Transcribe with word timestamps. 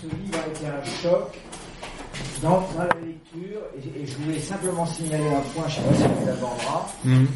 ce 0.00 0.06
livre 0.06 0.38
a 0.44 0.48
été 0.48 0.66
un 0.66 0.84
choc 1.02 1.38
dans, 2.42 2.50
dans 2.60 2.78
la 2.78 3.00
lecture, 3.04 3.60
et, 3.76 4.02
et 4.02 4.06
je 4.06 4.16
voulais 4.18 4.38
simplement 4.40 4.86
signaler 4.86 5.26
un 5.26 5.40
point, 5.54 5.64
je 5.68 5.80
ne 5.80 5.94
sais 5.94 6.02
pas 6.04 6.08
si 6.08 6.22
on 6.22 6.26
l'abordera, 6.26 6.86
Mhm. 7.04 7.26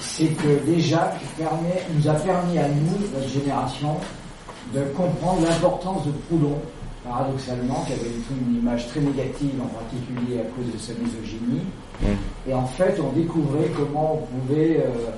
c'est 0.00 0.26
que 0.28 0.64
déjà, 0.64 1.12
permet, 1.36 1.82
nous 1.94 2.08
a 2.08 2.14
permis 2.14 2.58
à 2.58 2.68
nous, 2.68 2.98
notre 3.14 3.28
génération, 3.28 3.96
de 4.74 4.82
comprendre 4.96 5.42
l'importance 5.48 6.06
de 6.06 6.12
Proudhon, 6.12 6.58
paradoxalement, 7.08 7.84
qui 7.86 7.92
avait 7.94 8.10
une, 8.30 8.48
une 8.48 8.56
image 8.60 8.86
très 8.88 9.00
négative, 9.00 9.54
en 9.62 9.66
particulier 9.68 10.40
à 10.40 10.44
cause 10.54 10.72
de 10.72 10.78
sa 10.78 10.92
misogynie. 10.94 11.62
Mhm. 12.02 12.16
Et 12.48 12.54
en 12.54 12.66
fait, 12.66 12.98
on 13.00 13.10
découvrait 13.12 13.70
comment 13.76 14.20
on 14.22 14.38
pouvait 14.38 14.84
euh, 14.84 15.10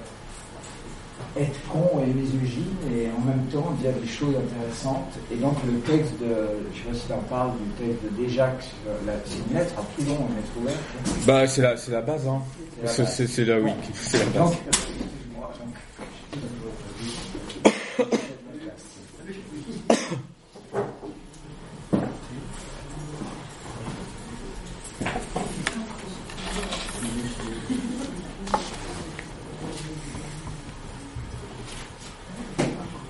être 1.39 1.61
con 1.69 2.03
et 2.03 2.13
misogyne 2.13 2.77
et 2.93 3.07
en 3.17 3.21
même 3.25 3.45
temps 3.53 3.71
dire 3.81 3.93
des 4.03 4.09
choses 4.09 4.35
intéressantes. 4.37 5.13
Et 5.33 5.37
donc 5.37 5.55
le 5.67 5.79
texte 5.81 6.13
de, 6.21 6.27
je 6.75 6.79
sais 6.79 6.89
pas 6.89 6.95
si 6.95 7.07
tu 7.07 7.13
en 7.13 7.19
parles, 7.29 7.53
du 7.53 7.85
texte 7.87 8.03
de 8.05 8.23
Déjac, 8.23 8.65
c'est 9.27 9.37
une 9.51 9.59
lettre 9.59 9.75
à 9.79 9.83
Proudhon, 9.83 10.19
on 10.29 10.39
est 10.39 10.47
trouvé. 10.55 10.73
Bah, 11.27 11.47
c'est 11.47 11.63
la, 11.63 11.77
c'est 11.77 11.93
la 11.93 12.01
base, 12.03 12.27
hein. 12.27 12.41
C'est 12.79 12.83
la 12.83 12.89
C'est, 12.89 13.03
base. 13.03 13.15
c'est, 13.15 13.27
c'est 13.29 13.45
la, 13.45 13.61
oui, 13.61 13.71
c'est 13.95 14.19
la 14.19 14.25
base. 14.25 14.35
Donc, 14.35 14.53
excuse-moi, 14.69 15.51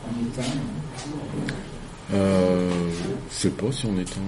on 0.07 0.27
éteint. 0.27 0.43
Euh, 2.13 2.71
si 3.73 3.87
on 3.87 3.99
éteint. 3.99 4.21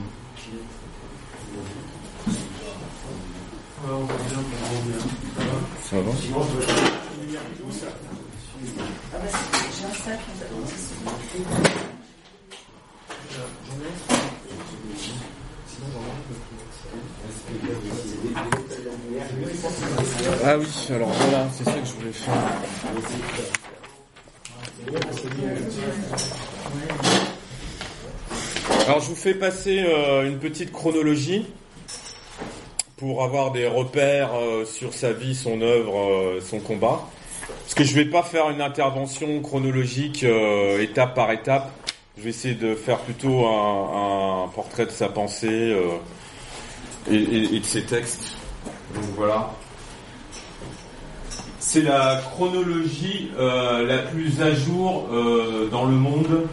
Ça 5.82 5.96
va? 6.00 6.12
Ah 20.44 20.58
oui, 20.58 20.66
alors 20.90 21.08
voilà, 21.08 21.48
c'est 21.52 21.64
ça 21.64 21.72
que 21.72 21.86
je 21.86 21.92
voulais 21.92 22.12
faire. 22.12 22.34
Alors 28.84 28.98
je 28.98 29.06
vous 29.06 29.14
fais 29.14 29.34
passer 29.34 29.84
euh, 29.86 30.26
une 30.26 30.38
petite 30.38 30.72
chronologie 30.72 31.46
pour 32.96 33.22
avoir 33.22 33.52
des 33.52 33.68
repères 33.68 34.30
euh, 34.34 34.64
sur 34.64 34.92
sa 34.92 35.12
vie, 35.12 35.36
son 35.36 35.60
œuvre, 35.60 35.98
euh, 35.98 36.40
son 36.40 36.58
combat. 36.58 37.00
Parce 37.62 37.74
que 37.74 37.84
je 37.84 37.94
vais 37.94 38.06
pas 38.06 38.24
faire 38.24 38.50
une 38.50 38.60
intervention 38.60 39.40
chronologique 39.40 40.24
étape 40.24 41.14
par 41.14 41.30
étape. 41.30 41.70
Je 42.18 42.24
vais 42.24 42.30
essayer 42.30 42.54
de 42.54 42.74
faire 42.74 42.98
plutôt 42.98 43.46
un, 43.46 44.48
portrait 44.54 44.86
de 44.86 44.90
sa 44.90 45.08
pensée 45.08 45.74
et, 47.10 47.16
et- 47.16 47.60
de 47.60 47.64
ses 47.64 47.84
textes. 47.84 48.34
Donc 48.94 49.04
voilà. 49.16 49.50
C'est 51.60 51.82
la 51.82 52.20
chronologie 52.32 53.30
la 53.38 53.98
plus 53.98 54.42
à 54.42 54.52
jour 54.52 55.08
dans 55.70 55.86
le 55.86 55.96
monde. 55.96 56.46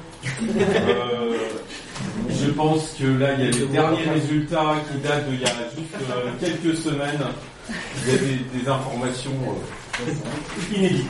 Je 2.30 2.52
pense 2.52 2.96
que 3.00 3.06
là, 3.06 3.34
il 3.34 3.46
y 3.46 3.48
a 3.48 3.52
les 3.52 3.66
derniers 3.68 4.10
résultats 4.10 4.76
qui 4.92 4.98
datent 5.00 5.30
d'il 5.30 5.42
y 5.42 5.46
a 5.46 5.50
juste 5.76 5.96
euh, 6.10 6.32
quelques 6.40 6.78
semaines. 6.78 7.24
Il 8.06 8.12
y 8.12 8.16
a 8.16 8.18
des, 8.18 8.70
informations 8.70 9.32
euh, 10.02 10.76
inédites. 10.76 11.08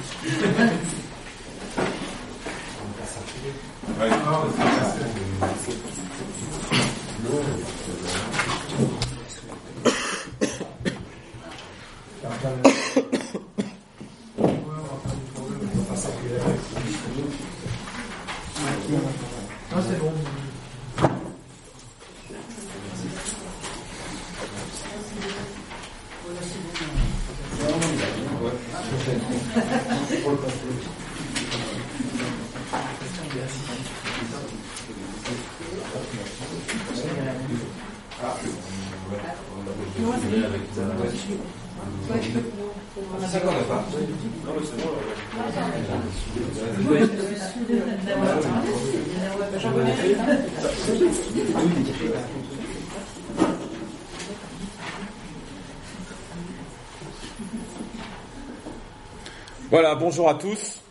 Voilà, 59.71 59.95
bonjour 59.95 60.29
à 60.29 60.33
tous. 60.33 60.81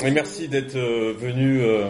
Et 0.00 0.10
merci 0.10 0.48
d'être 0.48 0.76
euh, 0.76 1.14
venus 1.18 1.62
euh, 1.64 1.88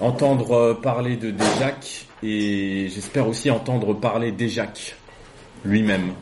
entendre 0.00 0.52
euh, 0.52 0.74
parler 0.74 1.16
de 1.16 1.30
Déjac 1.30 2.06
et 2.22 2.88
j'espère 2.88 3.28
aussi 3.28 3.50
entendre 3.50 3.92
parler 3.92 4.32
d'Éjac 4.32 4.96
lui-même 5.64 6.12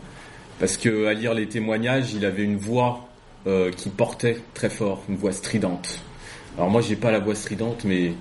parce 0.63 0.77
que 0.77 1.07
à 1.07 1.13
lire 1.13 1.35
les 1.35 1.49
témoignages, 1.49 2.15
il 2.15 2.25
avait 2.25 2.45
une 2.45 2.57
voix 2.57 3.09
euh, 3.49 3.73
qui 3.73 3.89
portait 3.89 4.39
très 4.55 4.71
fort, 4.71 5.03
une 5.09 5.17
voix 5.17 5.33
stridente. 5.33 5.99
Alors 6.57 6.71
moi, 6.71 6.81
j'ai 6.81 6.95
pas 6.95 7.11
la 7.11 7.19
voix 7.19 7.35
stridente, 7.35 7.83
mais 7.83 8.13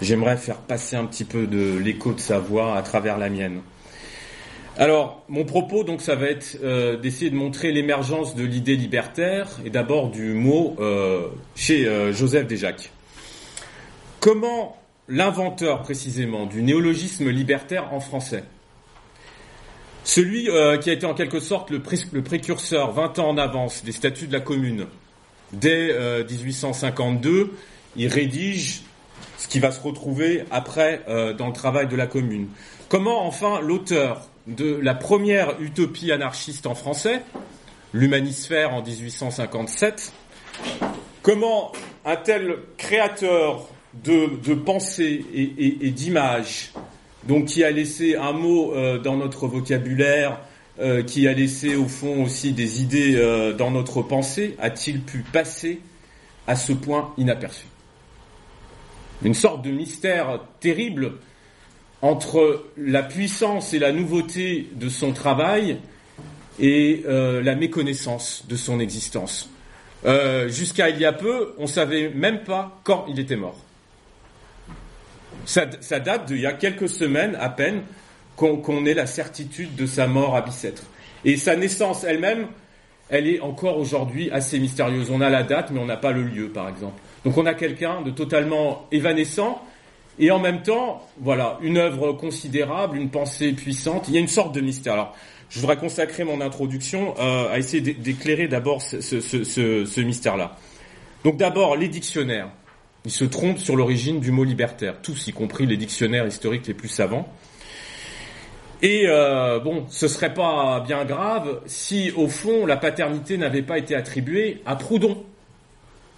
j'aimerais 0.00 0.36
faire 0.36 0.58
passer 0.58 0.94
un 0.94 1.06
petit 1.06 1.24
peu 1.24 1.48
de 1.48 1.76
l'écho 1.76 2.12
de 2.12 2.20
sa 2.20 2.38
voix 2.38 2.76
à 2.76 2.82
travers 2.82 3.18
la 3.18 3.28
mienne. 3.28 3.62
Alors, 4.76 5.24
mon 5.28 5.44
propos, 5.44 5.82
donc, 5.82 6.00
ça 6.00 6.14
va 6.14 6.26
être 6.26 6.58
euh, 6.62 6.96
d'essayer 6.96 7.32
de 7.32 7.36
montrer 7.36 7.72
l'émergence 7.72 8.36
de 8.36 8.44
l'idée 8.44 8.76
libertaire 8.76 9.48
et 9.64 9.70
d'abord 9.70 10.10
du 10.10 10.34
mot 10.34 10.76
euh, 10.78 11.26
chez 11.56 12.12
Joseph 12.12 12.46
Déjac. 12.46 12.92
Comment 14.20 14.80
l'inventeur 15.08 15.82
précisément 15.82 16.46
du 16.46 16.62
néologisme 16.62 17.28
libertaire 17.28 17.92
en 17.92 17.98
français, 17.98 18.44
celui 20.08 20.48
euh, 20.48 20.78
qui 20.78 20.88
a 20.88 20.94
été 20.94 21.04
en 21.04 21.12
quelque 21.12 21.38
sorte 21.38 21.68
le, 21.70 21.80
pré- 21.82 21.98
le 22.12 22.22
précurseur 22.22 22.92
20 22.92 23.18
ans 23.18 23.28
en 23.28 23.36
avance 23.36 23.84
des 23.84 23.92
statuts 23.92 24.26
de 24.26 24.32
la 24.32 24.40
commune, 24.40 24.86
dès 25.52 25.90
euh, 25.92 26.24
1852, 26.24 27.52
il 27.96 28.08
rédige 28.08 28.80
ce 29.36 29.48
qui 29.48 29.60
va 29.60 29.70
se 29.70 29.80
retrouver 29.80 30.44
après 30.50 31.02
euh, 31.08 31.34
dans 31.34 31.46
le 31.46 31.52
travail 31.52 31.88
de 31.88 31.94
la 31.96 32.06
commune. 32.06 32.48
Comment 32.88 33.26
enfin 33.26 33.60
l'auteur 33.60 34.22
de 34.46 34.78
la 34.82 34.94
première 34.94 35.60
utopie 35.60 36.10
anarchiste 36.10 36.66
en 36.66 36.74
français, 36.74 37.20
l'humanisphère 37.92 38.72
en 38.72 38.82
1857, 38.82 40.10
comment 41.20 41.70
un 42.06 42.16
tel 42.16 42.56
créateur 42.78 43.68
de, 44.04 44.40
de 44.42 45.02
et, 45.02 45.42
et- 45.42 45.86
et 45.86 45.90
d'image, 45.90 46.72
donc 47.26 47.46
qui 47.46 47.64
a 47.64 47.70
laissé 47.70 48.16
un 48.16 48.32
mot 48.32 48.72
euh, 48.74 48.98
dans 48.98 49.16
notre 49.16 49.46
vocabulaire, 49.46 50.40
euh, 50.80 51.02
qui 51.02 51.26
a 51.26 51.32
laissé 51.32 51.74
au 51.74 51.88
fond 51.88 52.24
aussi 52.24 52.52
des 52.52 52.82
idées 52.82 53.16
euh, 53.16 53.52
dans 53.52 53.70
notre 53.70 54.02
pensée, 54.02 54.54
a-t-il 54.60 55.00
pu 55.00 55.24
passer 55.32 55.80
à 56.46 56.54
ce 56.54 56.72
point 56.72 57.12
inaperçu? 57.18 57.66
Une 59.24 59.34
sorte 59.34 59.62
de 59.62 59.70
mystère 59.70 60.40
terrible 60.60 61.14
entre 62.00 62.66
la 62.76 63.02
puissance 63.02 63.74
et 63.74 63.80
la 63.80 63.90
nouveauté 63.90 64.68
de 64.76 64.88
son 64.88 65.12
travail 65.12 65.78
et 66.60 67.02
la 67.06 67.56
méconnaissance 67.56 68.44
de 68.48 68.54
son 68.54 68.78
existence. 68.78 69.50
Jusqu'à 70.46 70.90
il 70.90 71.00
y 71.00 71.04
a 71.04 71.12
peu, 71.12 71.54
on 71.58 71.66
savait 71.66 72.10
même 72.10 72.44
pas 72.44 72.80
quand 72.84 73.06
il 73.08 73.18
était 73.18 73.34
mort. 73.34 73.58
Ça, 75.48 75.64
ça 75.80 75.98
date 75.98 76.26
d'il 76.26 76.40
y 76.40 76.46
a 76.46 76.52
quelques 76.52 76.90
semaines 76.90 77.34
à 77.40 77.48
peine 77.48 77.80
qu'on 78.36 78.84
ait 78.84 78.92
la 78.92 79.06
certitude 79.06 79.74
de 79.76 79.86
sa 79.86 80.06
mort 80.06 80.36
à 80.36 80.42
Bicêtre. 80.42 80.82
Et 81.24 81.38
sa 81.38 81.56
naissance 81.56 82.04
elle-même, 82.04 82.48
elle 83.08 83.26
est 83.26 83.40
encore 83.40 83.78
aujourd'hui 83.78 84.30
assez 84.30 84.58
mystérieuse. 84.58 85.10
On 85.10 85.22
a 85.22 85.30
la 85.30 85.44
date, 85.44 85.70
mais 85.70 85.80
on 85.80 85.86
n'a 85.86 85.96
pas 85.96 86.12
le 86.12 86.22
lieu, 86.22 86.50
par 86.50 86.68
exemple. 86.68 87.00
Donc 87.24 87.38
on 87.38 87.46
a 87.46 87.54
quelqu'un 87.54 88.02
de 88.02 88.10
totalement 88.10 88.86
évanescent, 88.92 89.62
et 90.18 90.30
en 90.30 90.38
même 90.38 90.60
temps, 90.60 91.00
voilà, 91.18 91.56
une 91.62 91.78
œuvre 91.78 92.12
considérable, 92.12 92.98
une 92.98 93.08
pensée 93.08 93.52
puissante. 93.52 94.04
Il 94.08 94.14
y 94.14 94.18
a 94.18 94.20
une 94.20 94.28
sorte 94.28 94.54
de 94.54 94.60
mystère. 94.60 94.92
Alors, 94.92 95.16
je 95.48 95.60
voudrais 95.60 95.78
consacrer 95.78 96.24
mon 96.24 96.42
introduction 96.42 97.14
euh, 97.18 97.50
à 97.50 97.56
essayer 97.58 97.80
d'éclairer 97.80 98.48
d'abord 98.48 98.82
ce, 98.82 99.00
ce 99.00 100.00
mystère-là. 100.02 100.58
Donc 101.24 101.38
d'abord, 101.38 101.74
les 101.74 101.88
dictionnaires. 101.88 102.50
Ils 103.04 103.10
se 103.10 103.24
trompent 103.24 103.58
sur 103.58 103.76
l'origine 103.76 104.20
du 104.20 104.30
mot 104.30 104.44
libertaire, 104.44 105.00
tous, 105.02 105.28
y 105.28 105.32
compris 105.32 105.66
les 105.66 105.76
dictionnaires 105.76 106.26
historiques 106.26 106.66
les 106.66 106.74
plus 106.74 106.88
savants. 106.88 107.32
Et 108.80 109.04
euh, 109.06 109.58
bon, 109.58 109.86
ce 109.88 110.06
serait 110.06 110.34
pas 110.34 110.80
bien 110.86 111.04
grave 111.04 111.60
si, 111.66 112.12
au 112.12 112.28
fond, 112.28 112.64
la 112.64 112.76
paternité 112.76 113.36
n'avait 113.36 113.62
pas 113.62 113.78
été 113.78 113.94
attribuée 113.94 114.62
à 114.66 114.76
Proudhon. 114.76 115.24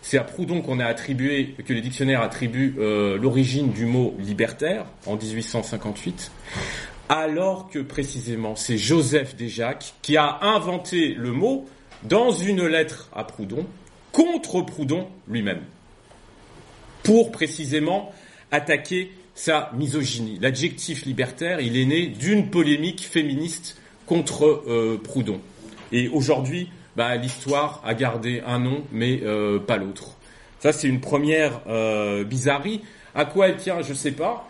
C'est 0.03 0.19
à 0.19 0.25
Proudhon 0.25 0.61
qu'on 0.61 0.79
a 0.81 0.87
attribué, 0.87 1.55
que 1.65 1.73
les 1.73 1.81
dictionnaires 1.81 2.23
attribuent 2.23 2.77
euh, 2.79 3.19
l'origine 3.19 3.71
du 3.71 3.87
mot 3.87 4.15
libertaire 4.19 4.87
en 5.07 5.17
1858, 5.17 6.33
alors 7.09 7.69
que 7.69 7.79
précisément 7.79 8.57
c'est 8.57 8.79
Joseph 8.79 9.37
Desjacques 9.37 9.95
qui 10.01 10.17
a 10.17 10.39
inventé 10.43 11.15
le 11.15 11.33
mot 11.33 11.67
dans 12.03 12.31
une 12.31 12.67
lettre 12.67 13.11
à 13.15 13.25
Proudhon 13.25 13.67
contre 14.13 14.63
Proudhon 14.63 15.07
lui-même, 15.29 15.61
pour 17.03 17.33
précisément 17.33 18.13
attaquer 18.51 19.13
sa 19.35 19.71
misogynie. 19.75 20.39
L'adjectif 20.41 21.05
libertaire, 21.05 21.61
il 21.61 21.77
est 21.77 21.87
né 21.87 22.07
d'une 22.07 22.51
polémique 22.51 23.03
féministe 23.03 23.79
contre 24.07 24.65
euh, 24.67 25.01
Proudhon. 25.03 25.41
Et 25.93 26.09
aujourd'hui, 26.09 26.69
bah, 26.97 27.17
l'histoire 27.17 27.81
a 27.85 27.95
gardé 27.95 28.43
un 28.47 28.59
nom, 28.59 28.83
mais 28.93 29.21
euh, 29.23 29.59
pas 29.59 29.77
l'autre. 29.77 30.17
Ça, 30.59 30.73
c'est 30.73 30.89
une 30.89 31.01
première 31.01 31.61
euh, 31.69 32.25
bizarrerie. 32.25 32.83
À 33.15 33.25
quoi 33.25 33.49
elle 33.49 33.57
tient, 33.57 33.81
je 33.83 33.91
ne 33.91 33.95
sais 33.95 34.13
pas. 34.13 34.49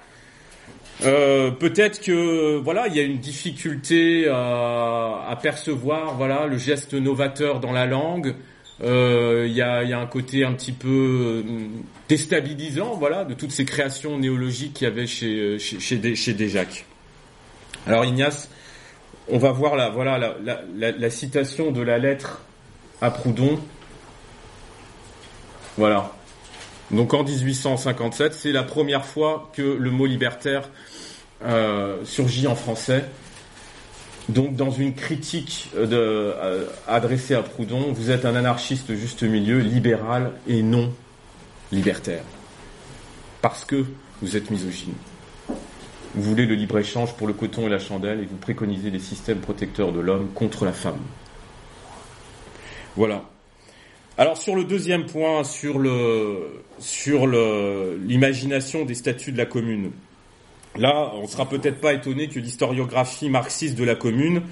Euh, 1.04 1.50
peut-être 1.50 2.00
que 2.00 2.56
voilà, 2.56 2.88
il 2.88 2.96
y 2.96 3.00
a 3.00 3.02
une 3.02 3.18
difficulté 3.18 4.28
à, 4.28 5.38
percevoir 5.40 6.14
voilà 6.16 6.46
le 6.46 6.58
geste 6.58 6.92
novateur 6.92 7.60
dans 7.60 7.72
la 7.72 7.86
langue. 7.86 8.34
Il 8.82 9.52
y, 9.52 9.62
a, 9.62 9.98
un 9.98 10.06
côté 10.06 10.44
un 10.44 10.52
petit 10.52 10.72
peu 10.72 11.44
déstabilisant, 12.10 12.96
voilà, 12.96 13.24
de 13.24 13.34
toutes 13.34 13.52
ces 13.52 13.64
créations 13.64 14.18
néologiques 14.18 14.74
qu'il 14.74 14.88
y 14.88 14.90
avait 14.90 15.06
chez 15.06 15.60
chez, 15.60 16.16
chez, 16.16 16.34
Desjacques. 16.34 16.84
Alors 17.86 18.04
Ignace, 18.04 18.50
on 19.28 19.38
va 19.38 19.52
voir 19.52 19.76
la, 19.76 19.90
voilà, 19.90 20.34
la, 20.76 21.10
citation 21.10 21.70
de 21.70 21.80
la 21.80 21.98
lettre 21.98 22.42
à 23.00 23.12
Proudhon. 23.12 23.60
Voilà. 25.78 26.12
Donc 26.90 27.14
en 27.14 27.22
1857, 27.22 28.34
c'est 28.34 28.50
la 28.50 28.64
première 28.64 29.06
fois 29.06 29.48
que 29.52 29.62
le 29.62 29.90
mot 29.92 30.06
libertaire 30.06 30.68
euh, 31.44 32.04
surgit 32.04 32.48
en 32.48 32.56
français. 32.56 33.04
Donc 34.28 34.56
dans 34.56 34.72
une 34.72 34.94
critique 34.94 35.70
euh, 35.76 36.66
adressée 36.88 37.36
à 37.36 37.42
Proudhon, 37.42 37.92
vous 37.92 38.10
êtes 38.10 38.24
un 38.24 38.34
anarchiste 38.34 38.96
juste 38.96 39.22
milieu, 39.22 39.60
libéral 39.60 40.32
et 40.48 40.62
non 40.62 40.92
libertaire. 41.72 42.24
Parce 43.42 43.64
que 43.64 43.86
vous 44.22 44.36
êtes 44.36 44.50
misogyne. 44.50 44.94
Vous 46.14 46.22
voulez 46.22 46.46
le 46.46 46.54
libre-échange 46.54 47.14
pour 47.14 47.26
le 47.26 47.32
coton 47.32 47.66
et 47.66 47.70
la 47.70 47.78
chandelle 47.78 48.20
et 48.20 48.26
vous 48.26 48.36
préconisez 48.36 48.90
les 48.90 48.98
systèmes 48.98 49.38
protecteurs 49.38 49.92
de 49.92 50.00
l'homme 50.00 50.28
contre 50.34 50.64
la 50.64 50.72
femme. 50.72 50.98
Voilà. 52.96 53.24
Alors 54.18 54.36
sur 54.36 54.56
le 54.56 54.64
deuxième 54.64 55.06
point, 55.06 55.44
sur 55.44 55.78
le 55.78 56.62
sur 56.78 57.26
l'imagination 57.26 58.84
des 58.84 58.94
statuts 58.94 59.32
de 59.32 59.38
la 59.38 59.46
commune. 59.46 59.92
Là, 60.76 61.12
on 61.14 61.26
sera 61.26 61.48
peut-être 61.48 61.80
pas 61.80 61.94
étonné 61.94 62.28
que 62.28 62.38
l'historiographie 62.38 63.30
marxiste 63.30 63.76
de 63.78 63.84
la 63.84 63.94
commune 63.94 64.42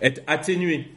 ait 0.00 0.14
atténué 0.26 0.88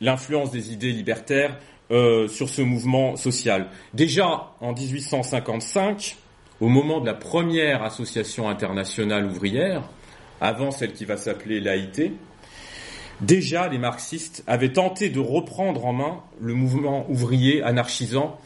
l'influence 0.00 0.50
des 0.50 0.72
idées 0.72 0.92
libertaires 0.92 1.58
euh, 1.92 2.26
sur 2.28 2.48
ce 2.48 2.62
mouvement 2.62 3.16
social. 3.16 3.68
Déjà 3.94 4.54
en 4.60 4.72
1855, 4.72 6.16
au 6.60 6.68
moment 6.68 7.00
de 7.00 7.06
la 7.06 7.14
première 7.14 7.82
association 7.82 8.48
internationale 8.48 9.26
ouvrière, 9.26 9.82
avant 10.40 10.70
celle 10.70 10.92
qui 10.92 11.04
va 11.04 11.16
s'appeler 11.16 11.60
l'AIT, 11.60 12.12
déjà 13.20 13.68
les 13.68 13.78
marxistes 13.78 14.42
avaient 14.46 14.72
tenté 14.72 15.10
de 15.10 15.20
reprendre 15.20 15.84
en 15.84 15.92
main 15.92 16.20
le 16.40 16.54
mouvement 16.54 17.04
ouvrier 17.08 17.62
anarchisant 17.62 18.38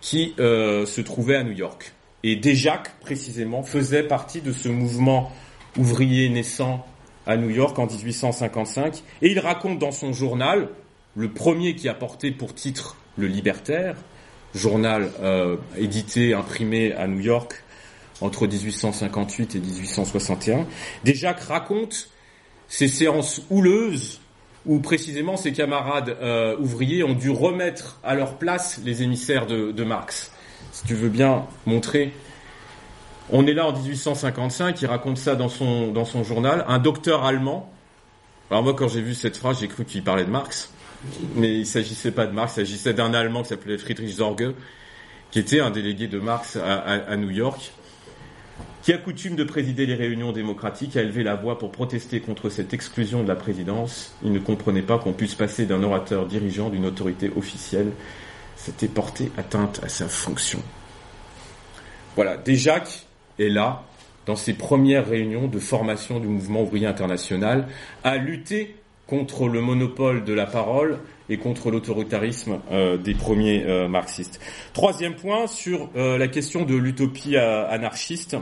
qui 0.00 0.34
euh, 0.38 0.86
se 0.86 1.00
trouvait 1.00 1.36
à 1.36 1.44
New 1.44 1.52
York. 1.52 1.94
Et 2.22 2.36
Desjacques, 2.36 2.90
précisément, 3.00 3.62
faisait 3.62 4.02
partie 4.02 4.40
de 4.40 4.52
ce 4.52 4.68
mouvement 4.68 5.30
ouvrier 5.76 6.28
naissant 6.28 6.86
à 7.26 7.36
New 7.36 7.50
York 7.50 7.78
en 7.78 7.86
1855. 7.86 9.02
Et 9.22 9.30
il 9.30 9.38
raconte 9.38 9.78
dans 9.78 9.92
son 9.92 10.12
journal, 10.12 10.68
le 11.16 11.30
premier 11.30 11.76
qui 11.76 11.88
a 11.88 11.94
porté 11.94 12.30
pour 12.30 12.54
titre 12.54 12.96
Le 13.16 13.26
Libertaire, 13.26 13.96
journal 14.54 15.10
euh, 15.20 15.56
édité, 15.76 16.34
imprimé 16.34 16.92
à 16.92 17.06
New 17.06 17.20
York 17.20 17.62
entre 18.20 18.46
1858 18.46 19.56
et 19.56 19.58
1861, 19.58 20.66
déjà 21.04 21.32
raconte 21.32 22.08
ces 22.68 22.88
séances 22.88 23.42
houleuses 23.50 24.20
où 24.66 24.78
précisément 24.78 25.36
ses 25.36 25.52
camarades 25.52 26.16
euh, 26.20 26.56
ouvriers 26.58 27.04
ont 27.04 27.12
dû 27.12 27.30
remettre 27.30 27.98
à 28.02 28.14
leur 28.14 28.38
place 28.38 28.80
les 28.84 29.02
émissaires 29.02 29.46
de, 29.46 29.84
Marx. 29.84 30.32
Si 30.72 30.86
tu 30.86 30.94
veux 30.94 31.10
bien 31.10 31.46
montrer, 31.66 32.12
on 33.30 33.46
est 33.46 33.52
là 33.52 33.66
en 33.66 33.72
1855, 33.72 34.80
il 34.80 34.86
raconte 34.86 35.18
ça 35.18 35.34
dans 35.34 35.48
son, 35.48 35.92
dans 35.92 36.04
son 36.04 36.24
journal, 36.24 36.64
un 36.68 36.78
docteur 36.78 37.24
allemand. 37.24 37.70
Alors 38.50 38.62
moi 38.62 38.74
quand 38.74 38.88
j'ai 38.88 39.02
vu 39.02 39.14
cette 39.14 39.36
phrase, 39.36 39.60
j'ai 39.60 39.68
cru 39.68 39.84
qu'il 39.84 40.02
parlait 40.02 40.24
de 40.24 40.30
Marx, 40.30 40.72
mais 41.36 41.58
il 41.58 41.66
s'agissait 41.66 42.12
pas 42.12 42.26
de 42.26 42.32
Marx, 42.32 42.52
il 42.52 42.54
s'agissait 42.56 42.94
d'un 42.94 43.14
Allemand 43.14 43.42
qui 43.42 43.50
s'appelait 43.50 43.78
Friedrich 43.78 44.14
Sorge, 44.14 44.52
qui 45.30 45.38
était 45.38 45.60
un 45.60 45.70
délégué 45.70 46.06
de 46.06 46.18
Marx 46.18 46.56
à 46.56 47.16
New 47.16 47.30
York 47.30 47.72
qui 48.84 48.92
a 48.92 48.98
coutume 48.98 49.34
de 49.34 49.44
présider 49.44 49.86
les 49.86 49.94
réunions 49.94 50.32
démocratiques, 50.32 50.98
a 50.98 51.00
élevé 51.00 51.22
la 51.22 51.36
voix 51.36 51.58
pour 51.58 51.72
protester 51.72 52.20
contre 52.20 52.50
cette 52.50 52.74
exclusion 52.74 53.22
de 53.22 53.28
la 53.28 53.34
présidence. 53.34 54.14
Il 54.22 54.30
ne 54.30 54.38
comprenait 54.38 54.82
pas 54.82 54.98
qu'on 54.98 55.14
puisse 55.14 55.34
passer 55.34 55.64
d'un 55.64 55.82
orateur 55.82 56.26
dirigeant 56.26 56.68
d'une 56.68 56.84
autorité 56.84 57.32
officielle. 57.34 57.92
C'était 58.56 58.88
porter 58.88 59.32
atteinte 59.38 59.80
à 59.82 59.88
sa 59.88 60.06
fonction. 60.06 60.62
Voilà, 62.14 62.36
Desjacques 62.36 63.06
est 63.38 63.48
là, 63.48 63.84
dans 64.26 64.36
ses 64.36 64.52
premières 64.52 65.08
réunions 65.08 65.48
de 65.48 65.58
formation 65.58 66.20
du 66.20 66.26
mouvement 66.26 66.60
ouvrier 66.60 66.86
international, 66.86 67.66
à 68.04 68.18
lutter 68.18 68.76
contre 69.06 69.48
le 69.48 69.60
monopole 69.60 70.24
de 70.24 70.32
la 70.32 70.46
parole 70.46 70.98
et 71.28 71.36
contre 71.38 71.70
l'autoritarisme 71.70 72.58
euh, 72.70 72.96
des 72.96 73.14
premiers 73.14 73.64
euh, 73.64 73.88
marxistes. 73.88 74.40
Troisième 74.72 75.14
point 75.14 75.46
sur 75.46 75.90
euh, 75.96 76.18
la 76.18 76.28
question 76.28 76.64
de 76.64 76.74
l'utopie 76.74 77.36
anarchiste. 77.36 78.36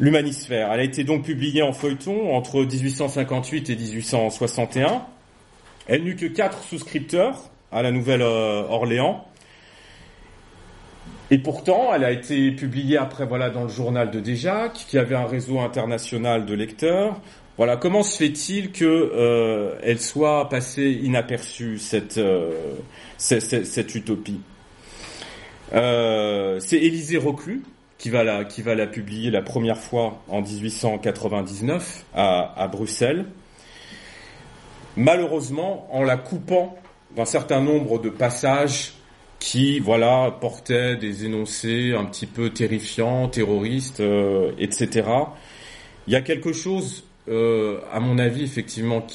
L'Humanisphère. 0.00 0.72
Elle 0.72 0.80
a 0.80 0.84
été 0.84 1.02
donc 1.02 1.24
publiée 1.24 1.62
en 1.62 1.72
feuilleton 1.72 2.32
entre 2.36 2.62
1858 2.62 3.70
et 3.70 3.76
1861. 3.76 5.02
Elle 5.88 6.04
n'eut 6.04 6.14
que 6.14 6.26
quatre 6.26 6.62
souscripteurs 6.62 7.50
à 7.72 7.82
la 7.82 7.90
Nouvelle-Orléans. 7.90 9.24
Et 11.32 11.38
pourtant, 11.38 11.92
elle 11.92 12.04
a 12.04 12.12
été 12.12 12.52
publiée 12.52 12.96
après, 12.96 13.26
voilà, 13.26 13.50
dans 13.50 13.64
le 13.64 13.68
journal 13.68 14.10
de 14.12 14.20
Desjacques, 14.20 14.86
qui 14.88 14.98
avait 14.98 15.16
un 15.16 15.26
réseau 15.26 15.58
international 15.58 16.46
de 16.46 16.54
lecteurs. 16.54 17.20
Voilà, 17.58 17.76
comment 17.76 18.04
se 18.04 18.16
fait-il 18.16 18.70
que 18.70 18.84
euh, 18.84 19.74
elle 19.82 20.00
soit 20.00 20.48
passée 20.48 20.92
inaperçue 21.02 21.78
cette 21.78 22.16
euh, 22.16 22.76
utopie? 23.96 24.40
Euh, 25.74 26.60
C'est 26.60 26.76
Élisée 26.76 27.18
Reclus 27.18 27.64
qui 27.98 28.10
va 28.10 28.22
la, 28.22 28.86
publier 28.86 29.32
la 29.32 29.42
première 29.42 29.76
fois 29.76 30.22
en 30.28 30.40
1899 30.40 32.04
à, 32.14 32.68
Bruxelles. 32.70 33.26
Malheureusement, 34.96 35.88
en 35.90 36.04
la 36.04 36.16
coupant 36.16 36.78
d'un 37.16 37.24
certain 37.24 37.60
nombre 37.60 37.98
de 37.98 38.08
passages 38.08 38.92
qui, 39.40 39.80
voilà, 39.80 40.30
portaient 40.40 40.94
des 40.94 41.24
énoncés 41.24 41.92
un 41.92 42.04
petit 42.04 42.26
peu 42.26 42.50
terrifiants, 42.50 43.26
terroristes, 43.26 44.00
etc. 44.60 45.08
Il 46.06 46.12
y 46.12 46.16
a 46.16 46.20
quelque 46.20 46.52
chose, 46.52 47.02
à 47.92 48.00
mon 48.00 48.18
avis, 48.18 48.42
effectivement, 48.42 49.06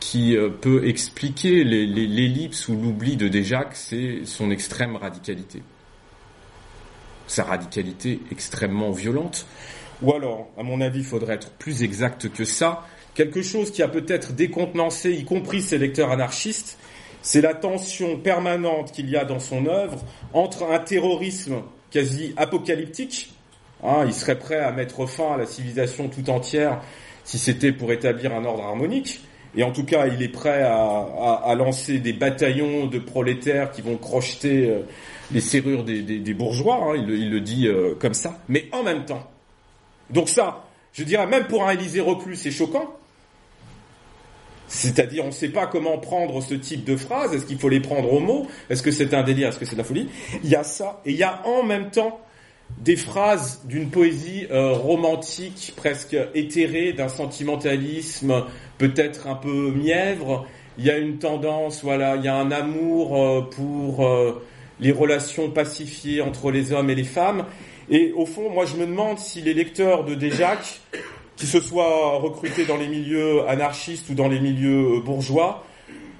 qui, 0.00 0.36
euh, 0.36 0.48
peut 0.48 0.86
expliquer 0.86 1.64
l'ellipse 1.64 2.68
ou 2.68 2.74
l'oubli 2.74 3.16
de 3.16 3.28
Desjacques, 3.28 3.76
c'est 3.76 4.20
son 4.24 4.50
extrême 4.50 4.96
radicalité 4.96 5.62
sa 7.28 7.44
radicalité 7.44 8.20
extrêmement 8.30 8.90
violente. 8.90 9.46
Ou 10.02 10.12
alors, 10.12 10.48
à 10.58 10.62
mon 10.62 10.80
avis, 10.80 10.98
il 10.98 11.04
faudrait 11.04 11.34
être 11.34 11.50
plus 11.52 11.82
exact 11.82 12.28
que 12.28 12.44
ça, 12.44 12.86
quelque 13.14 13.40
chose 13.40 13.70
qui 13.70 13.82
a 13.82 13.88
peut-être 13.88 14.32
décontenancé, 14.32 15.12
y 15.12 15.24
compris 15.24 15.62
ses 15.62 15.78
lecteurs 15.78 16.10
anarchistes, 16.10 16.78
c'est 17.22 17.40
la 17.40 17.54
tension 17.54 18.18
permanente 18.18 18.92
qu'il 18.92 19.08
y 19.08 19.16
a 19.16 19.24
dans 19.24 19.38
son 19.38 19.66
œuvre 19.66 20.04
entre 20.34 20.64
un 20.64 20.78
terrorisme 20.78 21.62
quasi 21.90 22.34
apocalyptique, 22.36 23.32
Hein, 23.82 24.04
il 24.06 24.14
serait 24.14 24.38
prêt 24.38 24.58
à 24.58 24.70
mettre 24.70 25.06
fin 25.06 25.32
à 25.32 25.36
la 25.36 25.46
civilisation 25.46 26.08
tout 26.08 26.30
entière 26.30 26.80
si 27.24 27.38
c'était 27.38 27.72
pour 27.72 27.92
établir 27.92 28.34
un 28.34 28.44
ordre 28.44 28.64
harmonique. 28.64 29.20
Et 29.54 29.62
en 29.62 29.72
tout 29.72 29.84
cas, 29.84 30.06
il 30.06 30.22
est 30.22 30.28
prêt 30.28 30.62
à, 30.62 31.54
lancer 31.56 31.98
des 31.98 32.12
bataillons 32.12 32.86
de 32.86 32.98
prolétaires 32.98 33.70
qui 33.70 33.82
vont 33.82 33.98
crocheter 33.98 34.66
euh, 34.66 34.80
les 35.30 35.42
serrures 35.42 35.84
des, 35.84 36.34
bourgeois. 36.34 36.76
Hein, 36.76 36.94
il, 36.96 37.30
le 37.30 37.40
dit 37.40 37.66
euh, 37.68 37.94
comme 37.98 38.14
ça. 38.14 38.38
Mais 38.48 38.68
en 38.72 38.82
même 38.82 39.04
temps, 39.04 39.30
donc 40.08 40.30
ça, 40.30 40.64
je 40.94 41.04
dirais 41.04 41.26
même 41.26 41.44
pour 41.44 41.66
un 41.66 41.72
Élysée 41.72 42.00
reclus, 42.00 42.36
c'est 42.36 42.50
choquant. 42.50 42.96
C'est-à-dire, 44.68 45.24
on 45.24 45.28
ne 45.28 45.32
sait 45.32 45.50
pas 45.50 45.66
comment 45.66 45.98
prendre 45.98 46.42
ce 46.42 46.54
type 46.54 46.84
de 46.84 46.96
phrases. 46.96 47.34
Est-ce 47.34 47.44
qu'il 47.44 47.58
faut 47.58 47.68
les 47.68 47.80
prendre 47.80 48.10
au 48.10 48.20
mot? 48.20 48.46
Est-ce 48.70 48.82
que 48.82 48.90
c'est 48.90 49.12
un 49.12 49.22
délire? 49.22 49.48
Est-ce 49.48 49.58
que 49.58 49.66
c'est 49.66 49.74
de 49.74 49.78
la 49.78 49.84
folie? 49.84 50.08
Il 50.42 50.48
y 50.48 50.56
a 50.56 50.64
ça. 50.64 51.02
Et 51.04 51.10
il 51.10 51.16
y 51.18 51.22
a 51.22 51.46
en 51.46 51.62
même 51.62 51.90
temps 51.90 52.20
des 52.78 52.96
phrases 52.96 53.62
d'une 53.64 53.90
poésie 53.90 54.46
euh, 54.50 54.72
romantique, 54.72 55.72
presque 55.76 56.16
éthérée, 56.34 56.92
d'un 56.92 57.08
sentimentalisme 57.08 58.44
peut-être 58.78 59.28
un 59.28 59.36
peu 59.36 59.70
mièvre. 59.70 60.46
Il 60.78 60.84
y 60.84 60.90
a 60.90 60.98
une 60.98 61.18
tendance, 61.18 61.82
voilà, 61.82 62.16
il 62.16 62.24
y 62.24 62.28
a 62.28 62.34
un 62.34 62.50
amour 62.50 63.16
euh, 63.16 63.42
pour 63.42 64.04
euh, 64.04 64.42
les 64.80 64.90
relations 64.90 65.50
pacifiées 65.50 66.22
entre 66.22 66.50
les 66.50 66.72
hommes 66.72 66.90
et 66.90 66.94
les 66.94 67.04
femmes. 67.04 67.44
Et 67.88 68.12
au 68.16 68.26
fond, 68.26 68.50
moi, 68.50 68.64
je 68.64 68.76
me 68.76 68.86
demande 68.86 69.18
si 69.18 69.42
les 69.42 69.54
lecteurs 69.54 70.04
de 70.04 70.14
Déjac 70.14 70.80
qu'ils 71.36 71.48
se 71.48 71.60
soient 71.60 72.18
recrutés 72.18 72.64
dans 72.64 72.76
les 72.76 72.88
milieux 72.88 73.46
anarchistes 73.48 74.08
ou 74.10 74.14
dans 74.14 74.28
les 74.28 74.40
milieux 74.40 75.00
bourgeois, 75.04 75.64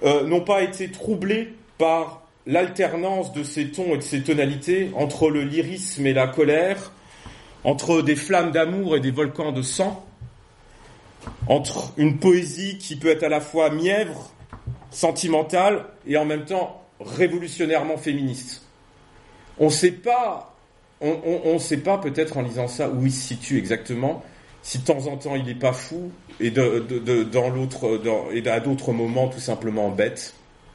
n'ont 0.02 0.40
pas 0.40 0.62
été 0.62 0.90
troublés 0.90 1.54
par 1.78 2.21
l'alternance 2.46 3.32
de 3.32 3.42
ces 3.42 3.70
tons 3.70 3.94
et 3.94 3.98
de 3.98 4.02
ces 4.02 4.22
tonalités 4.22 4.90
entre 4.94 5.30
le 5.30 5.42
lyrisme 5.42 6.06
et 6.06 6.12
la 6.12 6.26
colère, 6.26 6.92
entre 7.64 8.02
des 8.02 8.16
flammes 8.16 8.50
d'amour 8.50 8.96
et 8.96 9.00
des 9.00 9.10
volcans 9.10 9.52
de 9.52 9.62
sang, 9.62 10.04
entre 11.46 11.92
une 11.96 12.18
poésie 12.18 12.78
qui 12.78 12.96
peut 12.96 13.08
être 13.08 13.22
à 13.22 13.28
la 13.28 13.40
fois 13.40 13.70
mièvre, 13.70 14.32
sentimentale 14.90 15.86
et 16.06 16.16
en 16.16 16.24
même 16.24 16.44
temps 16.44 16.82
révolutionnairement 17.00 17.96
féministe. 17.96 18.62
On 19.58 19.66
ne 19.66 19.70
sait 19.70 19.92
pas, 19.92 20.54
on, 21.00 21.58
sait 21.58 21.78
pas 21.78 21.98
peut-être 21.98 22.36
en 22.36 22.42
lisant 22.42 22.68
ça 22.68 22.88
où 22.88 23.04
il 23.04 23.12
se 23.12 23.28
situe 23.28 23.58
exactement, 23.58 24.22
si 24.62 24.78
de 24.78 24.84
temps 24.84 25.06
en 25.06 25.16
temps 25.16 25.34
il 25.34 25.44
n'est 25.44 25.54
pas 25.54 25.72
fou, 25.72 26.10
et 26.40 26.52
à 28.48 28.60
d'autres 28.60 28.92
moments 28.92 29.28
tout 29.28 29.40
simplement 29.40 29.90
bête 29.90 30.34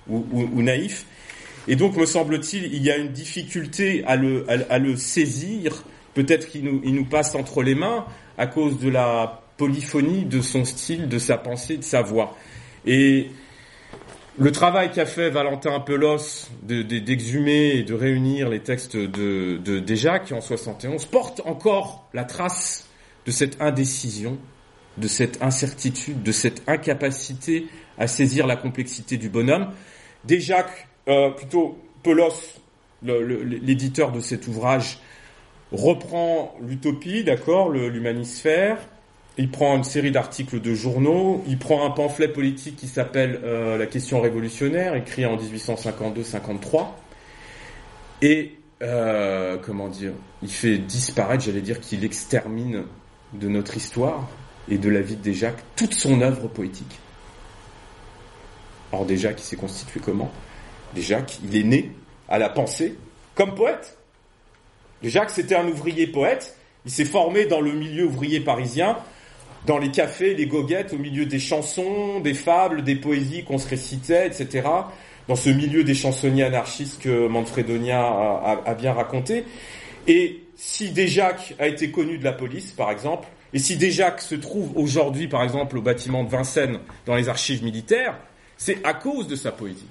ou, 0.09 0.61
naïf. 0.61 1.05
Et 1.67 1.75
donc, 1.75 1.97
me 1.97 2.05
semble-t-il, 2.05 2.73
il 2.73 2.83
y 2.83 2.91
a 2.91 2.97
une 2.97 3.11
difficulté 3.11 4.03
à 4.05 4.15
le, 4.15 4.45
à, 4.69 4.77
le 4.79 4.95
saisir. 4.95 5.83
Peut-être 6.13 6.49
qu'il 6.49 6.63
nous, 6.63 6.81
il 6.83 6.95
nous 6.95 7.05
passe 7.05 7.35
entre 7.35 7.61
les 7.61 7.75
mains 7.75 8.05
à 8.37 8.47
cause 8.47 8.79
de 8.79 8.89
la 8.89 9.41
polyphonie 9.57 10.25
de 10.25 10.41
son 10.41 10.63
style, 10.63 11.09
de 11.09 11.19
sa 11.19 11.37
pensée, 11.37 11.77
de 11.77 11.83
sa 11.83 12.01
voix. 12.01 12.37
Et 12.85 13.31
le 14.39 14.51
travail 14.51 14.91
qu'a 14.91 15.07
fait 15.07 15.29
Valentin 15.29 15.79
Pelos 15.79 16.49
d'exhumer 16.61 17.77
et 17.77 17.83
de 17.83 17.95
réunir 17.95 18.49
les 18.49 18.59
textes 18.59 18.95
de, 18.95 19.57
de 19.57 20.23
qui 20.25 20.33
en 20.33 20.41
71 20.41 21.05
porte 21.05 21.41
encore 21.45 22.07
la 22.13 22.23
trace 22.23 22.87
de 23.25 23.31
cette 23.31 23.59
indécision, 23.59 24.37
de 24.97 25.07
cette 25.07 25.41
incertitude, 25.41 26.21
de 26.21 26.31
cette 26.31 26.61
incapacité 26.67 27.65
à 27.97 28.05
saisir 28.05 28.45
la 28.45 28.55
complexité 28.55 29.17
du 29.17 29.27
bonhomme. 29.27 29.71
Déjà, 30.23 30.67
euh, 31.07 31.29
plutôt 31.31 31.77
Pelos, 32.03 32.59
l'éditeur 33.03 34.11
de 34.11 34.19
cet 34.19 34.47
ouvrage, 34.47 34.99
reprend 35.71 36.55
l'utopie, 36.61 37.23
d'accord, 37.23 37.69
l'humanisphère. 37.69 38.77
Il 39.37 39.51
prend 39.51 39.75
une 39.75 39.83
série 39.83 40.11
d'articles 40.11 40.59
de 40.59 40.73
journaux. 40.73 41.43
Il 41.47 41.59
prend 41.59 41.85
un 41.85 41.91
pamphlet 41.91 42.27
politique 42.27 42.75
qui 42.75 42.87
s'appelle 42.87 43.39
euh, 43.43 43.77
La 43.77 43.85
question 43.85 44.19
révolutionnaire, 44.19 44.95
écrit 44.95 45.25
en 45.25 45.37
1852-53. 45.37 46.87
Et 48.23 48.57
euh, 48.81 49.57
comment 49.57 49.89
dire, 49.89 50.13
il 50.41 50.49
fait 50.49 50.77
disparaître, 50.77 51.43
j'allais 51.43 51.61
dire 51.61 51.79
qu'il 51.79 52.03
extermine 52.03 52.83
de 53.33 53.47
notre 53.47 53.77
histoire 53.77 54.27
et 54.69 54.77
de 54.77 54.89
la 54.89 55.01
vie 55.01 55.15
de 55.15 55.21
Desjacques 55.21 55.63
toute 55.75 55.93
son 55.93 56.21
œuvre 56.21 56.47
poétique. 56.47 56.99
Or 58.91 59.05
Desjacques, 59.05 59.39
il 59.39 59.43
s'est 59.43 59.55
constitué 59.55 59.99
comment? 59.99 60.31
Desjacques, 60.93 61.39
il 61.43 61.55
est 61.55 61.63
né 61.63 61.91
à 62.29 62.37
la 62.37 62.49
pensée 62.49 62.95
comme 63.35 63.55
poète. 63.55 63.97
Desjacques, 65.01 65.29
c'était 65.29 65.55
un 65.55 65.67
ouvrier 65.67 66.07
poète. 66.07 66.55
Il 66.85 66.91
s'est 66.91 67.05
formé 67.05 67.45
dans 67.45 67.61
le 67.61 67.71
milieu 67.73 68.05
ouvrier 68.05 68.39
parisien, 68.39 68.97
dans 69.65 69.77
les 69.77 69.91
cafés, 69.91 70.33
les 70.33 70.47
goguettes, 70.47 70.93
au 70.93 70.97
milieu 70.97 71.25
des 71.25 71.39
chansons, 71.39 72.19
des 72.19 72.33
fables, 72.33 72.83
des 72.83 72.95
poésies 72.95 73.43
qu'on 73.43 73.57
se 73.57 73.67
récitait, 73.67 74.27
etc. 74.27 74.67
Dans 75.27 75.35
ce 75.35 75.49
milieu 75.49 75.83
des 75.83 75.93
chansonniers 75.93 76.43
anarchistes 76.43 77.01
que 77.01 77.27
Manfredonia 77.27 78.01
a, 78.65 78.73
bien 78.75 78.93
raconté. 78.93 79.43
Et 80.07 80.43
si 80.55 80.91
Desjacques 80.91 81.53
a 81.59 81.67
été 81.67 81.91
connu 81.91 82.17
de 82.17 82.23
la 82.23 82.31
police, 82.31 82.71
par 82.71 82.91
exemple, 82.91 83.27
et 83.53 83.59
si 83.59 83.75
Desjacques 83.75 84.21
se 84.21 84.35
trouve 84.35 84.71
aujourd'hui, 84.77 85.27
par 85.27 85.43
exemple, 85.43 85.77
au 85.77 85.81
bâtiment 85.81 86.23
de 86.23 86.29
Vincennes, 86.29 86.79
dans 87.05 87.15
les 87.15 87.27
archives 87.29 87.63
militaires, 87.63 88.17
c'est 88.57 88.83
à 88.85 88.93
cause 88.93 89.27
de 89.27 89.35
sa 89.35 89.51
poésie. 89.51 89.87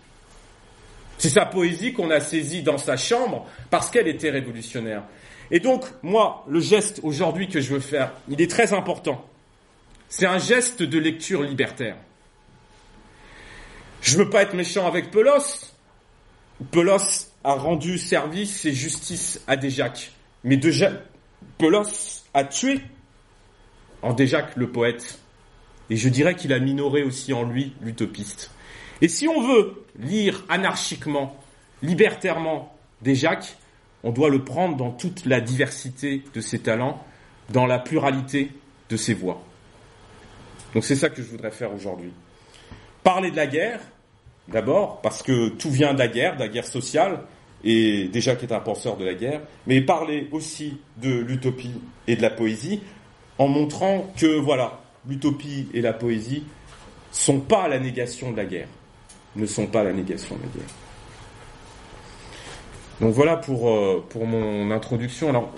C'est 1.18 1.30
sa 1.30 1.46
poésie 1.46 1.92
qu'on 1.92 2.10
a 2.10 2.20
saisie 2.20 2.62
dans 2.62 2.78
sa 2.78 2.96
chambre 2.96 3.46
parce 3.70 3.90
qu'elle 3.90 4.08
était 4.08 4.30
révolutionnaire. 4.30 5.02
Et 5.50 5.60
donc, 5.60 5.84
moi, 6.02 6.44
le 6.48 6.60
geste 6.60 7.00
aujourd'hui 7.02 7.48
que 7.48 7.60
je 7.60 7.74
veux 7.74 7.80
faire, 7.80 8.12
il 8.28 8.40
est 8.40 8.50
très 8.50 8.72
important. 8.72 9.24
C'est 10.08 10.26
un 10.26 10.38
geste 10.38 10.82
de 10.82 10.98
lecture 10.98 11.42
libertaire. 11.42 11.96
Je 14.02 14.18
veux 14.18 14.30
pas 14.30 14.42
être 14.42 14.54
méchant 14.54 14.86
avec 14.86 15.10
Pelos. 15.10 15.72
Pelos 16.70 17.28
a 17.44 17.54
rendu 17.54 17.98
service 17.98 18.64
et 18.64 18.72
justice 18.72 19.40
à 19.46 19.56
Desjacques. 19.56 20.12
Mais 20.44 20.60
Pelos 21.58 22.22
a 22.34 22.44
tué 22.44 22.80
en 24.02 24.12
Déjac 24.12 24.56
le 24.56 24.70
poète. 24.70 25.18
Et 25.90 25.96
je 25.96 26.08
dirais 26.08 26.34
qu'il 26.34 26.52
a 26.52 26.58
minoré 26.58 27.02
aussi 27.02 27.32
en 27.32 27.44
lui 27.44 27.74
l'utopiste. 27.80 28.50
Et 29.00 29.08
si 29.08 29.28
on 29.28 29.40
veut 29.42 29.84
lire 29.98 30.44
anarchiquement, 30.48 31.36
libertairement 31.82 32.74
Déjac, 33.02 33.56
on 34.02 34.10
doit 34.10 34.30
le 34.30 34.44
prendre 34.44 34.76
dans 34.76 34.90
toute 34.90 35.26
la 35.26 35.40
diversité 35.40 36.22
de 36.34 36.40
ses 36.40 36.60
talents, 36.60 37.02
dans 37.50 37.66
la 37.66 37.78
pluralité 37.78 38.52
de 38.88 38.96
ses 38.96 39.14
voix. 39.14 39.42
Donc 40.74 40.84
c'est 40.84 40.94
ça 40.94 41.08
que 41.08 41.22
je 41.22 41.28
voudrais 41.28 41.50
faire 41.50 41.72
aujourd'hui. 41.74 42.12
Parler 43.02 43.30
de 43.30 43.36
la 43.36 43.46
guerre, 43.46 43.80
d'abord, 44.48 45.00
parce 45.00 45.22
que 45.22 45.48
tout 45.48 45.70
vient 45.70 45.94
de 45.94 45.98
la 45.98 46.08
guerre, 46.08 46.36
de 46.36 46.40
la 46.40 46.48
guerre 46.48 46.66
sociale, 46.66 47.20
et 47.64 48.08
déjà 48.08 48.36
qui 48.36 48.44
est 48.44 48.52
un 48.52 48.60
penseur 48.60 48.96
de 48.96 49.04
la 49.04 49.14
guerre, 49.14 49.40
mais 49.66 49.80
parler 49.80 50.28
aussi 50.32 50.78
de 50.98 51.10
l'utopie 51.10 51.80
et 52.06 52.16
de 52.16 52.22
la 52.22 52.30
poésie, 52.30 52.80
en 53.38 53.48
montrant 53.48 54.12
que 54.16 54.38
voilà, 54.38 54.80
l'utopie 55.08 55.68
et 55.74 55.80
la 55.80 55.92
poésie 55.92 56.44
sont 57.10 57.40
pas 57.40 57.68
la 57.68 57.78
négation 57.78 58.32
de 58.32 58.36
la 58.36 58.44
guerre, 58.44 58.68
ne 59.36 59.46
sont 59.46 59.66
pas 59.66 59.82
la 59.82 59.92
négation 59.92 60.36
de 60.36 60.42
la 60.42 60.48
guerre. 60.48 60.74
Donc 63.00 63.12
voilà 63.12 63.36
pour, 63.36 63.68
euh, 63.68 64.04
pour 64.08 64.26
mon 64.26 64.70
introduction. 64.70 65.28
Alors, 65.28 65.52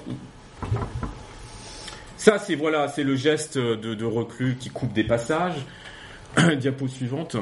ça 2.16 2.38
c'est 2.38 2.56
voilà, 2.56 2.92
le 2.96 3.16
geste 3.16 3.58
de, 3.58 3.94
de 3.94 4.04
reclus 4.04 4.56
qui 4.56 4.70
coupe 4.70 4.92
des 4.92 5.04
passages. 5.04 5.64
Diapo 6.58 6.88
suivante. 6.88 7.36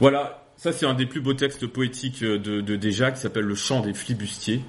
Voilà, 0.00 0.46
ça, 0.56 0.72
c'est 0.72 0.86
un 0.86 0.94
des 0.94 1.06
plus 1.06 1.20
beaux 1.20 1.34
textes 1.34 1.66
poétiques 1.66 2.22
de, 2.22 2.36
de 2.36 2.76
Déjà 2.76 3.10
qui 3.10 3.20
s'appelle 3.20 3.44
Le 3.44 3.54
chant 3.54 3.80
des 3.80 3.94
flibustiers. 3.94 4.62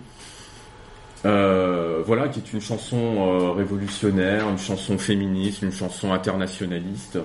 Euh, 1.25 2.03
voilà, 2.05 2.27
qui 2.27 2.39
est 2.39 2.53
une 2.53 2.61
chanson 2.61 2.97
euh, 2.97 3.51
révolutionnaire, 3.51 4.47
une 4.49 4.59
chanson 4.59 4.97
féministe, 4.97 5.63
une 5.63 5.71
chanson 5.71 6.13
internationaliste 6.13 7.17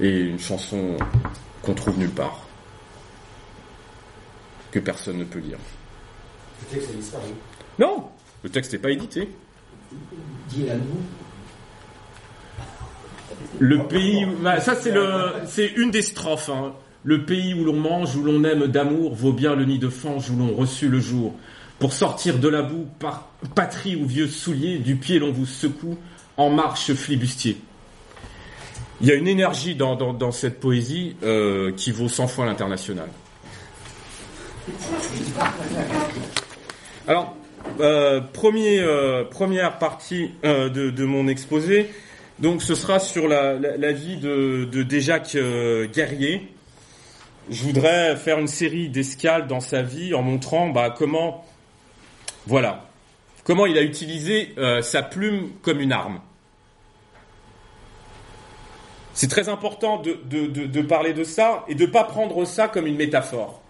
et 0.00 0.20
une 0.20 0.38
chanson 0.38 0.96
qu'on 1.62 1.74
trouve 1.74 1.98
nulle 1.98 2.10
part, 2.10 2.40
que 4.70 4.78
personne 4.78 5.18
ne 5.18 5.24
peut 5.24 5.40
lire. 5.40 5.58
Le 6.62 6.74
texte 6.74 6.90
a 6.90 6.94
disparu. 6.94 7.28
Non, 7.78 8.04
le 8.42 8.50
texte 8.50 8.72
n'est 8.72 8.78
pas 8.78 8.90
édité. 8.90 9.28
Le 13.58 13.86
pays, 13.86 14.26
bah, 14.42 14.60
ça 14.60 14.74
c'est 14.74 14.92
le, 14.92 15.32
c'est 15.46 15.66
une 15.76 15.90
des 15.90 16.02
strophes. 16.02 16.48
Hein. 16.48 16.72
Le 17.04 17.24
pays 17.24 17.54
où 17.54 17.64
l'on 17.64 17.78
mange, 17.78 18.16
où 18.16 18.22
l'on 18.22 18.44
aime 18.44 18.66
d'amour, 18.66 19.14
vaut 19.14 19.32
bien 19.32 19.54
le 19.54 19.64
nid 19.64 19.78
de 19.78 19.88
fange 19.88 20.30
où 20.30 20.36
l'on 20.36 20.54
reçut 20.54 20.88
le 20.88 21.00
jour. 21.00 21.34
Pour 21.78 21.92
sortir 21.94 22.38
de 22.38 22.48
la 22.48 22.62
boue, 22.62 22.86
par 22.98 23.28
patrie 23.54 23.96
ou 23.96 24.06
vieux 24.06 24.28
souliers, 24.28 24.78
du 24.78 24.96
pied 24.96 25.18
l'on 25.18 25.32
vous 25.32 25.46
secoue, 25.46 25.96
en 26.36 26.50
marche 26.50 26.92
flibustier. 26.92 27.58
Il 29.02 29.08
y 29.08 29.12
a 29.12 29.14
une 29.14 29.28
énergie 29.28 29.74
dans, 29.74 30.30
cette 30.30 30.60
poésie 30.60 31.16
euh, 31.22 31.72
qui 31.72 31.90
vaut 31.90 32.08
100 32.08 32.28
fois 32.28 32.44
l'international. 32.44 33.08
Alors, 37.08 37.34
euh, 37.80 38.20
euh, 38.44 39.24
première 39.24 39.78
partie 39.78 40.32
de, 40.42 41.04
mon 41.04 41.28
exposé. 41.28 41.90
Donc, 42.40 42.62
ce 42.62 42.74
sera 42.74 42.98
sur 42.98 43.26
la 43.26 43.92
vie 43.92 44.18
de, 44.18 44.68
de 44.70 44.82
Déjac 44.82 45.34
Guerrier. 45.92 46.48
Je 47.48 47.62
voudrais 47.62 48.16
faire 48.16 48.38
une 48.38 48.48
série 48.48 48.90
d'escales 48.90 49.46
dans 49.46 49.60
sa 49.60 49.80
vie 49.80 50.12
en 50.12 50.20
montrant 50.20 50.68
bah, 50.68 50.94
comment, 50.96 51.46
voilà, 52.46 52.86
comment 53.44 53.64
il 53.64 53.78
a 53.78 53.82
utilisé 53.82 54.54
sa 54.82 55.02
plume 55.02 55.52
comme 55.62 55.80
une 55.80 55.92
arme. 55.92 56.20
C'est 59.14 59.28
très 59.28 59.48
important 59.48 60.00
de, 60.00 60.82
parler 60.82 61.12
de 61.12 61.24
ça 61.24 61.64
et 61.68 61.74
de 61.74 61.86
pas 61.86 62.04
prendre 62.04 62.44
ça 62.44 62.68
comme 62.68 62.86
une 62.86 62.96
métaphore. 62.96 63.60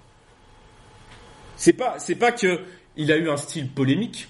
C'est 1.56 1.72
pas, 1.72 1.96
c'est 1.98 2.14
pas 2.14 2.32
que 2.32 2.60
il 2.96 3.10
a 3.12 3.16
eu 3.16 3.30
un 3.30 3.36
style 3.36 3.68
polémique, 3.68 4.28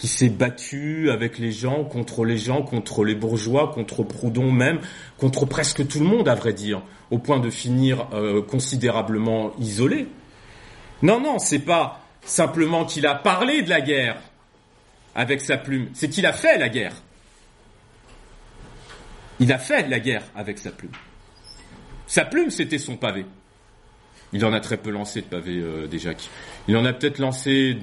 qui 0.00 0.08
s'est 0.08 0.30
battu 0.30 1.10
avec 1.10 1.38
les 1.38 1.52
gens, 1.52 1.84
contre 1.84 2.24
les 2.24 2.38
gens, 2.38 2.62
contre 2.62 3.04
les 3.04 3.14
bourgeois, 3.14 3.68
contre 3.68 4.02
Proudhon 4.02 4.50
même, 4.50 4.80
contre 5.18 5.44
presque 5.44 5.86
tout 5.86 6.00
le 6.00 6.06
monde 6.06 6.26
à 6.26 6.34
vrai 6.34 6.54
dire, 6.54 6.82
au 7.10 7.18
point 7.18 7.38
de 7.38 7.50
finir 7.50 8.08
euh, 8.14 8.40
considérablement 8.40 9.52
isolé. 9.58 10.08
Non, 11.02 11.20
non, 11.20 11.38
c'est 11.38 11.58
pas 11.58 12.00
simplement 12.24 12.86
qu'il 12.86 13.06
a 13.06 13.14
parlé 13.14 13.60
de 13.60 13.68
la 13.68 13.82
guerre 13.82 14.16
avec 15.14 15.42
sa 15.42 15.58
plume, 15.58 15.88
c'est 15.92 16.08
qu'il 16.08 16.24
a 16.24 16.32
fait 16.32 16.56
la 16.56 16.70
guerre. 16.70 16.94
Il 19.40 19.52
a 19.52 19.58
fait 19.58 19.88
la 19.88 20.00
guerre 20.00 20.22
avec 20.36 20.58
sa 20.58 20.70
plume. 20.70 20.92
Sa 22.06 22.24
plume, 22.24 22.50
c'était 22.50 22.78
son 22.78 22.96
pavé. 22.96 23.24
Il 24.32 24.44
en 24.44 24.52
a 24.52 24.60
très 24.60 24.76
peu 24.76 24.90
lancé 24.90 25.22
de 25.22 25.26
pavés 25.26 25.58
euh, 25.60 25.86
déjà. 25.86 26.10
Il 26.68 26.76
en 26.76 26.84
a 26.84 26.92
peut-être 26.92 27.18
lancé 27.18 27.78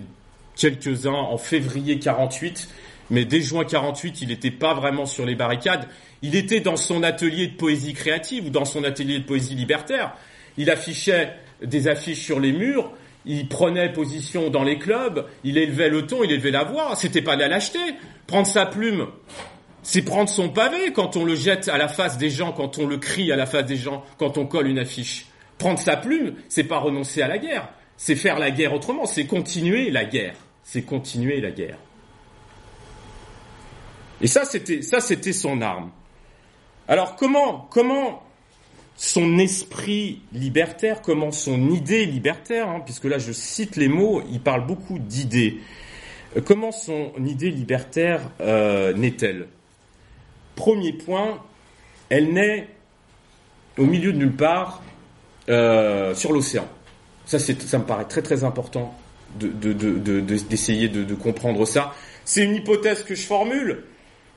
quelques-uns 0.55 1.11
en 1.11 1.37
février 1.37 1.99
48, 1.99 2.69
mais 3.09 3.25
dès 3.25 3.41
juin 3.41 3.65
48, 3.65 4.21
il 4.21 4.29
n'était 4.29 4.51
pas 4.51 4.73
vraiment 4.73 5.05
sur 5.05 5.25
les 5.25 5.35
barricades. 5.35 5.87
Il 6.21 6.35
était 6.35 6.61
dans 6.61 6.77
son 6.77 7.03
atelier 7.03 7.47
de 7.47 7.55
poésie 7.55 7.93
créative 7.93 8.47
ou 8.47 8.49
dans 8.49 8.65
son 8.65 8.83
atelier 8.83 9.19
de 9.19 9.23
poésie 9.23 9.55
libertaire. 9.55 10.13
Il 10.57 10.69
affichait 10.69 11.33
des 11.61 11.87
affiches 11.87 12.21
sur 12.21 12.39
les 12.39 12.51
murs, 12.51 12.91
il 13.25 13.47
prenait 13.47 13.91
position 13.91 14.49
dans 14.49 14.63
les 14.63 14.77
clubs, 14.79 15.25
il 15.43 15.57
élevait 15.57 15.89
le 15.89 16.05
ton, 16.05 16.23
il 16.23 16.31
élevait 16.31 16.51
la 16.51 16.63
voix. 16.63 16.95
C'était 16.95 17.21
pas 17.21 17.35
de 17.35 17.41
la 17.41 17.47
lâcheté. 17.47 17.79
Prendre 18.25 18.47
sa 18.47 18.65
plume, 18.65 19.07
c'est 19.87 20.01
prendre 20.01 20.29
son 20.29 20.49
pavé 20.49 20.91
quand 20.91 21.15
on 21.15 21.23
le 21.23 21.33
jette 21.33 21.69
à 21.69 21.77
la 21.77 21.87
face 21.87 22.17
des 22.17 22.29
gens, 22.29 22.51
quand 22.51 22.77
on 22.77 22.85
le 22.85 22.97
crie 22.97 23.31
à 23.31 23.37
la 23.37 23.45
face 23.45 23.65
des 23.65 23.77
gens, 23.77 24.03
quand 24.17 24.37
on 24.37 24.45
colle 24.45 24.67
une 24.67 24.79
affiche. 24.79 25.27
Prendre 25.57 25.79
sa 25.79 25.95
plume, 25.95 26.35
c'est 26.49 26.65
pas 26.65 26.79
renoncer 26.79 27.21
à 27.21 27.29
la 27.29 27.37
guerre, 27.37 27.69
c'est 27.95 28.17
faire 28.17 28.37
la 28.37 28.51
guerre 28.51 28.73
autrement, 28.73 29.05
c'est 29.05 29.25
continuer 29.25 29.89
la 29.89 30.03
guerre, 30.03 30.35
c'est 30.61 30.81
continuer 30.81 31.39
la 31.39 31.51
guerre. 31.51 31.77
Et 34.19 34.27
ça, 34.27 34.43
c'était, 34.43 34.81
ça, 34.81 34.99
c'était 34.99 35.31
son 35.31 35.61
arme. 35.61 35.89
Alors, 36.89 37.15
comment, 37.15 37.65
comment 37.71 38.23
son 38.97 39.37
esprit 39.37 40.21
libertaire, 40.33 41.01
comment 41.01 41.31
son 41.31 41.69
idée 41.69 42.05
libertaire, 42.05 42.67
hein, 42.67 42.81
puisque 42.83 43.05
là 43.05 43.19
je 43.19 43.31
cite 43.31 43.77
les 43.77 43.87
mots, 43.87 44.21
il 44.33 44.41
parle 44.41 44.67
beaucoup 44.67 44.99
d'idées. 44.99 45.61
Euh, 46.35 46.41
comment 46.41 46.73
son 46.73 47.13
idée 47.25 47.51
libertaire 47.51 48.19
euh, 48.41 48.91
naît-elle? 48.91 49.47
Premier 50.57 50.91
point, 50.91 51.39
elle 52.09 52.33
naît 52.33 52.67
au 53.77 53.85
milieu 53.85 54.11
de 54.11 54.17
nulle 54.17 54.35
part, 54.35 54.81
euh, 55.49 56.13
sur 56.13 56.33
l'océan. 56.33 56.67
Ça, 57.25 57.37
me 57.37 57.83
paraît 57.83 58.05
très 58.05 58.21
très 58.21 58.43
important 58.43 58.93
d'essayer 59.39 60.89
de, 60.89 61.13
comprendre 61.13 61.65
ça. 61.65 61.93
C'est 62.25 62.43
une 62.43 62.55
hypothèse 62.55 63.03
que 63.03 63.15
je 63.15 63.25
formule. 63.25 63.83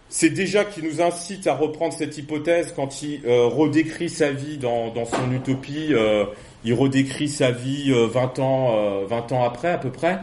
C'est 0.09 0.31
déjà 0.31 0.65
qui 0.65 0.83
nous 0.83 1.01
incite 1.01 1.47
à 1.47 1.55
reprendre 1.55 1.95
cette 1.95 2.19
hypothèse 2.19 2.73
quand 2.75 3.03
il 3.03 3.25
euh, 3.27 3.47
redécrit 3.47 4.09
sa 4.09 4.31
vie 4.31 4.59
dans, 4.59 4.93
son 5.05 5.33
utopie. 5.33 5.89
Euh, 5.91 6.27
il 6.65 6.75
redécrit 6.75 7.29
sa 7.29 7.51
vie 7.51 7.93
20 7.93 8.39
ans, 8.41 9.05
20 9.07 9.33
ans 9.33 9.45
après 9.45 9.71
à 9.71 9.79
peu 9.79 9.91
près. 9.91 10.19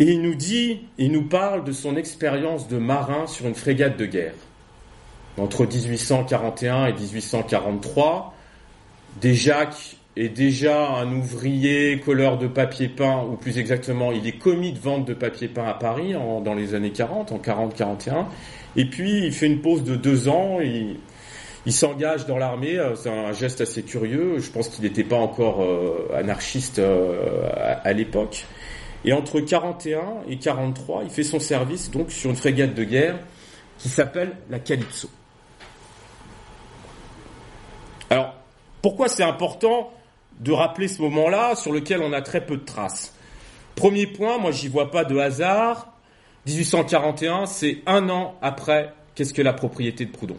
Et 0.00 0.04
il 0.04 0.22
nous 0.22 0.34
dit, 0.34 0.80
il 0.96 1.12
nous 1.12 1.24
parle 1.24 1.62
de 1.62 1.72
son 1.72 1.94
expérience 1.94 2.68
de 2.68 2.78
marin 2.78 3.26
sur 3.26 3.46
une 3.46 3.54
frégate 3.54 3.98
de 3.98 4.06
guerre. 4.06 4.34
Entre 5.36 5.66
1841 5.66 6.86
et 6.86 6.92
1843, 6.94 8.34
Desjacques 9.20 9.98
est 10.16 10.30
déjà 10.30 10.88
un 10.88 11.12
ouvrier 11.12 12.00
colleur 12.00 12.38
de 12.38 12.46
papier 12.46 12.88
peint, 12.88 13.24
ou 13.30 13.36
plus 13.36 13.58
exactement, 13.58 14.10
il 14.10 14.26
est 14.26 14.38
commis 14.38 14.72
de 14.72 14.78
vente 14.78 15.06
de 15.06 15.12
papier 15.14 15.48
peint 15.48 15.66
à 15.66 15.74
Paris 15.74 16.14
dans 16.14 16.54
les 16.54 16.74
années 16.74 16.92
40, 16.92 17.32
en 17.32 17.38
40-41. 17.38 18.24
Et 18.76 18.86
puis, 18.86 19.26
il 19.26 19.32
fait 19.32 19.46
une 19.46 19.60
pause 19.60 19.84
de 19.84 19.96
deux 19.96 20.28
ans, 20.28 20.60
il, 20.60 20.96
il 21.66 21.72
s'engage 21.72 22.26
dans 22.26 22.38
l'armée, 22.38 22.78
euh, 22.78 22.94
c'est 22.94 23.10
un 23.10 23.32
geste 23.32 23.60
assez 23.60 23.82
curieux, 23.82 24.38
je 24.38 24.50
pense 24.50 24.68
qu'il 24.68 24.84
n'était 24.84 25.04
pas 25.04 25.16
encore 25.16 25.62
euh, 25.62 26.08
anarchiste 26.14 26.78
euh, 26.78 27.50
à, 27.84 27.92
l'époque. 27.92 28.46
Et 29.04 29.12
entre 29.12 29.40
41 29.40 30.02
et 30.28 30.36
43, 30.36 31.04
il 31.04 31.10
fait 31.10 31.22
son 31.22 31.40
service 31.40 31.90
donc 31.90 32.10
sur 32.10 32.30
une 32.30 32.36
frégate 32.36 32.74
de 32.74 32.84
guerre 32.84 33.18
qui 33.78 33.88
s'appelle 33.88 34.36
la 34.50 34.58
Calypso. 34.58 35.08
Alors, 38.10 38.34
pourquoi 38.82 39.08
c'est 39.08 39.22
important 39.22 39.92
de 40.40 40.52
rappeler 40.52 40.88
ce 40.88 41.00
moment-là 41.02 41.54
sur 41.54 41.72
lequel 41.72 42.02
on 42.02 42.12
a 42.12 42.20
très 42.20 42.44
peu 42.44 42.56
de 42.56 42.64
traces? 42.64 43.14
Premier 43.74 44.06
point, 44.06 44.36
moi 44.38 44.50
j'y 44.50 44.68
vois 44.68 44.90
pas 44.90 45.04
de 45.04 45.16
hasard. 45.16 45.92
1841, 46.46 47.46
c'est 47.46 47.78
un 47.86 48.08
an 48.10 48.36
après 48.42 48.92
qu'est-ce 49.14 49.32
que 49.32 49.42
la 49.42 49.52
propriété 49.52 50.04
de 50.04 50.10
Proudhon, 50.10 50.38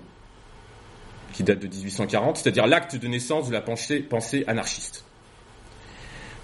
qui 1.33 1.43
date 1.43 1.59
de 1.59 1.67
1840, 1.67 2.37
c'est-à-dire 2.37 2.67
l'acte 2.67 2.95
de 2.95 3.07
naissance 3.07 3.47
de 3.47 3.53
la 3.53 3.61
pensée, 3.61 3.99
pensée 3.99 4.43
anarchiste. 4.47 5.05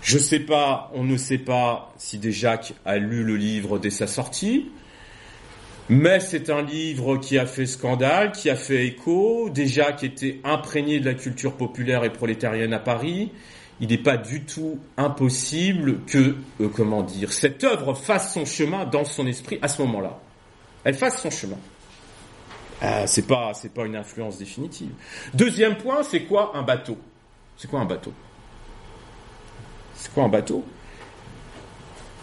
Je 0.08 0.18
sais 0.18 0.40
pas, 0.40 0.90
on 0.94 1.04
ne 1.04 1.18
sait 1.18 1.38
pas 1.38 1.92
si 1.98 2.18
Desjacques 2.18 2.74
a 2.86 2.98
lu 2.98 3.26
le 3.26 3.36
livre 3.36 3.78
dès 3.78 3.90
sa 3.90 4.08
sortie. 4.08 4.72
Mais 5.90 6.22
c'est 6.22 6.50
un 6.50 6.62
livre 6.62 7.18
qui 7.18 7.38
a 7.38 7.46
fait 7.46 7.66
scandale, 7.66 8.32
qui 8.32 8.50
a 8.50 8.56
fait 8.56 8.88
écho, 8.88 9.52
qui 9.54 10.06
était 10.06 10.40
imprégné 10.46 11.02
de 11.02 11.06
la 11.06 11.14
culture 11.14 11.58
populaire 11.58 12.06
et 12.06 12.10
prolétarienne 12.10 12.72
à 12.72 12.80
Paris. 12.80 13.34
Il 13.82 13.90
n'est 13.90 13.98
pas 13.98 14.16
du 14.16 14.46
tout 14.46 14.80
impossible 14.96 16.00
que, 16.06 16.38
euh, 16.62 16.70
comment 16.74 17.04
dire, 17.04 17.34
cette 17.34 17.66
œuvre 17.66 17.94
fasse 17.94 18.34
son 18.34 18.46
chemin 18.46 18.86
dans 18.86 19.04
son 19.04 19.28
esprit 19.28 19.60
à 19.62 19.68
ce 19.68 19.82
moment-là. 19.82 20.22
Elle 20.86 20.96
fasse 20.96 21.22
son 21.22 21.32
chemin. 21.32 21.60
Euh, 22.82 23.04
c'est 23.08 23.28
pas, 23.28 23.52
c'est 23.54 23.74
pas 23.74 23.86
une 23.86 23.98
influence 23.98 24.38
définitive. 24.38 24.92
Deuxième 25.34 25.76
point, 25.76 26.02
c'est 26.04 26.22
quoi 26.22 26.54
un 26.56 26.64
bateau? 26.64 26.98
C'est 27.58 27.70
quoi 27.70 27.82
un 27.82 27.86
bateau? 27.86 28.14
C'est 29.98 30.14
quoi 30.14 30.24
un 30.24 30.30
bateau? 30.30 30.64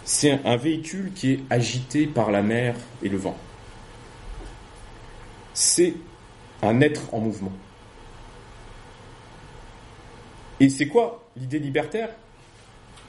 C'est 0.03 0.39
un 0.45 0.55
véhicule 0.55 1.11
qui 1.13 1.33
est 1.33 1.39
agité 1.49 2.07
par 2.07 2.31
la 2.31 2.41
mer 2.41 2.75
et 3.03 3.09
le 3.09 3.17
vent 3.17 3.37
c'est 5.55 5.93
un 6.61 6.81
être 6.81 7.13
en 7.13 7.19
mouvement. 7.19 7.51
Et 10.59 10.69
c'est 10.69 10.87
quoi 10.87 11.23
l'idée 11.37 11.59
libertaire? 11.59 12.09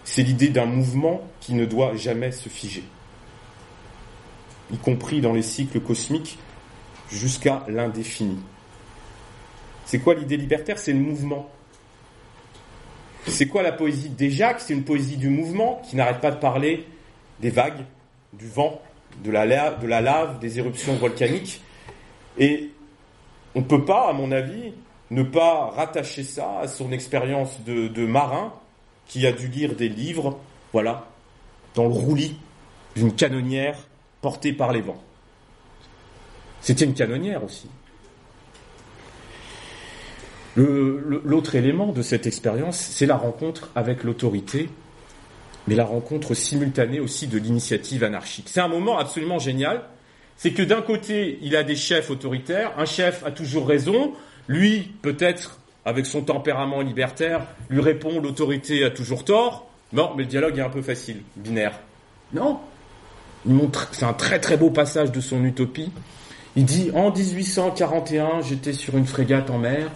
C'est 0.05 0.23
l'idée 0.23 0.49
d'un 0.49 0.67
mouvement 0.67 1.21
qui 1.41 1.55
ne 1.55 1.67
doit 1.67 1.97
jamais 1.97 2.31
se 2.31 2.49
figer, 2.49 2.85
y 4.73 4.79
compris 4.79 5.21
dans 5.21 5.33
les 5.33 5.43
cycles 5.43 5.81
cosmiques 5.81 6.39
jusqu'à 7.11 7.65
l'indéfini. 7.69 8.39
C'est 9.85 9.99
quoi 9.99 10.15
l'idée 10.15 10.37
libertaire? 10.37 10.79
C'est 10.79 10.93
le 10.93 11.01
mouvement. 11.01 11.51
C'est 13.29 13.47
quoi 13.47 13.63
la 13.63 13.73
poésie 13.73 14.13
Jacques? 14.19 14.61
C'est 14.61 14.75
une 14.75 14.85
poésie 14.85 15.17
du 15.17 15.29
mouvement 15.29 15.83
qui 15.89 15.97
n'arrête 15.97 16.21
pas 16.21 16.31
de 16.31 16.39
parler 16.39 16.87
des 17.41 17.51
vagues, 17.51 17.85
du 18.33 18.49
vent, 18.49 18.81
de 19.25 19.31
la, 19.31 19.71
de 19.73 19.87
la 19.87 20.01
lave, 20.01 20.39
des 20.39 20.59
éruptions 20.59 20.95
volcaniques, 20.95 21.61
et 22.39 22.71
on 23.55 23.61
ne 23.61 23.65
peut 23.65 23.85
pas, 23.85 24.11
à 24.11 24.13
mon 24.13 24.33
avis, 24.33 24.73
ne 25.11 25.23
pas 25.23 25.71
rattacher 25.71 26.25
ça 26.25 26.61
à 26.61 26.69
son 26.69 26.93
expérience 26.93 27.61
de, 27.65 28.07
marin 28.07 28.53
qui 29.07 29.27
a 29.27 29.33
dû 29.33 29.49
lire 29.49 29.75
des 29.75 29.89
livres, 29.89 30.39
voilà, 30.73 31.07
dans 31.75 31.85
le 31.85 31.95
roulis 31.95 32.37
d'une 32.95 33.13
canonnière 33.15 33.79
portée 34.21 34.53
par 34.53 34.73
les 34.73 34.81
vents. 34.81 35.03
C'était 36.61 36.85
une 36.85 36.95
canonnière 36.95 37.45
aussi. 37.45 37.69
L'autre 40.57 41.55
élément 41.55 41.93
de 41.93 42.03
cette 42.03 42.27
expérience, 42.27 42.79
c'est 42.79 43.07
la 43.07 43.17
rencontre 43.17 43.71
avec 43.75 44.05
l'autorité, 44.05 44.71
mais 45.69 45.75
la 45.75 45.85
rencontre 45.85 46.35
simultanée 46.35 47.01
aussi 47.01 47.27
de 47.27 47.39
l'initiative 47.39 48.05
anarchique. 48.05 48.49
C'est 48.49 48.61
un 48.61 48.69
moment 48.69 48.99
absolument 48.99 49.39
génial 49.39 49.83
c'est 50.37 50.53
que 50.53 50.63
d'un 50.63 50.83
côté, 50.83 51.39
il 51.43 51.57
a 51.57 51.63
des 51.63 51.77
chefs 51.77 52.11
autoritaires, 52.11 52.73
un 52.77 52.85
chef 52.85 53.25
a 53.25 53.31
toujours 53.31 53.67
raison, 53.67 54.13
lui, 54.49 54.93
peut-être, 55.03 55.59
avec 55.85 56.05
son 56.05 56.23
tempérament 56.23 56.83
libertaire, 56.83 57.47
lui 57.71 57.81
répond 57.81 58.21
l'autorité 58.21 58.85
a 58.85 58.91
toujours 58.91 59.25
tort. 59.25 59.67
Non, 59.93 60.13
mais 60.17 60.25
le 60.25 60.29
dialogue 60.29 60.59
est 60.59 60.63
un 60.63 60.69
peu 60.69 60.83
facile, 60.83 61.23
binaire. 61.37 61.79
Non. 62.35 62.59
C'est 63.93 64.05
un 64.05 64.13
très 64.13 64.41
très 64.41 64.57
beau 64.57 64.71
passage 64.71 65.13
de 65.13 65.21
son 65.21 65.45
utopie. 65.45 65.93
Il 66.57 66.65
dit 66.65 66.91
en 66.95 67.13
1841, 67.13 68.43
j'étais 68.43 68.73
sur 68.73 68.97
une 68.97 69.07
frégate 69.07 69.51
en 69.51 69.59
mer 69.59 69.91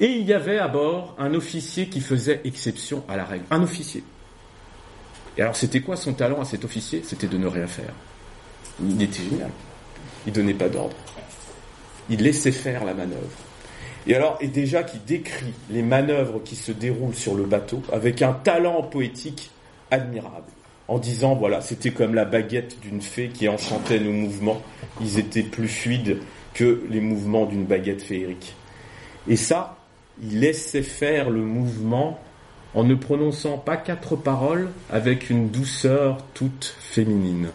et 0.00 0.06
il 0.06 0.26
y 0.26 0.32
avait 0.32 0.58
à 0.58 0.66
bord 0.66 1.14
un 1.18 1.34
officier 1.34 1.88
qui 1.88 2.00
faisait 2.00 2.40
exception 2.44 3.04
à 3.06 3.16
la 3.16 3.24
règle. 3.24 3.44
Un 3.50 3.62
officier. 3.62 4.02
Et 5.36 5.42
alors 5.42 5.54
c'était 5.54 5.80
quoi 5.80 5.96
son 5.96 6.14
talent 6.14 6.40
à 6.40 6.44
cet 6.44 6.64
officier? 6.64 7.02
C'était 7.04 7.28
de 7.28 7.36
ne 7.36 7.46
rien 7.46 7.66
faire. 7.66 7.92
Il 8.82 9.00
était 9.02 9.22
génial. 9.22 9.50
Il 10.26 10.32
donnait 10.32 10.54
pas 10.54 10.68
d'ordre. 10.68 10.96
Il 12.08 12.22
laissait 12.22 12.50
faire 12.50 12.84
la 12.84 12.94
manœuvre. 12.94 13.28
Et 14.06 14.14
alors, 14.14 14.38
et 14.40 14.48
déjà 14.48 14.82
qui 14.82 14.98
décrit 14.98 15.52
les 15.68 15.82
manœuvres 15.82 16.42
qui 16.42 16.56
se 16.56 16.72
déroulent 16.72 17.14
sur 17.14 17.34
le 17.34 17.44
bateau 17.44 17.82
avec 17.92 18.22
un 18.22 18.32
talent 18.32 18.82
poétique 18.82 19.50
admirable, 19.90 20.50
en 20.88 20.98
disant 20.98 21.34
voilà, 21.34 21.60
c'était 21.60 21.90
comme 21.90 22.14
la 22.14 22.24
baguette 22.24 22.80
d'une 22.80 23.02
fée 23.02 23.28
qui 23.28 23.48
enchantait 23.48 24.00
nos 24.00 24.12
mouvements. 24.12 24.62
Ils 25.02 25.18
étaient 25.18 25.42
plus 25.42 25.68
fluides 25.68 26.18
que 26.54 26.82
les 26.88 27.00
mouvements 27.00 27.44
d'une 27.44 27.64
baguette 27.64 28.02
féerique. 28.02 28.54
Et 29.28 29.36
ça, 29.36 29.76
il 30.22 30.40
laissait 30.40 30.82
faire 30.82 31.30
le 31.30 31.42
mouvement 31.42 32.20
en 32.74 32.84
ne 32.84 32.94
prononçant 32.94 33.58
pas 33.58 33.76
quatre 33.76 34.16
paroles 34.16 34.70
avec 34.90 35.30
une 35.30 35.50
douceur 35.50 36.18
toute 36.34 36.74
féminine. 36.78 37.50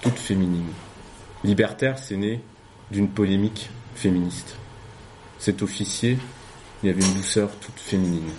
Toute 0.00 0.18
féminine. 0.18 0.70
Libertaire, 1.44 1.98
c'est 1.98 2.16
né 2.16 2.40
d'une 2.90 3.08
polémique 3.08 3.70
féministe. 3.94 4.56
Cet 5.38 5.62
officier, 5.62 6.18
il 6.82 6.90
avait 6.90 7.02
une 7.02 7.14
douceur 7.14 7.50
toute 7.60 7.78
féminine. 7.78 8.30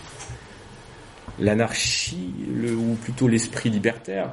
L'anarchie, 1.39 2.34
ou 2.75 2.95
plutôt 2.95 3.27
l'esprit 3.27 3.69
libertaire, 3.69 4.32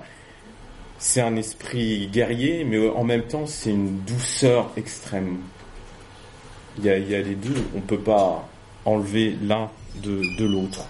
c'est 0.99 1.21
un 1.21 1.37
esprit 1.37 2.09
guerrier, 2.09 2.65
mais 2.65 2.89
en 2.89 3.05
même 3.05 3.25
temps, 3.25 3.47
c'est 3.47 3.71
une 3.71 4.01
douceur 4.01 4.71
extrême. 4.77 5.39
Il 6.79 6.85
y 6.85 6.91
a, 6.91 6.99
les 6.99 7.35
deux, 7.35 7.55
on 7.75 7.79
ne 7.79 7.83
peut 7.83 8.01
pas 8.01 8.49
enlever 8.85 9.37
l'un 9.43 9.71
de, 10.03 10.45
l'autre. 10.45 10.87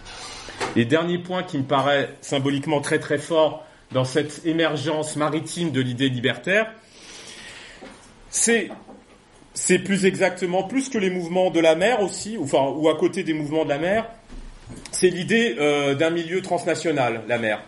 Et 0.77 0.85
dernier 0.85 1.19
point 1.19 1.43
qui 1.43 1.59
me 1.59 1.65
paraît 1.65 2.11
symboliquement 2.21 2.81
très 2.81 2.99
très 2.99 3.19
fort 3.19 3.65
dans 3.93 4.05
cette 4.05 4.45
émergence 4.47 5.17
maritime 5.17 5.71
de 5.71 5.81
l'idée 5.81 6.09
libertaire, 6.09 6.73
c'est 8.31 8.71
plus 9.85 10.07
exactement 10.07 10.65
plus 10.65 10.89
que 10.89 10.99
les 10.99 11.11
mouvements 11.11 11.51
de 11.51 11.61
la 11.61 11.75
mer 11.77 12.01
aussi, 12.01 12.37
enfin 12.41 12.73
ou 12.75 12.89
à 12.89 12.97
côté 12.97 13.23
des 13.23 13.35
mouvements 13.35 13.65
de 13.65 13.69
la 13.69 13.79
mer, 13.79 14.07
c'est 14.91 15.11
l'idée 15.11 15.57
euh, 15.59 15.95
d'un 15.95 16.11
milieu 16.11 16.41
transnational, 16.41 17.23
la 17.29 17.39
mer. 17.39 17.61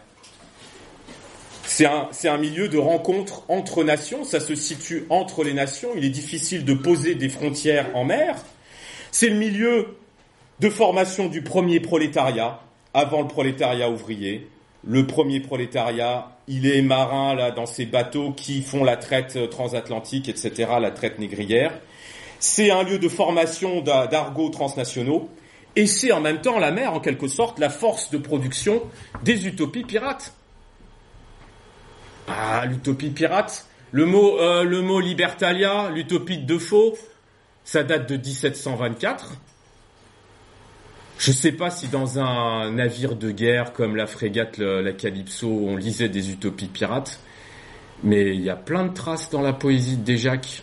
C'est 1.76 2.28
un, 2.28 2.38
milieu 2.38 2.68
de 2.68 2.78
rencontre 2.78 3.42
entre 3.48 3.84
nations, 3.84 4.24
ça 4.24 4.40
se 4.40 4.54
situe 4.54 5.04
entre 5.10 5.44
les 5.44 5.52
nations, 5.52 5.90
il 5.94 6.06
est 6.06 6.10
difficile 6.10 6.64
de 6.64 6.72
poser 6.72 7.16
des 7.16 7.28
frontières 7.28 7.94
en 7.94 8.02
mer. 8.02 8.34
C'est 9.10 9.28
le 9.28 9.36
milieu 9.36 9.98
de 10.60 10.70
formation 10.70 11.26
du 11.26 11.42
premier 11.42 11.80
prolétariat, 11.80 12.62
avant 12.94 13.20
le 13.20 13.28
prolétariat 13.28 13.90
ouvrier. 13.90 14.48
Le 14.84 15.06
premier 15.06 15.40
prolétariat, 15.40 16.38
il 16.48 16.66
est 16.66 16.80
marin 16.80 17.34
là 17.34 17.50
dans 17.50 17.66
ces 17.66 17.84
bateaux 17.84 18.32
qui 18.32 18.62
font 18.62 18.82
la 18.82 18.96
traite 18.96 19.50
transatlantique, 19.50 20.30
etc., 20.30 20.70
la 20.80 20.92
traite 20.92 21.18
négrière. 21.18 21.78
C'est 22.38 22.70
un 22.70 22.84
lieu 22.84 22.98
de 22.98 23.08
formation 23.10 23.82
d'argots 23.82 24.48
transnationaux. 24.48 25.28
Et 25.78 25.86
c'est 25.86 26.10
en 26.10 26.22
même 26.22 26.40
temps 26.40 26.58
la 26.58 26.70
mer, 26.70 26.94
en 26.94 27.00
quelque 27.00 27.28
sorte, 27.28 27.58
la 27.58 27.68
force 27.68 28.10
de 28.10 28.16
production 28.16 28.80
des 29.24 29.46
utopies 29.46 29.84
pirates. 29.84 30.32
Ah, 32.28 32.64
l'utopie 32.66 33.10
pirate. 33.10 33.66
Le 33.92 34.04
mot, 34.04 34.38
euh, 34.38 34.64
le 34.64 34.82
mot 34.82 35.00
libertalia, 35.00 35.90
l'utopie 35.90 36.38
de 36.38 36.54
Defoe, 36.54 36.94
ça 37.64 37.82
date 37.82 38.08
de 38.08 38.16
1724. 38.16 39.34
Je 41.18 41.30
ne 41.30 41.36
sais 41.36 41.52
pas 41.52 41.70
si 41.70 41.88
dans 41.88 42.18
un 42.18 42.70
navire 42.72 43.16
de 43.16 43.30
guerre 43.30 43.72
comme 43.72 43.96
la 43.96 44.06
frégate 44.06 44.58
la 44.58 44.92
Calypso, 44.92 45.48
on 45.48 45.76
lisait 45.76 46.10
des 46.10 46.30
utopies 46.30 46.66
pirates, 46.66 47.20
mais 48.02 48.34
il 48.34 48.42
y 48.42 48.50
a 48.50 48.56
plein 48.56 48.84
de 48.84 48.92
traces 48.92 49.30
dans 49.30 49.40
la 49.40 49.54
poésie 49.54 49.96
de 49.96 50.02
Déjac, 50.02 50.62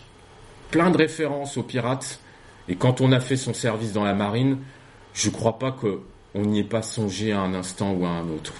plein 0.70 0.90
de 0.90 0.96
références 0.96 1.56
aux 1.56 1.64
pirates, 1.64 2.20
et 2.68 2.76
quand 2.76 3.00
on 3.00 3.10
a 3.10 3.20
fait 3.20 3.36
son 3.36 3.52
service 3.52 3.92
dans 3.92 4.04
la 4.04 4.14
marine, 4.14 4.58
je 5.12 5.28
crois 5.28 5.58
pas 5.58 5.72
qu'on 5.72 6.40
n'y 6.40 6.60
ait 6.60 6.64
pas 6.64 6.82
songé 6.82 7.32
à 7.32 7.40
un 7.40 7.54
instant 7.54 7.92
ou 7.92 8.06
à 8.06 8.10
un 8.10 8.28
autre. 8.28 8.52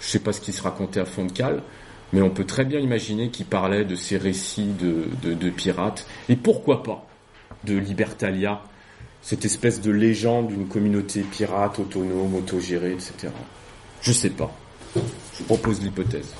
Je 0.00 0.06
ne 0.06 0.10
sais 0.10 0.18
pas 0.18 0.32
ce 0.32 0.40
qui 0.40 0.52
se 0.52 0.62
racontait 0.62 1.00
à 1.00 1.04
fond 1.04 1.24
de 1.24 1.32
cale, 1.32 1.62
mais 2.12 2.22
on 2.22 2.30
peut 2.30 2.44
très 2.44 2.64
bien 2.64 2.80
imaginer 2.80 3.30
qu'il 3.30 3.46
parlait 3.46 3.84
de 3.84 3.94
ces 3.94 4.16
récits 4.16 4.72
de, 4.78 5.50
pirates, 5.50 6.06
et 6.28 6.36
pourquoi 6.36 6.82
pas 6.82 7.06
de 7.64 7.76
Libertalia, 7.76 8.62
cette 9.22 9.44
espèce 9.44 9.80
de 9.80 9.90
légende 9.90 10.48
d'une 10.48 10.68
communauté 10.68 11.22
pirate, 11.22 11.78
autonome, 11.78 12.34
autogérée, 12.34 12.92
etc. 12.92 13.32
Je 14.02 14.12
sais 14.12 14.30
pas. 14.30 14.52
Je 14.94 15.42
propose 15.44 15.82
l'hypothèse. 15.82 16.32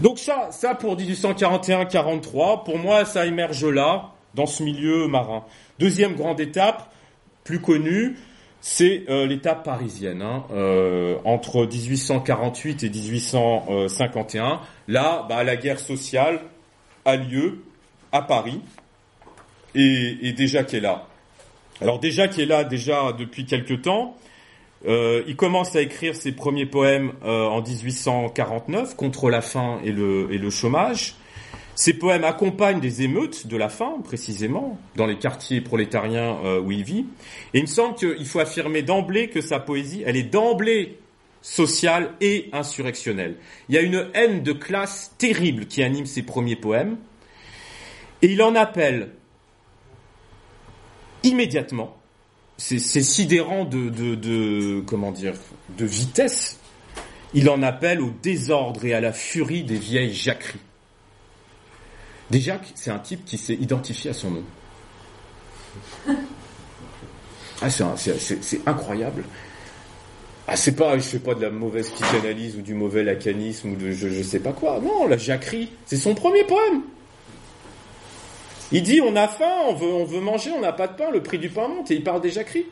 Donc 0.00 0.18
ça, 0.18 0.48
ça 0.50 0.74
pour 0.74 0.96
1841-43, 0.96 2.64
pour 2.64 2.78
moi, 2.78 3.04
ça 3.04 3.26
émerge 3.26 3.64
là, 3.64 4.12
dans 4.34 4.46
ce 4.46 4.62
milieu 4.62 5.06
marin. 5.06 5.44
Deuxième 5.78 6.14
grande 6.14 6.40
étape, 6.40 6.92
plus 7.44 7.60
connue, 7.60 8.16
c'est 8.60 9.04
euh, 9.08 9.26
l'étape 9.26 9.64
parisienne, 9.64 10.22
hein, 10.22 10.44
euh, 10.52 11.16
entre 11.24 11.66
1848 11.66 12.84
et 12.84 12.90
1851. 12.90 14.60
Là, 14.88 15.26
bah, 15.28 15.44
la 15.44 15.56
guerre 15.56 15.80
sociale 15.80 16.40
a 17.04 17.16
lieu 17.16 17.64
à 18.12 18.22
Paris, 18.22 18.60
et, 19.74 20.32
déjà 20.32 20.64
qu'elle 20.64 20.80
est 20.80 20.82
là. 20.82 21.06
Alors 21.80 21.98
déjà 21.98 22.28
qui 22.28 22.42
est 22.42 22.46
là 22.46 22.64
déjà 22.64 23.12
depuis 23.12 23.46
quelque 23.46 23.74
temps, 23.74 24.16
euh, 24.86 25.22
il 25.26 25.36
commence 25.36 25.76
à 25.76 25.80
écrire 25.80 26.14
ses 26.14 26.32
premiers 26.32 26.66
poèmes 26.66 27.12
euh, 27.24 27.46
en 27.46 27.62
1849 27.62 28.96
contre 28.96 29.30
la 29.30 29.40
faim 29.40 29.78
et 29.84 29.92
le, 29.92 30.28
et 30.32 30.38
le 30.38 30.50
chômage. 30.50 31.14
Ces 31.74 31.94
poèmes 31.94 32.24
accompagnent 32.24 32.80
des 32.80 33.02
émeutes 33.02 33.46
de 33.46 33.56
la 33.56 33.68
faim, 33.68 33.94
précisément, 34.04 34.78
dans 34.96 35.06
les 35.06 35.16
quartiers 35.16 35.60
prolétariens 35.60 36.38
euh, 36.44 36.60
où 36.60 36.72
il 36.72 36.84
vit. 36.84 37.06
Et 37.54 37.58
il 37.58 37.62
me 37.62 37.66
semble 37.66 37.94
qu'il 37.94 38.26
faut 38.26 38.40
affirmer 38.40 38.82
d'emblée 38.82 39.28
que 39.28 39.40
sa 39.40 39.60
poésie, 39.60 40.02
elle 40.04 40.16
est 40.16 40.24
d'emblée 40.24 40.98
sociale 41.42 42.12
et 42.20 42.50
insurrectionnelle. 42.52 43.36
Il 43.68 43.74
y 43.74 43.78
a 43.78 43.80
une 43.80 44.08
haine 44.14 44.42
de 44.42 44.52
classe 44.52 45.14
terrible 45.18 45.66
qui 45.66 45.82
anime 45.82 46.06
ses 46.06 46.22
premiers 46.22 46.56
poèmes. 46.56 46.98
Et 48.22 48.32
il 48.32 48.42
en 48.42 48.54
appelle 48.54 49.12
immédiatement. 51.22 51.96
C'est 52.58 52.78
sidérant 52.78 53.64
de, 53.64 54.80
comment 54.80 55.12
dire, 55.12 55.32
de 55.78 55.86
vitesse. 55.86 56.60
Il 57.32 57.48
en 57.48 57.62
appelle 57.62 58.02
au 58.02 58.10
désordre 58.22 58.84
et 58.84 58.92
à 58.92 59.00
la 59.00 59.14
furie 59.14 59.64
des 59.64 59.78
vieilles 59.78 60.12
jacqueries. 60.12 60.58
Déjà, 62.30 62.60
c'est 62.74 62.90
un 62.90 62.98
type 62.98 63.24
qui 63.24 63.36
s'est 63.36 63.54
identifié 63.54 64.10
à 64.10 64.14
son 64.14 64.30
nom. 64.30 64.44
Ah, 67.62 67.68
c'est 67.68 68.66
incroyable. 68.66 69.22
Ah, 70.48 70.56
c'est 70.56 70.74
pas, 70.74 70.96
je 70.96 71.02
fais 71.02 71.18
pas 71.18 71.34
de 71.34 71.42
la 71.42 71.50
mauvaise 71.50 71.90
psychanalyse 71.90 72.56
ou 72.56 72.62
du 72.62 72.72
mauvais 72.72 73.04
lacanisme 73.04 73.72
ou 73.72 73.76
de 73.76 73.92
je, 73.92 74.08
je 74.08 74.22
sais 74.22 74.40
pas 74.40 74.52
quoi. 74.52 74.80
Non, 74.80 75.06
la 75.06 75.18
jacquerie, 75.18 75.70
c'est 75.84 75.98
son 75.98 76.14
premier 76.14 76.42
poème. 76.44 76.82
Il 78.72 78.82
dit 78.82 79.00
on 79.00 79.14
a 79.14 79.28
faim, 79.28 79.52
on 79.68 79.74
veut, 79.74 79.92
on 79.92 80.04
veut 80.04 80.20
manger, 80.20 80.50
on 80.56 80.60
n'a 80.60 80.72
pas 80.72 80.88
de 80.88 80.94
pain, 80.94 81.10
le 81.10 81.22
prix 81.22 81.38
du 81.38 81.50
pain 81.50 81.68
monte, 81.68 81.90
et 81.90 81.96
il 81.96 82.02
parle 82.02 82.20
déjà 82.20 82.44
cri. 82.44 82.64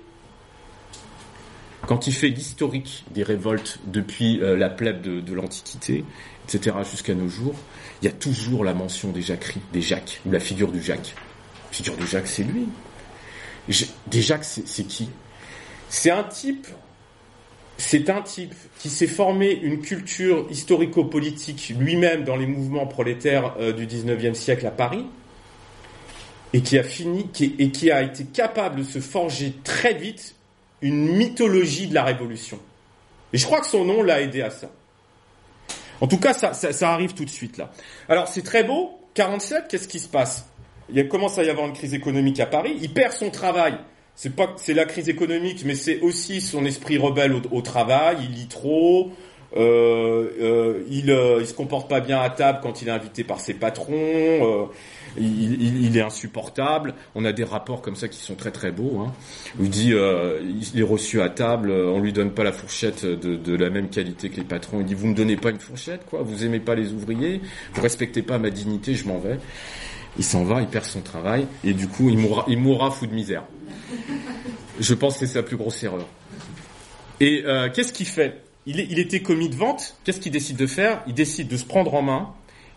Quand 1.86 2.06
il 2.06 2.14
fait 2.14 2.28
l'historique 2.28 3.04
des 3.10 3.22
révoltes 3.22 3.78
depuis 3.86 4.40
euh, 4.42 4.56
la 4.56 4.70
plèbe 4.70 5.00
de, 5.00 5.20
de 5.20 5.34
l'Antiquité, 5.34 6.04
etc., 6.48 6.78
jusqu'à 6.90 7.14
nos 7.14 7.28
jours, 7.28 7.54
il 8.00 8.04
y 8.04 8.08
a 8.08 8.12
toujours 8.12 8.64
la 8.64 8.74
mention 8.74 9.10
des 9.10 9.22
jacqueries, 9.22 9.60
des 9.72 9.82
Jacques, 9.82 10.20
ou 10.24 10.30
la 10.30 10.40
figure 10.40 10.70
du 10.70 10.82
Jacques. 10.82 11.14
La 11.70 11.72
figure 11.72 11.96
du 11.96 12.06
Jacques, 12.06 12.28
c'est 12.28 12.44
lui. 12.44 12.68
Des 14.06 14.22
Jacques, 14.22 14.44
c'est 14.44 14.84
qui? 14.84 15.10
C'est 15.88 16.10
un 16.10 16.24
type, 16.24 16.66
c'est 17.76 18.08
un 18.10 18.22
type 18.22 18.54
qui 18.78 18.88
s'est 18.88 19.06
formé 19.06 19.52
une 19.52 19.80
culture 19.80 20.46
historico-politique 20.50 21.74
lui-même 21.78 22.24
dans 22.24 22.36
les 22.36 22.46
mouvements 22.46 22.86
prolétaires 22.86 23.56
euh, 23.58 23.72
du 23.72 23.86
19e 23.86 24.34
siècle 24.34 24.66
à 24.66 24.70
Paris, 24.70 25.04
et 26.52 26.60
qui 26.62 26.78
a 26.78 26.82
fini 26.82 27.28
et 27.58 27.70
qui 27.70 27.90
a 27.90 28.02
été 28.02 28.24
capable 28.24 28.80
de 28.80 28.84
se 28.84 29.00
forger 29.00 29.54
très 29.64 29.94
vite 29.94 30.34
une 30.80 31.16
mythologie 31.16 31.88
de 31.88 31.94
la 31.94 32.04
révolution. 32.04 32.58
Et 33.32 33.38
je 33.38 33.44
crois 33.44 33.60
que 33.60 33.66
son 33.66 33.84
nom 33.84 34.02
l'a 34.02 34.20
aidé 34.22 34.40
à 34.42 34.50
ça. 34.50 34.70
En 36.00 36.06
tout 36.06 36.18
cas, 36.18 36.32
ça, 36.34 36.92
arrive 36.92 37.14
tout 37.14 37.24
de 37.24 37.30
suite 37.30 37.56
là. 37.56 37.70
Alors 38.08 38.28
c'est 38.28 38.42
très 38.42 38.64
beau. 38.64 38.94
47, 39.14 39.66
qu'est-ce 39.68 39.88
qui 39.88 39.98
se 39.98 40.08
passe? 40.08 40.46
Il 40.90 41.08
commence 41.08 41.38
à 41.38 41.44
y 41.44 41.50
avoir 41.50 41.66
une 41.66 41.72
crise 41.72 41.92
économique 41.92 42.38
à 42.40 42.46
Paris. 42.46 42.76
Il 42.80 42.92
perd 42.92 43.12
son 43.12 43.30
travail. 43.30 43.76
c'est 44.14 44.34
pas 44.34 44.54
c'est 44.56 44.74
la 44.74 44.84
crise 44.84 45.08
économique, 45.08 45.64
mais 45.64 45.74
c'est 45.74 46.00
aussi 46.00 46.40
son 46.40 46.64
esprit 46.64 46.98
rebelle 46.98 47.34
au 47.50 47.62
travail. 47.62 48.18
Il 48.22 48.34
lit 48.34 48.48
trop, 48.48 49.10
euh, 49.56 50.28
euh, 50.40 50.82
il, 50.90 51.10
euh, 51.10 51.38
il 51.40 51.46
se 51.46 51.54
comporte 51.54 51.88
pas 51.88 52.00
bien 52.00 52.20
à 52.20 52.28
table 52.28 52.60
quand 52.62 52.82
il 52.82 52.88
est 52.88 52.92
invité 52.92 53.24
par 53.24 53.40
ses 53.40 53.54
patrons. 53.54 53.94
Euh, 53.94 54.66
il, 55.16 55.62
il, 55.62 55.84
il, 55.86 55.96
est 55.96 56.02
insupportable. 56.02 56.94
On 57.14 57.24
a 57.24 57.32
des 57.32 57.44
rapports 57.44 57.80
comme 57.80 57.96
ça 57.96 58.08
qui 58.08 58.18
sont 58.18 58.34
très 58.34 58.50
très 58.50 58.70
beaux. 58.70 59.00
Hein, 59.00 59.12
il 59.58 59.70
dit 59.70 59.92
euh, 59.94 60.38
il 60.42 60.78
est 60.78 60.84
reçu 60.84 61.22
à 61.22 61.30
table, 61.30 61.70
on 61.70 62.00
lui 62.00 62.12
donne 62.12 62.32
pas 62.32 62.44
la 62.44 62.52
fourchette 62.52 63.06
de, 63.06 63.36
de, 63.36 63.56
la 63.56 63.70
même 63.70 63.88
qualité 63.88 64.28
que 64.28 64.36
les 64.36 64.44
patrons. 64.44 64.80
Il 64.80 64.86
dit 64.86 64.94
vous 64.94 65.06
me 65.06 65.14
donnez 65.14 65.36
pas 65.36 65.50
une 65.50 65.60
fourchette 65.60 66.04
quoi? 66.06 66.22
Vous 66.22 66.44
aimez 66.44 66.60
pas 66.60 66.74
les 66.74 66.92
ouvriers? 66.92 67.40
Vous 67.72 67.82
respectez 67.82 68.22
pas 68.22 68.38
ma 68.38 68.50
dignité 68.50 68.94
Je 68.94 69.06
m'en 69.08 69.18
vais. 69.18 69.38
Il 70.18 70.24
s'en 70.24 70.44
va, 70.44 70.60
il 70.60 70.66
perd 70.66 70.84
son 70.84 71.00
travail 71.00 71.46
et 71.64 71.72
du 71.72 71.88
coup 71.88 72.10
il 72.10 72.18
mourra, 72.18 72.44
il 72.48 72.58
mourra 72.58 72.90
fou 72.90 73.06
de 73.06 73.14
misère. 73.14 73.44
Je 74.78 74.94
pense 74.94 75.14
que 75.14 75.20
c'est 75.20 75.32
sa 75.34 75.42
plus 75.42 75.56
grosse 75.56 75.82
erreur. 75.82 76.06
Et 77.20 77.42
euh, 77.46 77.68
qu'est-ce 77.70 77.92
qu'il 77.92 78.06
fait? 78.06 78.42
Il, 78.68 78.98
était 78.98 79.20
commis 79.20 79.48
de 79.48 79.56
vente. 79.56 79.96
Qu'est-ce 80.04 80.20
qu'il 80.20 80.32
décide 80.32 80.56
de 80.56 80.66
faire? 80.66 81.02
Il 81.06 81.14
décide 81.14 81.48
de 81.48 81.56
se 81.56 81.64
prendre 81.64 81.94
en 81.94 82.02
main 82.02 82.34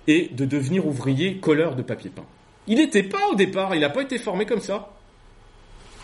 et 0.07 0.29
de 0.31 0.45
devenir 0.45 0.87
ouvrier 0.87 1.37
colleur 1.37 1.75
de 1.75 1.81
papier 1.81 2.09
peint. 2.09 2.25
Il 2.67 2.77
n'était 2.77 3.03
pas 3.03 3.27
au 3.31 3.35
départ, 3.35 3.75
il 3.75 3.81
n'a 3.81 3.89
pas 3.89 4.01
été 4.01 4.17
formé 4.17 4.45
comme 4.45 4.61
ça. 4.61 4.93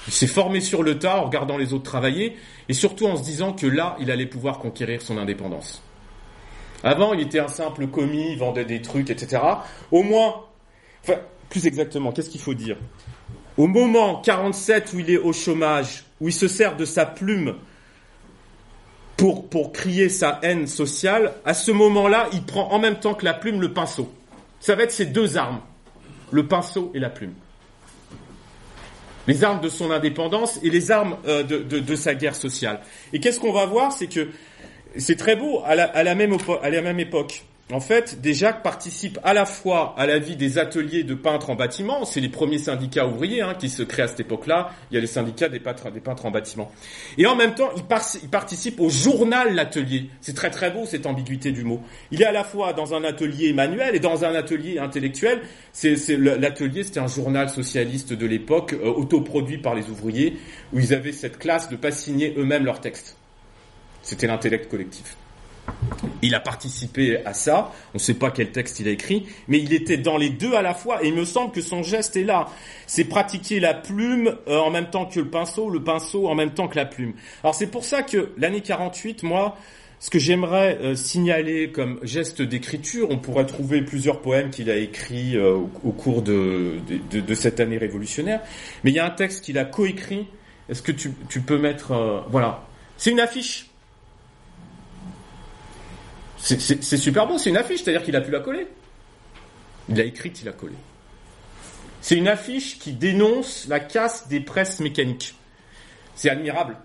Il 0.07 0.13
s'est 0.13 0.27
formé 0.27 0.59
sur 0.59 0.83
le 0.83 0.99
tas 0.99 1.19
en 1.19 1.23
regardant 1.23 1.57
les 1.57 1.73
autres 1.73 1.83
travailler 1.83 2.35
et 2.67 2.73
surtout 2.73 3.07
en 3.07 3.15
se 3.15 3.23
disant 3.23 3.53
que 3.53 3.65
là, 3.65 3.95
il 3.99 4.11
allait 4.11 4.25
pouvoir 4.25 4.59
conquérir 4.59 5.01
son 5.01 5.17
indépendance. 5.17 5.81
Avant, 6.83 7.13
il 7.13 7.21
était 7.21 7.39
un 7.39 7.47
simple 7.47 7.87
commis, 7.87 8.31
il 8.31 8.37
vendait 8.37 8.65
des 8.65 8.81
trucs, 8.81 9.09
etc. 9.09 9.41
Au 9.91 10.03
moins, 10.03 10.43
plus 11.49 11.65
exactement, 11.65 12.11
qu'est-ce 12.11 12.29
qu'il 12.29 12.41
faut 12.41 12.53
dire? 12.53 12.77
Au 13.57 13.67
moment 13.67 14.21
47 14.21 14.93
où 14.93 14.99
il 14.99 15.09
est 15.09 15.17
au 15.17 15.33
chômage, 15.33 16.05
où 16.19 16.27
il 16.27 16.33
se 16.33 16.47
sert 16.47 16.75
de 16.75 16.85
sa 16.85 17.05
plume 17.05 17.55
pour, 19.17 19.49
pour 19.49 19.71
crier 19.71 20.09
sa 20.09 20.39
haine 20.43 20.67
sociale, 20.67 21.33
à 21.43 21.55
ce 21.55 21.71
moment-là, 21.71 22.29
il 22.33 22.43
prend 22.43 22.71
en 22.71 22.79
même 22.79 22.99
temps 22.99 23.15
que 23.15 23.25
la 23.25 23.33
plume 23.33 23.59
le 23.59 23.73
pinceau. 23.73 24.13
Ça 24.59 24.75
va 24.75 24.83
être 24.83 24.91
ses 24.91 25.07
deux 25.07 25.37
armes, 25.37 25.59
le 26.31 26.47
pinceau 26.47 26.91
et 26.93 26.99
la 26.99 27.09
plume. 27.09 27.33
Les 29.25 29.43
armes 29.43 29.59
de 29.59 29.69
son 29.69 29.91
indépendance 29.91 30.59
et 30.63 30.69
les 30.69 30.91
armes 30.91 31.17
euh, 31.27 31.43
de, 31.43 31.57
de, 31.57 31.79
de, 31.79 31.95
sa 31.95 32.15
guerre 32.15 32.35
sociale. 32.35 32.79
Et 33.11 33.19
qu'est-ce 33.19 33.39
qu'on 33.39 33.51
va 33.51 33.65
voir? 33.65 33.91
C'est 33.91 34.07
que 34.07 34.29
c'est 34.97 35.17
très 35.17 35.35
beau, 35.35 35.61
à 35.65 35.75
la, 35.75 35.83
à 35.83 36.03
la, 36.03 36.15
même, 36.15 36.37
à 36.61 36.69
la 36.69 36.81
même 36.81 36.99
époque, 36.99 37.43
en 37.71 37.81
fait, 37.81 38.21
déjà 38.21 38.53
participe 38.53 39.19
à 39.23 39.33
la 39.33 39.45
fois 39.45 39.93
à 39.97 40.05
la 40.05 40.19
vie 40.19 40.37
des 40.37 40.57
ateliers 40.57 41.03
de 41.03 41.13
peintres 41.13 41.49
en 41.49 41.55
bâtiment, 41.55 42.05
c'est 42.05 42.21
les 42.21 42.29
premiers 42.29 42.59
syndicats 42.59 43.05
ouvriers 43.05 43.41
hein, 43.41 43.55
qui 43.59 43.67
se 43.67 43.83
créent 43.83 44.03
à 44.03 44.07
cette 44.07 44.21
époque-là, 44.21 44.71
il 44.89 44.95
y 44.95 44.97
a 44.97 45.01
les 45.01 45.07
syndicats 45.07 45.49
des 45.49 45.59
peintres, 45.59 46.25
en 46.25 46.31
bâtiment. 46.31 46.71
Et 47.17 47.25
en 47.25 47.35
même 47.35 47.55
temps, 47.55 47.69
il 47.75 48.29
participe 48.29 48.79
au 48.79 48.89
journal 48.89 49.53
L'Atelier. 49.53 50.09
C'est 50.21 50.33
très 50.33 50.49
très 50.49 50.71
beau 50.71 50.85
cette 50.85 51.05
ambiguïté 51.05 51.51
du 51.51 51.65
mot. 51.65 51.81
Il 52.11 52.21
est 52.21 52.25
à 52.25 52.31
la 52.31 52.45
fois 52.45 52.71
dans 52.71 52.93
un 52.93 53.03
atelier 53.03 53.51
manuel 53.51 53.95
et 53.95 53.99
dans 53.99 54.23
un 54.23 54.33
atelier 54.33 54.79
intellectuel. 54.79 55.41
L'atelier, 55.83 56.83
c'était 56.83 57.01
un 57.01 57.07
journal 57.07 57.49
socialiste 57.49 58.13
de 58.13 58.25
l'époque, 58.25 58.73
euh, 58.73 58.93
autoproduit 58.93 59.57
par 59.57 59.75
les 59.75 59.89
ouvriers, 59.89 60.37
où 60.71 60.79
ils 60.79 60.93
avaient 60.93 61.11
cette 61.11 61.37
classe 61.37 61.69
de 61.69 61.75
pas 61.75 61.91
signer 61.91 62.33
eux-mêmes 62.37 62.63
leurs 62.63 62.79
textes. 62.79 63.17
C'était 64.03 64.27
l'intellect 64.27 64.69
collectif. 64.71 65.17
Il 66.21 66.35
a 66.35 66.39
participé 66.39 67.23
à 67.25 67.33
ça, 67.33 67.71
on 67.93 67.97
ne 67.97 67.99
sait 67.99 68.15
pas 68.15 68.31
quel 68.31 68.51
texte 68.51 68.79
il 68.79 68.87
a 68.87 68.91
écrit, 68.91 69.27
mais 69.47 69.59
il 69.59 69.73
était 69.73 69.97
dans 69.97 70.17
les 70.17 70.29
deux 70.29 70.53
à 70.55 70.61
la 70.61 70.73
fois, 70.73 71.03
et 71.03 71.09
il 71.09 71.13
me 71.13 71.25
semble 71.25 71.51
que 71.51 71.61
son 71.61 71.83
geste 71.83 72.15
est 72.15 72.23
là. 72.23 72.47
C'est 72.87 73.03
pratiquer 73.03 73.59
la 73.59 73.73
plume 73.73 74.35
euh, 74.47 74.57
en 74.57 74.71
même 74.71 74.89
temps 74.89 75.05
que 75.05 75.19
le 75.19 75.27
pinceau, 75.27 75.69
le 75.69 75.83
pinceau 75.83 76.27
en 76.27 76.35
même 76.35 76.51
temps 76.51 76.67
que 76.67 76.75
la 76.75 76.85
plume. 76.85 77.13
Alors 77.43 77.55
c'est 77.55 77.67
pour 77.67 77.85
ça 77.85 78.01
que 78.01 78.31
l'année 78.37 78.61
48, 78.61 79.23
moi, 79.23 79.57
ce 79.99 80.09
que 80.09 80.19
j'aimerais 80.19 80.77
euh, 80.81 80.95
signaler 80.95 81.71
comme 81.71 81.99
geste 82.03 82.41
d'écriture, 82.41 83.07
on 83.09 83.17
pourrait 83.17 83.45
trouver 83.45 83.81
plusieurs 83.81 84.21
poèmes 84.21 84.49
qu'il 84.49 84.69
a 84.69 84.75
écrits 84.75 85.37
euh, 85.37 85.55
au, 85.83 85.91
cours 85.91 86.23
de, 86.23 86.79
cette 87.35 87.59
année 87.59 87.77
révolutionnaire, 87.77 88.41
mais 88.83 88.91
il 88.91 88.95
y 88.95 88.99
a 88.99 89.05
un 89.05 89.11
texte 89.11 89.43
qu'il 89.43 89.57
a 89.57 89.65
coécrit. 89.65 90.27
Est-ce 90.69 90.81
que 90.81 90.91
tu, 90.91 91.11
peux 91.41 91.57
mettre... 91.57 92.25
Voilà. 92.29 92.65
C'est 92.97 93.11
une 93.11 93.21
affiche 93.21 93.66
c'est 96.55 96.97
super 96.97 97.27
beau, 97.27 97.37
c'est 97.37 97.49
une 97.49 97.57
affiche, 97.57 97.83
c'est-à-dire 97.83 98.03
qu'il 98.03 98.15
a 98.15 98.21
pu 98.21 98.31
la 98.31 98.39
coller. 98.39 98.67
Il 99.89 99.95
l'a 99.95 100.03
écrite, 100.03 100.41
il 100.41 100.45
l'a 100.45 100.53
collée. 100.53 100.75
C'est 102.01 102.15
une 102.15 102.27
affiche 102.27 102.79
qui 102.79 102.93
dénonce 102.93 103.67
la 103.67 103.79
casse 103.79 104.27
des 104.27 104.39
presses 104.39 104.79
mécaniques. 104.79 105.35
C'est 106.15 106.29
admirable. 106.29 106.77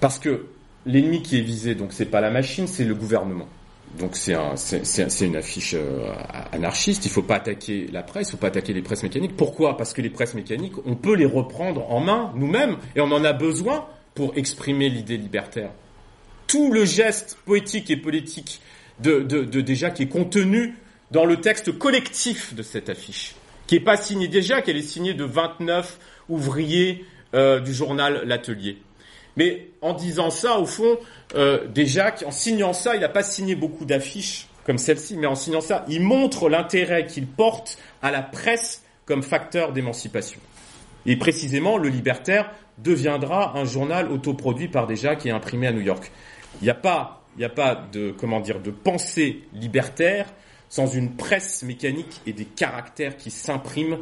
Parce 0.00 0.18
que 0.18 0.46
l'ennemi 0.86 1.22
qui 1.22 1.38
est 1.38 1.42
visé, 1.42 1.74
donc 1.74 1.92
c'est 1.92 2.06
pas 2.06 2.20
la 2.20 2.30
machine, 2.30 2.66
c'est 2.66 2.84
le 2.84 2.94
gouvernement. 2.94 3.48
Donc 3.98 4.16
c'est 4.16 4.34
un, 4.34 4.54
une 5.20 5.36
affiche 5.36 5.74
euh, 5.74 6.12
anarchiste. 6.52 7.04
Il 7.06 7.10
faut 7.10 7.22
pas 7.22 7.36
attaquer 7.36 7.88
la 7.90 8.02
presse, 8.02 8.28
il 8.28 8.30
faut 8.32 8.36
pas 8.36 8.48
attaquer 8.48 8.72
les 8.72 8.82
presses 8.82 9.02
mécaniques. 9.02 9.36
Pourquoi? 9.36 9.76
Parce 9.76 9.92
que 9.92 10.02
les 10.02 10.10
presses 10.10 10.34
mécaniques, 10.34 10.74
on 10.84 10.94
peut 10.94 11.14
les 11.14 11.26
reprendre 11.26 11.90
en 11.90 12.00
main 12.00 12.32
nous-mêmes 12.36 12.76
et 12.96 13.00
on 13.00 13.10
en 13.10 13.24
a 13.24 13.32
besoin 13.32 13.86
pour 14.18 14.36
exprimer 14.36 14.88
l'idée 14.88 15.16
libertaire. 15.16 15.70
Tout 16.48 16.72
le 16.72 16.84
geste 16.84 17.38
poétique 17.46 17.88
et 17.88 17.96
politique 17.96 18.60
de, 18.98 19.20
de, 19.20 19.44
de, 19.44 19.60
déjà 19.60 19.90
qui 19.90 20.02
est 20.02 20.08
contenu 20.08 20.74
dans 21.12 21.24
le 21.24 21.40
texte 21.40 21.78
collectif 21.78 22.52
de 22.52 22.64
cette 22.64 22.88
affiche, 22.88 23.36
qui 23.68 23.76
n'est 23.76 23.84
pas 23.84 23.96
signée 23.96 24.26
déjà, 24.26 24.60
qu'elle 24.60 24.76
est 24.76 24.82
signée 24.82 25.14
de 25.14 25.22
29 25.22 26.00
ouvriers 26.30 27.04
euh, 27.34 27.60
du 27.60 27.72
journal 27.72 28.22
L'Atelier. 28.26 28.78
Mais 29.36 29.68
en 29.82 29.92
disant 29.92 30.30
ça, 30.30 30.58
au 30.58 30.66
fond, 30.66 30.98
euh, 31.36 31.68
déjà, 31.68 32.12
en 32.26 32.32
signant 32.32 32.72
ça, 32.72 32.96
il 32.96 33.02
n'a 33.02 33.08
pas 33.08 33.22
signé 33.22 33.54
beaucoup 33.54 33.84
d'affiches 33.84 34.48
comme 34.64 34.78
celle-ci, 34.78 35.16
mais 35.16 35.28
en 35.28 35.36
signant 35.36 35.60
ça, 35.60 35.84
il 35.88 36.02
montre 36.02 36.48
l'intérêt 36.48 37.06
qu'il 37.06 37.28
porte 37.28 37.78
à 38.02 38.10
la 38.10 38.22
presse 38.22 38.82
comme 39.06 39.22
facteur 39.22 39.72
d'émancipation. 39.72 40.40
Et 41.06 41.14
précisément, 41.14 41.78
le 41.78 41.88
libertaire 41.88 42.50
deviendra 42.82 43.58
un 43.58 43.64
journal 43.64 44.10
autoproduit 44.10 44.68
par 44.68 44.86
déjà 44.86 45.16
qui 45.16 45.28
est 45.28 45.32
imprimé 45.32 45.66
à 45.66 45.72
New 45.72 45.80
York. 45.80 46.10
Il 46.60 46.64
n'y 46.64 46.70
a 46.70 46.74
pas, 46.74 47.22
de, 47.92 48.10
comment 48.10 48.40
dire, 48.40 48.60
de 48.60 48.70
pensée 48.70 49.42
libertaire 49.52 50.26
sans 50.68 50.86
une 50.86 51.16
presse 51.16 51.62
mécanique 51.62 52.20
et 52.26 52.32
des 52.32 52.44
caractères 52.44 53.16
qui 53.16 53.30
s'impriment 53.30 53.98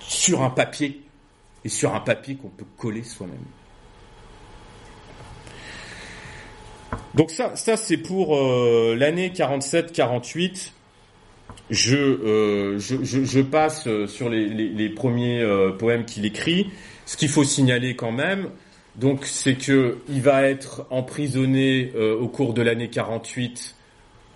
sur 0.00 0.42
un 0.42 0.50
papier 0.50 1.02
et 1.64 1.68
sur 1.68 1.94
un 1.94 2.00
papier 2.00 2.34
qu'on 2.36 2.48
peut 2.48 2.66
coller 2.76 3.04
soi-même. 3.04 3.38
Donc 7.14 7.30
ça, 7.30 7.54
c'est 7.54 7.98
pour 7.98 8.36
euh, 8.36 8.96
l'année 8.98 9.30
47-48. 9.30 10.72
Je, 11.70 11.96
euh, 11.96 12.78
je, 12.78 13.40
passe 13.40 13.88
sur 14.06 14.28
les, 14.28 14.88
premiers 14.88 15.40
euh, 15.40 15.72
poèmes 15.72 16.04
qu'il 16.04 16.24
écrit. 16.24 16.70
Ce 17.06 17.16
qu'il 17.16 17.28
faut 17.28 17.44
signaler 17.44 17.96
quand 17.96 18.12
même, 18.12 18.48
donc, 18.96 19.24
c'est 19.24 19.54
que 19.54 19.98
il 20.08 20.20
va 20.20 20.42
être 20.42 20.86
emprisonné 20.90 21.92
euh, 21.96 22.18
au 22.18 22.28
cours 22.28 22.52
de 22.52 22.60
l'année 22.60 22.88
48 22.88 23.74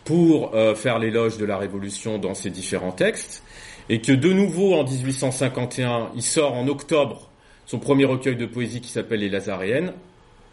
pour 0.04 0.54
euh, 0.54 0.74
faire 0.74 0.98
l'éloge 0.98 1.36
de 1.36 1.44
la 1.44 1.58
Révolution 1.58 2.18
dans 2.18 2.34
ses 2.34 2.48
différents 2.48 2.92
textes, 2.92 3.42
et 3.88 4.00
que 4.00 4.12
de 4.12 4.32
nouveau 4.32 4.74
en 4.74 4.84
1851, 4.84 6.10
il 6.14 6.22
sort 6.22 6.54
en 6.54 6.68
octobre 6.68 7.28
son 7.66 7.78
premier 7.78 8.04
recueil 8.04 8.36
de 8.36 8.46
poésie 8.46 8.80
qui 8.80 8.90
s'appelle 8.90 9.20
Les 9.20 9.28
Lazaréennes, 9.28 9.92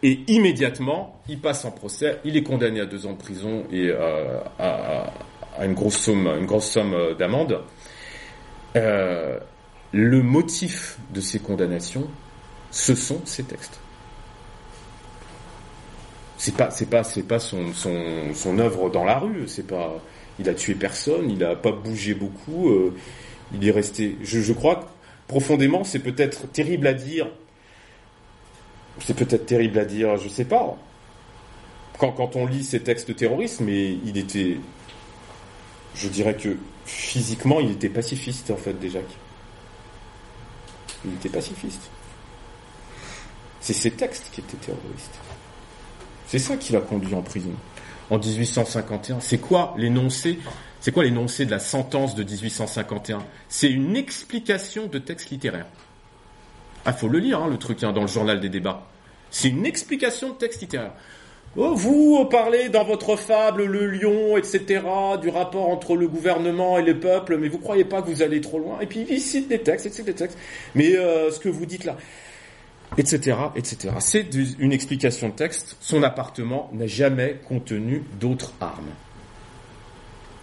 et 0.02 0.20
immédiatement, 0.26 1.22
il 1.28 1.38
passe 1.38 1.64
en 1.64 1.70
procès, 1.70 2.18
il 2.24 2.36
est 2.36 2.42
condamné 2.42 2.80
à 2.80 2.86
deux 2.86 3.06
ans 3.06 3.12
de 3.12 3.18
prison 3.18 3.64
et 3.72 3.88
euh, 3.88 4.38
à, 4.58 5.12
à, 5.56 5.64
une 5.64 5.72
grosse 5.72 5.96
somme, 5.96 6.26
une 6.26 6.44
grosse 6.44 6.68
somme 6.68 7.14
d'amende. 7.18 7.60
Le 9.94 10.24
motif 10.24 10.98
de 11.12 11.20
ces 11.20 11.38
condamnations, 11.38 12.08
ce 12.72 12.96
sont 12.96 13.20
ces 13.24 13.44
textes. 13.44 13.78
C'est 16.36 16.56
pas, 16.56 16.72
c'est 16.72 16.86
pas, 16.86 17.04
c'est 17.04 17.22
pas 17.22 17.38
son, 17.38 17.72
son, 17.72 18.58
œuvre 18.58 18.90
dans 18.90 19.04
la 19.04 19.20
rue. 19.20 19.46
C'est 19.46 19.68
pas, 19.68 20.02
il 20.40 20.48
a 20.48 20.54
tué 20.54 20.74
personne, 20.74 21.30
il 21.30 21.44
a 21.44 21.54
pas 21.54 21.70
bougé 21.70 22.14
beaucoup. 22.14 22.70
Euh, 22.70 22.92
il 23.52 23.64
est 23.68 23.70
resté. 23.70 24.18
Je, 24.24 24.40
je 24.40 24.52
crois 24.52 24.74
que 24.74 24.86
profondément, 25.28 25.84
c'est 25.84 26.00
peut-être 26.00 26.48
terrible 26.50 26.88
à 26.88 26.94
dire. 26.94 27.28
C'est 28.98 29.14
peut-être 29.14 29.46
terrible 29.46 29.78
à 29.78 29.84
dire, 29.84 30.16
je 30.16 30.28
sais 30.28 30.44
pas. 30.44 30.76
Quand, 31.98 32.10
quand 32.10 32.34
on 32.34 32.46
lit 32.46 32.64
ces 32.64 32.80
textes 32.80 33.14
terroristes, 33.14 33.60
mais 33.60 33.92
il 34.04 34.18
était, 34.18 34.56
je 35.94 36.08
dirais 36.08 36.34
que 36.34 36.56
physiquement, 36.84 37.60
il 37.60 37.70
était 37.70 37.88
pacifiste 37.88 38.50
en 38.50 38.56
fait 38.56 38.72
déjà. 38.72 38.98
Il 41.04 41.14
était 41.14 41.28
pacifiste. 41.28 41.90
C'est 43.60 43.72
ces 43.72 43.90
textes 43.90 44.30
qui 44.32 44.40
étaient 44.40 44.56
terroristes. 44.56 45.18
C'est 46.26 46.38
ça 46.38 46.56
qui 46.56 46.72
l'a 46.72 46.80
conduit 46.80 47.14
en 47.14 47.22
prison. 47.22 47.52
En 48.10 48.18
1851, 48.18 49.20
c'est 49.20 49.38
quoi 49.38 49.74
l'énoncé 49.78 50.38
C'est 50.80 50.92
quoi 50.92 51.04
l'énoncé 51.04 51.46
de 51.46 51.50
la 51.50 51.58
sentence 51.58 52.14
de 52.14 52.22
1851 52.22 53.24
C'est 53.48 53.70
une 53.70 53.96
explication 53.96 54.86
de 54.86 54.98
texte 54.98 55.30
littéraire. 55.30 55.66
Ah, 56.84 56.92
faut 56.92 57.08
le 57.08 57.18
lire, 57.18 57.42
hein, 57.42 57.48
le 57.48 57.56
truc, 57.56 57.82
hein, 57.82 57.92
dans 57.92 58.02
le 58.02 58.08
journal 58.08 58.40
des 58.40 58.50
débats. 58.50 58.86
C'est 59.30 59.48
une 59.48 59.64
explication 59.64 60.30
de 60.30 60.34
texte 60.34 60.60
littéraire. 60.60 60.92
Oh, 61.56 61.72
vous 61.74 62.24
parlez 62.24 62.68
dans 62.68 62.82
votre 62.82 63.14
fable 63.14 63.64
le 63.64 63.86
lion, 63.86 64.36
etc., 64.36 64.82
du 65.22 65.28
rapport 65.28 65.68
entre 65.68 65.94
le 65.94 66.08
gouvernement 66.08 66.78
et 66.78 66.82
le 66.82 66.98
peuple, 66.98 67.36
mais 67.36 67.48
vous 67.48 67.58
croyez 67.58 67.84
pas 67.84 68.02
que 68.02 68.08
vous 68.08 68.22
allez 68.22 68.40
trop 68.40 68.58
loin. 68.58 68.80
Et 68.80 68.86
puis 68.86 69.06
il 69.08 69.20
cite 69.20 69.48
des 69.48 69.60
textes, 69.60 69.86
etc., 69.86 70.02
des 70.02 70.14
textes. 70.14 70.38
Mais 70.74 70.96
euh, 70.96 71.30
ce 71.30 71.38
que 71.38 71.48
vous 71.48 71.64
dites 71.64 71.84
là, 71.84 71.96
etc., 72.98 73.36
etc. 73.54 73.94
C'est 74.00 74.26
une 74.58 74.72
explication 74.72 75.28
de 75.28 75.34
texte. 75.34 75.76
Son 75.80 76.02
appartement 76.02 76.70
n'a 76.72 76.88
jamais 76.88 77.40
contenu 77.46 78.02
d'autres 78.18 78.52
armes 78.60 78.90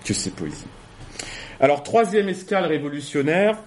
que 0.05 0.13
ses 0.13 0.31
poésies. 0.31 0.65
Alors 1.59 1.83
troisième 1.83 2.29
escale 2.29 2.65
révolutionnaire 2.65 3.57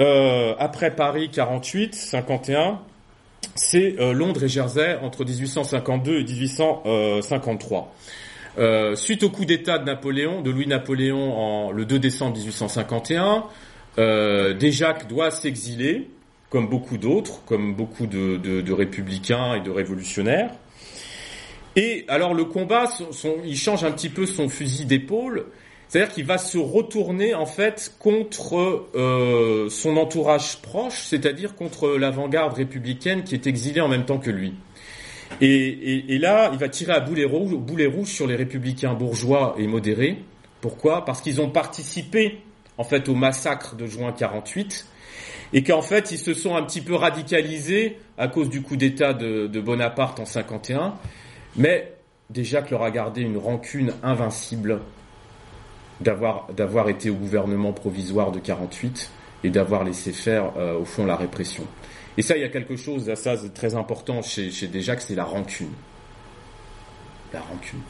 euh, 0.00 0.54
après 0.58 0.94
Paris 0.94 1.30
48, 1.30 1.94
51 1.94 2.80
c'est 3.54 3.98
euh, 4.00 4.12
Londres 4.12 4.44
et 4.44 4.48
Jersey 4.48 4.98
entre 5.02 5.24
1852 5.24 6.18
et 6.18 6.24
1853. 6.24 7.94
Euh, 8.56 8.94
suite 8.94 9.24
au 9.24 9.30
coup 9.30 9.44
d'État 9.44 9.78
de 9.78 9.84
Napoléon, 9.84 10.40
de 10.40 10.50
Louis-Napoléon 10.50 11.36
en 11.36 11.72
le 11.72 11.84
2 11.84 11.98
décembre 11.98 12.36
1851, 12.36 13.44
euh, 13.98 14.54
Desjacques 14.54 15.08
doit 15.08 15.30
s'exiler, 15.30 16.08
comme 16.50 16.68
beaucoup 16.68 16.96
d'autres, 16.96 17.44
comme 17.46 17.74
beaucoup 17.74 18.06
de, 18.06 18.36
de, 18.36 18.72
républicains 18.72 19.54
et 19.54 19.60
de 19.60 19.70
révolutionnaires. 19.70 20.50
Et 21.74 22.04
alors 22.06 22.34
le 22.34 22.44
combat, 22.44 22.84
il 23.44 23.56
change 23.56 23.82
un 23.82 23.90
petit 23.90 24.08
peu 24.08 24.26
son 24.26 24.48
fusil 24.48 24.84
d'épaule. 24.84 25.46
C'est-à-dire 25.88 26.12
qu'il 26.12 26.24
va 26.24 26.38
se 26.38 26.58
retourner 26.58 27.34
en 27.34 27.46
fait 27.46 27.94
contre 27.98 28.86
euh, 28.94 29.68
son 29.68 29.96
entourage 29.96 30.60
proche, 30.62 31.02
c'est-à-dire 31.04 31.54
contre 31.54 31.90
l'avant-garde 31.90 32.54
républicaine 32.54 33.22
qui 33.22 33.34
est 33.34 33.46
exilée 33.46 33.80
en 33.80 33.88
même 33.88 34.04
temps 34.04 34.18
que 34.18 34.30
lui. 34.30 34.54
Et, 35.40 36.18
là, 36.18 36.50
il 36.52 36.58
va 36.58 36.68
tirer 36.68 36.92
à 36.92 37.00
boulet 37.00 37.24
rouge, 37.24 38.08
sur 38.08 38.26
les 38.26 38.36
républicains 38.36 38.94
bourgeois 38.94 39.54
et 39.58 39.66
modérés. 39.66 40.18
Pourquoi? 40.60 41.04
Parce 41.04 41.20
qu'ils 41.20 41.40
ont 41.40 41.50
participé 41.50 42.38
en 42.78 42.84
fait 42.84 43.08
au 43.08 43.14
massacre 43.14 43.76
de 43.76 43.86
juin 43.86 44.12
48 44.12 44.86
et 45.52 45.62
qu'en 45.62 45.82
fait 45.82 46.10
ils 46.10 46.18
se 46.18 46.34
sont 46.34 46.56
un 46.56 46.62
petit 46.62 46.80
peu 46.80 46.94
radicalisés 46.94 47.98
à 48.18 48.26
cause 48.26 48.48
du 48.48 48.62
coup 48.62 48.76
d'État 48.76 49.12
de, 49.12 49.46
de 49.46 49.60
Bonaparte 49.60 50.18
en 50.18 50.24
51, 50.24 50.94
mais 51.56 51.92
déjà 52.30 52.62
que 52.62 52.70
leur 52.70 52.82
a 52.82 52.90
gardé 52.90 53.20
une 53.20 53.36
rancune 53.36 53.92
invincible 54.02 54.80
d'avoir 56.00 56.48
d'avoir 56.56 56.88
été 56.88 57.10
au 57.10 57.14
gouvernement 57.14 57.72
provisoire 57.72 58.32
de 58.32 58.40
48 58.40 59.10
et 59.44 59.50
d'avoir 59.50 59.84
laissé 59.84 60.12
faire 60.12 60.52
euh, 60.56 60.78
au 60.78 60.84
fond 60.84 61.06
la 61.06 61.16
répression. 61.16 61.64
Et 62.16 62.22
ça, 62.22 62.36
il 62.36 62.42
y 62.42 62.44
a 62.44 62.48
quelque 62.48 62.76
chose, 62.76 63.12
ça 63.14 63.36
c'est 63.36 63.54
très 63.54 63.74
important 63.74 64.22
chez, 64.22 64.50
chez 64.50 64.66
Desjacques, 64.66 65.02
c'est 65.02 65.14
la 65.14 65.24
rancune. 65.24 65.72
La 67.32 67.40
rancune. 67.40 67.80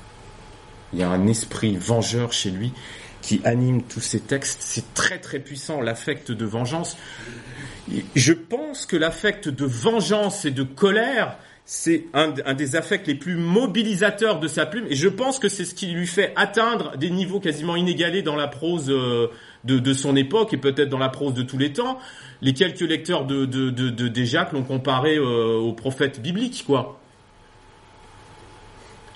Il 0.93 1.01
y 1.01 1.03
a 1.03 1.11
un 1.11 1.27
esprit 1.27 1.77
vengeur 1.77 2.33
chez 2.33 2.51
lui 2.51 2.73
qui 3.21 3.41
anime 3.45 3.83
tous 3.83 4.01
ces 4.01 4.21
textes. 4.21 4.61
C'est 4.61 4.95
très 4.95 5.19
très 5.19 5.39
puissant, 5.39 5.81
l'affect 5.81 6.31
de 6.31 6.45
vengeance. 6.45 6.97
Je 8.15 8.33
pense 8.33 8.87
que 8.87 8.97
l'affect 8.97 9.49
de 9.49 9.65
vengeance 9.65 10.45
et 10.45 10.51
de 10.51 10.63
colère, 10.63 11.39
c'est 11.67 12.05
un, 12.13 12.29
des 12.55 12.77
affects 12.77 13.07
les 13.07 13.15
plus 13.15 13.37
mobilisateurs 13.37 14.39
de 14.39 14.49
sa 14.49 14.67
plume, 14.67 14.87
et 14.91 14.97
je 14.97 15.09
pense 15.09 15.39
que 15.39 15.49
c'est 15.49 15.65
ce 15.65 15.75
qui 15.75 15.87
lui 15.87 16.07
fait 16.07 16.33
atteindre 16.37 16.97
des 16.99 17.09
niveaux 17.09 17.41
quasiment 17.41 17.75
inégalés 17.75 18.21
dans 18.21 18.37
la 18.37 18.49
prose 18.49 18.91
euh, 18.91 19.29
de, 19.65 19.95
son 19.95 20.15
époque 20.15 20.53
et 20.53 20.59
peut-être 20.59 20.91
dans 20.91 20.99
la 20.99 21.09
prose 21.09 21.33
de 21.33 21.43
tous 21.43 21.57
les 21.57 21.73
temps. 21.73 21.99
Les 22.43 22.53
quelques 22.53 22.81
lecteurs 22.81 23.25
de, 23.25 23.47
de, 23.47 23.71
de, 23.71 24.53
l'ont 24.53 24.63
comparé 24.63 25.17
euh, 25.17 25.57
au 25.57 25.73
prophète 25.73 26.21
quoi. 26.67 27.01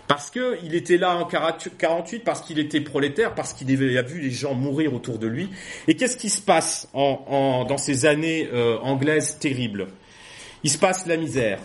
Parce 0.07 0.31
que 0.31 0.57
il 0.65 0.75
était 0.75 0.97
là 0.97 1.19
en 1.19 1.27
48, 1.27 2.25
parce 2.25 2.41
qu'il 2.41 2.59
était 2.59 2.81
prolétaire, 2.81 3.35
parce 3.35 3.53
qu'il 3.53 3.71
a 3.71 4.03
vu 4.03 4.21
les 4.23 4.31
gens 4.31 4.55
mourir 4.55 4.95
autour 4.95 5.19
de 5.19 5.27
lui. 5.27 5.51
Et 5.87 5.97
qu'est-ce 5.97 6.17
qui 6.17 6.31
se 6.31 6.41
passe 6.41 6.89
en, 6.95 7.67
dans 7.69 7.77
ces 7.77 8.07
années 8.07 8.49
euh, 8.55 8.79
anglaises 8.79 9.39
terribles? 9.39 9.89
Il 10.65 10.71
se 10.71 10.79
passe 10.79 11.07
la 11.07 11.19
misère, 11.19 11.59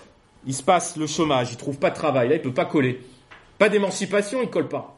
il 0.46 0.54
se 0.54 0.64
passe 0.64 0.98
le 0.98 1.08
chômage, 1.08 1.52
il 1.52 1.58
trouve 1.58 1.78
pas 1.78 1.90
de 1.90 1.96
travail, 1.96 2.30
là 2.30 2.36
il 2.36 2.42
peut 2.42 2.54
pas 2.54 2.66
coller. 2.66 3.02
Pas 3.58 3.70
d'émancipation, 3.70 4.42
il 4.42 4.50
colle 4.50 4.68
pas. 4.68 4.98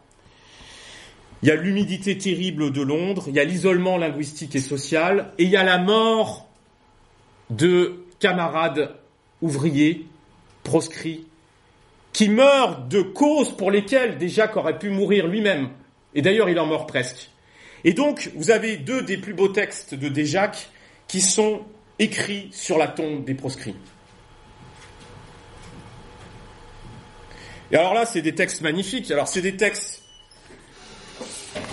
Il 1.44 1.50
y 1.50 1.52
a 1.52 1.56
l'humidité 1.56 2.18
terrible 2.18 2.72
de 2.72 2.82
Londres, 2.82 3.26
il 3.28 3.36
y 3.36 3.40
a 3.40 3.44
l'isolement 3.44 3.98
linguistique 3.98 4.56
et 4.56 4.62
social, 4.62 5.32
et 5.38 5.44
il 5.44 5.50
y 5.50 5.58
a 5.58 5.64
la 5.64 5.78
mort 5.78 6.48
de 7.50 8.04
camarades 8.20 8.96
ouvriers 9.42 10.08
proscrits 10.64 11.28
qui 12.14 12.30
meurent 12.30 12.80
de 12.88 13.02
causes 13.02 13.52
pour 13.52 13.72
lesquelles 13.72 14.18
déjà 14.18 14.48
qu'aurait 14.48 14.80
pu 14.80 14.90
mourir 14.90 15.28
lui-même. 15.28 15.70
Et 16.14 16.22
d'ailleurs, 16.22 16.50
il 16.50 16.58
en 16.60 16.66
meurt 16.66 16.88
presque. 16.88 17.30
Et 17.84 17.94
donc, 17.94 18.32
vous 18.36 18.52
avez 18.52 18.78
deux 18.78 19.02
des 19.02 19.18
plus 19.18 19.34
beaux 19.34 19.50
textes 19.50 19.94
de 19.94 20.08
Déjac 20.08 20.70
qui 21.08 21.20
sont 21.20 21.62
écrits 22.00 22.48
sur 22.52 22.78
la 22.78 22.88
tombe 22.88 23.26
des 23.26 23.36
proscrits. 23.36 23.76
Et 27.72 27.76
alors 27.76 27.94
là, 27.94 28.06
c'est 28.06 28.22
des 28.22 28.36
textes 28.36 28.62
magnifiques. 28.62 29.10
Alors 29.12 29.28
c'est 29.28 29.42
des 29.42 29.56
textes... 29.56 30.02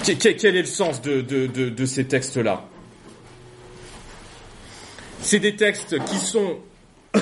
Quel 0.05 0.57
est 0.57 0.63
le 0.63 0.65
sens 0.65 1.01
de, 1.03 1.21
de, 1.21 1.87
ces 1.87 2.05
textes-là? 2.05 2.65
C'est 5.21 5.39
des 5.39 5.55
textes 5.55 6.03
qui 6.05 6.17
sont 6.17 6.59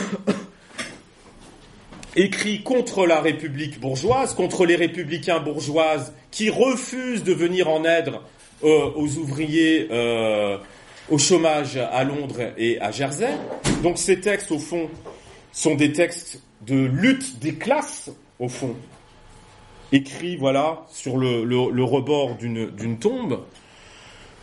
écrits 2.16 2.62
contre 2.62 3.06
la 3.06 3.20
République 3.20 3.80
bourgeoise, 3.80 4.34
contre 4.34 4.64
les 4.66 4.76
républicains 4.76 5.40
bourgeoises 5.40 6.14
qui 6.30 6.48
refusent 6.48 7.24
de 7.24 7.34
venir 7.34 7.68
en 7.68 7.84
aide 7.84 8.12
euh, 8.62 8.90
aux 8.94 9.16
ouvriers 9.16 9.88
euh, 9.90 10.58
au 11.10 11.18
chômage 11.18 11.76
à 11.76 12.04
Londres 12.04 12.52
et 12.56 12.80
à 12.80 12.90
Jersey. 12.90 13.34
Donc 13.82 13.98
ces 13.98 14.20
textes, 14.20 14.50
au 14.52 14.58
fond, 14.58 14.88
sont 15.52 15.74
des 15.74 15.92
textes 15.92 16.40
de 16.66 16.76
lutte 16.76 17.38
des 17.40 17.54
classes 17.54 18.10
au 18.40 18.48
fond, 18.48 18.74
écrit 19.92 20.36
voilà 20.36 20.86
sur 20.88 21.16
le, 21.16 21.44
le, 21.44 21.84
rebord 21.84 22.36
d'une 22.36 22.98
tombe. 22.98 23.44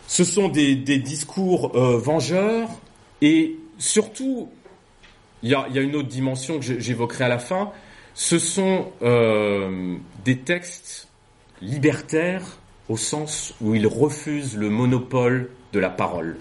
Ce 0.06 0.24
sont 0.24 0.48
des, 0.48 0.76
discours 0.76 1.76
euh, 1.76 1.98
vengeurs 1.98 2.70
et 3.20 3.56
surtout, 3.76 4.48
il 5.42 5.50
y 5.50 5.54
a, 5.54 5.66
une 5.74 5.96
autre 5.96 6.08
dimension 6.08 6.58
que 6.58 6.64
j'évoquerai 6.80 7.24
à 7.24 7.28
la 7.28 7.38
fin. 7.38 7.72
Ce 8.14 8.38
sont 8.38 8.90
euh, 9.02 9.96
des 10.24 10.38
textes 10.38 11.08
libertaires 11.60 12.58
au 12.88 12.96
sens 12.96 13.54
où 13.60 13.74
ils 13.74 13.86
refusent 13.86 14.56
le 14.56 14.70
monopole 14.70 15.50
de 15.72 15.80
la 15.80 15.90
parole. 15.90 16.36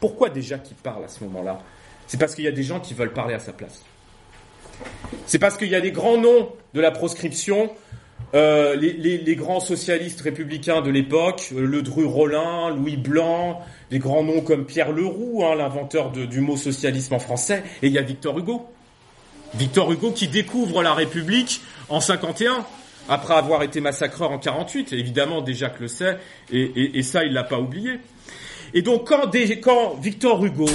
pourquoi 0.00 0.30
déjà 0.30 0.58
qu'il 0.58 0.76
parle 0.76 1.04
à 1.04 1.08
ce 1.08 1.22
moment-là? 1.24 1.60
C'est 2.06 2.18
parce 2.18 2.34
qu'il 2.34 2.44
y 2.44 2.48
a 2.48 2.52
des 2.52 2.62
gens 2.62 2.80
qui 2.80 2.94
veulent 2.94 3.12
parler 3.12 3.34
à 3.34 3.38
sa 3.38 3.52
place. 3.52 3.84
C'est 5.26 5.38
parce 5.38 5.56
qu'il 5.56 5.68
y 5.68 5.74
a 5.74 5.80
des 5.80 5.92
grands 5.92 6.18
noms 6.18 6.50
de 6.74 6.80
la 6.80 6.90
proscription, 6.90 7.70
euh, 8.34 8.76
les, 8.76 9.36
grands 9.36 9.60
socialistes 9.60 10.20
républicains 10.20 10.82
de 10.82 10.90
l'époque, 10.90 11.50
euh, 11.54 11.64
Le 11.64 11.80
Dru-Rollin, 11.82 12.70
Louis 12.74 12.96
Blanc, 12.96 13.62
des 13.90 13.98
grands 13.98 14.22
noms 14.22 14.42
comme 14.42 14.66
Pierre 14.66 14.92
Leroux, 14.92 15.44
hein, 15.44 15.54
l'inventeur 15.54 16.10
du 16.10 16.40
mot 16.40 16.56
socialisme 16.56 17.14
en 17.14 17.18
français, 17.18 17.62
et 17.82 17.86
il 17.86 17.92
y 17.92 17.98
a 17.98 18.02
Victor 18.02 18.38
Hugo. 18.38 18.66
Victor 19.54 19.90
Hugo 19.90 20.12
qui 20.12 20.28
découvre 20.28 20.82
la 20.82 20.92
République 20.92 21.62
en 21.88 22.00
51, 22.00 22.66
après 23.08 23.34
avoir 23.34 23.62
été 23.62 23.80
massacreur 23.80 24.30
en 24.30 24.38
48, 24.38 24.92
évidemment 24.92 25.40
déjà 25.40 25.70
que 25.70 25.82
le 25.82 25.88
sait, 25.88 26.18
et, 26.52 27.02
ça 27.02 27.24
il 27.24 27.32
l'a 27.32 27.44
pas 27.44 27.58
oublié. 27.58 27.98
Et 28.74 28.82
donc 28.82 29.08
quand, 29.08 29.30
quand 29.62 29.94
Victor 29.94 30.44
Hugo 30.44 30.68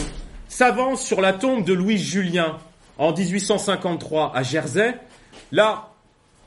s'avance 0.47 1.05
sur 1.05 1.21
la 1.21 1.33
tombe 1.33 1.63
de 1.63 1.73
Louis 1.73 1.99
Julien, 1.99 2.57
en 2.97 3.13
1853 3.13 4.35
à 4.35 4.43
Jersey, 4.43 4.95
là, 5.51 5.89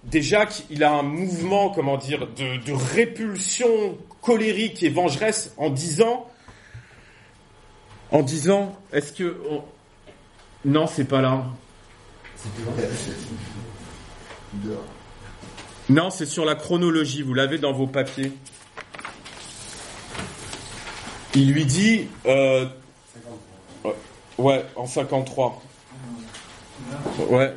déjà 0.04 0.46
qu'il 0.46 0.84
a 0.84 0.92
un 0.92 1.02
mouvement, 1.02 1.70
comment 1.70 1.96
dire, 1.96 2.28
de, 2.36 2.72
répulsion 2.94 3.98
colérique 4.22 4.82
et 4.82 4.88
vengeresse 4.88 5.52
en 5.56 5.70
disant, 5.70 6.26
en 8.10 8.22
disant, 8.22 8.76
est-ce 8.92 9.12
que, 9.12 9.36
non, 10.64 10.86
c'est 10.86 11.04
pas 11.04 11.20
là. 11.20 11.44
Non, 15.88 16.10
c'est 16.10 16.26
sur 16.26 16.44
la 16.44 16.56
chronologie, 16.56 17.22
vous 17.22 17.32
l'avez 17.32 17.58
dans 17.58 17.72
vos 17.72 17.86
papiers. 17.86 18.32
Il 21.36 21.52
lui 21.52 21.64
dit, 21.64 22.08
euh, 22.26 22.66
ouais, 24.36 24.64
en 24.74 24.86
53. 24.86 25.62
Ouais. 27.28 27.52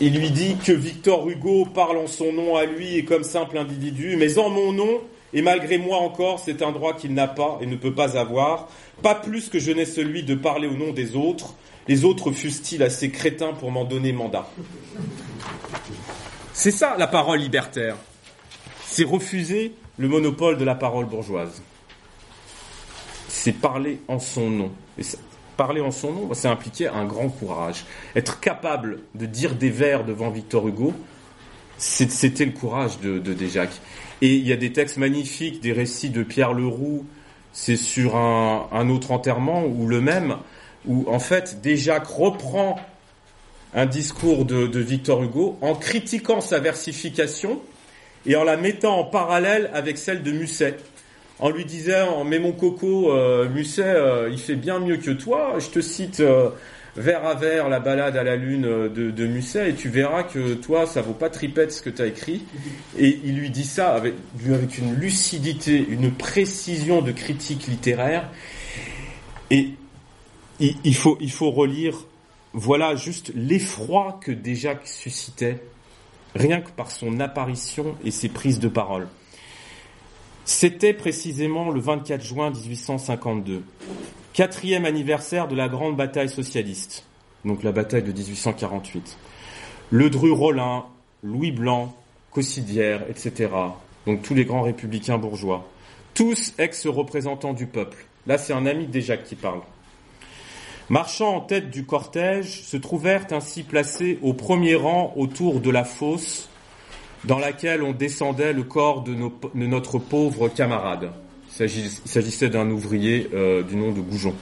il 0.00 0.18
lui 0.18 0.30
dit 0.30 0.56
que 0.56 0.72
Victor 0.72 1.28
Hugo 1.28 1.64
parle 1.64 1.98
en 1.98 2.06
son 2.06 2.32
nom 2.32 2.56
à 2.56 2.64
lui 2.64 2.96
et 2.96 3.04
comme 3.04 3.24
simple 3.24 3.56
individu, 3.56 4.16
mais 4.16 4.38
en 4.38 4.50
mon 4.50 4.72
nom, 4.72 5.00
et 5.32 5.42
malgré 5.42 5.78
moi 5.78 5.98
encore, 5.98 6.40
c'est 6.44 6.62
un 6.62 6.72
droit 6.72 6.94
qu'il 6.94 7.14
n'a 7.14 7.28
pas 7.28 7.58
et 7.60 7.66
ne 7.66 7.76
peut 7.76 7.94
pas 7.94 8.18
avoir, 8.18 8.68
pas 9.02 9.14
plus 9.14 9.48
que 9.48 9.58
je 9.58 9.72
n'ai 9.72 9.86
celui 9.86 10.22
de 10.22 10.34
parler 10.34 10.68
au 10.68 10.74
nom 10.74 10.92
des 10.92 11.16
autres, 11.16 11.54
les 11.88 12.04
autres 12.04 12.32
fussent-ils 12.32 12.82
assez 12.82 13.10
crétins 13.10 13.52
pour 13.52 13.70
m'en 13.70 13.84
donner 13.84 14.12
mandat? 14.12 14.48
C'est 16.52 16.70
ça 16.70 16.96
la 16.98 17.06
parole 17.06 17.38
libertaire. 17.38 17.96
C'est 18.86 19.04
refuser 19.04 19.72
le 19.98 20.08
monopole 20.08 20.58
de 20.58 20.64
la 20.64 20.74
parole 20.74 21.06
bourgeoise. 21.06 21.62
C'est 23.28 23.52
parler 23.52 24.00
en 24.08 24.18
son 24.18 24.50
nom. 24.50 24.72
Parler 25.56 25.80
en 25.80 25.90
son 25.90 26.12
nom, 26.12 26.34
ça 26.34 26.50
impliquait 26.50 26.88
un 26.88 27.04
grand 27.04 27.28
courage. 27.28 27.84
Être 28.14 28.40
capable 28.40 29.00
de 29.14 29.26
dire 29.26 29.54
des 29.54 29.70
vers 29.70 30.04
devant 30.04 30.30
Victor 30.30 30.68
Hugo, 30.68 30.92
c'était 31.78 32.44
le 32.44 32.52
courage 32.52 33.00
de, 33.00 33.18
de 33.18 33.32
Déjac. 33.32 33.70
Et 34.22 34.34
il 34.34 34.46
y 34.46 34.52
a 34.52 34.56
des 34.56 34.72
textes 34.72 34.96
magnifiques, 34.96 35.60
des 35.60 35.72
récits 35.72 36.10
de 36.10 36.22
Pierre 36.22 36.52
Leroux, 36.52 37.04
c'est 37.52 37.76
sur 37.76 38.16
un, 38.16 38.88
autre 38.88 39.12
enterrement, 39.12 39.64
ou 39.64 39.86
le 39.86 40.00
même, 40.00 40.36
où 40.86 41.04
en 41.08 41.18
fait 41.18 41.60
Déjac 41.62 42.06
reprend 42.06 42.78
un 43.74 43.86
discours 43.86 44.44
de 44.44 44.80
Victor 44.80 45.22
Hugo 45.22 45.58
en 45.60 45.74
critiquant 45.74 46.40
sa 46.40 46.60
versification 46.60 47.60
et 48.26 48.36
en 48.36 48.44
la 48.44 48.56
mettant 48.56 48.98
en 48.98 49.04
parallèle 49.04 49.70
avec 49.72 49.98
celle 49.98 50.22
de 50.22 50.32
Musset 50.32 50.76
en 51.38 51.50
lui 51.50 51.64
disant 51.64 52.24
mais 52.24 52.38
mon 52.38 52.52
coco 52.52 53.12
euh, 53.12 53.48
Musset 53.48 53.84
euh, 53.84 54.28
il 54.30 54.38
fait 54.38 54.56
bien 54.56 54.78
mieux 54.78 54.96
que 54.96 55.10
toi. 55.10 55.58
Je 55.58 55.68
te 55.68 55.80
cite 55.80 56.20
euh, 56.20 56.50
vers 56.96 57.26
à 57.26 57.34
vers 57.34 57.68
la 57.68 57.80
balade 57.80 58.16
à 58.16 58.22
la 58.22 58.36
lune 58.36 58.64
euh, 58.64 58.88
de, 58.88 59.26
Musset 59.26 59.70
et 59.70 59.74
tu 59.74 59.88
verras 59.88 60.22
que 60.22 60.54
toi 60.54 60.86
ça 60.86 61.02
vaut 61.02 61.12
pas 61.12 61.28
tripette 61.28 61.72
ce 61.72 61.82
que 61.82 61.90
tu 61.90 62.02
as 62.02 62.06
écrit. 62.06 62.42
Et 62.98 63.20
il 63.24 63.36
lui 63.36 63.50
dit 63.50 63.64
ça 63.64 63.94
avec, 63.94 64.14
une 64.78 64.94
lucidité 64.94 65.86
une 65.88 66.10
précision 66.10 67.02
de 67.02 67.12
critique 67.12 67.66
littéraire. 67.66 68.30
Et 69.50 69.70
il, 70.58 70.76
il 70.84 70.94
faut 70.94 71.18
il 71.20 71.30
faut 71.30 71.50
relire 71.50 72.04
voilà 72.54 72.96
juste 72.96 73.32
l'effroi 73.34 74.18
que 74.22 74.32
déjà 74.32 74.74
suscitait 74.84 75.58
rien 76.34 76.62
que 76.62 76.70
par 76.70 76.90
son 76.90 77.20
apparition 77.20 77.96
et 78.04 78.10
ses 78.10 78.30
prises 78.30 78.58
de 78.58 78.68
parole 78.68 79.08
c'était 80.46 80.94
précisément 80.94 81.70
le 81.70 81.80
24 81.80 82.22
juin 82.22 82.50
1852, 82.50 83.64
quatrième 84.32 84.84
anniversaire 84.84 85.48
de 85.48 85.56
la 85.56 85.68
grande 85.68 85.96
bataille 85.96 86.28
socialiste, 86.28 87.04
donc 87.44 87.64
la 87.64 87.72
bataille 87.72 88.04
de 88.04 88.12
1848. 88.12 89.18
Ledru 89.90 90.30
Rollin, 90.30 90.84
Louis 91.24 91.50
Blanc, 91.50 91.94
Cossidière, 92.30 93.02
etc. 93.10 93.50
Donc 94.06 94.22
tous 94.22 94.34
les 94.34 94.44
grands 94.44 94.62
républicains 94.62 95.18
bourgeois, 95.18 95.68
tous 96.14 96.54
ex-représentants 96.58 97.52
du 97.52 97.66
peuple. 97.66 98.06
Là, 98.28 98.38
c'est 98.38 98.52
un 98.52 98.66
ami 98.66 98.86
de 98.86 98.92
Déjac 98.92 99.24
qui 99.24 99.34
parle. 99.34 99.62
Marchant 100.88 101.34
en 101.34 101.40
tête 101.40 101.70
du 101.70 101.84
cortège, 101.84 102.62
se 102.62 102.76
trouvèrent 102.76 103.26
ainsi 103.32 103.64
placés 103.64 104.20
au 104.22 104.32
premier 104.32 104.76
rang 104.76 105.12
autour 105.16 105.58
de 105.60 105.70
la 105.70 105.82
fosse 105.82 106.48
dans 107.26 107.38
laquelle 107.38 107.82
on 107.82 107.92
descendait 107.92 108.52
le 108.52 108.62
corps 108.62 109.02
de, 109.02 109.14
notre 109.54 109.98
pauvre 109.98 110.48
camarade. 110.48 111.10
Il 111.60 111.90
s'agissait 112.04 112.48
d'un 112.48 112.70
ouvrier 112.70 113.28
euh, 113.34 113.62
du 113.62 113.76
nom 113.76 113.92
de 113.92 114.00
Goujon. 114.00 114.34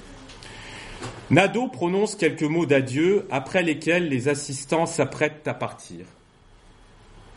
Nadeau 1.31 1.69
prononce 1.69 2.17
quelques 2.17 2.43
mots 2.43 2.67
d'adieu 2.67 3.27
après 3.31 3.63
lesquels 3.63 4.09
les 4.09 4.29
assistants 4.29 4.87
s'apprêtent 4.87 5.49
à 5.49 5.55
partir. 5.55 6.05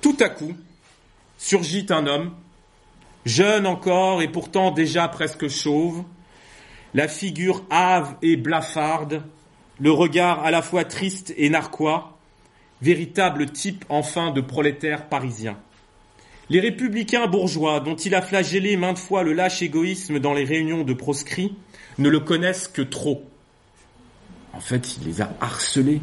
Tout 0.02 0.18
à 0.20 0.30
coup, 0.30 0.54
surgit 1.38 1.86
un 1.90 2.06
homme, 2.06 2.32
jeune 3.26 3.66
encore 3.66 4.22
et 4.22 4.28
pourtant 4.28 4.72
déjà 4.72 5.08
presque 5.08 5.48
chauve, 5.48 6.04
la 6.94 7.08
figure 7.08 7.64
hâve 7.72 8.16
et 8.22 8.36
blafarde, 8.36 9.24
le 9.80 9.92
regard 9.92 10.44
à 10.44 10.52
la 10.52 10.62
fois 10.62 10.84
triste 10.84 11.34
et 11.38 11.50
narquois, 11.50 12.17
véritable 12.82 13.48
type 13.52 13.86
enfin 13.90 14.32
de 14.32 14.42
prolétaire 14.42 15.10
parisien. 15.10 15.58
Les 16.50 16.60
républicains 16.60 17.28
bourgeois, 17.28 17.82
dont 17.82 17.96
il 17.96 18.16
a 18.16 18.22
flagellé 18.22 18.78
maintes 18.78 19.00
fois 19.00 19.24
le 19.24 19.34
lâche 19.34 19.62
égoïsme 19.62 20.20
dans 20.20 20.34
les 20.34 20.46
réunions 20.46 20.84
de 20.84 20.94
proscrits, 20.94 21.54
ne 21.98 22.10
le 22.10 22.20
connaissent 22.20 22.68
que 22.68 22.82
trop. 22.82 23.26
En 24.54 24.62
fait, 24.62 24.98
il 24.98 25.08
les 25.08 25.22
a 25.22 25.36
harcelés, 25.42 26.02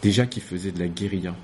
déjà 0.00 0.26
qu'il 0.26 0.42
faisait 0.42 0.72
de 0.72 0.78
la 0.78 0.88
guérilla. 0.88 1.34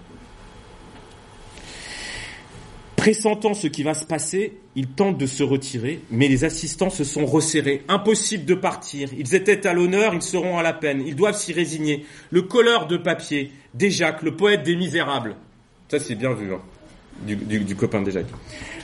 Pressentant 2.96 3.54
ce 3.54 3.68
qui 3.68 3.84
va 3.84 3.94
se 3.94 4.04
passer, 4.04 4.58
il 4.74 4.88
tente 4.88 5.18
de 5.18 5.26
se 5.26 5.44
retirer, 5.44 6.00
mais 6.10 6.26
les 6.26 6.44
assistants 6.44 6.90
se 6.90 7.04
sont 7.04 7.26
resserrés. 7.26 7.84
Impossible 7.88 8.44
de 8.44 8.54
partir. 8.54 9.10
Ils 9.16 9.36
étaient 9.36 9.68
à 9.68 9.72
l'honneur, 9.72 10.14
ils 10.14 10.22
seront 10.22 10.58
à 10.58 10.64
la 10.64 10.72
peine. 10.72 11.04
Ils 11.06 11.14
doivent 11.14 11.38
s'y 11.38 11.52
résigner. 11.52 12.04
Le 12.30 12.42
colleur 12.42 12.88
de 12.88 12.96
papier, 12.96 13.52
Déjac, 13.78 14.22
le 14.22 14.36
poète 14.36 14.64
des 14.64 14.76
misérables. 14.76 15.36
Ça, 15.88 16.00
c'est 16.00 16.16
bien 16.16 16.34
vu, 16.34 16.52
hein, 16.52 16.60
du, 17.22 17.36
du, 17.36 17.76
copain 17.76 18.02
Déjac. 18.02 18.26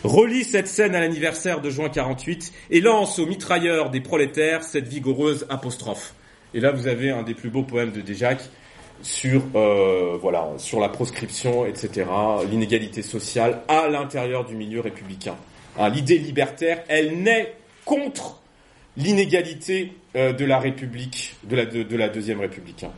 Relie 0.04 0.44
cette 0.44 0.68
scène 0.68 0.94
à 0.94 1.00
l'anniversaire 1.00 1.60
de 1.60 1.68
juin 1.68 1.88
48 1.88 2.52
et 2.70 2.80
lance 2.80 3.18
aux 3.18 3.26
mitrailleurs 3.26 3.90
des 3.90 4.00
prolétaires 4.00 4.62
cette 4.62 4.86
vigoureuse 4.86 5.46
apostrophe. 5.48 6.14
Et 6.54 6.60
là, 6.60 6.70
vous 6.70 6.86
avez 6.86 7.10
un 7.10 7.24
des 7.24 7.34
plus 7.34 7.50
beaux 7.50 7.64
poèmes 7.64 7.90
de 7.90 8.00
Déjac 8.00 8.38
sur 9.02 9.42
euh, 9.56 10.18
sur 10.58 10.80
la 10.80 10.88
proscription, 10.88 11.66
etc., 11.66 12.06
l'inégalité 12.48 13.02
sociale 13.02 13.62
à 13.66 13.88
l'intérieur 13.88 14.44
du 14.44 14.54
milieu 14.54 14.80
républicain. 14.80 15.34
Hein, 15.76 15.88
l'idée 15.88 16.18
libertaire, 16.18 16.84
elle 16.88 17.20
naît 17.22 17.54
contre 17.84 18.40
l'inégalité 18.96 19.92
euh, 20.14 20.32
de 20.32 20.44
la 20.44 20.58
République, 20.58 21.34
de 21.42 21.56
la, 21.56 21.66
de, 21.66 21.96
la 21.96 22.08
deuxième 22.08 22.40
République. 22.40 22.84
Hein. 22.84 22.92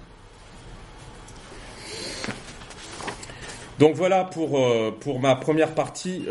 Donc 3.78 3.94
voilà 3.94 4.24
pour, 4.24 4.58
euh, 4.58 4.90
pour 4.98 5.20
ma 5.20 5.36
première 5.36 5.74
partie 5.74 6.24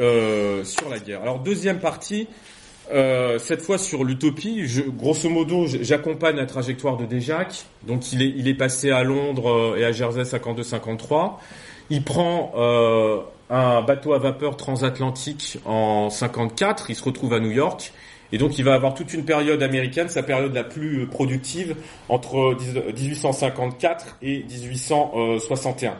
sur 0.63 0.89
la 0.89 0.99
guerre. 0.99 1.21
Alors 1.21 1.39
deuxième 1.39 1.79
partie, 1.79 2.27
euh, 2.91 3.39
cette 3.39 3.61
fois 3.61 3.77
sur 3.77 4.03
l'utopie, 4.03 4.63
grosso 4.89 5.29
modo, 5.29 5.65
j'accompagne 5.67 6.35
la 6.35 6.45
trajectoire 6.45 6.97
de 6.97 7.05
Déjac. 7.05 7.65
Donc 7.83 8.13
il 8.13 8.21
est, 8.21 8.33
il 8.35 8.47
est 8.47 8.53
passé 8.53 8.91
à 8.91 9.03
Londres 9.03 9.49
euh, 9.49 9.77
et 9.77 9.85
à 9.85 9.91
Jersey 9.91 10.23
52-53. 10.23 11.33
Il 11.89 12.03
prend 12.03 12.51
euh, 12.55 13.19
un 13.49 13.81
bateau 13.81 14.13
à 14.13 14.19
vapeur 14.19 14.55
transatlantique 14.57 15.57
en 15.65 16.09
54. 16.09 16.89
Il 16.89 16.95
se 16.95 17.03
retrouve 17.03 17.33
à 17.33 17.39
New 17.39 17.51
York. 17.51 17.91
Et 18.31 18.37
donc 18.37 18.57
il 18.57 18.65
va 18.65 18.73
avoir 18.73 18.95
toute 18.95 19.13
une 19.13 19.23
période 19.23 19.61
américaine, 19.61 20.09
sa 20.09 20.23
période 20.23 20.53
la 20.53 20.63
plus 20.63 21.05
productive, 21.07 21.75
entre 22.09 22.57
1854 22.95 24.17
et 24.23 24.43
1861. 24.43 25.95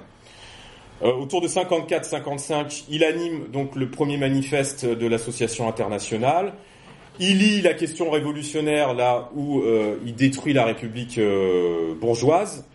Euh, 1.04 1.12
autour 1.14 1.42
de 1.42 1.48
54-55, 1.48 2.86
il 2.90 3.04
anime 3.04 3.48
donc 3.52 3.76
le 3.76 3.90
premier 3.90 4.18
manifeste 4.18 4.86
de 4.86 5.08
l'association 5.08 5.68
internationale. 5.68 6.54
Il 7.20 7.38
lit 7.40 7.62
la 7.62 7.74
question 7.74 8.10
révolutionnaire 8.10 8.94
là 8.94 9.30
où 9.36 9.62
euh, 9.62 9.98
il 10.06 10.16
détruit 10.16 10.54
la 10.54 10.66
République 10.66 11.18
euh, 11.18 11.94
bourgeoise, 12.00 12.66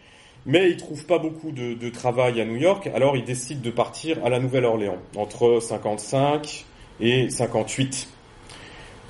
mais 0.47 0.71
il 0.71 0.77
trouve 0.79 1.05
pas 1.05 1.19
beaucoup 1.19 1.51
de, 1.53 1.89
travail 1.91 2.41
à 2.41 2.45
New 2.47 2.57
York, 2.57 2.89
alors 2.95 3.17
il 3.17 3.25
décide 3.25 3.61
de 3.61 3.71
partir 3.71 4.25
à 4.25 4.31
la 4.31 4.39
Nouvelle-Orléans 4.39 4.97
entre 5.17 5.61
55 5.61 6.65
et 7.01 7.29
58. 7.29 8.09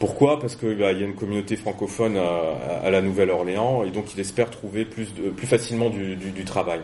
Pourquoi? 0.01 0.41
Parce 0.41 0.57
qu'il 0.57 0.77
bah, 0.77 0.93
y 0.93 1.03
a 1.03 1.07
une 1.07 1.15
communauté 1.15 1.57
francophone 1.57 2.17
à, 2.17 2.91
la 2.91 3.01
Nouvelle-Orléans 3.01 3.85
et 3.85 3.91
donc 3.91 4.15
il 4.15 4.21
espère 4.21 4.51
trouver 4.51 4.85
plus, 4.85 5.07
facilement 5.45 5.91
du, 5.91 6.45
travail. 6.45 6.81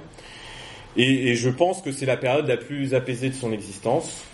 Et, 0.96 1.34
je 1.34 1.50
pense 1.50 1.82
que 1.82 1.92
c'est 1.92 2.06
la 2.06 2.16
période 2.16 2.48
la 2.48 2.56
plus 2.56 2.94
apaisée 2.94 3.28
de 3.28 3.34
son 3.34 3.52
existence, 3.52 4.24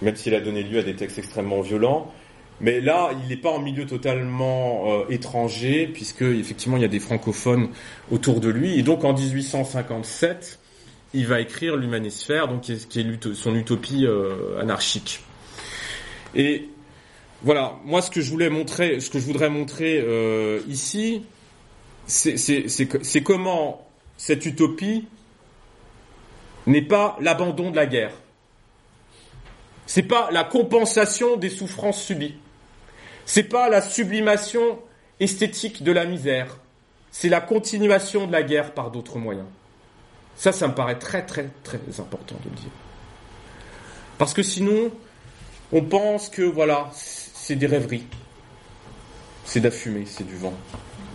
même 0.00 0.16
s'il 0.16 0.34
a 0.34 0.40
donné 0.40 0.62
lieu 0.62 0.78
à 0.78 0.82
des 0.82 0.94
textes 0.94 1.18
extrêmement 1.18 1.60
violents. 1.60 2.12
Mais 2.60 2.80
là, 2.80 3.10
il 3.22 3.28
n'est 3.28 3.40
pas 3.40 3.50
en 3.50 3.60
milieu 3.60 3.86
totalement 3.86 4.92
euh, 4.92 5.04
étranger, 5.10 5.86
puisque 5.86 6.22
effectivement 6.22 6.76
il 6.76 6.82
y 6.82 6.86
a 6.86 6.88
des 6.88 7.00
francophones 7.00 7.68
autour 8.10 8.40
de 8.40 8.48
lui. 8.48 8.78
Et 8.78 8.82
donc 8.82 9.04
en 9.04 9.12
1857, 9.12 10.58
il 11.14 11.26
va 11.26 11.40
écrire 11.40 11.76
l'Humanisphère, 11.76 12.48
donc 12.48 12.62
qui 12.62 12.72
est, 12.72 13.34
son 13.34 13.54
utopie 13.54 14.06
euh, 14.06 14.60
anarchique. 14.60 15.20
Et 16.34 16.68
voilà, 17.42 17.76
moi 17.84 18.02
ce 18.02 18.10
que 18.10 18.20
je 18.20 18.30
voulais 18.30 18.50
montrer, 18.50 19.00
ce 19.00 19.10
que 19.10 19.18
je 19.18 19.24
voudrais 19.24 19.50
montrer 19.50 20.00
euh, 20.00 20.60
ici, 20.68 21.22
c'est 22.06 23.22
comment 23.22 23.86
cette 24.16 24.46
utopie 24.46 25.04
n'est 26.68 26.82
pas 26.82 27.16
l'abandon 27.20 27.70
de 27.70 27.76
la 27.76 27.86
guerre. 27.86 28.12
C'est 29.86 30.02
pas 30.02 30.30
la 30.30 30.44
compensation 30.44 31.36
des 31.36 31.48
souffrances 31.48 32.02
subies. 32.02 32.36
C'est 33.24 33.44
pas 33.44 33.68
la 33.68 33.80
sublimation 33.80 34.78
esthétique 35.20 35.82
de 35.82 35.92
la 35.92 36.04
misère, 36.04 36.58
c'est 37.10 37.28
la 37.28 37.40
continuation 37.40 38.26
de 38.26 38.32
la 38.32 38.42
guerre 38.42 38.72
par 38.72 38.90
d'autres 38.90 39.18
moyens. 39.18 39.46
Ça, 40.36 40.52
ça 40.52 40.68
me 40.68 40.74
paraît 40.74 40.98
très 40.98 41.26
très 41.26 41.50
très 41.64 41.78
important 41.98 42.36
de 42.44 42.50
le 42.50 42.56
dire. 42.56 42.70
Parce 44.18 44.34
que 44.34 44.42
sinon, 44.42 44.90
on 45.72 45.82
pense 45.82 46.28
que 46.28 46.42
voilà, 46.42 46.90
c'est 46.92 47.56
des 47.56 47.66
rêveries. 47.66 48.06
C'est 49.44 49.60
de 49.60 49.64
la 49.64 49.70
fumée, 49.70 50.04
c'est 50.06 50.26
du 50.26 50.36
vent. 50.36 50.54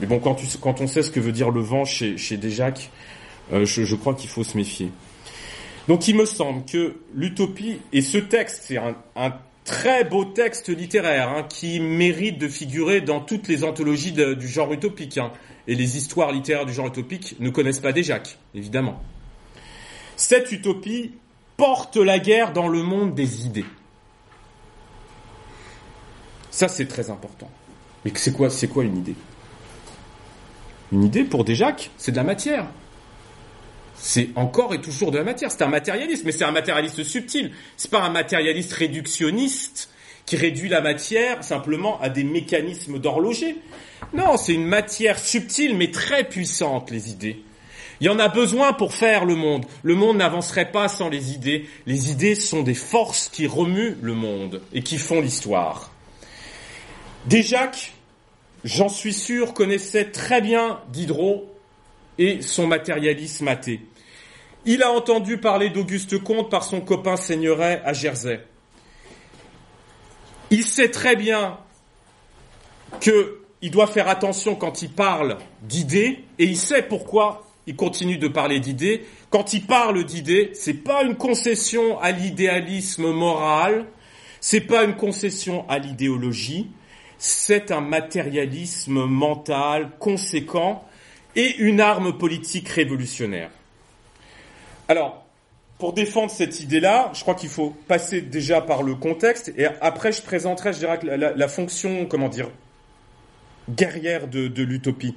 Mais 0.02 0.08
bon, 0.08 0.20
quand, 0.20 0.82
on 0.82 0.88
sait 0.88 1.04
ce 1.04 1.12
que 1.12 1.20
veut 1.20 1.32
dire 1.32 1.52
le 1.52 1.62
vent 1.62 1.86
chez, 1.86 2.18
chez 2.18 2.38
Desjacques, 2.38 2.90
euh, 3.52 3.66
je, 3.66 3.96
crois 3.96 4.16
qu'il 4.16 4.30
faut 4.30 4.44
se 4.44 4.58
méfier. 4.58 4.90
Donc 5.88 6.08
il 6.08 6.16
me 6.16 6.26
semble 6.26 6.66
que 6.66 6.96
l'utopie, 7.14 7.80
et 7.92 8.02
ce 8.02 8.18
texte, 8.18 8.64
c'est 8.68 8.78
un, 8.78 8.96
très 9.66 10.04
beau 10.04 10.26
texte 10.26 10.70
littéraire 10.70 11.30
hein, 11.30 11.44
qui 11.44 11.80
mérite 11.80 12.38
de 12.38 12.48
figurer 12.48 13.02
dans 13.02 13.22
toutes 13.22 13.48
les 13.48 13.64
anthologies 13.64 14.12
du 14.12 14.48
genre 14.48 14.72
utopique. 14.74 15.18
Hein. 15.18 15.32
Et 15.68 15.76
les 15.76 15.98
histoires 15.98 16.32
littéraires 16.32 16.66
du 16.66 16.74
genre 16.74 16.88
utopique 16.88 17.36
ne 17.40 17.50
connaissent 17.50 17.80
pas 17.80 17.94
Desjacques, 17.94 18.38
évidemment. 18.54 19.02
Cette 20.18 20.52
utopie 20.52 21.12
porte 21.56 21.98
la 21.98 22.20
guerre 22.20 22.52
dans 22.54 22.68
le 22.68 22.84
monde 22.84 23.16
des 23.16 23.46
idées. 23.46 23.66
Ça, 26.52 26.68
c'est 26.68 26.86
très 26.86 27.10
important. 27.10 27.50
Mais 28.06 28.12
c'est 28.16 28.34
quoi, 28.34 28.50
c'est 28.50 28.68
quoi 28.68 28.84
une 28.84 28.98
idée? 28.98 29.16
Une 30.92 31.04
idée, 31.04 31.24
pour 31.24 31.44
Desjacques, 31.44 31.90
c'est 31.98 32.12
de 32.12 32.18
la 32.18 32.24
matière. 32.24 32.68
C'est 34.06 34.32
encore 34.36 34.74
et 34.74 34.82
toujours 34.82 35.12
de 35.12 35.18
la 35.18 35.24
matière. 35.24 35.50
C'est 35.50 35.62
un 35.62 35.70
matérialiste, 35.70 36.26
mais 36.26 36.34
c'est 36.34 36.44
un 36.44 36.52
matérialiste 36.52 37.06
subtil. 37.06 37.54
C'est 37.78 37.90
pas 37.90 38.02
un 38.02 38.10
matérialiste 38.10 38.74
réductionniste 38.74 39.90
qui 40.26 40.36
réduit 40.36 40.68
la 40.68 40.82
matière 40.82 41.42
simplement 41.42 42.02
à 42.02 42.10
des 42.10 42.26
mécanismes 42.26 43.00
d'horloger. 43.00 43.56
Non, 44.14 44.36
c'est 44.36 44.56
une 44.56 44.66
matière 44.66 45.18
subtile 45.18 45.78
mais 45.78 45.90
très 45.90 46.26
puissante, 46.26 46.92
les 46.92 47.12
idées. 47.12 47.44
Il 48.02 48.08
y 48.08 48.10
en 48.10 48.20
a 48.20 48.28
besoin 48.28 48.74
pour 48.74 48.94
faire 48.94 49.24
le 49.24 49.36
monde. 49.36 49.66
Le 49.84 49.96
monde 49.96 50.18
n'avancerait 50.18 50.70
pas 50.74 50.90
sans 50.90 51.08
les 51.08 51.32
idées. 51.32 51.70
Les 51.86 52.12
idées 52.12 52.36
sont 52.36 52.62
des 52.62 52.74
forces 52.74 53.30
qui 53.30 53.48
remuent 53.48 53.96
le 54.02 54.16
monde 54.16 54.62
et 54.74 54.82
qui 54.82 54.98
font 54.98 55.22
l'histoire. 55.22 55.94
Desjacques, 57.28 57.94
j'en 58.66 58.90
suis 58.90 59.14
sûr, 59.14 59.54
connaissait 59.54 60.12
très 60.12 60.42
bien 60.42 60.82
Diderot 60.90 61.50
et 62.18 62.42
son 62.42 62.68
matérialisme 62.68 63.48
athée. 63.48 63.80
Il 64.66 64.82
a 64.82 64.92
entendu 64.92 65.38
parler 65.38 65.70
d'Auguste 65.70 66.24
Comte 66.24 66.50
par 66.50 66.64
son 66.64 66.80
copain 66.80 67.18
Seigneuret 67.18 67.82
à 67.84 67.92
Jersey. 67.92 68.40
Il 70.52 70.64
sait 70.64 70.90
très 70.90 71.18
bien 71.18 71.58
qu'il 73.02 73.72
doit 73.72 73.88
faire 73.88 74.08
attention 74.08 74.56
quand 74.56 74.82
il 74.82 74.90
parle 74.90 75.38
d'idées 75.64 76.24
et 76.40 76.46
il 76.46 76.56
sait 76.56 76.84
pourquoi 76.84 77.46
il 77.68 77.76
continue 77.76 78.18
de 78.18 78.30
parler 78.30 78.62
d'idées. 78.62 79.06
Quand 79.30 79.52
il 79.52 79.66
parle 79.66 80.04
d'idées, 80.06 80.52
c'est 80.54 80.74
pas 80.74 81.04
une 81.04 81.16
concession 81.16 82.00
à 82.00 82.12
l'idéalisme 82.12 83.12
moral, 83.12 83.86
c'est 84.40 84.62
pas 84.62 84.86
une 84.86 84.96
concession 84.96 85.68
à 85.70 85.78
l'idéologie, 85.78 86.70
c'est 87.18 87.72
un 87.72 87.82
matérialisme 87.82 89.06
mental 89.06 89.92
conséquent 90.00 90.88
et 91.36 91.58
une 91.58 91.82
arme 91.82 92.18
politique 92.18 92.70
révolutionnaire. 92.70 93.50
Alors, 94.88 95.24
pour 95.78 95.94
défendre 95.94 96.32
cette 96.32 96.60
idée-là, 96.60 97.12
je 97.14 97.22
crois 97.22 97.36
qu'il 97.36 97.50
faut 97.50 97.72
passer 97.88 98.22
déjà 98.22 98.62
par 98.62 98.84
le 98.84 98.96
contexte 98.96 99.52
et 99.58 99.66
après 99.82 100.12
je 100.12 100.22
présenterai, 100.22 100.74
je 100.74 100.80
dirais, 100.80 101.00
la, 101.04 101.48
fonction, 101.48 102.06
comment 102.06 102.30
dire, 102.30 102.50
guerrière 103.70 104.28
de, 104.28 104.48
de 104.48 104.64
l'utopie. 104.64 105.16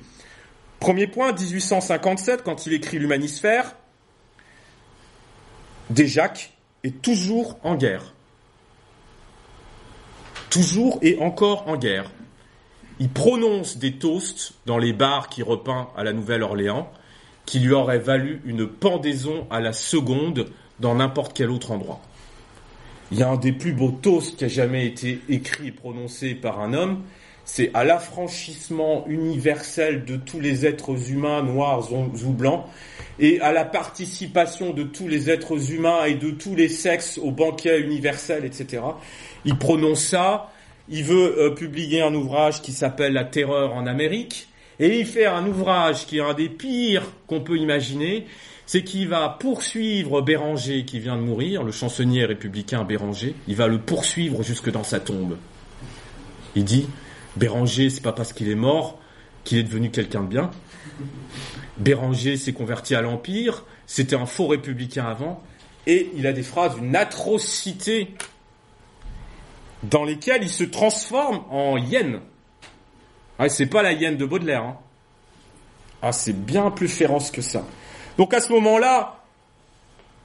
Premier 0.80 1.06
point, 1.06 1.32
1857, 1.32 2.42
quand 2.42 2.66
il 2.66 2.72
écrit 2.72 2.98
l'humanisphère, 2.98 3.76
Desjacques 5.90 6.52
est 6.84 7.00
toujours 7.00 7.58
en 7.62 7.76
guerre. 7.76 8.12
Toujours 10.50 10.98
et 11.02 11.18
encore 11.18 11.68
en 11.68 11.76
guerre. 11.76 12.10
Il 12.98 13.10
prononce 13.10 13.76
des 13.76 13.98
toasts 13.98 14.54
dans 14.64 14.78
les 14.78 14.92
bars 14.92 15.28
qui 15.28 15.42
repeint 15.42 15.90
à 15.96 16.04
la 16.04 16.12
Nouvelle-Orléans 16.12 16.90
qui 17.46 17.60
lui 17.60 17.72
auraient 17.72 17.98
valu 17.98 18.42
une 18.44 18.66
pendaison 18.66 19.46
à 19.50 19.60
la 19.60 19.72
seconde 19.72 20.46
dans 20.80 20.96
n'importe 20.96 21.32
quel 21.32 21.50
autre 21.50 21.70
endroit. 21.70 22.00
Il 23.12 23.18
y 23.18 23.22
a 23.22 23.28
un 23.28 23.36
des 23.36 23.52
plus 23.52 23.72
beaux 23.72 23.92
toasts 23.92 24.36
qui 24.36 24.44
a 24.44 24.48
jamais 24.48 24.84
été 24.84 25.20
écrit 25.28 25.68
et 25.68 25.72
prononcé 25.72 26.34
par 26.34 26.60
un 26.60 26.74
homme, 26.74 27.02
c'est 27.44 27.70
à 27.74 27.84
l'affranchissement 27.84 29.06
universel 29.06 30.04
de 30.04 30.16
tous 30.16 30.40
les 30.40 30.66
êtres 30.66 31.12
humains, 31.12 31.42
noirs 31.42 31.92
ou 31.92 32.32
blancs, 32.32 32.64
et 33.20 33.40
à 33.40 33.52
la 33.52 33.64
participation 33.64 34.72
de 34.72 34.82
tous 34.82 35.06
les 35.06 35.30
êtres 35.30 35.72
humains 35.72 36.04
et 36.04 36.14
de 36.14 36.30
tous 36.30 36.56
les 36.56 36.68
sexes 36.68 37.18
au 37.18 37.30
banquet 37.30 37.80
universel, 37.80 38.44
etc. 38.44 38.82
Il 39.44 39.56
prononce 39.56 40.02
ça, 40.02 40.50
il 40.88 41.04
veut 41.04 41.38
euh, 41.38 41.54
publier 41.54 42.02
un 42.02 42.14
ouvrage 42.14 42.62
qui 42.62 42.72
s'appelle 42.72 43.12
La 43.12 43.24
terreur 43.24 43.74
en 43.74 43.86
Amérique, 43.86 44.48
et 44.78 44.98
il 44.98 45.06
fait 45.06 45.26
un 45.26 45.46
ouvrage 45.46 46.06
qui 46.06 46.18
est 46.18 46.22
un 46.22 46.34
des 46.34 46.48
pires 46.48 47.04
qu'on 47.26 47.40
peut 47.40 47.56
imaginer, 47.56 48.26
c'est 48.66 48.82
qu'il 48.82 49.08
va 49.08 49.28
poursuivre 49.28 50.20
Béranger 50.20 50.84
qui 50.84 50.98
vient 50.98 51.16
de 51.16 51.22
mourir, 51.22 51.62
le 51.62 51.72
chansonnier 51.72 52.24
républicain 52.24 52.84
Béranger, 52.84 53.34
il 53.46 53.54
va 53.54 53.68
le 53.68 53.78
poursuivre 53.78 54.42
jusque 54.42 54.70
dans 54.70 54.84
sa 54.84 55.00
tombe. 55.00 55.36
Il 56.56 56.64
dit, 56.64 56.88
Béranger, 57.36 57.90
c'est 57.90 58.02
pas 58.02 58.12
parce 58.12 58.32
qu'il 58.32 58.48
est 58.48 58.56
mort 58.56 58.98
qu'il 59.44 59.58
est 59.58 59.62
devenu 59.62 59.90
quelqu'un 59.90 60.22
de 60.22 60.28
bien. 60.28 60.50
Béranger 61.78 62.36
s'est 62.36 62.52
converti 62.52 62.94
à 62.94 63.02
l'Empire, 63.02 63.64
c'était 63.86 64.16
un 64.16 64.26
faux 64.26 64.48
républicain 64.48 65.04
avant, 65.04 65.42
et 65.86 66.10
il 66.16 66.26
a 66.26 66.32
des 66.32 66.42
phrases 66.42 66.74
d'une 66.74 66.96
atrocité 66.96 68.14
dans 69.84 70.04
lesquelles 70.04 70.42
il 70.42 70.50
se 70.50 70.64
transforme 70.64 71.42
en 71.50 71.76
hyène. 71.76 72.20
Ah, 73.38 73.48
c'est 73.48 73.66
pas 73.66 73.82
la 73.82 73.92
hyène 73.92 74.16
de 74.16 74.24
Baudelaire. 74.24 74.62
Hein. 74.62 74.76
Ah, 76.02 76.12
c'est 76.12 76.32
bien 76.32 76.70
plus 76.70 76.88
féroce 76.88 77.30
que 77.30 77.42
ça. 77.42 77.64
Donc 78.18 78.32
à 78.32 78.40
ce 78.40 78.52
moment-là, 78.52 79.22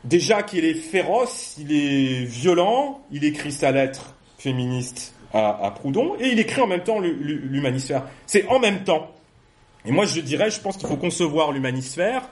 déjà 0.04 0.44
qu'il 0.44 0.66
est 0.66 0.74
féroce, 0.74 1.56
il 1.60 1.72
est 1.74 2.24
violent, 2.24 3.02
il 3.12 3.24
écrit 3.26 3.52
sa 3.52 3.72
lettre 3.72 4.16
féministe 4.38 5.14
à, 5.34 5.72
Proudhon, 5.76 6.16
et 6.20 6.30
il 6.30 6.40
écrit 6.40 6.62
en 6.62 6.68
même 6.68 6.84
temps 6.84 7.00
l'humanisphère. 7.00 8.04
C'est 8.26 8.48
en 8.48 8.60
même 8.60 8.84
temps. 8.84 9.12
Et 9.86 9.92
moi, 9.92 10.06
je 10.06 10.20
dirais, 10.20 10.50
je 10.50 10.60
pense 10.60 10.78
qu'il 10.78 10.88
faut 10.88 10.98
concevoir 10.98 11.52
l'humanisphère 11.52 12.24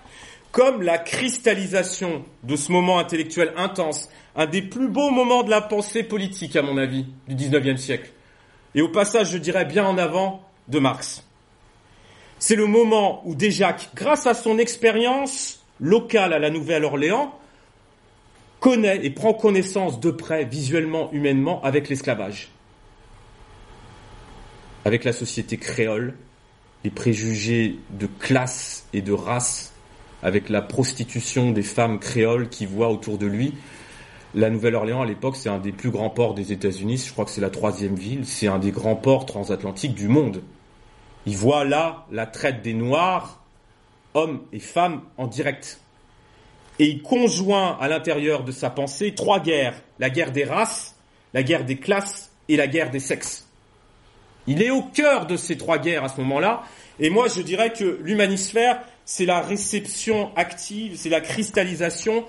comme 0.52 0.82
la 0.82 0.98
cristallisation 0.98 2.24
de 2.44 2.56
ce 2.56 2.72
moment 2.72 2.98
intellectuel 2.98 3.54
intense, 3.56 4.10
un 4.36 4.48
des 4.48 4.64
plus 4.64 4.88
beaux 4.88 5.12
moments 5.12 5.44
de 5.44 5.50
la 5.50 5.62
pensée 5.62 6.04
politique, 6.04 6.56
à 6.56 6.62
mon 6.62 6.78
avis, 6.78 7.06
du 7.28 7.36
19e 7.36 7.78
siècle. 7.78 8.12
Et 8.76 8.82
au 8.82 8.90
passage, 8.90 9.32
je 9.32 9.38
dirais 9.38 9.66
bien 9.66 9.86
en 9.86 9.98
avant 9.98 10.42
de 10.70 10.80
Marx. 10.80 11.24
C'est 12.40 12.56
le 12.56 12.66
moment 12.66 13.22
où 13.26 13.36
Desjacques, 13.36 13.90
grâce 13.96 14.28
à 14.28 14.34
son 14.34 14.58
expérience 14.58 15.60
locale 15.80 16.34
à 16.34 16.40
la 16.40 16.50
Nouvelle-Orléans, 16.50 17.34
connaît 18.60 19.06
et 19.06 19.10
prend 19.10 19.34
connaissance 19.34 20.00
de 20.00 20.12
près, 20.12 20.46
visuellement, 20.46 21.12
humainement, 21.12 21.62
avec 21.64 21.90
l'esclavage 21.90 22.50
avec 24.86 25.04
la 25.04 25.14
société 25.14 25.58
créole, 25.58 26.16
les 26.84 26.90
préjugés 26.90 27.78
de 27.92 28.08
classe 28.08 28.88
et 28.94 29.02
de 29.02 29.12
race, 29.12 29.74
avec 30.24 30.50
la 30.50 30.62
prostitution 30.62 31.52
des 31.52 31.64
femmes 31.64 32.00
créoles 32.00 32.50
qui 32.50 32.66
voient 32.66 32.90
autour 32.90 33.18
de 33.18 33.26
lui. 33.26 33.54
La 34.36 34.50
Nouvelle-Orléans, 34.50 35.02
à 35.02 35.06
l'époque, 35.06 35.36
c'est 35.36 35.50
un 35.50 35.60
des 35.60 35.72
plus 35.72 35.92
grands 35.92 36.10
ports 36.10 36.34
des 36.34 36.52
États-Unis. 36.52 37.04
Je 37.06 37.12
crois 37.12 37.26
que 37.26 37.32
c'est 37.32 37.42
la 37.42 37.50
troisième 37.50 37.96
ville. 37.96 38.26
C'est 38.26 38.48
un 38.48 38.60
des 38.60 38.72
grands 38.72 38.96
ports 38.96 39.26
transatlantiques 39.26 39.96
du 39.96 40.08
monde. 40.08 40.42
Il 41.26 41.36
voit 41.38 41.66
là 41.66 42.06
la 42.12 42.26
traite 42.26 42.62
des 42.62 42.74
Noirs, 42.74 43.44
hommes 44.14 44.42
et 44.52 44.60
femmes, 44.60 45.02
en 45.18 45.28
direct. 45.28 45.80
Et 46.80 46.86
il 46.86 47.02
conjoint 47.02 47.78
à 47.80 47.88
l'intérieur 47.88 48.44
de 48.44 48.52
sa 48.52 48.70
pensée 48.70 49.14
trois 49.14 49.40
guerres. 49.40 49.76
La 50.00 50.10
guerre 50.10 50.32
des 50.32 50.46
races, 50.46 50.96
la 51.34 51.44
guerre 51.44 51.66
des 51.66 51.78
classes 51.78 52.32
et 52.48 52.56
la 52.56 52.68
guerre 52.68 52.90
des 52.90 53.00
sexes. 53.00 53.48
Il 54.48 54.64
est 54.64 54.72
au 54.72 54.82
cœur 54.82 55.28
de 55.28 55.36
ces 55.36 55.58
trois 55.58 55.78
guerres 55.78 56.06
à 56.06 56.10
ce 56.10 56.20
moment-là. 56.22 56.64
Et 57.00 57.10
moi, 57.10 57.28
je 57.28 57.42
dirais 57.42 57.72
que 57.72 58.00
l'humanisphère, 58.02 58.82
c'est 59.06 59.26
la 59.26 59.42
réception 59.42 60.32
active, 60.36 60.96
c'est 60.96 61.10
la 61.10 61.22
cristallisation 61.22 62.26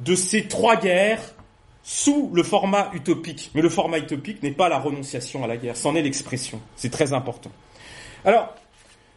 de 0.00 0.14
ces 0.14 0.48
trois 0.48 0.76
guerres 0.76 1.22
sous 1.82 2.30
le 2.34 2.42
format 2.42 2.90
utopique. 2.94 3.50
Mais 3.54 3.62
le 3.62 3.68
format 3.68 3.98
utopique 3.98 4.42
n'est 4.42 4.50
pas 4.50 4.68
la 4.68 4.78
renonciation 4.78 5.44
à 5.44 5.46
la 5.46 5.56
guerre, 5.56 5.76
c'en 5.76 5.94
est 5.94 6.02
l'expression. 6.02 6.60
C'est 6.76 6.90
très 6.90 7.12
important. 7.12 7.50
Alors, 8.24 8.54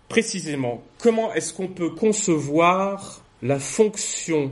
précisément, 0.10 0.84
comment 0.98 1.34
est-ce 1.34 1.54
qu'on 1.54 1.68
peut 1.68 1.90
concevoir 1.90 3.22
la 3.42 3.60
fonction 3.60 4.52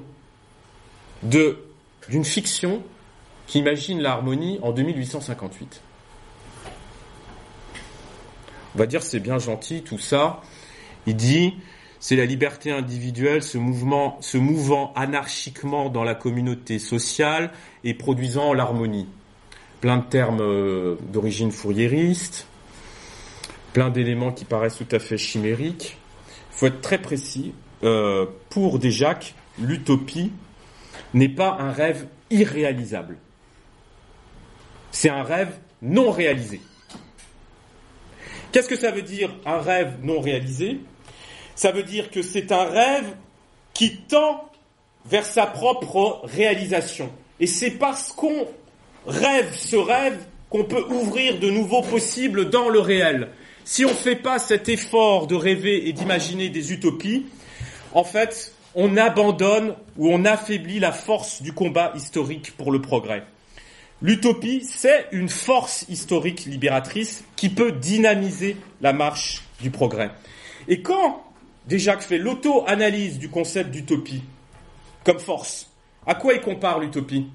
d'une 1.23 2.23
fiction 2.23 2.81
qui 3.47 3.59
imagine 3.59 3.99
l'harmonie 3.99 4.59
en 4.61 4.71
2858 4.71 5.81
on 8.75 8.77
va 8.77 8.87
dire 8.87 9.03
c'est 9.03 9.21
bien 9.21 9.39
gentil 9.39 9.83
tout 9.83 9.97
ça. 9.97 10.41
Il 11.07 11.15
dit 11.15 11.53
c'est 12.01 12.17
la 12.17 12.25
liberté 12.25 12.71
individuelle 12.71 13.41
se, 13.41 13.57
mouvement, 13.57 14.17
se 14.21 14.37
mouvant 14.37 14.91
anarchiquement 14.95 15.89
dans 15.89 16.03
la 16.03 16.13
communauté 16.13 16.77
sociale 16.77 17.51
et 17.83 17.93
produisant 17.93 18.53
l'harmonie. 18.53 19.07
Plein 19.79 19.97
de 19.97 20.03
termes 20.03 20.41
euh, 20.41 20.97
d'origine 21.11 21.51
fourriériste, 21.51 22.47
plein 23.75 23.89
d'éléments 23.89 24.31
qui 24.31 24.45
paraissent 24.45 24.77
tout 24.77 24.95
à 24.95 24.99
fait 24.99 25.17
chimériques. 25.17 25.97
Il 26.53 26.57
faut 26.57 26.67
être 26.67 26.79
très 26.79 26.97
précis. 26.97 27.53
Euh, 27.83 28.25
pour 28.49 28.79
Desjacques, 28.79 29.35
l'utopie 29.59 30.31
n'est 31.13 31.27
pas 31.27 31.57
un 31.59 31.73
rêve 31.73 32.07
irréalisable. 32.29 33.17
C'est 34.91 35.09
un 35.09 35.23
rêve 35.23 35.51
non 35.81 36.09
réalisé. 36.09 36.61
Qu'est-ce 38.53 38.69
que 38.69 38.77
ça 38.77 38.91
veut 38.91 39.01
dire 39.01 39.35
un 39.45 39.59
rêve 39.59 39.97
non 40.01 40.21
réalisé? 40.21 40.79
Ça 41.55 41.73
veut 41.73 41.83
dire 41.83 42.09
que 42.11 42.21
c'est 42.21 42.53
un 42.53 42.63
rêve 42.63 43.13
qui 43.73 43.97
tend 43.97 44.49
vers 45.05 45.25
sa 45.25 45.47
propre 45.47 46.21
réalisation. 46.23 47.11
Et 47.41 47.47
c'est 47.47 47.71
parce 47.71 48.13
qu'on 48.13 48.47
rêve 49.05 49.53
ce 49.53 49.75
rêve 49.75 50.25
qu'on 50.49 50.63
peut 50.63 50.85
ouvrir 50.85 51.39
de 51.39 51.49
nouveaux 51.49 51.81
possibles 51.81 52.49
dans 52.49 52.69
le 52.69 52.79
réel. 52.79 53.31
Si 53.67 53.83
on 53.83 53.89
ne 53.89 53.95
fait 53.95 54.15
pas 54.15 54.37
cet 54.37 54.69
effort 54.69 55.25
de 55.25 55.33
rêver 55.33 55.89
et 55.89 55.93
d'imaginer 55.93 56.49
des 56.49 56.71
utopies, 56.71 57.25
en 57.93 58.03
fait, 58.03 58.53
on 58.75 58.95
abandonne 58.95 59.75
ou 59.97 60.13
on 60.13 60.23
affaiblit 60.23 60.79
la 60.79 60.91
force 60.91 61.41
du 61.41 61.51
combat 61.51 61.91
historique 61.95 62.55
pour 62.57 62.71
le 62.71 62.79
progrès. 62.79 63.23
L'utopie, 64.03 64.63
c'est 64.63 65.07
une 65.11 65.29
force 65.29 65.85
historique 65.89 66.45
libératrice 66.45 67.23
qui 67.35 67.49
peut 67.49 67.71
dynamiser 67.71 68.55
la 68.81 68.93
marche 68.93 69.41
du 69.59 69.71
progrès. 69.71 70.11
Et 70.67 70.83
quand 70.83 71.23
Desjacques 71.65 72.03
fait 72.03 72.19
l'auto-analyse 72.19 73.17
du 73.17 73.29
concept 73.29 73.71
d'utopie 73.71 74.21
comme 75.03 75.19
force, 75.19 75.71
à 76.05 76.13
quoi 76.13 76.35
il 76.35 76.41
compare 76.41 76.79
l'utopie? 76.79 77.25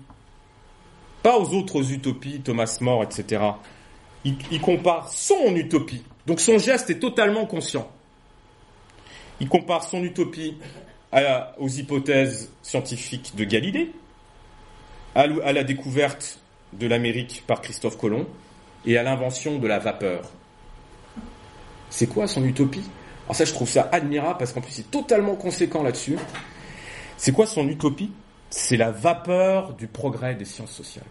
Pas 1.24 1.36
aux 1.36 1.52
autres 1.54 1.90
utopies, 1.90 2.40
Thomas 2.40 2.78
More, 2.80 3.02
etc. 3.02 3.42
Il 4.24 4.60
compare 4.60 5.12
son 5.12 5.56
utopie. 5.56 6.04
Donc 6.26 6.40
son 6.40 6.58
geste 6.58 6.90
est 6.90 6.98
totalement 6.98 7.46
conscient. 7.46 7.90
Il 9.40 9.48
compare 9.48 9.84
son 9.84 10.02
utopie 10.02 10.56
aux 11.58 11.68
hypothèses 11.68 12.50
scientifiques 12.62 13.34
de 13.36 13.44
Galilée, 13.44 13.92
à, 15.14 15.22
à 15.22 15.52
la 15.52 15.64
découverte 15.64 16.38
de 16.72 16.86
l'Amérique 16.86 17.42
par 17.46 17.60
Christophe 17.62 17.98
Colomb 17.98 18.26
et 18.86 18.96
à 18.96 19.02
l'invention 19.02 19.58
de 19.58 19.66
la 19.66 19.78
vapeur. 19.78 20.30
C'est 21.88 22.06
quoi 22.06 22.28
son 22.28 22.44
utopie? 22.44 22.84
Alors 23.24 23.34
ça, 23.34 23.44
je 23.44 23.52
trouve 23.52 23.68
ça 23.68 23.88
admirable 23.90 24.38
parce 24.38 24.52
qu'en 24.52 24.60
plus, 24.60 24.78
il 24.78 24.80
est 24.82 24.90
totalement 24.90 25.34
conséquent 25.34 25.82
là-dessus. 25.82 26.16
C'est 27.16 27.32
quoi 27.32 27.46
son 27.46 27.68
utopie? 27.68 28.12
C'est 28.50 28.76
la 28.76 28.90
vapeur 28.90 29.74
du 29.74 29.86
progrès 29.86 30.34
des 30.34 30.44
sciences 30.44 30.72
sociales. 30.72 31.04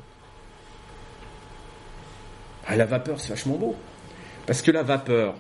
Ah, 2.68 2.76
la 2.76 2.86
vapeur, 2.86 3.20
c'est 3.20 3.30
vachement 3.30 3.56
beau. 3.56 3.76
Parce 4.50 4.64
que 4.64 4.72
la 4.72 4.82
vapeur, 4.82 5.36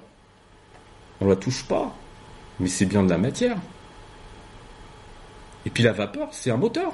on 1.20 1.28
la 1.28 1.36
touche 1.36 1.64
pas, 1.64 1.96
mais 2.60 2.68
c'est 2.68 2.86
bien 2.86 3.02
de 3.02 3.10
la 3.10 3.18
matière. 3.18 3.58
Et 5.66 5.72
puis 5.72 5.82
la 5.82 5.94
vapeur, 5.94 6.28
c'est 6.32 6.52
un 6.52 6.58
moteur. 6.58 6.94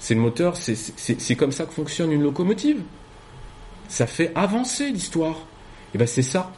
C'est 0.00 0.14
le 0.14 0.20
moteur, 0.20 0.56
c'est 0.56 1.36
comme 1.36 1.52
ça 1.52 1.66
que 1.66 1.72
fonctionne 1.72 2.10
une 2.10 2.24
locomotive. 2.24 2.82
Ça 3.86 4.08
fait 4.08 4.32
avancer 4.34 4.90
l'histoire. 4.90 5.46
Et 5.94 5.98
ben 5.98 6.08
c'est 6.08 6.22
ça, 6.22 6.50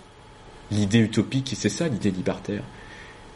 l'idée 0.71 1.01
utopique, 1.01 1.53
et 1.53 1.57
c'est 1.57 1.69
ça 1.69 1.87
l'idée 1.87 2.11
libertaire. 2.11 2.63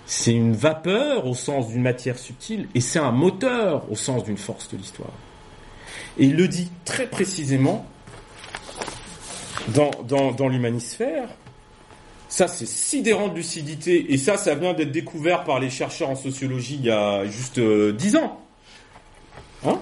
C'est 0.06 0.32
une 0.32 0.54
vapeur 0.54 1.26
au 1.26 1.34
sens 1.34 1.68
d'une 1.68 1.82
matière 1.82 2.18
subtile, 2.18 2.68
et 2.74 2.80
c'est 2.80 2.98
un 2.98 3.12
moteur 3.12 3.84
au 3.92 3.96
sens 3.96 4.24
d'une 4.24 4.38
force 4.38 4.70
de 4.70 4.78
l'histoire. 4.78 5.12
Et 6.16 6.24
il 6.24 6.36
le 6.36 6.48
dit 6.48 6.70
très 6.86 7.06
précisément 7.06 7.84
dans, 9.68 9.90
dans, 10.04 10.32
dans 10.32 10.48
l'humanisphère. 10.48 11.28
Ça, 12.28 12.46
c'est 12.46 12.66
sidérant 12.66 13.28
de 13.28 13.34
lucidité, 13.34 14.12
et 14.12 14.16
ça, 14.16 14.36
ça 14.36 14.54
vient 14.54 14.72
d'être 14.72 14.92
découvert 14.92 15.42
par 15.42 15.58
les 15.58 15.68
chercheurs 15.68 16.10
en 16.10 16.14
sociologie 16.14 16.76
il 16.76 16.86
y 16.86 16.90
a 16.90 17.24
juste 17.24 17.58
euh, 17.58 17.92
dix 17.92 18.14
ans. 18.16 18.40
Hein? 19.66 19.80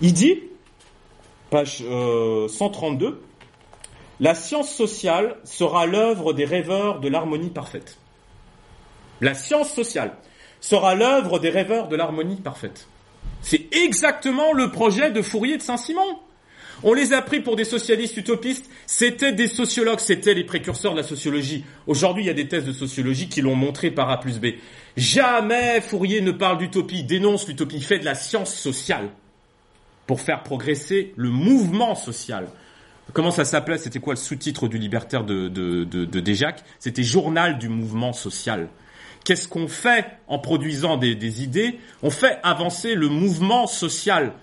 Il 0.00 0.14
dit, 0.14 0.42
page 1.50 1.82
euh, 1.82 2.48
132, 2.48 3.22
la 4.18 4.34
science 4.34 4.70
sociale 4.72 5.36
sera 5.44 5.84
l'œuvre 5.84 6.32
des 6.32 6.46
rêveurs 6.46 7.00
de 7.00 7.08
l'harmonie 7.08 7.50
parfaite. 7.50 7.98
La 9.20 9.34
science 9.34 9.70
sociale 9.70 10.16
sera 10.60 10.94
l'œuvre 10.94 11.38
des 11.38 11.50
rêveurs 11.50 11.88
de 11.88 11.96
l'harmonie 11.96 12.36
parfaite. 12.36 12.88
C'est 13.42 13.74
exactement 13.74 14.52
le 14.52 14.70
projet 14.70 15.10
de 15.10 15.20
Fourier 15.20 15.58
de 15.58 15.62
Saint-Simon. 15.62 16.18
On 16.88 16.94
les 16.94 17.12
a 17.12 17.20
pris 17.20 17.40
pour 17.40 17.56
des 17.56 17.64
socialistes 17.64 18.16
utopistes, 18.16 18.70
c'était 18.86 19.32
des 19.32 19.48
sociologues, 19.48 19.98
c'était 19.98 20.34
les 20.34 20.44
précurseurs 20.44 20.92
de 20.92 20.98
la 20.98 21.02
sociologie. 21.02 21.64
Aujourd'hui, 21.88 22.22
il 22.22 22.28
y 22.28 22.30
a 22.30 22.32
des 22.32 22.46
thèses 22.46 22.64
de 22.64 22.72
sociologie 22.72 23.28
qui 23.28 23.42
l'ont 23.42 23.56
montré 23.56 23.90
par 23.90 24.08
A 24.08 24.20
plus 24.20 24.38
B. 24.38 24.46
Jamais 24.96 25.80
Fourier 25.80 26.20
ne 26.20 26.30
parle 26.30 26.58
d'utopie, 26.58 27.02
dénonce 27.02 27.48
l'utopie, 27.48 27.80
fait 27.80 27.98
de 27.98 28.04
la 28.04 28.14
science 28.14 28.54
sociale 28.54 29.08
pour 30.06 30.20
faire 30.20 30.44
progresser 30.44 31.12
le 31.16 31.28
mouvement 31.28 31.96
social. 31.96 32.46
Comment 33.12 33.32
ça 33.32 33.44
s'appelait? 33.44 33.78
C'était 33.78 33.98
quoi 33.98 34.14
le 34.14 34.20
sous-titre 34.20 34.68
du 34.68 34.78
libertaire 34.78 35.24
de, 35.24 35.48
de, 35.48 36.20
Déjac 36.20 36.62
C'était 36.78 37.02
Journal 37.02 37.58
du 37.58 37.68
mouvement 37.68 38.12
social. 38.12 38.68
Qu'est-ce 39.24 39.48
qu'on 39.48 39.66
fait 39.66 40.06
en 40.28 40.38
produisant 40.38 40.96
des, 40.98 41.42
idées? 41.42 41.80
On 42.04 42.10
fait 42.10 42.38
avancer 42.44 42.94
le 42.94 43.08
mouvement 43.08 43.66
social 43.66 44.34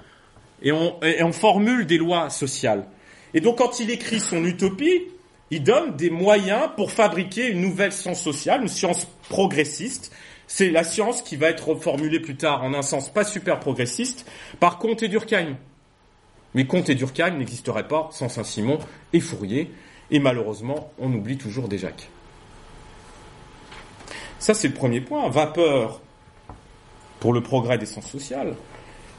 et 0.64 0.72
on, 0.72 1.32
formule 1.32 1.86
des 1.86 1.98
lois 1.98 2.30
sociales. 2.30 2.86
Et 3.34 3.42
donc 3.42 3.58
quand 3.58 3.80
il 3.80 3.90
écrit 3.90 4.20
son 4.20 4.44
utopie, 4.46 5.04
il 5.52 5.64
donne 5.64 5.96
des 5.96 6.10
moyens 6.10 6.70
pour 6.76 6.92
fabriquer 6.92 7.50
une 7.50 7.62
nouvelle 7.62 7.92
science 7.92 8.22
sociale, 8.22 8.62
une 8.62 8.68
science 8.68 9.08
progressiste, 9.30 10.12
c'est 10.48 10.70
la 10.70 10.84
science 10.84 11.22
qui 11.22 11.36
va 11.36 11.50
être 11.50 11.76
formulée 11.76 12.20
plus 12.20 12.36
tard 12.36 12.64
en 12.64 12.74
un 12.74 12.82
sens 12.82 13.12
pas 13.12 13.24
super 13.24 13.60
progressiste 13.60 14.30
par 14.60 14.78
Comte 14.78 15.04
et 15.04 15.08
Durkheim. 15.08 15.58
Mais 16.54 16.66
Comte 16.66 16.90
et 16.90 16.96
Durkheim 16.96 17.38
n'existeraient 17.38 17.88
pas 17.88 18.10
sans 18.12 18.30
Saint-Simon 18.30 18.80
et 19.14 19.20
Fourier, 19.20 19.72
et 20.12 20.20
malheureusement, 20.20 20.92
on 21.00 21.12
oublie 21.14 21.38
toujours 21.38 21.68
des 21.68 21.78
Jacques. 21.78 22.10
Ça, 24.38 24.54
c'est 24.54 24.68
le 24.68 24.74
premier 24.74 25.02
point. 25.02 25.30
Vapeur 25.30 26.02
pour 27.20 27.34
le 27.34 27.42
progrès 27.42 27.78
des 27.78 27.86
sciences 27.86 28.12
sociales, 28.12 28.56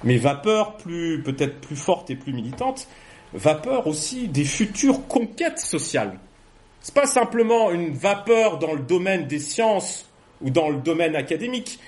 mais 0.03 0.17
vapeur 0.17 0.77
plus, 0.77 1.23
peut-être 1.23 1.61
plus 1.61 1.77
forte 1.77 2.11
et 2.11 2.17
plus 2.17 2.33
militante, 2.33 2.89
vapeur 3.33 3.87
aussi 3.87 4.29
des 4.29 4.45
futures 4.45 5.07
conquêtes 5.07 5.59
sociales. 5.59 6.19
C'est 6.81 6.95
pas 6.95 7.07
simplement 7.07 7.71
une 7.71 7.95
vapeur 7.95 8.59
dans 8.59 8.75
le 8.75 8.83
domaine 8.83 9.27
des 9.27 9.39
sciences 9.39 10.07
ou 10.43 10.51
dans 10.51 10.69
le 10.69 10.77
domaine 10.77 11.17
académique. 11.17 11.79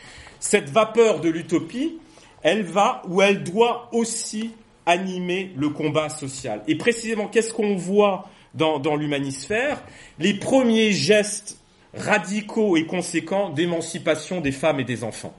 Cette 0.40 0.70
vapeur 0.70 1.20
de 1.20 1.28
l'utopie, 1.28 1.98
elle 2.42 2.62
va 2.62 3.02
ou 3.08 3.20
elle 3.20 3.42
doit 3.42 3.88
aussi 3.92 4.52
animer 4.86 5.52
le 5.56 5.68
combat 5.68 6.08
social. 6.08 6.62
Et 6.68 6.76
précisément, 6.76 7.26
qu'est-ce 7.26 7.52
qu'on 7.52 7.76
voit 7.76 8.28
dans, 8.54 8.78
dans 8.78 8.96
l'humanisphère? 8.96 9.82
Les 10.18 10.34
premiers 10.34 10.92
gestes 10.92 11.58
radicaux 11.94 12.76
et 12.76 12.86
conséquents 12.86 13.50
d'émancipation 13.50 14.40
des 14.40 14.52
femmes 14.52 14.80
et 14.80 14.84
des 14.84 15.04
enfants. 15.04 15.34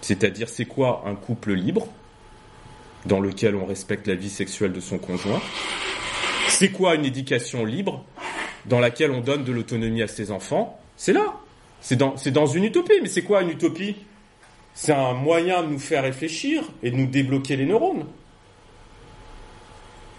C'est-à-dire, 0.00 0.48
c'est 0.48 0.64
quoi 0.64 1.04
un 1.06 1.14
couple 1.14 1.52
libre 1.52 1.86
dans 3.06 3.20
lequel 3.20 3.54
on 3.54 3.66
respecte 3.66 4.06
la 4.06 4.14
vie 4.14 4.30
sexuelle 4.30 4.72
de 4.72 4.80
son 4.80 4.98
conjoint? 4.98 5.40
C'est 6.48 6.70
quoi 6.70 6.94
une 6.94 7.04
éducation 7.04 7.64
libre 7.64 8.04
dans 8.66 8.80
laquelle 8.80 9.10
on 9.10 9.20
donne 9.20 9.44
de 9.44 9.52
l'autonomie 9.52 10.02
à 10.02 10.08
ses 10.08 10.30
enfants? 10.30 10.78
C'est 10.96 11.12
là. 11.12 11.34
C'est 11.80 11.96
dans, 11.96 12.14
dans 12.32 12.46
une 12.46 12.64
utopie. 12.64 13.00
Mais 13.02 13.08
c'est 13.08 13.22
quoi 13.22 13.42
une 13.42 13.50
utopie? 13.50 13.96
C'est 14.74 14.92
un 14.92 15.14
moyen 15.14 15.62
de 15.62 15.68
nous 15.68 15.78
faire 15.78 16.02
réfléchir 16.02 16.62
et 16.82 16.90
de 16.90 16.96
nous 16.96 17.06
débloquer 17.06 17.56
les 17.56 17.66
neurones. 17.66 18.06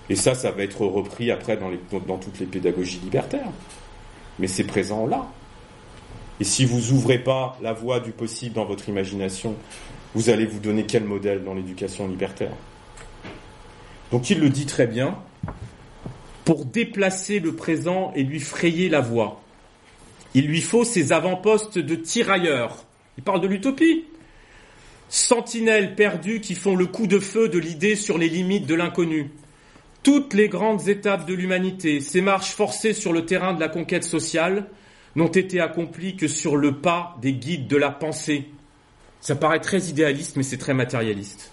Et 0.09 0.15
ça, 0.15 0.35
ça 0.35 0.51
va 0.51 0.63
être 0.63 0.85
repris 0.85 1.31
après 1.31 1.57
dans 1.57 2.17
toutes 2.17 2.39
les 2.39 2.45
pédagogies 2.45 2.99
libertaires. 2.99 3.51
Mais 4.39 4.47
c'est 4.47 4.65
présent 4.65 5.05
là. 5.05 5.25
Et 6.39 6.43
si 6.43 6.65
vous 6.65 6.91
ouvrez 6.91 7.19
pas 7.19 7.57
la 7.61 7.73
voie 7.73 7.99
du 7.99 8.11
possible 8.11 8.55
dans 8.55 8.65
votre 8.65 8.89
imagination, 8.89 9.55
vous 10.15 10.29
allez 10.29 10.45
vous 10.45 10.59
donner 10.59 10.85
quel 10.85 11.03
modèle 11.03 11.43
dans 11.43 11.53
l'éducation 11.53 12.07
libertaire? 12.07 12.53
Donc 14.11 14.29
il 14.29 14.39
le 14.39 14.49
dit 14.49 14.65
très 14.65 14.87
bien, 14.87 15.19
pour 16.45 16.65
déplacer 16.65 17.39
le 17.39 17.55
présent 17.55 18.11
et 18.15 18.23
lui 18.23 18.39
frayer 18.39 18.89
la 18.89 19.01
voie. 19.01 19.41
Il 20.33 20.47
lui 20.47 20.61
faut 20.61 20.83
ses 20.83 21.13
avant-postes 21.13 21.77
de 21.77 21.95
tirailleurs. 21.95 22.85
Il 23.17 23.23
parle 23.23 23.41
de 23.41 23.47
l'utopie. 23.47 24.05
Sentinelles 25.09 25.95
perdues 25.95 26.39
qui 26.39 26.55
font 26.55 26.75
le 26.75 26.87
coup 26.87 27.05
de 27.05 27.19
feu 27.19 27.49
de 27.49 27.59
l'idée 27.59 27.95
sur 27.95 28.17
les 28.17 28.29
limites 28.29 28.65
de 28.65 28.75
l'inconnu. 28.75 29.31
Toutes 30.03 30.33
les 30.33 30.47
grandes 30.47 30.87
étapes 30.87 31.27
de 31.27 31.33
l'humanité, 31.33 31.99
ces 31.99 32.21
marches 32.21 32.51
forcées 32.51 32.93
sur 32.93 33.13
le 33.13 33.25
terrain 33.25 33.53
de 33.53 33.59
la 33.59 33.67
conquête 33.67 34.05
sociale, 34.05 34.67
n'ont 35.15 35.27
été 35.27 35.59
accomplis 35.59 36.15
que 36.15 36.27
sur 36.27 36.55
le 36.55 36.77
pas 36.77 37.17
des 37.21 37.33
guides 37.33 37.67
de 37.67 37.77
la 37.77 37.91
pensée. 37.91 38.49
Ça 39.19 39.35
paraît 39.35 39.59
très 39.59 39.81
idéaliste, 39.83 40.35
mais 40.35 40.43
c'est 40.43 40.57
très 40.57 40.73
matérialiste. 40.73 41.51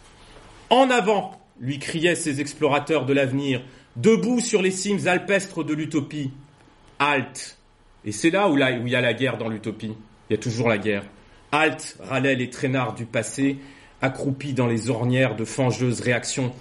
En 0.71 0.91
avant, 0.91 1.39
lui 1.61 1.79
criaient 1.79 2.15
ces 2.15 2.41
explorateurs 2.41 3.05
de 3.05 3.13
l'avenir, 3.13 3.63
debout 3.97 4.41
sur 4.41 4.63
les 4.63 4.71
cimes 4.71 5.07
alpestres 5.07 5.65
de 5.65 5.75
l'utopie. 5.75 6.31
Halte. 6.99 7.59
Et 8.05 8.13
c'est 8.13 8.31
là 8.31 8.49
où, 8.49 8.57
il 8.57 8.89
y 8.89 8.97
a 8.97 9.01
la 9.01 9.15
guerre 9.15 9.39
dans 9.39 9.49
l'utopie. 9.49 9.95
Il 10.29 10.33
y 10.33 10.37
a 10.37 10.41
toujours 10.41 10.69
la 10.69 10.79
guerre. 10.79 11.05
Halte, 11.53 11.97
râlaient 12.01 12.37
les 12.37 12.51
traînards 12.51 12.95
du 12.95 13.07
passé, 13.07 13.59
accroupis 14.01 14.53
dans 14.53 14.67
les 14.67 14.91
ornières 14.91 15.37
de 15.37 15.45
fangeuses 15.45 16.01
réactions. 16.01 16.53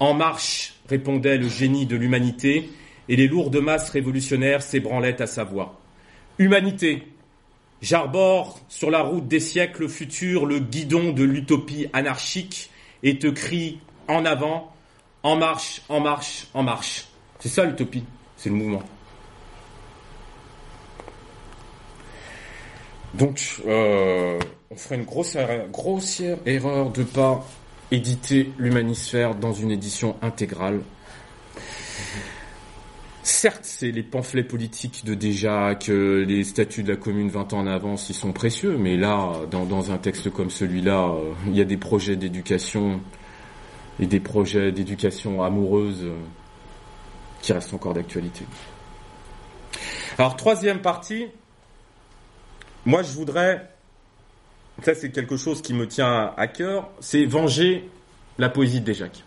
En 0.00 0.14
marche, 0.14 0.74
répondait 0.88 1.38
le 1.38 1.48
génie 1.48 1.86
de 1.86 1.96
l'humanité, 1.96 2.70
et 3.08 3.16
les 3.16 3.28
lourdes 3.28 3.56
masses 3.56 3.90
révolutionnaires 3.90 4.62
s'ébranlaient 4.62 5.20
à 5.22 5.26
sa 5.26 5.44
voix. 5.44 5.81
Humanité, 6.38 7.06
j'arbore 7.82 8.58
sur 8.68 8.90
la 8.90 9.02
route 9.02 9.28
des 9.28 9.40
siècles 9.40 9.88
futurs 9.88 10.46
le 10.46 10.58
guidon 10.60 11.12
de 11.12 11.24
l'utopie 11.24 11.88
anarchique 11.92 12.70
et 13.02 13.18
te 13.18 13.26
crie 13.26 13.80
en 14.08 14.24
avant, 14.24 14.72
en 15.22 15.36
marche, 15.36 15.82
en 15.88 16.00
marche, 16.00 16.46
en 16.54 16.62
marche. 16.62 17.06
C'est 17.38 17.48
ça 17.48 17.64
l'utopie, 17.64 18.04
c'est 18.36 18.48
le 18.48 18.54
mouvement. 18.54 18.82
Donc, 23.14 23.60
euh, 23.66 24.38
on 24.70 24.76
ferait 24.76 24.94
une 24.94 25.04
grosse 25.04 25.34
erreur, 25.34 25.68
grossière 25.68 26.38
erreur 26.46 26.90
de 26.90 27.02
pas 27.02 27.46
éditer 27.90 28.50
l'humanisphère 28.56 29.34
dans 29.34 29.52
une 29.52 29.70
édition 29.70 30.16
intégrale. 30.22 30.80
Certes, 33.24 33.60
c'est 33.62 33.92
les 33.92 34.02
pamphlets 34.02 34.42
politiques 34.42 35.04
de 35.04 35.14
que 35.74 36.24
les 36.26 36.42
statuts 36.42 36.82
de 36.82 36.88
la 36.88 36.96
commune 36.96 37.28
20 37.28 37.52
ans 37.52 37.60
en 37.60 37.66
avance, 37.68 38.08
ils 38.10 38.14
sont 38.14 38.32
précieux, 38.32 38.76
mais 38.76 38.96
là, 38.96 39.32
dans, 39.48 39.64
dans 39.64 39.92
un 39.92 39.98
texte 39.98 40.30
comme 40.30 40.50
celui-là, 40.50 41.08
euh, 41.08 41.32
il 41.46 41.56
y 41.56 41.60
a 41.60 41.64
des 41.64 41.76
projets 41.76 42.16
d'éducation 42.16 43.00
et 44.00 44.06
des 44.06 44.18
projets 44.18 44.72
d'éducation 44.72 45.40
amoureuse 45.40 46.02
euh, 46.02 46.16
qui 47.42 47.52
restent 47.52 47.74
encore 47.74 47.94
d'actualité. 47.94 48.44
Alors, 50.18 50.34
troisième 50.34 50.80
partie, 50.80 51.26
moi 52.84 53.04
je 53.04 53.12
voudrais, 53.12 53.70
ça 54.82 54.96
c'est 54.96 55.12
quelque 55.12 55.36
chose 55.36 55.62
qui 55.62 55.74
me 55.74 55.86
tient 55.86 56.34
à 56.36 56.46
cœur, 56.48 56.90
c'est 56.98 57.24
venger 57.24 57.88
la 58.38 58.48
poésie 58.48 58.80
de 58.80 58.86
Déjac. 58.86 59.22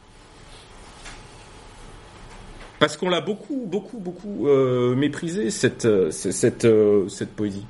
Parce 2.85 2.97
qu'on 2.97 3.09
l'a 3.09 3.19
beaucoup, 3.19 3.63
beaucoup, 3.65 3.97
beaucoup 3.97 4.47
euh, 4.47 4.93
méprisée, 4.93 5.49
cette, 5.49 5.85
euh, 5.85 6.11
cette, 6.11 6.65
euh, 6.65 7.09
cette 7.09 7.31
poésie. 7.31 7.65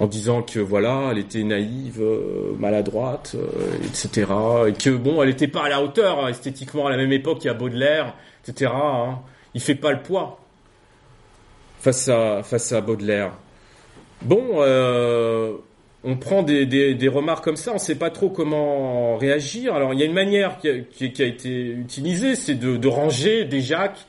En 0.00 0.06
disant 0.06 0.40
que 0.40 0.60
voilà, 0.60 1.08
elle 1.10 1.18
était 1.18 1.42
naïve, 1.42 2.02
maladroite, 2.58 3.36
etc. 3.84 4.32
Et 4.66 4.72
que 4.72 4.88
bon, 4.88 5.22
elle 5.22 5.28
n'était 5.28 5.46
pas 5.46 5.64
à 5.64 5.68
la 5.68 5.82
hauteur 5.82 6.24
hein, 6.24 6.28
esthétiquement 6.28 6.86
à 6.86 6.90
la 6.90 6.96
même 6.96 7.12
époque 7.12 7.40
qu'il 7.40 7.48
y 7.48 7.50
a 7.50 7.54
Baudelaire, 7.54 8.14
etc. 8.42 8.72
Hein. 8.74 9.18
Il 9.52 9.60
fait 9.60 9.74
pas 9.74 9.92
le 9.92 10.00
poids 10.00 10.40
face 11.80 12.08
à, 12.08 12.42
face 12.42 12.72
à 12.72 12.80
Baudelaire. 12.80 13.32
Bon, 14.22 14.62
on 16.02 16.16
prend 16.16 16.42
des, 16.42 16.64
des, 16.66 17.08
remarques 17.08 17.44
comme 17.44 17.56
ça, 17.56 17.72
on 17.72 17.74
ne 17.74 17.78
sait 17.78 17.94
pas 17.94 18.10
trop 18.10 18.30
comment 18.30 19.18
réagir. 19.18 19.74
Alors 19.74 19.92
il 19.92 20.00
y 20.00 20.02
a 20.02 20.06
une 20.06 20.14
manière 20.14 20.56
qui 20.58 20.70
a, 20.70 20.78
qui, 20.78 21.12
qui 21.12 21.22
a 21.22 21.26
été 21.26 21.66
utilisée, 21.68 22.36
c'est 22.36 22.54
de, 22.54 22.78
de, 22.78 22.88
ranger 22.88 23.44
des 23.44 23.60
Jacques 23.60 24.06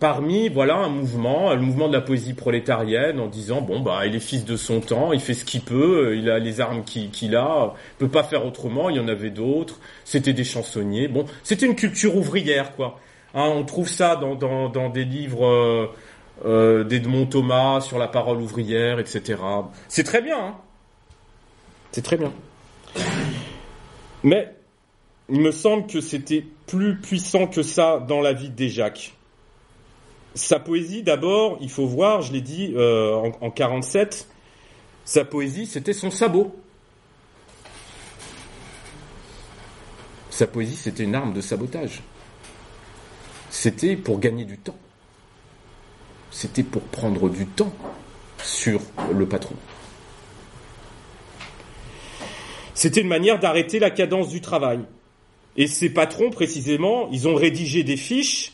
parmi 0.00 0.48
voilà 0.48 0.76
un 0.76 0.88
mouvement, 0.88 1.54
le 1.54 1.60
mouvement 1.60 1.88
de 1.88 1.92
la 1.92 2.00
poésie 2.00 2.34
prolétarienne, 2.34 3.20
en 3.20 3.26
disant 3.26 3.60
bon 3.60 3.80
bah 3.80 4.06
il 4.06 4.14
est 4.14 4.20
fils 4.20 4.44
de 4.44 4.56
son 4.56 4.80
temps, 4.80 5.12
il 5.12 5.20
fait 5.20 5.34
ce 5.34 5.44
qu'il 5.44 5.60
peut, 5.60 6.16
il 6.16 6.30
a 6.30 6.38
les 6.38 6.60
armes 6.60 6.84
qu'il 6.84 7.10
qu 7.10 7.34
a, 7.34 7.74
il 7.74 7.98
peut 7.98 8.08
pas 8.08 8.22
faire 8.22 8.46
autrement. 8.46 8.90
Il 8.90 8.96
y 8.96 9.00
en 9.00 9.08
avait 9.08 9.30
d'autres, 9.30 9.78
c'était 10.04 10.32
des 10.32 10.44
chansonniers. 10.44 11.08
Bon, 11.08 11.26
c'était 11.42 11.66
une 11.66 11.76
culture 11.76 12.16
ouvrière 12.16 12.74
quoi. 12.76 12.98
Hein, 13.34 13.50
on 13.54 13.64
trouve 13.64 13.88
ça 13.88 14.16
dans, 14.16 14.34
dans, 14.34 14.68
dans 14.68 14.88
des 14.88 15.04
livres. 15.04 15.46
Euh, 15.46 15.86
euh, 16.44 16.84
d'Edmond 16.84 17.26
Thomas 17.26 17.80
sur 17.80 17.98
la 17.98 18.06
parole 18.06 18.40
ouvrière, 18.40 19.00
etc. 19.00 19.42
C'est 19.88 20.04
très 20.04 20.22
bien. 20.22 20.38
Hein 20.38 20.54
c'est 21.90 22.02
très 22.02 22.16
bien. 22.16 22.32
Mais 24.22 24.54
il 25.28 25.40
me 25.40 25.50
semble 25.50 25.86
que 25.86 26.00
c'était 26.00 26.44
plus 26.66 26.96
puissant 26.96 27.46
que 27.46 27.62
ça 27.62 27.98
dans 27.98 28.20
la 28.20 28.32
vie 28.32 28.50
des 28.50 28.68
Jacques. 28.68 29.14
Sa 30.38 30.60
poésie, 30.60 31.02
d'abord, 31.02 31.58
il 31.60 31.70
faut 31.70 31.86
voir, 31.86 32.22
je 32.22 32.32
l'ai 32.32 32.40
dit 32.40 32.72
euh, 32.76 33.14
en, 33.14 33.46
en 33.46 33.50
47, 33.50 34.28
sa 35.04 35.24
poésie, 35.24 35.66
c'était 35.66 35.92
son 35.92 36.10
sabot. 36.10 36.54
Sa 40.30 40.46
poésie, 40.46 40.76
c'était 40.76 41.04
une 41.04 41.14
arme 41.14 41.32
de 41.32 41.40
sabotage. 41.40 42.02
C'était 43.50 43.96
pour 43.96 44.20
gagner 44.20 44.44
du 44.44 44.58
temps 44.58 44.76
c'était 46.30 46.62
pour 46.62 46.82
prendre 46.82 47.28
du 47.28 47.46
temps 47.46 47.72
sur 48.42 48.80
le 49.12 49.26
patron. 49.26 49.56
C'était 52.74 53.00
une 53.00 53.08
manière 53.08 53.40
d'arrêter 53.40 53.78
la 53.78 53.90
cadence 53.90 54.28
du 54.28 54.40
travail. 54.40 54.80
Et 55.56 55.66
ces 55.66 55.90
patrons, 55.90 56.30
précisément, 56.30 57.08
ils 57.10 57.26
ont 57.26 57.34
rédigé 57.34 57.82
des 57.82 57.96
fiches 57.96 58.52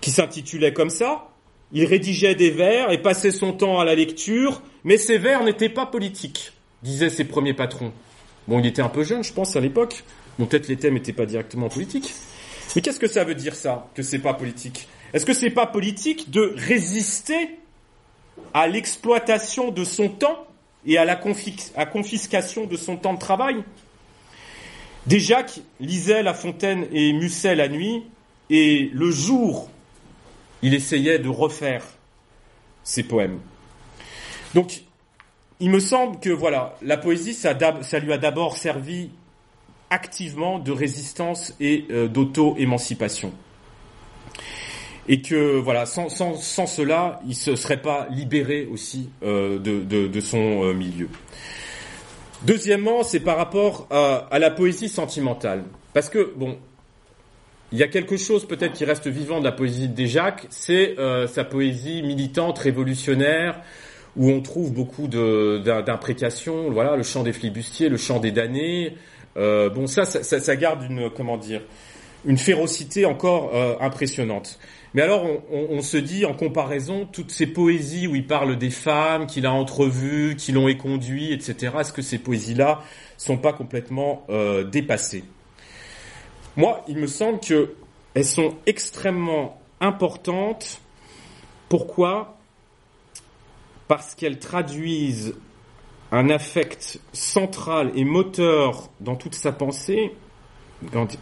qui 0.00 0.10
s'intitulaient 0.10 0.72
comme 0.72 0.90
ça. 0.90 1.28
Ils 1.72 1.84
rédigeaient 1.84 2.34
des 2.34 2.50
vers 2.50 2.90
et 2.90 2.98
passaient 2.98 3.30
son 3.30 3.52
temps 3.52 3.78
à 3.78 3.84
la 3.84 3.94
lecture, 3.94 4.62
mais 4.82 4.96
ces 4.96 5.18
vers 5.18 5.44
n'étaient 5.44 5.68
pas 5.68 5.86
politiques, 5.86 6.52
disaient 6.82 7.10
ses 7.10 7.24
premiers 7.24 7.54
patrons. 7.54 7.92
Bon, 8.48 8.58
il 8.58 8.66
était 8.66 8.82
un 8.82 8.88
peu 8.88 9.04
jeune, 9.04 9.22
je 9.22 9.32
pense, 9.32 9.54
à 9.54 9.60
l'époque. 9.60 10.02
Bon, 10.38 10.46
peut-être 10.46 10.68
les 10.68 10.76
thèmes 10.76 10.94
n'étaient 10.94 11.12
pas 11.12 11.26
directement 11.26 11.68
politiques. 11.68 12.12
Mais 12.74 12.82
qu'est-ce 12.82 12.98
que 12.98 13.06
ça 13.06 13.24
veut 13.24 13.34
dire, 13.34 13.54
ça, 13.54 13.88
que 13.94 14.02
c'est 14.02 14.18
pas 14.18 14.34
politique? 14.34 14.88
Est-ce 15.12 15.26
que 15.26 15.34
c'est 15.34 15.50
pas 15.50 15.66
politique 15.66 16.30
de 16.30 16.54
résister 16.56 17.58
à 18.54 18.66
l'exploitation 18.66 19.70
de 19.70 19.84
son 19.84 20.08
temps 20.08 20.46
et 20.86 20.98
à 20.98 21.04
la 21.04 21.16
confiscation 21.16 22.66
de 22.66 22.76
son 22.76 22.96
temps 22.96 23.14
de 23.14 23.18
travail? 23.18 23.62
Déjà 25.06 25.44
lisait 25.78 26.22
La 26.22 26.34
Fontaine 26.34 26.86
et 26.92 27.12
Musset 27.12 27.54
la 27.54 27.68
nuit, 27.68 28.04
et 28.50 28.90
le 28.92 29.10
jour, 29.10 29.70
il 30.62 30.74
essayait 30.74 31.18
de 31.18 31.28
refaire 31.28 31.84
ses 32.82 33.02
poèmes. 33.02 33.40
Donc, 34.54 34.82
il 35.60 35.70
me 35.70 35.80
semble 35.80 36.18
que 36.20 36.30
voilà, 36.30 36.76
la 36.82 36.96
poésie, 36.96 37.34
ça, 37.34 37.52
lui 38.00 38.12
a 38.12 38.18
d'abord 38.18 38.56
servi 38.56 39.10
activement 39.90 40.58
de 40.58 40.72
résistance 40.72 41.54
et 41.60 41.86
euh, 41.90 42.08
d'auto-émancipation 42.08 43.32
et 45.10 45.22
que 45.22 45.58
voilà, 45.58 45.86
sans, 45.86 46.08
cela, 46.08 47.20
il 47.26 47.34
se 47.34 47.56
serait 47.56 47.82
pas 47.82 48.06
libéré 48.10 48.68
aussi 48.70 49.10
euh, 49.24 49.58
de, 49.58 50.20
son 50.20 50.62
euh, 50.62 50.72
milieu. 50.72 51.08
Deuxièmement, 52.42 53.02
c'est 53.02 53.18
par 53.18 53.36
rapport 53.36 53.88
à, 53.90 54.38
la 54.38 54.50
poésie 54.52 54.88
sentimentale, 54.88 55.64
parce 55.92 56.08
que 56.08 56.32
bon, 56.36 56.58
il 57.72 57.78
y 57.78 57.82
a 57.82 57.88
quelque 57.88 58.16
chose 58.16 58.46
peut-être 58.46 58.72
qui 58.72 58.84
reste 58.84 59.06
vivant 59.06 59.38
de 59.38 59.44
la 59.44 59.52
poésie 59.52 59.88
des 59.88 60.08
Jacques, 60.08 60.46
c'est 60.50 60.98
euh, 60.98 61.28
sa 61.28 61.44
poésie 61.44 62.02
militante, 62.02 62.58
révolutionnaire, 62.58 63.60
où 64.16 64.28
on 64.30 64.40
trouve 64.40 64.72
beaucoup 64.72 65.06
d'imprécations, 65.06 66.70
voilà, 66.70 66.96
le 66.96 67.04
chant 67.04 67.22
des 67.22 67.32
flibustiers, 67.32 67.88
le 67.88 67.96
chant 67.96 68.18
des 68.18 68.32
damnés. 68.32 68.94
Euh, 69.36 69.70
bon, 69.70 69.86
ça, 69.86 70.04
ça, 70.04 70.56
garde 70.56 70.82
une 70.82 71.10
comment 71.10 71.36
dire, 71.36 71.62
une 72.24 72.38
férocité 72.38 73.06
encore 73.06 73.54
euh, 73.54 73.76
impressionnante. 73.80 74.58
Mais 74.92 75.02
alors, 75.02 75.24
on, 75.52 75.82
se 75.82 75.96
dit, 75.96 76.24
en 76.24 76.34
comparaison, 76.34 77.06
toutes 77.06 77.30
ces 77.30 77.46
poésies 77.46 78.08
où 78.08 78.16
il 78.16 78.26
parle 78.26 78.58
des 78.58 78.70
femmes 78.70 79.28
qu'il 79.28 79.46
a 79.46 79.52
entrevues, 79.52 80.34
qui 80.34 80.50
l'ont 80.50 80.66
éconduit, 80.66 81.32
etc., 81.32 81.74
est-ce 81.78 81.92
que 81.92 82.02
ces 82.02 82.18
poésies-là 82.18 82.82
sont 83.16 83.36
pas 83.36 83.52
complètement 83.52 84.26
dépassées? 84.72 85.22
Moi, 86.56 86.84
il 86.88 86.98
me 86.98 87.06
semble 87.06 87.40
qu'elles 87.40 88.24
sont 88.24 88.56
extrêmement 88.66 89.60
importantes. 89.80 90.80
Pourquoi? 91.68 92.36
Parce 93.88 94.14
qu'elles 94.14 94.38
traduisent 94.38 95.34
un 96.12 96.28
affect 96.28 97.00
central 97.12 97.92
et 97.94 98.04
moteur 98.04 98.90
dans 99.00 99.16
toute 99.16 99.34
sa 99.34 99.52
pensée 99.52 100.12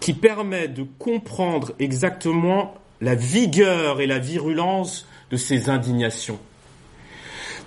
qui 0.00 0.14
permet 0.14 0.68
de 0.68 0.84
comprendre 0.98 1.72
exactement 1.78 2.74
la 3.00 3.14
vigueur 3.14 4.00
et 4.00 4.06
la 4.06 4.18
virulence 4.18 5.06
de 5.30 5.36
ces 5.36 5.68
indignations. 5.68 6.38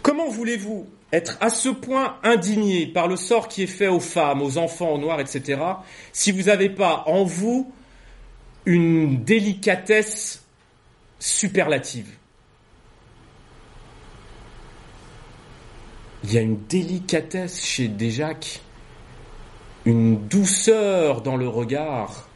Comment 0.02 0.30
voulez-vous 0.30 0.88
être 1.12 1.38
à 1.42 1.50
ce 1.50 1.70
point 1.70 2.18
indigné 2.24 2.88
par 2.88 3.08
le 3.08 3.16
sort 3.16 3.48
qui 3.48 3.64
est 3.64 3.68
fait 3.68 3.88
aux 3.88 4.00
femmes, 4.00 4.42
aux 4.42 4.58
enfants, 4.58 4.92
aux 4.92 4.98
noirs, 4.98 5.20
etc., 5.20 5.62
si 6.14 6.32
vous 6.32 6.44
n'avez 6.44 6.70
pas 6.70 7.04
en 7.08 7.24
vous 7.24 7.72
une 8.66 9.24
délicatesse 9.24 10.44
superlative 11.20 12.08
il 16.24 16.34
y 16.34 16.38
a 16.38 16.42
une 16.42 16.64
délicatesse 16.68 17.64
chez 17.64 17.88
Déjac, 17.88 18.62
une 19.86 20.28
douceur 20.28 21.22
dans 21.22 21.36
le 21.36 21.48
regard 21.48 22.28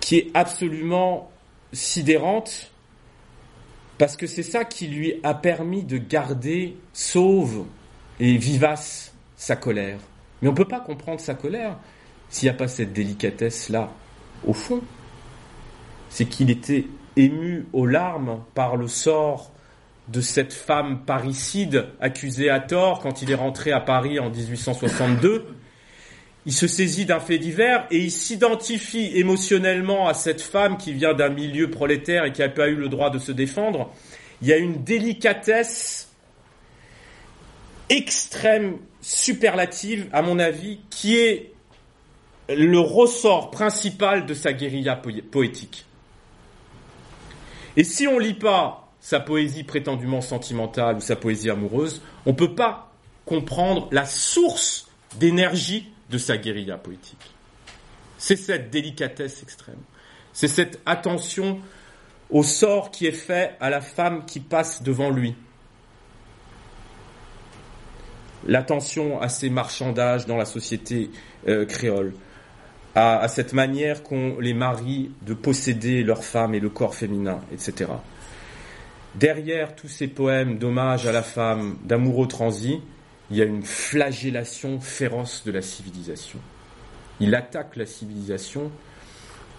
qui 0.00 0.18
est 0.18 0.30
absolument 0.34 1.30
sidérante 1.72 2.70
parce 3.98 4.16
que 4.16 4.26
c'est 4.26 4.42
ça 4.42 4.64
qui 4.64 4.88
lui 4.88 5.14
a 5.22 5.34
permis 5.34 5.82
de 5.82 5.98
garder 5.98 6.76
sauve 6.92 7.66
et 8.20 8.36
vivace 8.36 9.12
sa 9.36 9.56
colère. 9.56 9.98
Mais 10.42 10.48
on 10.48 10.52
ne 10.52 10.56
peut 10.56 10.68
pas 10.68 10.80
comprendre 10.80 11.20
sa 11.20 11.34
colère 11.34 11.76
s'il 12.28 12.48
n'y 12.48 12.54
a 12.54 12.58
pas 12.58 12.68
cette 12.68 12.92
délicatesse-là 12.92 13.92
au 14.46 14.52
fond. 14.52 14.80
C'est 16.10 16.26
qu'il 16.26 16.50
était 16.50 16.86
ému 17.16 17.66
aux 17.72 17.86
larmes 17.86 18.40
par 18.54 18.76
le 18.76 18.88
sort 18.88 19.50
de 20.08 20.20
cette 20.20 20.52
femme 20.52 21.00
parricide 21.04 21.86
accusée 22.00 22.50
à 22.50 22.60
tort 22.60 23.00
quand 23.00 23.22
il 23.22 23.30
est 23.30 23.36
rentré 23.36 23.72
à 23.72 23.80
Paris 23.80 24.18
en 24.18 24.28
1862. 24.30 25.53
Il 26.46 26.52
se 26.52 26.66
saisit 26.66 27.06
d'un 27.06 27.20
fait 27.20 27.38
divers 27.38 27.86
et 27.90 27.98
il 27.98 28.10
s'identifie 28.10 29.12
émotionnellement 29.14 30.08
à 30.08 30.14
cette 30.14 30.42
femme 30.42 30.76
qui 30.76 30.92
vient 30.92 31.14
d'un 31.14 31.30
milieu 31.30 31.70
prolétaire 31.70 32.24
et 32.24 32.32
qui 32.32 32.42
n'a 32.42 32.50
pas 32.50 32.68
eu 32.68 32.74
le 32.74 32.88
droit 32.88 33.10
de 33.10 33.18
se 33.18 33.32
défendre. 33.32 33.90
Il 34.42 34.48
y 34.48 34.52
a 34.52 34.58
une 34.58 34.84
délicatesse 34.84 36.10
extrême, 37.88 38.76
superlative, 39.00 40.06
à 40.12 40.20
mon 40.20 40.38
avis, 40.38 40.80
qui 40.90 41.16
est 41.16 41.52
le 42.50 42.78
ressort 42.78 43.50
principal 43.50 44.26
de 44.26 44.34
sa 44.34 44.52
guérilla 44.52 45.00
poétique. 45.30 45.86
Et 47.76 47.84
si 47.84 48.06
on 48.06 48.18
lit 48.18 48.34
pas 48.34 48.92
sa 49.00 49.20
poésie 49.20 49.64
prétendument 49.64 50.20
sentimentale 50.20 50.96
ou 50.96 51.00
sa 51.00 51.16
poésie 51.16 51.50
amoureuse, 51.50 52.02
on 52.26 52.30
ne 52.30 52.36
peut 52.36 52.54
pas 52.54 52.92
comprendre 53.24 53.88
la 53.92 54.04
source 54.04 54.88
d'énergie 55.18 55.88
de 56.10 56.18
sa 56.18 56.36
guérilla 56.36 56.76
poétique. 56.76 57.34
C'est 58.18 58.36
cette 58.36 58.70
délicatesse 58.70 59.42
extrême. 59.42 59.80
C'est 60.32 60.48
cette 60.48 60.80
attention 60.86 61.60
au 62.30 62.42
sort 62.42 62.90
qui 62.90 63.06
est 63.06 63.12
fait 63.12 63.56
à 63.60 63.70
la 63.70 63.80
femme 63.80 64.24
qui 64.26 64.40
passe 64.40 64.82
devant 64.82 65.10
lui. 65.10 65.34
L'attention 68.46 69.20
à 69.20 69.28
ces 69.28 69.48
marchandages 69.48 70.26
dans 70.26 70.36
la 70.36 70.44
société 70.44 71.10
euh, 71.48 71.64
créole, 71.64 72.14
à, 72.94 73.26
cette 73.28 73.52
manière 73.52 74.02
qu'ont 74.02 74.38
les 74.38 74.54
maris 74.54 75.10
de 75.22 75.34
posséder 75.34 76.02
leur 76.02 76.24
femme 76.24 76.54
et 76.54 76.60
le 76.60 76.68
corps 76.68 76.94
féminin, 76.94 77.40
etc. 77.52 77.90
Derrière 79.14 79.74
tous 79.74 79.88
ces 79.88 80.08
poèmes 80.08 80.58
d'hommage 80.58 81.06
à 81.06 81.12
la 81.12 81.22
femme, 81.22 81.76
d'amoureux 81.84 82.28
transi, 82.28 82.80
il 83.30 83.36
y 83.36 83.42
a 83.42 83.44
une 83.44 83.62
flagellation 83.62 84.80
féroce 84.80 85.44
de 85.44 85.52
la 85.52 85.62
civilisation. 85.62 86.38
Il 87.20 87.34
attaque 87.34 87.76
la 87.76 87.86
civilisation 87.86 88.70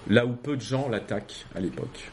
là 0.08 0.26
où 0.26 0.34
peu 0.34 0.56
de 0.56 0.62
gens 0.62 0.88
l'attaquent 0.90 1.46
à 1.56 1.60
l'époque. 1.60 2.12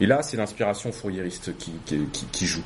Et 0.00 0.06
là, 0.06 0.22
c'est 0.22 0.36
l'inspiration 0.36 0.92
fourriériste 0.92 1.56
qui, 1.56 2.46
joue. 2.46 2.64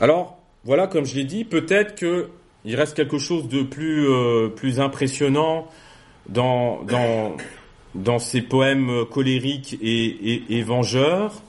Alors, 0.00 0.38
voilà, 0.64 0.86
comme 0.86 1.06
je 1.06 1.14
l'ai 1.14 1.24
dit, 1.24 1.44
peut-être 1.44 1.94
qu'il 1.94 2.76
reste 2.76 2.94
quelque 2.94 3.18
chose 3.18 3.48
de 3.48 3.62
plus, 3.62 4.06
euh, 4.06 4.50
impressionnant 4.78 5.68
dans, 6.28 6.82
dans, 6.82 7.36
dans 7.94 8.18
ces 8.18 8.42
poèmes 8.42 9.06
colériques 9.10 9.78
et, 9.80 10.58
et, 10.58 10.62
vengeurs. 10.62 11.40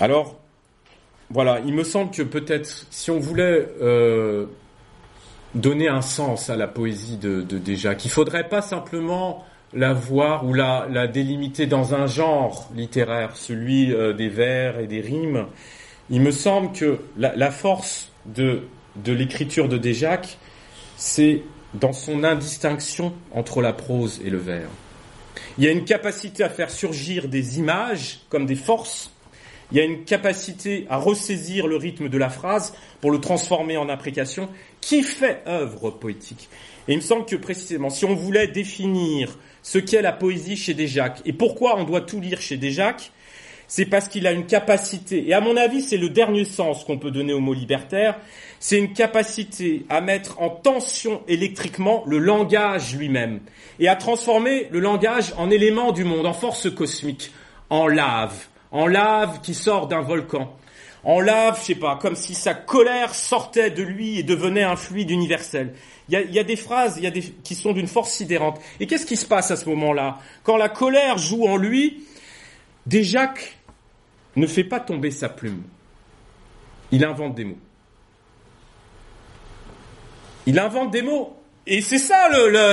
Alors, 0.00 0.41
voilà, 1.32 1.60
il 1.64 1.74
me 1.74 1.84
semble 1.84 2.10
que 2.10 2.22
peut-être, 2.22 2.86
si 2.90 3.10
on 3.10 3.18
voulait 3.18 3.66
euh, 3.80 4.46
donner 5.54 5.88
un 5.88 6.02
sens 6.02 6.50
à 6.50 6.56
la 6.56 6.68
poésie 6.68 7.16
de, 7.16 7.42
de 7.42 7.58
Déjà, 7.58 7.94
qu'il 7.94 8.10
faudrait 8.10 8.48
pas 8.48 8.60
simplement 8.60 9.44
la 9.72 9.94
voir 9.94 10.44
ou 10.44 10.52
la, 10.52 11.06
délimiter 11.06 11.66
dans 11.66 11.94
un 11.94 12.06
genre 12.06 12.68
littéraire, 12.74 13.36
celui 13.36 13.94
euh, 13.94 14.12
des 14.12 14.28
vers 14.28 14.78
et 14.78 14.86
des 14.86 15.00
rimes. 15.00 15.46
Il 16.10 16.20
me 16.20 16.30
semble 16.30 16.72
que 16.72 16.98
la, 17.16 17.34
la 17.34 17.50
force 17.50 18.12
de, 18.26 18.64
de 18.96 19.12
l'écriture 19.12 19.68
de 19.68 19.78
Déjac, 19.78 20.36
c'est 20.96 21.42
dans 21.72 21.92
son 21.94 22.24
indistinction 22.24 23.14
entre 23.32 23.62
la 23.62 23.72
prose 23.72 24.20
et 24.24 24.28
le 24.28 24.38
vers. 24.38 24.68
Il 25.56 25.64
y 25.64 25.68
a 25.68 25.70
une 25.70 25.84
capacité 25.84 26.44
à 26.44 26.50
faire 26.50 26.70
surgir 26.70 27.28
des 27.28 27.58
images 27.58 28.20
comme 28.28 28.44
des 28.44 28.54
forces. 28.54 29.10
Il 29.72 29.78
y 29.78 29.80
a 29.80 29.84
une 29.84 30.04
capacité 30.04 30.86
à 30.90 30.98
ressaisir 30.98 31.66
le 31.66 31.76
rythme 31.76 32.10
de 32.10 32.18
la 32.18 32.28
phrase 32.28 32.74
pour 33.00 33.10
le 33.10 33.20
transformer 33.20 33.78
en 33.78 33.88
imprécation 33.88 34.50
qui 34.82 35.02
fait 35.02 35.42
œuvre 35.46 35.90
poétique. 35.90 36.50
Et 36.88 36.92
il 36.92 36.96
me 36.96 37.02
semble 37.02 37.24
que 37.24 37.36
précisément, 37.36 37.88
si 37.88 38.04
on 38.04 38.14
voulait 38.14 38.48
définir 38.48 39.38
ce 39.62 39.78
qu'est 39.78 40.02
la 40.02 40.12
poésie 40.12 40.56
chez 40.56 40.74
Desjacques 40.74 41.22
et 41.24 41.32
pourquoi 41.32 41.78
on 41.78 41.84
doit 41.84 42.02
tout 42.02 42.20
lire 42.20 42.38
chez 42.38 42.58
Desjacques, 42.58 43.12
c'est 43.66 43.86
parce 43.86 44.08
qu'il 44.08 44.26
a 44.26 44.32
une 44.32 44.44
capacité, 44.44 45.26
et 45.26 45.32
à 45.32 45.40
mon 45.40 45.56
avis 45.56 45.80
c'est 45.80 45.96
le 45.96 46.10
dernier 46.10 46.44
sens 46.44 46.84
qu'on 46.84 46.98
peut 46.98 47.10
donner 47.10 47.32
au 47.32 47.40
mot 47.40 47.54
libertaire, 47.54 48.18
c'est 48.60 48.76
une 48.76 48.92
capacité 48.92 49.86
à 49.88 50.02
mettre 50.02 50.38
en 50.42 50.50
tension 50.50 51.22
électriquement 51.28 52.04
le 52.06 52.18
langage 52.18 52.94
lui-même, 52.94 53.40
et 53.80 53.88
à 53.88 53.96
transformer 53.96 54.68
le 54.70 54.80
langage 54.80 55.32
en 55.38 55.50
élément 55.50 55.92
du 55.92 56.04
monde, 56.04 56.26
en 56.26 56.34
force 56.34 56.68
cosmique, 56.74 57.30
en 57.70 57.86
lave, 57.86 58.34
en 58.72 58.86
lave 58.86 59.40
qui 59.42 59.54
sort 59.54 59.86
d'un 59.86 60.00
volcan, 60.00 60.56
en 61.04 61.20
lave, 61.20 61.58
je 61.60 61.66
sais 61.66 61.74
pas, 61.74 61.96
comme 61.96 62.16
si 62.16 62.34
sa 62.34 62.54
colère 62.54 63.14
sortait 63.14 63.70
de 63.70 63.82
lui 63.82 64.18
et 64.18 64.22
devenait 64.22 64.62
un 64.62 64.76
fluide 64.76 65.10
universel. 65.10 65.74
Il 66.08 66.30
y 66.30 66.38
a, 66.38 66.44
des 66.44 66.56
phrases 66.56 66.98
y 66.98 67.06
a 67.06 67.10
des, 67.10 67.22
qui 67.22 67.54
sont 67.54 67.72
d'une 67.72 67.86
force 67.86 68.12
sidérante. 68.12 68.60
Et 68.80 68.86
qu'est-ce 68.86 69.06
qui 69.06 69.16
se 69.16 69.26
passe 69.26 69.50
à 69.50 69.56
ce 69.56 69.68
moment-là? 69.68 70.18
Quand 70.42 70.56
la 70.56 70.68
colère 70.68 71.18
joue 71.18 71.46
en 71.46 71.56
lui, 71.56 72.04
Desjacques 72.86 73.58
ne 74.36 74.46
fait 74.46 74.64
pas 74.64 74.80
tomber 74.80 75.10
sa 75.10 75.28
plume. 75.28 75.62
Il 76.90 77.04
invente 77.04 77.34
des 77.34 77.44
mots. 77.44 77.58
Il 80.46 80.58
invente 80.58 80.90
des 80.90 81.02
mots. 81.02 81.41
Et 81.66 81.80
c'est 81.80 81.98
ça 81.98 82.28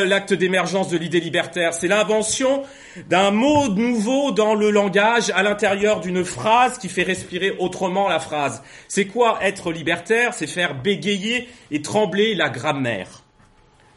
l'acte 0.06 0.34
d'émergence 0.34 0.90
de 0.90 0.98
l'idée 0.98 1.20
libertaire, 1.20 1.76
c'est 1.76 1.88
l'invention 1.88 2.64
d'un 3.08 3.30
mot 3.30 3.68
nouveau 3.68 4.32
dans 4.32 4.56
le 4.56 4.72
langage 4.72 5.30
à 5.36 5.44
l'intérieur 5.44 6.00
d'une 6.00 6.26
phrase 6.26 6.80
qui 6.80 6.90
fait 6.90 7.04
respirer 7.04 7.52
autrement 7.60 8.10
la 8.10 8.20
phrase. 8.20 8.64
C'est 8.88 9.06
quoi 9.06 9.38
être 9.44 9.72
libertaire? 9.72 10.34
C'est 10.34 10.48
faire 10.48 10.74
bégayer 10.74 11.48
et 11.70 11.84
trembler 11.84 12.34
la 12.34 12.50
grammaire. 12.50 13.24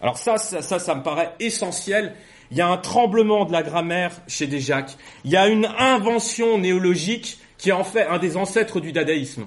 Alors 0.03 0.19
ça, 0.19 0.37
ça, 0.37 0.79
ça, 0.79 0.95
me 0.95 1.03
paraît 1.03 1.33
essentiel. 1.41 2.15
Il 2.51 2.59
y 2.59 2.61
a 2.61 2.69
un 2.69 2.77
tremblement 2.77 3.47
de 3.47 3.53
la 3.53 3.63
grammaire 3.63 4.13
chez 4.29 4.47
Desjacques. 4.47 4.99
Il 5.25 5.31
y 5.31 5.37
a 5.37 5.49
une 5.49 5.67
invention 5.79 6.59
néologique 6.59 7.39
qui 7.57 7.73
en 7.73 7.85
fait 7.85 8.07
un 8.07 8.19
des 8.19 8.37
ancêtres 8.37 8.81
du 8.81 8.93
dadaïsme. 8.93 9.47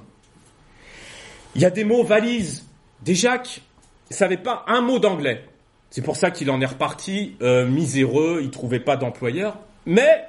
Il 1.53 1.61
y 1.61 1.65
a 1.65 1.69
des 1.69 1.83
mots 1.83 2.03
valises. 2.03 2.65
Desjacques 3.03 3.61
il 4.09 4.15
savait 4.15 4.37
pas 4.37 4.63
un 4.67 4.81
mot 4.81 4.99
d'anglais. 4.99 5.43
C'est 5.89 6.03
pour 6.03 6.15
ça 6.15 6.31
qu'il 6.31 6.49
en 6.51 6.61
est 6.61 6.65
reparti 6.65 7.35
euh, 7.41 7.65
miséreux, 7.65 8.41
il 8.43 8.51
trouvait 8.51 8.79
pas 8.79 8.97
d'employeur. 8.97 9.57
Mais 9.85 10.25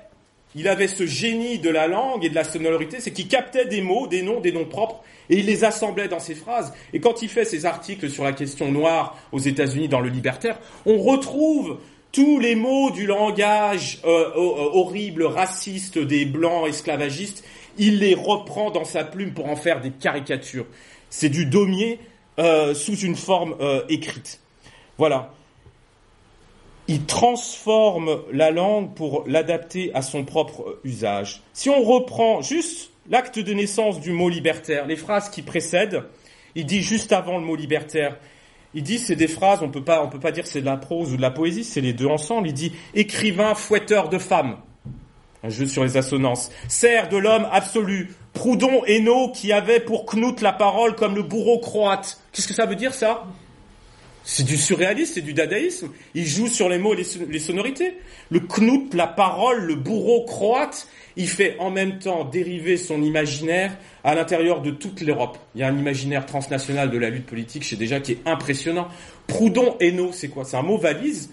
il 0.54 0.68
avait 0.68 0.88
ce 0.88 1.06
génie 1.06 1.58
de 1.58 1.68
la 1.68 1.86
langue 1.86 2.24
et 2.24 2.30
de 2.30 2.34
la 2.34 2.44
sonorité, 2.44 2.98
c'est 3.00 3.10
qu'il 3.10 3.28
captait 3.28 3.66
des 3.66 3.82
mots, 3.82 4.06
des 4.06 4.22
noms, 4.22 4.40
des 4.40 4.52
noms 4.52 4.64
propres, 4.64 5.02
et 5.28 5.38
il 5.38 5.46
les 5.46 5.64
assemblait 5.64 6.08
dans 6.08 6.18
ses 6.18 6.34
phrases. 6.34 6.72
Et 6.92 7.00
quand 7.00 7.20
il 7.20 7.28
fait 7.28 7.44
ses 7.44 7.66
articles 7.66 8.08
sur 8.08 8.24
la 8.24 8.32
question 8.32 8.72
noire 8.72 9.18
aux 9.32 9.38
États-Unis 9.38 9.88
dans 9.88 10.00
le 10.00 10.08
Libertaire, 10.08 10.58
on 10.86 10.98
retrouve 10.98 11.78
tous 12.10 12.38
les 12.38 12.54
mots 12.54 12.90
du 12.90 13.06
langage 13.06 14.00
euh, 14.06 14.30
euh, 14.30 14.70
horrible, 14.72 15.24
raciste 15.24 15.98
des 15.98 16.24
blancs 16.24 16.66
esclavagistes. 16.66 17.44
Il 17.76 17.98
les 17.98 18.14
reprend 18.14 18.70
dans 18.70 18.84
sa 18.84 19.04
plume 19.04 19.32
pour 19.34 19.50
en 19.50 19.56
faire 19.56 19.82
des 19.82 19.90
caricatures. 19.90 20.64
C'est 21.10 21.28
du 21.28 21.44
daumier, 21.44 21.98
euh, 22.38 22.74
sous 22.74 22.96
une 22.98 23.16
forme 23.16 23.56
euh, 23.60 23.82
écrite. 23.88 24.40
Voilà. 24.98 25.32
Il 26.88 27.04
transforme 27.04 28.22
la 28.32 28.50
langue 28.50 28.94
pour 28.94 29.24
l'adapter 29.26 29.90
à 29.94 30.02
son 30.02 30.24
propre 30.24 30.78
usage. 30.84 31.42
Si 31.52 31.68
on 31.68 31.82
reprend 31.82 32.42
juste 32.42 32.90
l'acte 33.08 33.38
de 33.38 33.52
naissance 33.52 34.00
du 34.00 34.12
mot 34.12 34.28
libertaire, 34.28 34.86
les 34.86 34.96
phrases 34.96 35.28
qui 35.28 35.42
précèdent, 35.42 36.04
il 36.54 36.66
dit 36.66 36.82
juste 36.82 37.12
avant 37.12 37.38
le 37.38 37.44
mot 37.44 37.56
libertaire, 37.56 38.16
il 38.74 38.82
dit 38.82 38.98
c'est 38.98 39.16
des 39.16 39.28
phrases, 39.28 39.62
on 39.62 39.70
peut 39.70 39.82
pas, 39.82 40.04
on 40.04 40.08
peut 40.08 40.20
pas 40.20 40.32
dire 40.32 40.46
c'est 40.46 40.60
de 40.60 40.66
la 40.66 40.76
prose 40.76 41.12
ou 41.12 41.16
de 41.16 41.22
la 41.22 41.30
poésie, 41.30 41.64
c'est 41.64 41.80
les 41.80 41.92
deux 41.92 42.06
ensemble. 42.06 42.48
Il 42.48 42.54
dit 42.54 42.72
écrivain 42.94 43.54
fouetteur 43.54 44.08
de 44.08 44.18
femmes. 44.18 44.58
Un 45.42 45.48
jeu 45.48 45.66
sur 45.66 45.82
les 45.82 45.96
assonances. 45.96 46.50
Serre 46.68 47.08
de 47.08 47.16
l'homme 47.16 47.48
absolu, 47.50 48.14
Proudhon 48.32 48.84
Hainaut 48.84 49.30
qui 49.32 49.52
avait 49.52 49.80
pour 49.80 50.04
Knut 50.04 50.40
la 50.42 50.52
parole 50.52 50.94
comme 50.94 51.14
le 51.14 51.22
bourreau 51.22 51.58
croate. 51.58 52.20
Qu'est-ce 52.36 52.48
que 52.48 52.54
ça 52.54 52.66
veut 52.66 52.76
dire 52.76 52.92
ça? 52.92 53.24
C'est 54.22 54.44
du 54.44 54.58
surréalisme, 54.58 55.14
c'est 55.14 55.22
du 55.22 55.32
dadaïsme. 55.32 55.88
Il 56.14 56.26
joue 56.26 56.48
sur 56.48 56.68
les 56.68 56.76
mots 56.76 56.94
et 56.94 57.02
les 57.30 57.38
sonorités. 57.38 57.96
Le 58.28 58.40
knut, 58.40 58.92
la 58.92 59.06
parole, 59.06 59.62
le 59.62 59.74
bourreau 59.74 60.26
croate, 60.26 60.86
il 61.16 61.28
fait 61.28 61.56
en 61.60 61.70
même 61.70 61.98
temps 61.98 62.24
dériver 62.24 62.76
son 62.76 63.00
imaginaire 63.00 63.78
à 64.04 64.14
l'intérieur 64.14 64.60
de 64.60 64.70
toute 64.70 65.00
l'Europe. 65.00 65.38
Il 65.54 65.62
y 65.62 65.64
a 65.64 65.68
un 65.68 65.78
imaginaire 65.78 66.26
transnational 66.26 66.90
de 66.90 66.98
la 66.98 67.08
lutte 67.08 67.24
politique 67.24 67.62
chez 67.62 67.76
déjà 67.76 68.00
qui 68.00 68.12
est 68.12 68.20
impressionnant. 68.26 68.88
Proudhon, 69.28 69.76
Hainaut, 69.80 70.12
c'est 70.12 70.28
quoi? 70.28 70.44
C'est 70.44 70.58
un 70.58 70.62
mot 70.62 70.76
valise. 70.76 71.30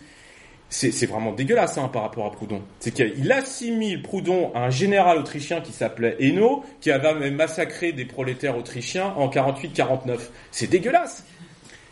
C'est 0.76 1.06
vraiment 1.06 1.32
dégueulasse 1.32 1.78
hein, 1.78 1.88
par 1.88 2.02
rapport 2.02 2.26
à 2.26 2.32
Proudhon. 2.32 2.64
C'est 2.80 2.92
qu'il 2.92 3.32
assimile 3.32 4.02
Proudhon 4.02 4.52
à 4.56 4.62
un 4.66 4.70
général 4.72 5.20
autrichien 5.20 5.62
qui 5.62 5.72
s'appelait 5.72 6.16
Hainaut, 6.20 6.64
qui 6.82 6.90
avait 6.90 7.14
même 7.14 7.36
massacré 7.36 7.92
des 7.92 8.06
prolétaires 8.06 8.58
autrichiens 8.58 9.14
en 9.16 9.30
48-49. 9.30 10.18
C'est 10.50 10.66
dégueulasse. 10.66 11.26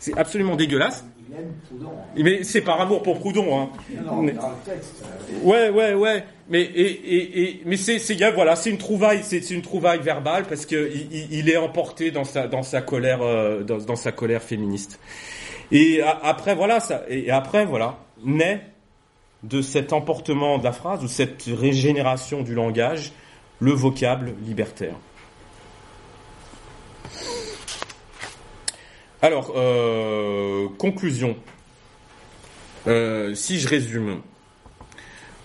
C'est 0.00 0.18
absolument 0.18 0.56
dégueulasse. 0.56 1.04
Mais 2.16 2.42
c'est 2.42 2.60
par 2.60 2.80
amour 2.80 3.04
pour 3.04 3.20
Proudhon, 3.20 3.56
hein. 3.56 3.70
Non, 4.04 4.20
mais... 4.20 4.34
Ouais, 5.44 5.70
ouais, 5.70 5.94
ouais. 5.94 6.24
Mais 6.50 6.62
et, 6.62 6.90
et, 6.90 7.42
et 7.42 7.62
mais 7.64 7.76
c'est 7.76 7.98
voilà, 8.32 8.56
c'est 8.56 8.70
une 8.70 8.78
trouvaille, 8.78 9.20
c'est 9.22 9.48
une 9.50 9.62
trouvaille 9.62 10.00
verbale 10.00 10.44
parce 10.48 10.66
que 10.66 10.90
il, 10.92 11.32
il, 11.32 11.48
est 11.48 11.56
emporté 11.56 12.10
dans 12.10 12.24
sa 12.24 12.48
dans 12.48 12.64
sa 12.64 12.82
colère 12.82 13.22
euh, 13.22 13.62
dans, 13.62 13.78
dans, 13.78 13.96
sa 13.96 14.10
colère 14.10 14.42
féministe. 14.42 14.98
Et 15.70 16.02
après 16.02 16.54
voilà 16.56 16.80
ça 16.80 17.04
et 17.08 17.30
après 17.30 17.64
voilà 17.64 18.00
naît 18.24 18.60
de 19.42 19.60
cet 19.60 19.92
emportement 19.92 20.58
de 20.58 20.64
la 20.64 20.72
phrase 20.72 21.02
ou 21.02 21.08
cette 21.08 21.44
régénération 21.46 22.42
du 22.42 22.54
langage 22.54 23.12
le 23.60 23.72
vocable 23.72 24.34
libertaire. 24.44 24.94
Alors, 29.20 29.52
euh, 29.54 30.68
conclusion. 30.78 31.36
Euh, 32.88 33.36
si 33.36 33.60
je 33.60 33.68
résume, 33.68 34.20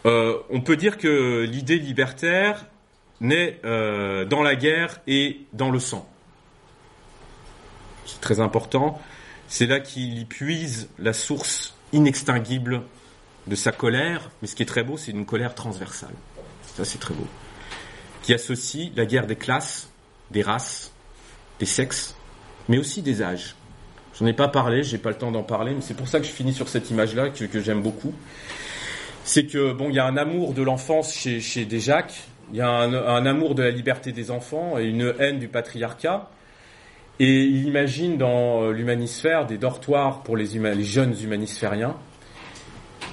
euh, 0.08 0.39
on 0.50 0.62
peut 0.62 0.76
dire 0.76 0.98
que 0.98 1.43
l'idée 1.43 1.78
libertaire 1.78 2.66
naît 3.22 3.60
dans 3.64 4.43
la 4.43 4.56
guerre 4.56 5.00
et 5.08 5.41
dans 5.54 5.70
le 5.70 5.80
sang. 5.80 6.08
C'est 8.06 8.22
très 8.22 8.39
important. 8.39 9.00
C'est 9.48 9.66
là 9.68 9.80
qu'il 9.80 10.20
y 10.20 10.26
puise 10.26 10.89
la 10.98 11.14
source 11.14 11.76
inextinguible 11.93 12.82
de 13.48 13.56
sa 13.56 13.72
colère. 13.72 14.30
Mais 14.41 14.48
ce 14.48 14.56
qui 14.56 14.64
est 14.64 14.68
très 14.68 14.84
beau, 14.84 14.98
c'est 14.98 15.12
une 15.12 15.26
colère 15.26 15.56
transversale. 15.56 16.14
Ça, 16.76 16.86
c'est 16.86 17.00
très 17.00 17.14
beau. 17.14 17.28
Qui 18.24 18.34
associe 18.34 18.91
la 18.95 19.06
guerre 19.06 19.28
des 19.28 19.36
classes, 19.36 19.89
des 20.32 20.41
races, 20.41 20.91
des 21.60 21.66
sexes, 21.66 22.16
mais 22.68 22.78
aussi 22.78 23.02
des 23.02 23.22
âges. 23.22 23.56
J'en 24.20 24.26
ai 24.26 24.34
pas 24.34 24.48
parlé, 24.48 24.84
j'ai 24.84 24.98
pas 24.98 25.10
le 25.10 25.18
temps 25.18 25.32
d'en 25.32 25.43
parler, 25.43 25.74
mais 25.74 25.82
c'est 25.82 25.93
pour 25.93 26.08
ça 26.08 26.20
que 26.20 26.26
je 26.26 26.32
finis 26.32 26.54
sur 26.54 26.70
cette 26.70 26.89
image-là 26.89 27.30
que, 27.30 27.62
j'aime 27.62 27.82
beaucoup. 27.82 28.14
C'est 29.24 29.45
que 29.45 29.74
bon, 29.74 29.89
il 29.89 29.95
y 29.95 30.00
a 30.00 30.06
un 30.06 30.18
amour 30.18 30.54
de 30.54 30.64
l'enfance 30.64 31.14
chez, 31.14 31.39
chez 31.39 31.68
il 32.52 32.56
y 32.56 32.62
a 32.62 32.70
un, 32.70 33.26
amour 33.26 33.56
de 33.56 33.64
la 33.64 33.72
liberté 33.72 34.12
des 34.12 34.32
enfants 34.32 34.78
et 34.78 34.86
une 34.86 35.14
haine 35.20 35.38
du 35.38 35.48
patriarcat. 35.48 36.30
Et 37.20 37.43
il 37.43 37.66
imagine 37.66 38.18
dans 38.18 38.62
euh, 38.62 38.72
l'humanisphère 38.72 39.48
des 39.48 39.58
dortoirs 39.58 40.22
pour 40.22 40.38
les 40.38 40.48
jeunes 40.84 41.16
humanisphériens. 41.22 41.95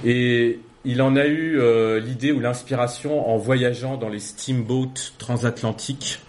Et 0.05 0.59
il 0.85 1.01
en 1.01 1.15
a 1.15 1.25
eu 1.25 1.59
euh, 1.59 1.99
l'idée 1.99 2.31
ou 2.31 2.39
l'inspiration 2.39 3.29
en 3.29 3.37
voyageant 3.37 3.97
dans 3.97 4.09
les 4.09 4.19
steamboats 4.19 5.11
transatlantiques 5.17 6.19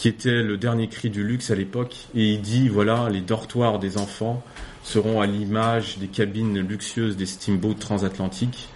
qui 0.00 0.08
était 0.08 0.42
le 0.42 0.56
dernier 0.56 0.88
cri 0.88 1.10
du 1.10 1.22
luxe 1.22 1.50
à 1.50 1.54
l'époque, 1.54 1.94
et 2.14 2.32
il 2.32 2.40
dit 2.40 2.70
voilà, 2.70 3.10
les 3.10 3.20
dortoirs 3.20 3.78
des 3.78 3.98
enfants 3.98 4.42
seront 4.82 5.20
à 5.20 5.26
l'image 5.26 5.98
des 5.98 6.06
cabines 6.06 6.58
luxueuses 6.58 7.18
des 7.18 7.26
steamboats 7.26 7.74
transatlantiques. 7.78 8.70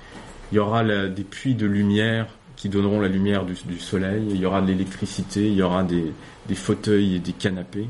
Il 0.52 0.56
y 0.56 0.58
aura 0.58 0.84
des 0.84 1.24
puits 1.24 1.54
de 1.54 1.64
lumière 1.64 2.26
qui 2.56 2.68
donneront 2.68 3.00
la 3.00 3.08
lumière 3.08 3.46
du, 3.46 3.78
soleil, 3.78 4.22
il 4.28 4.36
y 4.36 4.44
aura 4.44 4.60
de 4.60 4.66
l'électricité, 4.66 5.46
il 5.46 5.54
y 5.54 5.62
aura 5.62 5.82
des, 5.82 6.12
fauteuils 6.54 7.14
et 7.14 7.20
des 7.20 7.32
canapés, 7.32 7.88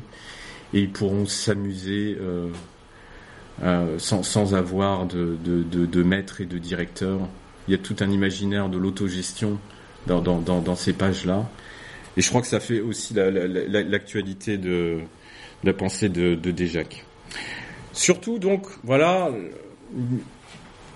et 0.73 0.79
ils 0.79 0.89
pourront 0.89 1.25
s'amuser 1.25 2.17
euh, 2.21 2.47
euh, 3.63 3.97
sans, 3.99 4.53
avoir 4.53 5.05
de, 5.05 5.37
de, 5.43 6.03
maître 6.03 6.41
et 6.41 6.45
de 6.45 6.57
directeur. 6.57 7.19
Il 7.67 7.71
y 7.71 7.75
a 7.75 7.77
tout 7.77 7.95
un 7.99 8.09
imaginaire 8.09 8.69
de 8.69 8.77
l'autogestion 8.77 9.59
dans 10.07 10.75
ces 10.75 10.93
pages-là. 10.93 11.49
Et 12.17 12.21
je 12.21 12.29
crois 12.29 12.41
que 12.41 12.47
ça 12.47 12.59
fait 12.59 12.79
aussi 12.79 13.13
l'actualité 13.13 14.57
de, 14.57 14.99
la 15.63 15.73
pensée 15.73 16.09
de, 16.09 16.35
de 16.35 16.51
Déjac. 16.51 17.05
Surtout, 17.91 18.39
donc, 18.39 18.67
voilà, 18.83 19.31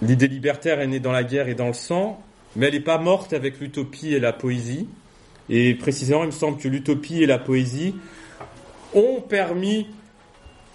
l'idée 0.01 0.27
libertaire 0.27 0.79
est 0.79 0.87
née 0.87 0.99
dans 0.99 1.11
la 1.11 1.23
guerre 1.23 1.47
et 1.47 1.55
dans 1.55 1.67
le 1.67 1.73
sang, 1.73 2.21
mais 2.55 2.67
elle 2.67 2.73
n'est 2.73 2.79
pas 2.79 2.97
morte 2.97 3.33
avec 3.33 3.59
l'utopie 3.59 4.13
et 4.13 4.19
la 4.19 4.33
poésie. 4.33 4.87
Et 5.49 5.73
précisément, 5.73 6.23
il 6.23 6.27
me 6.27 6.31
semble 6.31 6.57
que 6.57 6.67
l'utopie 6.67 7.23
et 7.23 7.25
la 7.25 7.39
poésie 7.39 7.95
ont 8.93 9.21
permis, 9.21 9.87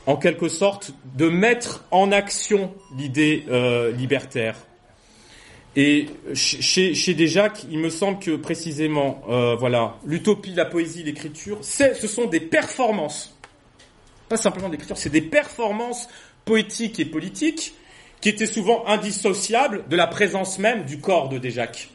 en 0.07 0.17
quelque 0.17 0.49
sorte, 0.49 0.93
de 1.17 1.29
mettre 1.29 1.85
en 1.91 2.13
action 2.13 2.75
l'idée 2.97 3.45
euh, 3.49 3.91
libertaire. 3.93 4.57
Et 5.77 6.07
chez, 6.35 6.95
chez 6.95 7.15
Desjacques, 7.15 7.65
il 7.71 7.79
me 7.79 7.91
semble 7.91 8.21
que 8.21 8.37
précisément, 8.37 9.23
euh, 9.29 9.57
voilà, 9.57 9.97
l'utopie, 10.05 10.55
la 10.55 10.67
poésie, 10.67 11.03
l'écriture, 11.03 11.59
ce 11.63 12.07
sont 12.07 12.27
des 12.27 12.41
performances. 12.41 13.37
Pas 14.29 14.37
simplement 14.37 14.69
d'écriture, 14.69 14.97
c'est 14.97 15.11
des 15.11 15.23
performances 15.23 16.09
poétiques 16.45 17.01
et 17.01 17.05
politiques 17.05 17.75
qui 18.21 18.29
étaient 18.29 18.47
souvent 18.47 18.87
indissociables 18.87 19.85
de 19.89 19.97
la 19.97 20.07
présence 20.07 20.59
même 20.59 20.85
du 20.85 20.99
corps 20.99 21.29
de 21.29 21.39
Desjacques. 21.39 21.91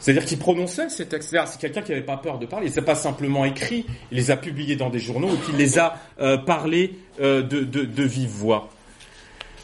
C'est-à-dire 0.00 0.24
qu'il 0.24 0.38
prononçait 0.38 0.88
ces 0.88 1.06
textes. 1.06 1.36
C'est 1.46 1.60
quelqu'un 1.60 1.82
qui 1.82 1.90
n'avait 1.90 2.04
pas 2.04 2.16
peur 2.16 2.38
de 2.38 2.46
parler. 2.46 2.68
Il 2.68 2.76
ne 2.76 2.80
pas 2.84 2.94
simplement 2.94 3.44
écrit, 3.44 3.84
il 4.10 4.16
les 4.16 4.30
a 4.30 4.36
publiés 4.36 4.76
dans 4.76 4.90
des 4.90 5.00
journaux 5.00 5.30
et 5.34 5.46
qu'il 5.46 5.56
les 5.56 5.78
a 5.78 5.96
euh, 6.20 6.38
parlés 6.38 6.94
euh, 7.20 7.42
de, 7.42 8.02
vive 8.04 8.30
voix. 8.30 8.70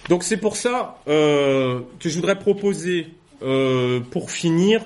Donc 0.08 0.22
c'est 0.22 0.36
pour 0.36 0.56
ça 0.56 0.98
euh, 1.08 1.80
que 1.98 2.08
je 2.08 2.16
voudrais 2.16 2.38
proposer, 2.38 3.08
euh, 3.42 4.00
pour 4.00 4.30
finir, 4.30 4.84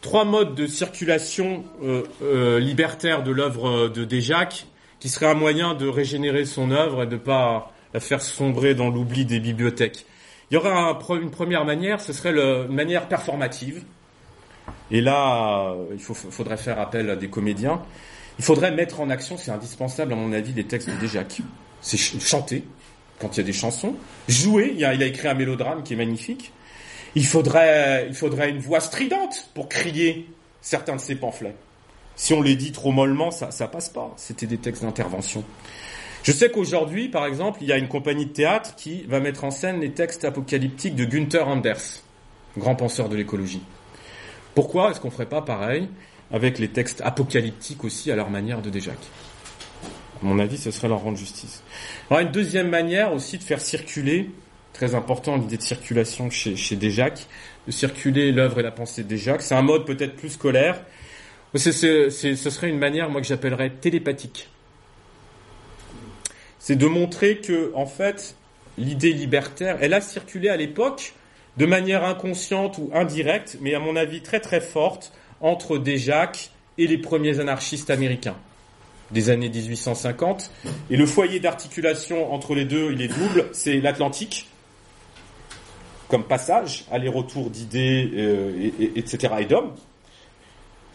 trois 0.00 0.24
modes 0.24 0.54
de 0.54 0.66
circulation 0.66 1.64
euh, 1.82 2.60
libertaire 2.60 3.22
de 3.22 3.32
l'œuvre 3.32 3.88
de 3.88 4.04
Déjac, 4.04 4.66
qui 5.00 5.08
serait 5.08 5.26
un 5.26 5.34
moyen 5.34 5.74
de 5.74 5.88
régénérer 5.88 6.44
son 6.44 6.70
œuvre 6.70 7.02
et 7.02 7.06
de 7.06 7.14
ne 7.14 7.20
pas 7.20 7.72
la 7.92 8.00
faire 8.00 8.22
sombrer 8.22 8.74
dans 8.74 8.88
l'oubli 8.88 9.24
des 9.24 9.40
bibliothèques. 9.40 10.06
Il 10.50 10.54
y 10.54 10.56
aura 10.56 10.98
une 11.20 11.30
première 11.30 11.64
manière, 11.64 12.00
ce 12.00 12.12
serait 12.12 12.32
la, 12.32 12.64
manière 12.68 13.08
performative. 13.08 13.82
Et 14.92 15.00
là, 15.00 15.74
il 15.90 15.98
faudrait 15.98 16.58
faire 16.58 16.78
appel 16.78 17.08
à 17.10 17.16
des 17.16 17.28
comédiens. 17.28 17.82
Il 18.38 18.44
faudrait 18.44 18.70
mettre 18.70 19.00
en 19.00 19.08
action, 19.08 19.38
c'est 19.38 19.50
indispensable 19.50 20.12
à 20.12 20.16
mon 20.16 20.32
avis, 20.32 20.52
les 20.52 20.64
textes 20.64 20.88
de 20.88 20.94
Déjac. 20.96 21.40
C'est 21.80 21.96
chanter, 21.96 22.62
quand 23.18 23.36
il 23.36 23.40
y 23.40 23.42
a 23.42 23.46
des 23.46 23.54
chansons. 23.54 23.96
Jouer, 24.28 24.74
il 24.76 24.84
a, 24.84 24.92
écrit 24.92 25.28
un 25.28 25.34
mélodrame 25.34 25.82
qui 25.82 25.94
est 25.94 25.96
magnifique. 25.96 26.52
Il 27.14 27.26
faudrait, 27.26 28.06
il 28.08 28.14
faudrait 28.14 28.50
une 28.50 28.58
voix 28.58 28.80
stridente 28.80 29.48
pour 29.54 29.68
crier 29.68 30.28
certains 30.60 30.96
de 30.96 31.00
ses 31.00 31.14
pamphlets. 31.14 31.56
Si 32.14 32.34
on 32.34 32.42
les 32.42 32.54
dit 32.54 32.72
trop 32.72 32.92
mollement, 32.92 33.30
ça, 33.30 33.50
ça 33.50 33.68
passe 33.68 33.88
pas. 33.88 34.12
C'était 34.16 34.46
des 34.46 34.58
textes 34.58 34.82
d'intervention. 34.82 35.42
Je 36.22 36.32
sais 36.32 36.50
qu'aujourd'hui, 36.50 37.08
par 37.08 37.24
exemple, 37.24 37.58
il 37.62 37.66
y 37.66 37.72
a 37.72 37.78
une 37.78 37.88
compagnie 37.88 38.26
de 38.26 38.32
théâtre 38.32 38.76
qui 38.76 39.04
va 39.08 39.20
mettre 39.20 39.44
en 39.44 39.50
scène 39.50 39.80
les 39.80 39.92
textes 39.92 40.24
apocalyptiques 40.24 40.94
de 40.94 41.04
Günther 41.04 41.48
Anders, 41.48 42.02
grand 42.56 42.76
penseur 42.76 43.08
de 43.08 43.16
l'écologie. 43.16 43.62
Pourquoi 44.54 44.90
est-ce 44.90 45.00
qu'on 45.00 45.10
ferait 45.10 45.26
pas 45.26 45.42
pareil 45.42 45.88
avec 46.30 46.58
les 46.58 46.68
textes 46.68 47.00
apocalyptiques 47.02 47.84
aussi 47.84 48.10
à 48.10 48.16
leur 48.16 48.30
manière 48.30 48.62
de 48.62 48.70
Déjac 48.70 48.98
À 50.20 50.24
mon 50.24 50.38
avis, 50.38 50.58
ce 50.58 50.70
serait 50.70 50.88
leur 50.88 51.00
rendre 51.00 51.18
justice. 51.18 51.62
Alors 52.10 52.20
une 52.20 52.30
deuxième 52.30 52.68
manière 52.68 53.12
aussi 53.12 53.38
de 53.38 53.42
faire 53.42 53.60
circuler, 53.60 54.30
très 54.72 54.94
important 54.94 55.36
l'idée 55.36 55.56
de 55.56 55.62
circulation 55.62 56.30
chez, 56.30 56.56
chez 56.56 56.76
de 56.76 57.70
circuler 57.70 58.32
l'œuvre 58.32 58.60
et 58.60 58.62
la 58.62 58.70
pensée 58.70 59.02
de 59.04 59.08
Desjacques, 59.08 59.42
c'est 59.42 59.54
un 59.54 59.62
mode 59.62 59.86
peut-être 59.86 60.16
plus 60.16 60.30
scolaire, 60.30 60.82
ce 61.54 61.80
serait 61.80 62.68
une 62.68 62.78
manière, 62.78 63.10
moi, 63.10 63.20
que 63.20 63.26
j'appellerais 63.26 63.70
télépathique. 63.70 64.48
C'est 66.58 66.76
de 66.76 66.86
montrer 66.86 67.38
que, 67.38 67.72
en 67.74 67.86
fait, 67.86 68.36
l'idée 68.78 69.12
libertaire, 69.12 69.78
elle 69.80 69.94
a 69.94 70.00
circulé 70.00 70.48
à 70.48 70.56
l'époque 70.56 71.14
de 71.56 71.66
manière 71.66 72.04
inconsciente 72.04 72.78
ou 72.78 72.90
indirecte, 72.94 73.58
mais 73.60 73.74
à 73.74 73.78
mon 73.78 73.96
avis 73.96 74.22
très 74.22 74.40
très 74.40 74.60
forte, 74.60 75.12
entre 75.40 75.78
Desjacques 75.78 76.50
et 76.78 76.86
les 76.86 76.98
premiers 76.98 77.40
anarchistes 77.40 77.90
américains 77.90 78.36
des 79.10 79.30
années 79.30 79.48
1850. 79.48 80.50
Et 80.90 80.96
le 80.96 81.06
foyer 81.06 81.40
d'articulation 81.40 82.32
entre 82.32 82.54
les 82.54 82.64
deux, 82.64 82.92
il 82.92 83.02
est 83.02 83.08
double, 83.08 83.48
c'est 83.52 83.80
l'Atlantique, 83.80 84.48
comme 86.08 86.24
passage, 86.24 86.84
aller-retour 86.90 87.50
d'idées, 87.50 88.10
euh, 88.14 88.70
etc., 88.96 89.34
et 89.40 89.44
d'hommes. 89.44 89.72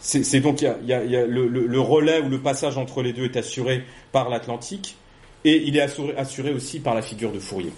C'est 0.00 0.40
donc 0.40 0.62
y 0.62 0.66
a, 0.66 1.26
le, 1.26 1.80
relais 1.80 2.20
ou 2.20 2.28
le 2.28 2.38
passage 2.38 2.78
entre 2.78 3.02
les 3.02 3.12
deux 3.12 3.24
est 3.24 3.36
assuré 3.36 3.84
par 4.12 4.28
l'Atlantique. 4.28 4.96
et 5.44 5.56
il 5.66 5.76
est 5.76 5.80
assuré, 5.80 6.16
assuré 6.16 6.52
aussi 6.52 6.78
par 6.78 6.94
la 6.94 7.02
figure 7.02 7.32
de 7.32 7.40
Fourier, 7.40 7.72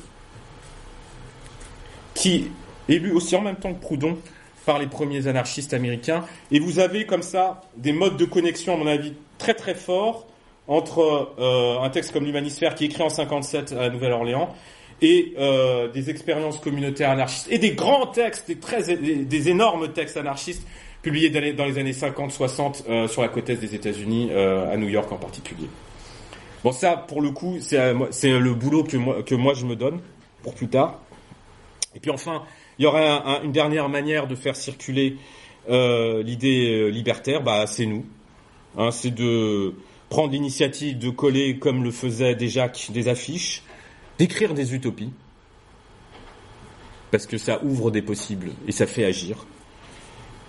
qui 2.15 2.51
est 2.89 2.99
lu 2.99 3.13
aussi 3.13 3.37
en 3.37 3.43
même 3.43 3.57
temps 3.57 3.73
que 3.73 3.81
Proudhon 3.81 4.19
par 4.67 4.79
les 4.79 4.87
premiers 4.87 5.27
anarchistes 5.27 5.75
américains. 5.75 6.25
Et 6.51 6.61
vous 6.61 6.79
avez 6.79 7.07
comme 7.07 7.23
ça 7.23 7.63
des 7.77 7.93
modes 7.93 8.17
de 8.17 8.25
connexion, 8.25 8.75
à 8.75 8.77
mon 8.77 8.87
avis, 8.87 9.15
très 9.39 9.55
très 9.55 9.75
forts 9.75 10.27
entre 10.69 11.33
euh, 11.39 11.81
un 11.81 11.91
texte 11.91 12.13
comme 12.13 12.25
l'Humanisphère 12.25 12.75
qui 12.75 12.85
est 12.85 12.87
écrit 12.89 13.03
en 13.03 13.09
57 13.09 13.73
à 13.73 13.89
Nouvelle-Orléans 13.89 14.55
et 15.03 15.35
euh, 15.39 15.89
des 15.89 16.11
expériences 16.11 16.59
communautaires 16.59 17.11
anarchistes 17.11 17.49
et 17.51 17.59
des 17.59 17.73
grands 17.73 18.07
textes, 18.07 18.47
des, 18.49 18.57
très, 18.57 18.97
des, 18.97 19.49
énormes 19.49 19.93
textes 19.93 20.17
anarchistes 20.17 20.67
publiés 21.03 21.31
dans 21.31 21.65
les, 21.65 21.79
années 21.79 21.93
50-60 21.93 22.85
euh, 22.89 23.09
sur 23.09 23.23
la 23.23 23.29
côte 23.29 23.49
est 23.49 23.57
des 23.57 23.75
États-Unis, 23.75 24.29
euh, 24.31 24.73
à 24.73 24.77
New 24.77 24.89
York 24.89 25.11
en 25.11 25.17
particulier. 25.17 25.69
Bon, 26.63 26.73
ça, 26.73 26.97
pour 26.97 27.23
le 27.23 27.31
coup, 27.31 27.57
c'est 27.61 27.79
euh, 27.79 28.07
c'est 28.11 28.39
le 28.39 28.53
boulot 28.53 28.85
que 28.85 28.99
moi, 28.99 29.23
que 29.23 29.35
moi 29.35 29.55
je 29.55 29.65
me 29.65 29.77
donne 29.77 30.01
pour 30.43 30.55
plus 30.55 30.69
tard. 30.69 31.01
Et 31.95 32.01
puis 32.01 32.11
enfin, 32.11 32.43
il 32.81 32.85
y 32.85 32.87
aurait 32.87 33.07
un- 33.07 33.23
un- 33.27 33.43
une 33.43 33.53
dernière 33.53 33.91
manière 33.91 34.27
de 34.27 34.35
faire 34.35 34.57
circuler 34.57 35.19
euh, 35.69 36.23
l'idée 36.23 36.71
euh, 36.71 36.89
libertaire, 36.89 37.43
bah, 37.43 37.67
c'est 37.67 37.85
nous. 37.85 38.07
Hein, 38.79 38.91
c'est 38.91 39.11
de 39.15 39.75
prendre 40.09 40.33
l'initiative 40.33 40.99
de 40.99 41.11
coller, 41.11 41.59
comme 41.59 41.85
le 41.85 41.91
faisait 41.91 42.35
déjà 42.35 42.73
des 42.89 43.09
affiches, 43.09 43.63
d'écrire 44.19 44.55
des 44.55 44.75
utopies, 44.75 45.13
parce 47.11 47.27
que 47.27 47.37
ça 47.37 47.63
ouvre 47.63 47.91
des 47.91 48.01
possibles 48.01 48.53
et 48.67 48.73
ça 48.73 48.87
fait 48.87 49.05
agir, 49.05 49.45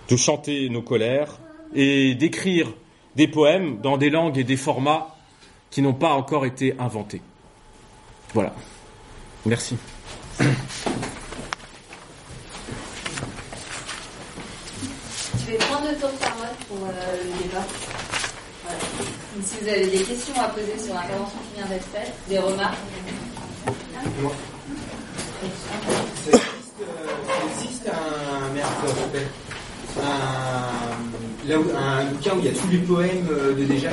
de 0.08 0.16
chanter 0.16 0.70
nos 0.70 0.80
colères 0.82 1.38
et 1.74 2.14
d'écrire 2.14 2.72
des 3.14 3.28
poèmes 3.28 3.78
dans 3.82 3.98
des 3.98 4.08
langues 4.08 4.38
et 4.38 4.44
des 4.44 4.56
formats 4.56 5.14
qui 5.70 5.82
n'ont 5.82 5.92
pas 5.92 6.12
encore 6.14 6.46
été 6.46 6.74
inventés. 6.78 7.20
Voilà. 8.32 8.54
Merci. 9.44 9.76
Je 15.38 15.46
vais 15.50 15.58
prendre 15.58 15.88
le 15.90 15.96
tour 15.98 16.10
de 16.10 16.16
parole 16.18 16.48
pour 16.72 16.86
euh, 16.88 16.90
le 17.24 17.42
débat. 17.42 17.64
Voilà. 18.64 18.78
Donc, 19.34 19.44
si 19.44 19.54
vous 19.62 19.68
avez 19.68 19.86
des 19.86 20.02
questions 20.04 20.34
à 20.40 20.48
poser 20.48 20.78
sur 20.78 20.94
l'intervention 20.94 21.38
qui 21.52 21.60
vient 21.60 21.68
d'être 21.68 21.86
faite, 21.92 22.12
des 22.28 22.38
remarques. 22.38 22.76
Ça 25.42 25.46
existe, 25.46 26.80
euh, 26.80 27.06
ça 27.26 27.62
existe 27.64 27.88
un 27.88 28.54
merde, 28.54 28.68
un, 30.00 31.48
là 31.48 31.58
où- 31.58 31.70
un 31.76 32.04
bouquin 32.06 32.34
où 32.36 32.38
il 32.38 32.44
y 32.44 32.48
a 32.48 32.52
tous 32.52 32.68
les 32.70 32.78
poèmes 32.78 33.26
euh, 33.30 33.54
de 33.54 33.64
déjà 33.64 33.90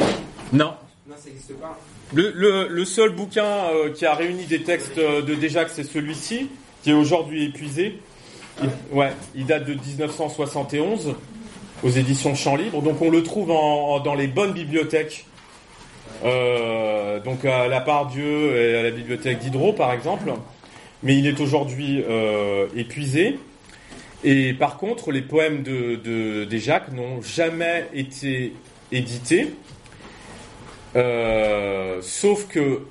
Non. 0.54 0.74
Non, 1.08 1.16
ça 1.18 1.26
n'existe 1.30 1.54
pas. 1.56 1.78
Le, 2.14 2.32
le- 2.36 2.68
le 2.68 2.86
seul 2.86 3.10
bouquin 3.10 3.44
euh, 3.46 3.92
qui 3.92 4.06
a 4.06 4.14
réuni 4.14 4.46
des 4.46 4.64
textes 4.64 4.98
euh, 4.98 5.22
de 5.22 5.36
Déjac, 5.36 5.70
c'est 5.74 5.84
celui-ci, 5.84 6.50
qui 6.84 6.92
est 6.92 6.94
aujourd'hui 6.94 7.46
épuisé. 7.46 8.00
Il, 8.62 8.70
ouais, 8.96 9.14
il 9.36 9.46
date 9.46 9.66
de 9.66 9.74
1971 9.74 11.16
aux 11.84 11.90
éditions 11.90 12.36
Champs 12.36 12.56
Libre. 12.56 12.82
Donc 12.82 13.02
on 13.02 13.10
le 13.10 13.24
trouve 13.24 13.48
dans 13.48 14.16
les 14.16 14.28
bonnes 14.28 14.54
bibliothèques. 14.54 15.26
Euh, 16.26 17.20
donc 17.22 17.46
à 17.46 17.68
la 17.68 17.80
Pardieu 17.80 18.58
et 18.58 18.76
à 18.78 18.84
la 18.84 18.92
bibliothèque 18.92 19.40
d'Hydro 19.40 19.74
par 19.74 19.94
exemple. 19.94 20.32
Mais 21.04 21.18
il 21.18 21.28
est 21.28 21.40
aujourd'hui 21.40 22.04
euh, 22.10 22.68
épuisé. 22.76 23.40
Et 24.24 24.54
par 24.54 24.78
contre, 24.78 25.12
les 25.12 25.22
poèmes 25.22 25.64
de, 25.64 25.96
de 25.96 26.44
Déjac 26.44 26.92
n'ont 26.92 27.22
jamais 27.22 27.88
été 27.94 28.54
édités. 28.92 29.54
Euh, 30.96 32.00
sauf 32.02 32.48
que, 32.48 32.82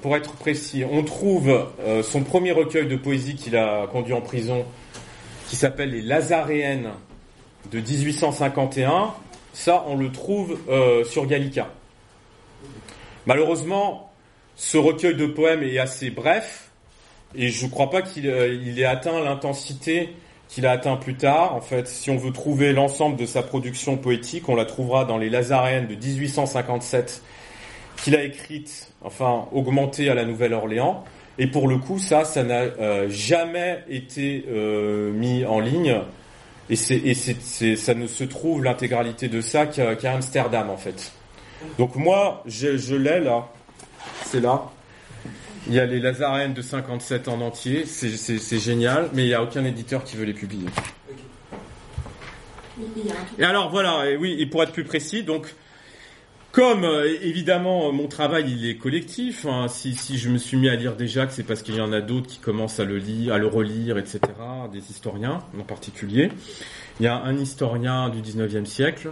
pour 0.00 0.16
être 0.16 0.32
précis, 0.32 0.84
on 0.90 1.02
trouve 1.02 1.66
son 2.02 2.22
premier 2.22 2.52
recueil 2.52 2.86
de 2.86 2.96
poésie 2.96 3.34
qu'il 3.34 3.54
a 3.56 3.86
conduit 3.88 4.14
en 4.14 4.22
prison, 4.22 4.64
qui 5.48 5.56
s'appelle 5.56 5.90
Les 5.90 6.00
Lazaréennes 6.00 6.88
de 7.70 7.80
1851. 7.80 9.14
Ça, 9.52 9.84
on 9.88 9.96
le 9.96 10.10
trouve 10.10 10.58
euh, 10.68 11.04
sur 11.04 11.26
Gallica. 11.26 11.68
Malheureusement, 13.26 14.12
ce 14.56 14.78
recueil 14.78 15.14
de 15.14 15.26
poèmes 15.26 15.62
est 15.62 15.78
assez 15.78 16.10
bref, 16.10 16.70
et 17.34 17.48
je 17.48 17.66
ne 17.66 17.70
crois 17.70 17.90
pas 17.90 18.02
qu'il 18.02 18.28
euh, 18.28 18.76
ait 18.76 18.84
atteint 18.84 19.20
l'intensité 19.22 20.14
qu'il 20.48 20.64
a 20.64 20.70
atteint 20.70 20.96
plus 20.96 21.14
tard. 21.14 21.54
En 21.54 21.60
fait, 21.60 21.86
si 21.86 22.08
on 22.08 22.16
veut 22.16 22.32
trouver 22.32 22.72
l'ensemble 22.72 23.16
de 23.16 23.26
sa 23.26 23.42
production 23.42 23.98
poétique, 23.98 24.48
on 24.48 24.54
la 24.54 24.64
trouvera 24.64 25.04
dans 25.04 25.18
les 25.18 25.28
Lazaréennes 25.28 25.88
de 25.88 25.94
1857 25.94 27.22
qu'il 28.02 28.16
a 28.16 28.22
écrite, 28.22 28.92
enfin 29.02 29.46
augmentée 29.52 30.08
à 30.08 30.14
la 30.14 30.24
Nouvelle-Orléans. 30.24 31.04
Et 31.36 31.48
pour 31.48 31.68
le 31.68 31.76
coup, 31.76 31.98
ça, 31.98 32.24
ça 32.24 32.44
n'a 32.44 32.62
euh, 32.62 33.08
jamais 33.10 33.84
été 33.88 34.44
mis 35.12 35.44
en 35.44 35.60
ligne. 35.60 36.00
Et, 36.70 36.76
c'est, 36.76 36.96
et 36.96 37.14
c'est, 37.14 37.36
c'est- 37.40 37.76
ça 37.76 37.94
ne 37.94 38.06
se 38.06 38.24
trouve 38.24 38.62
l'intégralité 38.62 39.28
de 39.28 39.40
ça 39.40 39.66
qu'à, 39.66 39.96
Amsterdam 40.12 40.68
en 40.70 40.76
fait. 40.76 41.12
Donc 41.78 41.96
moi, 41.96 42.42
je, 42.46 42.76
je 42.76 42.94
l'ai 42.94 43.20
là. 43.20 43.48
C'est 44.24 44.40
là. 44.40 44.70
Il 45.66 45.74
y 45.74 45.80
a 45.80 45.86
les 45.86 45.98
Lazarennes 46.00 46.54
de 46.54 46.62
57 46.62 47.28
en 47.28 47.40
entier. 47.40 47.84
C'est, 47.86 48.10
c'est, 48.10 48.38
c'est 48.38 48.58
génial, 48.58 49.10
mais 49.12 49.24
il 49.24 49.28
n'y 49.28 49.34
a 49.34 49.42
aucun 49.42 49.64
éditeur 49.64 50.04
qui 50.04 50.16
veut 50.16 50.24
les 50.24 50.34
publier. 50.34 50.66
Et 53.38 53.44
alors 53.44 53.70
voilà, 53.70 54.08
et 54.08 54.16
oui, 54.16 54.36
et 54.38 54.46
pour 54.46 54.62
être 54.62 54.72
plus 54.72 54.84
précis, 54.84 55.24
donc 55.24 55.52
comme 56.52 56.84
euh, 56.84 57.06
évidemment 57.22 57.92
mon 57.92 58.06
travail 58.08 58.46
il 58.50 58.68
est 58.68 58.76
collectif, 58.76 59.46
hein, 59.46 59.66
si, 59.68 59.94
je 60.18 60.28
me 60.30 60.38
suis 60.38 60.56
mis 60.56 60.68
à 60.68 60.74
lire 60.76 60.96
déjà 60.96 61.26
que 61.26 61.32
c'est 61.32 61.42
parce 61.44 61.62
qu'il 61.62 61.74
y 61.76 61.80
en 61.80 61.92
a 61.92 62.00
d'autres 62.00 62.26
qui 62.26 62.38
commencent 62.38 62.80
à 62.80 62.84
le 62.84 62.98
lire, 62.98 63.34
à 63.34 63.38
le 63.38 63.46
relire, 63.46 63.98
etc. 63.98 64.20
Des 64.72 64.90
historiens 64.90 65.40
en 65.58 65.62
particulier. 65.62 66.30
Il 67.00 67.04
y 67.04 67.06
a 67.06 67.16
un 67.16 67.36
historien 67.38 68.08
du 68.08 68.20
19e 68.22 68.64
siècle 68.64 69.10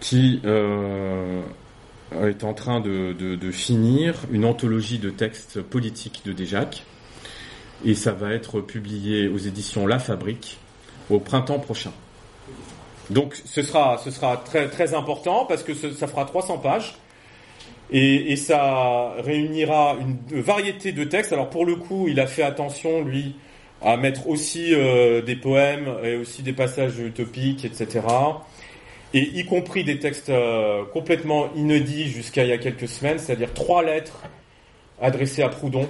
qui 0.00 0.40
euh, 0.44 1.40
est 2.22 2.44
en 2.44 2.54
train 2.54 2.80
de, 2.80 3.12
de- 3.18 3.36
de 3.36 3.50
finir 3.50 4.14
une 4.30 4.44
anthologie 4.44 4.98
de 4.98 5.10
textes 5.10 5.60
politiques 5.62 6.22
de 6.26 6.32
Déjac. 6.32 6.84
Et 7.84 7.94
ça 7.94 8.12
va 8.12 8.32
être 8.32 8.60
publié 8.60 9.28
aux 9.28 9.38
éditions 9.38 9.86
La 9.86 9.98
Fabrique 10.00 10.58
au 11.10 11.20
printemps 11.20 11.60
prochain. 11.60 11.92
Donc 13.10 13.34
ce 13.44 13.62
sera, 13.62 13.98
ce 13.98 14.10
sera 14.10 14.36
très, 14.36 14.68
très 14.68 14.94
important 14.94 15.44
parce 15.46 15.62
que 15.62 15.74
ce- 15.74 15.92
ça 15.92 16.06
fera 16.06 16.24
300 16.24 16.58
pages 16.58 16.94
et, 17.90 18.32
et 18.32 18.36
ça 18.36 19.14
réunira 19.18 19.96
une 20.00 20.40
variété 20.40 20.92
de 20.92 21.04
textes. 21.04 21.32
Alors 21.32 21.48
pour 21.48 21.64
le 21.64 21.76
coup, 21.76 22.06
il 22.08 22.20
a 22.20 22.26
fait 22.26 22.42
attention, 22.42 23.02
lui, 23.02 23.36
à 23.80 23.96
mettre 23.96 24.28
aussi 24.28 24.74
euh, 24.74 25.22
des 25.22 25.36
poèmes 25.36 25.88
et 26.04 26.16
aussi 26.16 26.42
des 26.42 26.52
passages 26.52 26.98
utopiques, 26.98 27.64
etc. 27.64 28.00
Et 29.14 29.20
y 29.38 29.46
compris 29.46 29.84
des 29.84 29.98
textes 29.98 30.28
euh, 30.28 30.84
complètement 30.92 31.48
inédits 31.56 32.08
jusqu'à 32.08 32.44
il 32.44 32.50
y 32.50 32.52
a 32.52 32.58
quelques 32.58 32.88
semaines, 32.88 33.18
c'est-à-dire 33.18 33.54
trois 33.54 33.82
lettres 33.82 34.20
adressées 35.00 35.42
à 35.42 35.48
Proudhon 35.48 35.88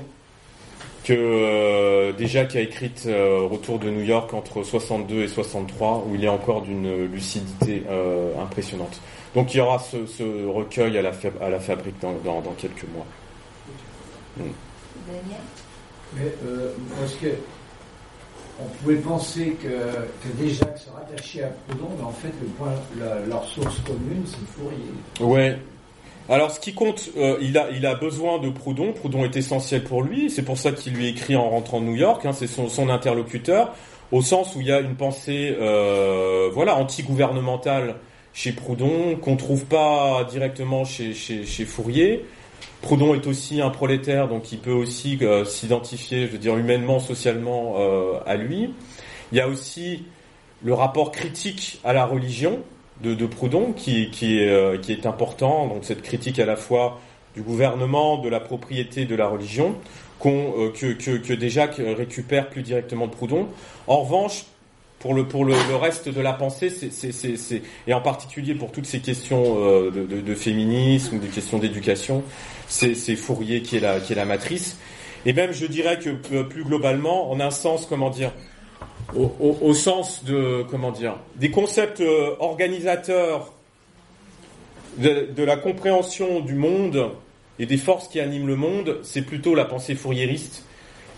que 1.04 1.12
euh, 1.14 2.12
déjà 2.12 2.44
qui 2.44 2.58
a 2.58 2.60
écrite 2.60 3.04
euh, 3.06 3.46
Retour 3.50 3.78
de 3.78 3.88
New 3.90 4.02
York 4.02 4.34
entre 4.34 4.62
62 4.62 5.22
et 5.22 5.28
63 5.28 6.04
où 6.06 6.14
il 6.14 6.24
est 6.24 6.28
encore 6.28 6.62
d'une 6.62 7.04
lucidité 7.06 7.82
euh, 7.88 8.32
impressionnante. 8.42 9.00
Donc 9.34 9.54
il 9.54 9.58
y 9.58 9.60
aura 9.60 9.78
ce, 9.78 10.06
ce 10.06 10.46
recueil 10.46 10.98
à 10.98 11.02
la, 11.02 11.12
fa- 11.12 11.28
à 11.40 11.48
la 11.50 11.60
fabrique 11.60 11.98
dans, 12.00 12.12
dans, 12.24 12.40
dans 12.40 12.52
quelques 12.52 12.84
mois. 12.94 13.06
Daniel? 14.36 14.52
Mais 16.14 16.32
euh, 16.46 16.72
parce 16.98 17.14
que 17.14 17.28
on 18.60 18.64
pouvait 18.82 18.96
penser 18.96 19.56
que, 19.62 19.68
que 19.68 20.32
déjà 20.42 20.64
que 20.66 20.80
se 20.80 20.90
rattachait 20.90 21.44
à 21.44 21.48
Proudhon, 21.68 21.90
mais 21.96 22.04
en 22.04 22.10
fait 22.12 22.32
le 22.40 22.48
point, 22.48 22.72
la- 22.98 23.24
leur 23.26 23.44
source 23.46 23.78
commune, 23.80 24.24
c'est 24.26 24.60
Fourier. 24.60 24.90
Ouais. 25.20 25.58
Alors 26.30 26.50
ce 26.50 26.60
qui 26.60 26.74
compte, 26.74 27.08
euh, 27.16 27.38
il, 27.40 27.56
a, 27.56 27.70
il 27.70 27.86
a 27.86 27.94
besoin 27.94 28.38
de 28.38 28.50
Proudhon. 28.50 28.92
Proudhon 28.92 29.24
est 29.24 29.36
essentiel 29.36 29.82
pour 29.82 30.02
lui. 30.02 30.28
C'est 30.28 30.42
pour 30.42 30.58
ça 30.58 30.72
qu'il 30.72 30.92
lui 30.92 31.08
écrit 31.08 31.36
en 31.36 31.48
rentrant 31.48 31.80
de 31.80 31.86
New 31.86 31.96
York. 31.96 32.26
hein, 32.26 32.32
c'est 32.32 32.46
son, 32.46 32.68
son 32.68 32.90
interlocuteur, 32.90 33.74
au 34.12 34.20
sens 34.20 34.54
où 34.54 34.60
il 34.60 34.66
y 34.66 34.72
a 34.72 34.80
une 34.80 34.94
pensée, 34.94 35.56
euh, 35.58 36.50
voilà, 36.52 36.76
anti-gouvernementale 36.76 37.96
chez 38.34 38.52
Proudhon 38.52 39.16
qu'on 39.16 39.36
trouve 39.36 39.64
pas 39.64 40.24
directement 40.30 40.84
chez, 40.84 41.14
chez, 41.14 41.46
chez 41.46 41.64
Fourier. 41.64 42.26
Proudhon 42.82 43.14
est 43.14 43.26
aussi 43.26 43.60
un 43.60 43.70
prolétaire, 43.70 44.28
donc 44.28 44.52
il 44.52 44.58
peut 44.58 44.72
aussi 44.72 45.18
euh, 45.22 45.44
s'identifier, 45.44 46.26
je 46.26 46.32
veux 46.32 46.38
dire, 46.38 46.56
humainement, 46.56 47.00
socialement 47.00 47.76
euh, 47.78 48.20
à 48.26 48.36
lui. 48.36 48.74
Il 49.32 49.38
y 49.38 49.40
a 49.40 49.48
aussi 49.48 50.04
le 50.62 50.74
rapport 50.74 51.10
critique 51.10 51.80
à 51.84 51.92
la 51.92 52.04
religion 52.04 52.60
de, 53.02 53.26
Proudhon 53.26 53.72
qui, 53.72 54.10
euh, 54.40 54.78
qui 54.78 54.92
est 54.92 55.06
important. 55.06 55.66
Donc 55.66 55.84
cette 55.84 56.02
critique 56.02 56.38
à 56.38 56.46
la 56.46 56.56
fois 56.56 57.00
du 57.34 57.42
gouvernement, 57.42 58.18
de 58.18 58.28
la 58.28 58.40
propriété, 58.40 59.04
de 59.04 59.14
la 59.14 59.28
religion, 59.28 59.76
euh, 60.26 60.70
que, 60.72 60.92
que, 60.92 61.16
que 61.16 61.32
Déjac 61.32 61.76
récupère 61.76 62.48
plus 62.48 62.62
directement 62.62 63.08
Proudhon. 63.08 63.48
En 63.86 64.02
revanche, 64.02 64.44
pour 64.98 65.14
le 65.14 65.28
pour 65.28 65.44
le, 65.44 65.54
reste 65.76 66.08
de 66.08 66.20
la 66.20 66.32
pensée, 66.32 66.72
et 67.86 67.94
en 67.94 68.00
particulier 68.00 68.54
pour 68.56 68.72
toutes 68.72 68.86
ces 68.86 68.98
questions 68.98 69.58
euh, 69.58 69.90
de, 69.92 70.34
féminisme 70.34 71.20
des 71.20 71.28
questions 71.28 71.58
d'éducation, 71.58 72.24
c'est 72.66 72.94
Fourier 73.14 73.62
qui 73.62 73.76
est 73.76 73.80
la 73.80 74.00
qui 74.00 74.12
est 74.12 74.16
la 74.16 74.24
matrice. 74.24 74.76
Et 75.24 75.32
même 75.32 75.52
je 75.52 75.66
dirais 75.66 75.98
que 76.00 76.42
plus 76.42 76.64
globalement, 76.64 77.30
en 77.30 77.38
un 77.38 77.50
sens, 77.50 77.86
comment 77.86 78.10
dire, 78.10 78.32
au, 79.14 79.32
au, 79.40 79.58
au 79.60 79.74
sens 79.74 80.24
de 80.24 80.64
comment 80.70 80.90
dire, 80.90 81.16
des 81.36 81.50
concepts 81.50 82.00
euh, 82.00 82.34
organisateurs 82.40 83.52
de, 84.98 85.28
de 85.34 85.42
la 85.42 85.56
compréhension 85.56 86.40
du 86.40 86.54
monde 86.54 87.10
et 87.58 87.66
des 87.66 87.76
forces 87.76 88.08
qui 88.08 88.20
animent 88.20 88.46
le 88.46 88.56
monde, 88.56 88.98
c'est 89.02 89.22
plutôt 89.22 89.54
la 89.54 89.64
pensée 89.64 89.94
fourriériste 89.94 90.64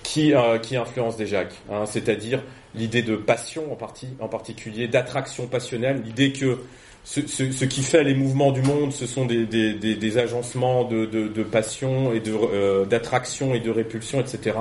qui, 0.02 0.34
euh, 0.34 0.58
qui 0.58 0.76
influence 0.76 1.16
des 1.16 1.34
hein, 1.34 1.86
C'est-à-dire 1.86 2.42
l'idée 2.74 3.02
de 3.02 3.16
passion 3.16 3.72
en, 3.72 3.76
partie, 3.76 4.08
en 4.20 4.28
particulier, 4.28 4.88
d'attraction 4.88 5.46
passionnelle, 5.46 6.02
l'idée 6.04 6.32
que 6.32 6.58
ce, 7.04 7.64
qui 7.64 7.82
fait 7.82 8.04
les 8.04 8.14
mouvements 8.14 8.52
du 8.52 8.62
monde, 8.62 8.92
ce 8.92 9.06
sont 9.06 9.26
des, 9.26 10.18
agencements 10.18 10.84
de, 10.84 11.42
passion 11.42 12.12
et 12.12 12.22
euh, 12.28 12.84
d'attraction 12.84 13.54
et 13.54 13.60
de 13.60 13.70
répulsion, 13.70 14.20
etc. 14.20 14.56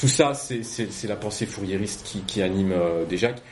Tout 0.00 0.08
ça, 0.08 0.32
c'est, 0.32 1.06
la 1.08 1.16
pensée 1.16 1.44
fourriériste 1.44 2.10
qui, 2.26 2.40
anime 2.40 2.72
euh, 2.72 3.04
Jacques. 3.10 3.42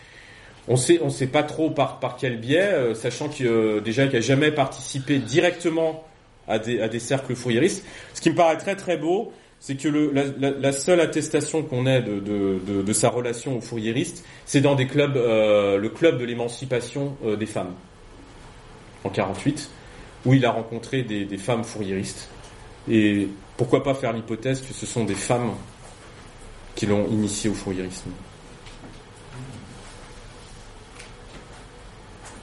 On 0.67 0.77
sait, 0.77 0.99
on 1.03 1.11
sait 1.11 1.27
pas 1.27 1.43
trop 1.43 1.69
par, 1.69 2.17
quel 2.19 2.41
biais, 2.41 2.73
euh, 2.73 2.95
sachant 2.95 3.29
que 3.29 3.45
euh, 3.45 3.81
déjà 3.83 4.07
qu'il 4.07 4.15
n'a 4.15 4.23
jamais 4.23 4.51
participé 4.51 5.19
directement 5.19 6.05
à 6.47 6.59
des, 6.59 6.99
cercles 7.01 7.35
fourriéristes. 7.35 7.85
Ce 8.15 8.23
qui 8.23 8.31
me 8.31 8.35
paraît 8.35 8.57
très 8.57 8.77
très 8.77 8.97
beau, 8.97 9.31
c'est 9.61 9.77
que 9.77 9.89
la, 9.89 10.73
seule 10.73 11.01
attestation 11.01 11.63
qu'on 11.63 11.87
ait 11.87 12.01
de, 12.01 12.93
sa 12.95 13.11
relation 13.11 13.59
aux 13.59 13.61
fourriéristes, 13.61 14.25
c'est 14.47 14.63
dans 14.63 14.75
le 14.75 14.87
club 14.87 16.19
de 16.19 16.25
l'émancipation 16.25 17.15
des 17.39 17.45
femmes, 17.45 17.75
en 19.05 19.11
48, 19.11 19.71
où 20.27 20.35
il 20.35 20.45
a 20.45 20.51
rencontré 20.51 21.03
des, 21.03 21.25
des 21.25 21.39
femmes 21.39 21.65
fourriéristes. 21.65 22.29
Et 22.91 23.29
pourquoi 23.57 23.83
pas 23.83 23.95
faire 23.95 24.13
l'hypothèse 24.13 24.61
que 24.63 24.73
ce 24.73 24.87
sont 24.87 25.05
des 25.05 25.15
femmes 25.15 25.53
qui 26.75 26.87
l'ont 26.87 27.07
initié 27.09 27.51
au 27.51 27.55
fourriérisme. 27.55 28.11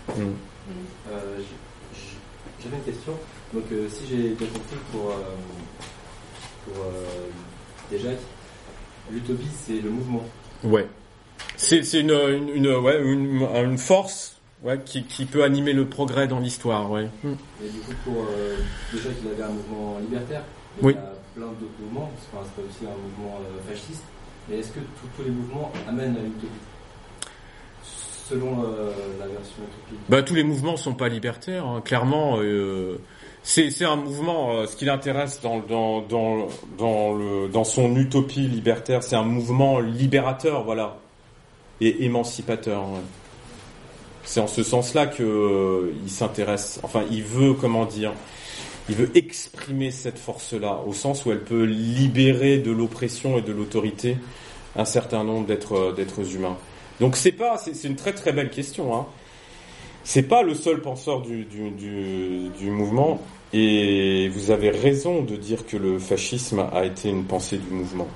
Mm. 0.10 0.22
Euh, 1.12 1.40
j- 1.40 2.00
J'avais 2.64 2.78
une 2.78 2.84
question. 2.84 3.14
Donc, 3.54 3.64
euh, 3.72 3.88
si 3.90 4.08
j'ai 4.10 4.30
bien 4.30 4.48
compris, 4.48 4.76
pour, 4.92 5.10
euh, 5.12 5.14
pour 6.66 6.84
euh, 6.84 7.06
déjà, 7.92 8.10
l'utopie, 9.12 9.48
c'est 9.66 9.82
le 9.82 9.90
mouvement. 9.90 10.24
Ouais. 10.64 10.88
C'est 11.58 11.84
c'est 11.84 12.02
une, 12.02 12.12
une, 12.12 12.50
une, 12.50 12.68
ouais, 12.76 13.02
une, 13.02 13.48
une 13.56 13.78
force 13.78 14.35
ouais, 14.64 14.80
qui, 14.86 15.04
qui 15.04 15.26
peut 15.26 15.44
animer 15.44 15.74
le 15.74 15.88
progrès 15.88 16.28
dans 16.28 16.40
l'histoire. 16.40 16.90
Ouais. 16.92 17.10
Mm. 17.24 17.34
Et 17.64 17.70
du 17.70 17.80
coup, 17.80 17.94
pour 18.04 18.24
euh, 18.30 18.58
déjà 18.94 19.10
qu'il 19.10 19.28
avait 19.30 19.44
un 19.44 19.50
mouvement 19.50 19.98
libertaire, 20.00 20.44
Oui. 20.82 20.94
il 20.94 20.96
y 20.96 21.00
a 21.00 21.14
plein 21.36 21.52
d'autres 21.60 21.72
mouvements, 21.80 22.12
pas, 22.32 22.44
c'est 22.56 22.62
aussi 22.64 22.86
un 22.92 22.98
mouvement 22.98 23.40
euh, 23.42 23.72
fasciste. 23.74 24.04
Mais 24.50 24.58
est-ce 24.60 24.70
que 24.72 24.80
tous- 24.80 25.24
les 25.24 25.32
mouvements 25.32 25.72
amènent 25.88 26.16
à 26.18 26.22
l'utopie 26.22 26.48
Selon 27.84 28.64
euh, 28.64 28.92
la 29.20 29.28
version 29.28 29.56
utopique. 29.64 30.00
Bah, 30.10 30.24
tous 30.24 30.34
les 30.34 30.44
mouvements 30.44 30.78
sont 30.78 30.96
pas 30.96 31.10
libertaires, 31.10 31.66
hein. 31.66 31.82
clairement. 31.86 32.40
c'est 33.44 33.86
un 33.86 33.96
mouvement. 33.98 34.66
ce 34.66 34.76
qui 34.76 34.86
l'intéresse 34.86 35.42
dans, 35.42 35.60
dans, 35.60 36.02
dans, 36.02 36.48
dans, 36.78 37.14
le, 37.14 37.48
dans 37.50 37.64
son 37.64 37.96
utopie 37.96 38.48
libertaire, 38.48 39.04
c'est 39.04 39.16
un 39.16 39.24
mouvement 39.24 39.80
libérateur, 39.80 40.64
voilà, 40.64 40.98
et 41.82 42.04
émancipateur. 42.06 42.82
ouais. 42.90 43.00
C'est 44.26 44.40
en 44.40 44.48
ce 44.48 44.64
sens-là 44.64 45.08
que 45.08 45.24
euh, 45.24 45.94
il 46.04 46.10
s'intéresse. 46.10 46.80
Enfin, 46.84 47.04
il 47.12 47.24
veut, 47.24 47.54
comment 47.54 47.86
dire, 47.86 48.12
il 48.90 48.96
veut 48.96 49.16
exprimer 49.16 49.92
cette 49.92 50.20
force-là, 50.20 50.82
au 50.86 50.94
sens 50.94 51.26
où 51.26 51.32
elle 51.32 51.44
peut 51.44 51.64
libérer 51.64 52.58
de 52.58 52.72
l'oppression 52.72 53.38
et 53.38 53.42
de 53.42 53.52
l'autorité 53.52 54.18
un 54.76 54.86
certain 54.86 55.24
nombre 55.24 55.48
d'êtres 55.48 55.94
d'êtres 55.96 56.36
humains. 56.36 56.58
Donc 57.00 57.16
c'est 57.16 57.32
pas, 57.32 57.58
c'est 57.58 57.88
une 57.88 57.96
très 57.96 58.14
très 58.14 58.34
belle 58.34 58.50
question. 58.50 58.96
Hein. 58.96 59.06
C'est 60.04 60.24
pas 60.24 60.44
le 60.44 60.54
seul 60.54 60.82
penseur 60.82 61.22
du 61.22 62.70
mouvement, 62.70 63.22
et 63.54 64.30
vous 64.30 64.52
avez 64.52 64.70
raison 64.70 65.22
de 65.22 65.36
dire 65.36 65.66
que 65.66 65.78
le 65.78 65.98
fascisme 65.98 66.68
a 66.74 66.86
été 66.86 67.10
une 67.10 67.24
pensée 67.24 67.58
du 67.58 67.74
mouvement. 67.74 68.08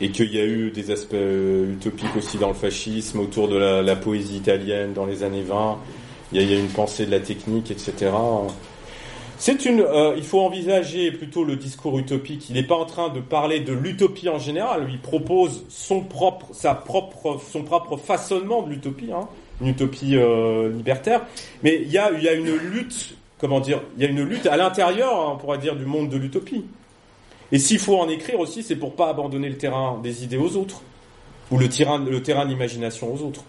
Et 0.00 0.10
qu'il 0.10 0.32
y 0.34 0.40
a 0.40 0.44
eu 0.44 0.70
des 0.70 0.90
aspects 0.90 1.14
euh, 1.14 1.72
utopiques 1.72 2.16
aussi 2.16 2.38
dans 2.38 2.48
le 2.48 2.54
fascisme, 2.54 3.20
autour 3.20 3.48
de 3.48 3.56
la, 3.56 3.96
poésie 3.96 4.36
italienne 4.36 4.92
dans 4.94 5.04
les 5.04 5.22
années 5.22 5.42
20. 5.42 5.78
Il 6.32 6.40
y 6.40 6.44
a, 6.44 6.46
il 6.46 6.58
une 6.58 6.68
pensée 6.68 7.06
de 7.06 7.10
la 7.10 7.20
technique, 7.20 7.70
etc. 7.70 8.10
C'est 9.40 9.64
une. 9.64 9.80
euh, 9.80 10.12
il 10.18 10.22
faut 10.22 10.40
envisager 10.40 11.10
plutôt 11.12 11.44
le 11.44 11.56
discours 11.56 11.98
utopique. 11.98 12.50
Il 12.50 12.56
n'est 12.56 12.62
pas 12.62 12.74
en 12.74 12.84
train 12.84 13.08
de 13.08 13.20
parler 13.20 13.60
de 13.60 13.72
l'utopie 13.72 14.28
en 14.28 14.38
général. 14.38 14.86
Il 14.90 14.98
propose 14.98 15.64
son 15.70 16.02
propre, 16.02 16.48
sa 16.52 16.74
propre, 16.74 17.40
son 17.50 17.62
propre 17.62 17.96
façonnement 17.96 18.62
de 18.62 18.68
l'utopie, 18.68 19.10
hein, 19.10 19.28
une 19.62 19.68
utopie 19.68 20.14
euh, 20.14 20.70
libertaire. 20.70 21.22
Mais 21.62 21.80
il 21.82 21.90
y 21.90 21.96
a, 21.96 22.10
il 22.12 22.22
y 22.22 22.28
a 22.28 22.34
une 22.34 22.54
lutte. 22.54 23.16
Comment 23.38 23.60
dire 23.60 23.80
Il 23.96 24.02
y 24.02 24.06
a 24.06 24.10
une 24.10 24.22
lutte 24.22 24.46
à 24.46 24.58
l'intérieur, 24.58 25.40
hein, 25.42 25.56
dire, 25.56 25.74
du 25.74 25.86
monde 25.86 26.10
de 26.10 26.18
l'utopie. 26.18 26.66
Et 27.52 27.58
s'il 27.58 27.78
faut 27.78 27.98
en 27.98 28.08
écrire 28.08 28.38
aussi, 28.38 28.62
c'est 28.62 28.76
pour 28.76 28.94
pas 28.94 29.08
abandonner 29.10 29.48
le 29.48 29.56
terrain 29.58 29.98
des 30.02 30.24
idées 30.24 30.36
aux 30.38 30.56
autres 30.56 30.82
ou 31.50 31.58
le 31.58 31.68
terrain, 31.68 31.98
le 31.98 32.22
terrain 32.22 32.46
d'imagination 32.46 33.12
aux 33.12 33.22
autres. 33.22 33.42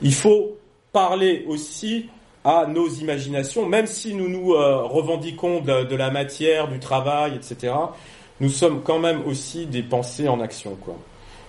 Il 0.00 0.14
faut 0.14 0.56
parler 0.92 1.44
aussi 1.46 2.06
à 2.44 2.66
nos 2.66 2.88
imaginations, 2.88 3.66
même 3.66 3.86
si 3.86 4.14
nous 4.14 4.28
nous 4.28 4.54
euh, 4.54 4.82
revendiquons 4.84 5.60
de, 5.60 5.84
de 5.84 5.96
la 5.96 6.10
matière, 6.10 6.68
du 6.68 6.78
travail, 6.78 7.34
etc. 7.34 7.74
Nous 8.40 8.48
sommes 8.48 8.80
quand 8.82 8.98
même 8.98 9.22
aussi 9.26 9.66
des 9.66 9.82
pensées 9.82 10.28
en 10.28 10.40
action, 10.40 10.76
quoi. 10.76 10.96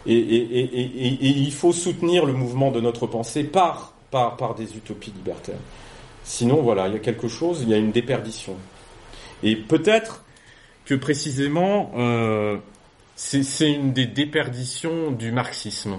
Et, 0.05 0.13
et, 0.13 0.59
et- 0.59 0.81
et 0.81 1.27
il 1.27 1.51
faut 1.53 1.71
soutenir 1.73 2.25
le 2.25 2.33
mouvement 2.33 2.71
de 2.71 2.79
notre 2.81 3.05
pensée 3.05 3.43
par, 3.43 3.93
par, 4.11 4.37
par 4.37 4.55
des 4.55 4.75
utopies 4.75 5.11
libertaires. 5.11 5.59
Sinon, 6.23 6.61
voilà, 6.61 6.87
il 6.87 6.93
y 6.93 6.95
a 6.97 6.99
quelque 6.99 7.27
chose, 7.27 7.59
il 7.63 7.69
y 7.69 7.73
a 7.73 7.77
une 7.77 7.91
déperdition. 7.91 8.55
Et 9.43 9.55
peut-être 9.55 10.23
que 10.89 10.95
précisément, 10.95 11.91
euh, 11.97 12.57
c'est 13.15 13.71
une 13.71 13.93
des 13.93 14.07
déperditions 14.07 15.11
du 15.11 15.31
marxisme, 15.31 15.97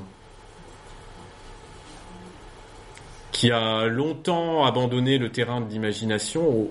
qui 3.31 3.53
a 3.53 3.87
longtemps 3.87 4.65
abandonné 4.65 5.19
le 5.19 5.31
terrain 5.31 5.61
de 5.61 5.71
l'imagination 5.71 6.69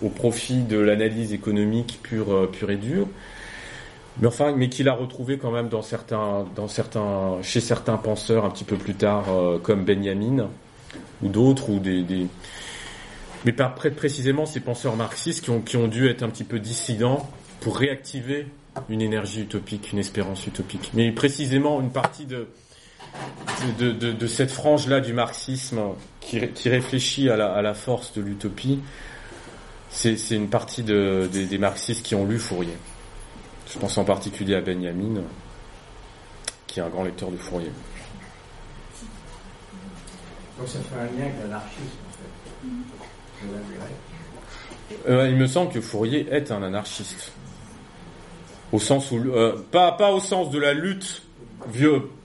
au, 0.00 0.08
profit 0.08 0.62
de 0.62 0.78
l'analyse 0.78 1.34
économique 1.34 1.98
pure, 2.02 2.32
euh, 2.32 2.46
pure 2.46 2.70
et 2.70 2.76
dure, 2.76 3.06
mais 4.18 4.28
enfin, 4.28 4.54
mais 4.56 4.70
qu'il 4.70 4.88
a 4.88 4.94
retrouvé 4.94 5.36
quand 5.36 5.50
même 5.50 5.68
dans 5.68 5.82
certains, 5.82 6.46
dans 6.56 6.68
certains, 6.68 7.36
chez 7.42 7.60
certains 7.60 7.98
penseurs 7.98 8.46
un 8.46 8.50
petit 8.50 8.64
peu 8.64 8.76
plus 8.76 8.94
tard, 8.94 9.26
euh, 9.28 9.58
comme 9.58 9.84
Benjamin 9.84 10.48
ou 11.22 11.28
d'autres, 11.28 11.68
ou 11.68 11.80
des, 11.80 12.28
mais 13.44 13.52
près 13.52 13.90
précisément 13.90 14.46
ces 14.46 14.60
penseurs 14.60 14.96
marxistes 14.96 15.44
qui 15.66 15.76
ont 15.76 15.88
dû 15.88 16.08
être 16.08 16.22
un 16.22 16.30
petit 16.30 16.44
peu 16.44 16.58
dissidents 16.58 17.28
pour 17.60 17.78
réactiver 17.78 18.46
une 18.88 19.00
énergie 19.00 19.42
utopique, 19.42 19.92
une 19.92 19.98
espérance 19.98 20.46
utopique. 20.46 20.90
Mais 20.94 21.10
précisément 21.12 21.80
une 21.80 21.90
partie 21.90 22.26
de, 22.26 22.48
de, 23.78 23.90
de, 23.90 24.12
de 24.12 24.26
cette 24.26 24.50
frange-là 24.50 25.00
du 25.00 25.12
marxisme 25.12 25.80
qui, 26.20 26.46
qui 26.48 26.68
réfléchit 26.68 27.30
à 27.30 27.36
la, 27.36 27.52
à 27.52 27.62
la 27.62 27.74
force 27.74 28.12
de 28.12 28.22
l'utopie, 28.22 28.80
c'est 29.90 30.16
c'est 30.16 30.36
une 30.36 30.48
partie 30.48 30.82
de, 30.82 31.28
des, 31.32 31.46
des 31.46 31.58
marxistes 31.58 32.04
qui 32.04 32.14
ont 32.14 32.26
lu 32.26 32.38
Fourier. 32.38 32.76
Je 33.72 33.78
pense 33.78 33.98
en 33.98 34.04
particulier 34.04 34.54
à 34.54 34.60
Benjamin, 34.60 35.22
qui 36.66 36.80
est 36.80 36.82
un 36.82 36.88
grand 36.88 37.04
lecteur 37.04 37.30
de 37.30 37.36
Fourier. 37.36 37.70
Donc 40.58 40.68
ça 40.68 40.78
fait 40.80 41.00
un 41.00 41.04
lien 41.04 41.26
avec 41.26 41.34
l'anarchisme, 41.42 41.98
en 42.06 42.10
fait. 42.12 42.28
Euh, 45.08 45.28
il 45.28 45.36
me 45.36 45.46
semble 45.46 45.70
que 45.70 45.80
Fourier 45.80 46.26
est 46.30 46.50
un 46.50 46.62
anarchiste. 46.62 47.32
Au 48.72 48.78
sens 48.78 49.10
où, 49.10 49.16
euh, 49.16 49.56
pas, 49.70 50.12
au 50.12 50.20
sens 50.20 50.50
de 50.50 50.58
la 50.58 50.74
lutte 50.74 51.22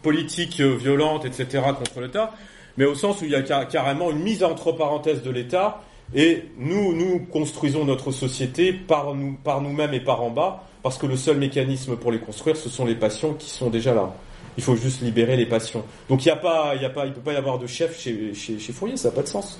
politique 0.01 0.59
euh, 0.59 0.75
violente, 0.75 1.25
etc., 1.25 1.63
contre 1.77 2.01
l'État, 2.01 2.31
mais 2.77 2.85
au 2.85 2.95
sens 2.95 3.21
où 3.21 3.25
il 3.25 3.31
y 3.31 3.35
a 3.35 3.41
car- 3.41 3.67
carrément 3.67 4.11
une 4.11 4.19
mise 4.19 4.43
entre 4.43 4.71
parenthèses 4.71 5.21
de 5.23 5.31
l'État, 5.31 5.81
et 6.13 6.43
nous, 6.57 6.93
nous 6.93 7.19
construisons 7.31 7.85
notre 7.85 8.11
société 8.11 8.73
par 8.73 9.15
nous, 9.15 9.37
nous-mêmes 9.61 9.93
et 9.93 9.99
par 9.99 10.21
en 10.21 10.29
bas, 10.29 10.63
parce 10.83 10.97
que 10.97 11.05
le 11.05 11.15
seul 11.15 11.37
mécanisme 11.37 11.95
pour 11.95 12.11
les 12.11 12.19
construire, 12.19 12.57
ce 12.57 12.69
sont 12.69 12.85
les 12.85 12.95
passions 12.95 13.33
qui 13.33 13.49
sont 13.49 13.69
déjà 13.69 13.93
là. 13.93 14.13
Il 14.57 14.63
faut 14.63 14.75
juste 14.75 15.01
libérer 15.01 15.37
les 15.37 15.45
passions. 15.45 15.83
Donc 16.09 16.25
il 16.25 16.27
y 16.27 16.31
a 16.31 16.35
pas, 16.35 16.73
il 16.75 16.81
y 16.81 16.85
a 16.85 16.89
pas, 16.89 17.05
il 17.05 17.13
peut 17.13 17.21
pas 17.21 17.33
y 17.33 17.37
avoir 17.37 17.57
de 17.57 17.65
chef 17.65 17.99
chez, 17.99 18.33
chez, 18.35 18.59
chez 18.59 18.73
Fourier, 18.73 18.97
ça 18.97 19.09
n'a 19.09 19.15
pas 19.15 19.23
de 19.23 19.27
sens. 19.27 19.59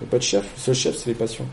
Il 0.00 0.04
n'y 0.04 0.08
a 0.08 0.10
pas 0.10 0.18
de 0.18 0.22
chef. 0.22 0.42
Le 0.42 0.60
seul 0.60 0.74
chef, 0.74 0.96
c'est 0.96 1.10
les 1.10 1.14
passions. 1.14 1.46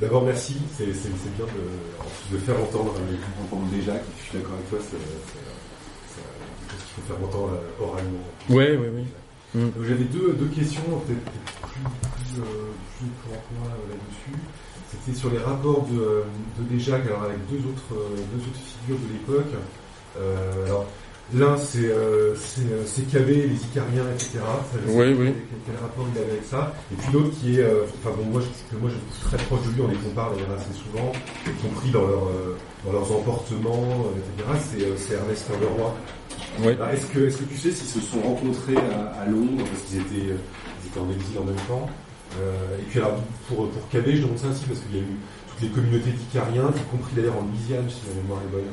D'abord, 0.00 0.24
merci. 0.24 0.56
C'est 0.76 0.92
c'est- 0.92 1.08
c'est 1.22 1.34
bien 1.36 1.46
de, 1.46 2.00
en 2.00 2.04
plus 2.04 2.36
de 2.36 2.38
faire 2.42 2.56
entendre 2.60 2.92
les 3.10 3.16
entendre 3.44 3.66
déjà. 3.72 3.92
Je 4.18 4.22
suis 4.28 4.38
d'accord 4.38 4.54
avec 4.54 4.68
toi. 4.70 4.78
c'est- 4.82 4.96
c'est- 4.96 6.20
quelque 6.68 6.72
chose 6.76 6.84
qu'il 6.94 7.04
faut 7.04 7.14
faire 7.14 7.24
entendre 7.26 7.52
euh, 7.54 7.82
oralement. 7.84 8.24
Ouais, 8.50 8.76
oui, 8.76 8.88
oui. 8.94 9.04
Mm. 9.54 9.70
Donc, 9.70 9.84
J'avais 9.88 10.04
deux, 10.04 10.32
deux 10.34 10.48
questions, 10.48 10.82
peut-être 11.06 11.24
plus, 11.24 11.80
plus, 11.80 12.40
euh, 12.42 12.72
plus 12.98 13.06
euh, 13.08 13.88
là-dessus. 13.88 14.38
C'était 14.92 15.16
sur 15.18 15.30
les 15.30 15.38
rapports 15.38 15.86
de, 15.86 15.98
euh, 15.98 16.22
de 16.58 16.64
Déjac, 16.64 17.06
alors 17.06 17.22
avec 17.24 17.38
deux 17.50 17.58
autres, 17.58 17.92
euh, 17.92 18.16
deux 18.34 18.42
autres 18.44 18.60
figures 18.80 18.98
de 18.98 19.12
l'époque. 19.12 19.52
Euh, 20.18 20.66
alors, 20.66 20.86
l'un, 21.34 21.56
c'est 21.56 21.88
euh, 21.90 22.34
euh, 22.34 23.26
les 23.26 23.54
Icariens, 23.54 24.06
etc. 24.14 24.38
Oui, 24.88 25.14
oui. 25.18 25.32
Quel, 25.34 25.58
quel 25.66 25.76
rapport 25.82 26.06
il 26.14 26.18
avait 26.20 26.30
avec 26.32 26.44
ça. 26.44 26.72
Et 26.92 26.96
puis 26.96 27.12
l'autre 27.12 27.30
qui 27.40 27.58
est, 27.58 27.62
euh, 27.64 27.84
enfin 27.98 28.14
bon, 28.16 28.24
moi, 28.30 28.40
je, 28.40 28.46
que 28.76 28.80
moi, 28.80 28.90
je 28.90 28.96
suis 29.16 29.24
très 29.26 29.36
proche 29.46 29.62
de 29.66 29.72
lui, 29.74 29.82
on 29.82 29.88
les 29.88 29.96
compare 29.96 30.30
d'ailleurs 30.32 30.56
assez 30.56 30.72
souvent, 30.78 31.12
y 31.46 31.50
compris 31.62 31.90
dans, 31.90 32.06
leur, 32.06 32.26
euh, 32.28 32.56
dans 32.84 32.92
leurs 32.92 33.10
emportements, 33.12 34.06
euh, 34.06 34.18
etc. 34.18 34.60
C'est 34.70 34.84
euh, 34.84 34.94
c'est 34.96 35.14
Ernest 35.14 35.50
Leroy. 35.60 35.94
Oui. 36.64 36.72
Ah, 36.80 36.92
Est-ce 36.94 37.06
que, 37.06 37.26
est-ce 37.26 37.38
que 37.38 37.44
tu 37.44 37.56
sais 37.56 37.70
s'ils 37.70 37.88
se 37.88 38.00
sont 38.00 38.20
rencontrés 38.20 38.76
à, 38.76 39.22
à 39.22 39.26
Londres 39.26 39.64
parce 39.64 39.82
qu'ils 39.88 39.98
étaient, 40.00 40.32
ils 40.32 40.86
étaient 40.88 41.00
en 41.00 41.10
exil 41.10 41.38
en 41.38 41.44
même 41.44 41.62
temps 41.68 41.88
Euh, 42.38 42.78
Et 42.78 42.82
puis 42.88 42.98
alors 42.98 43.16
pour 43.48 43.68
pour 43.68 43.82
je 43.92 43.98
demande 43.98 44.38
ça 44.38 44.48
aussi 44.48 44.64
parce 44.66 44.80
qu'il 44.80 44.96
y 44.96 45.00
a 45.00 45.02
eu 45.02 45.16
toutes 45.50 45.62
les 45.62 45.68
communautés 45.68 46.10
d'Icariens, 46.10 46.70
y 46.74 46.90
compris 46.90 47.12
d'ailleurs 47.16 47.36
en 47.38 47.44
Louisiane, 47.50 47.88
si 47.88 48.00
ma 48.08 48.22
mémoire 48.22 48.40
est 48.42 48.52
bonne. 48.52 48.70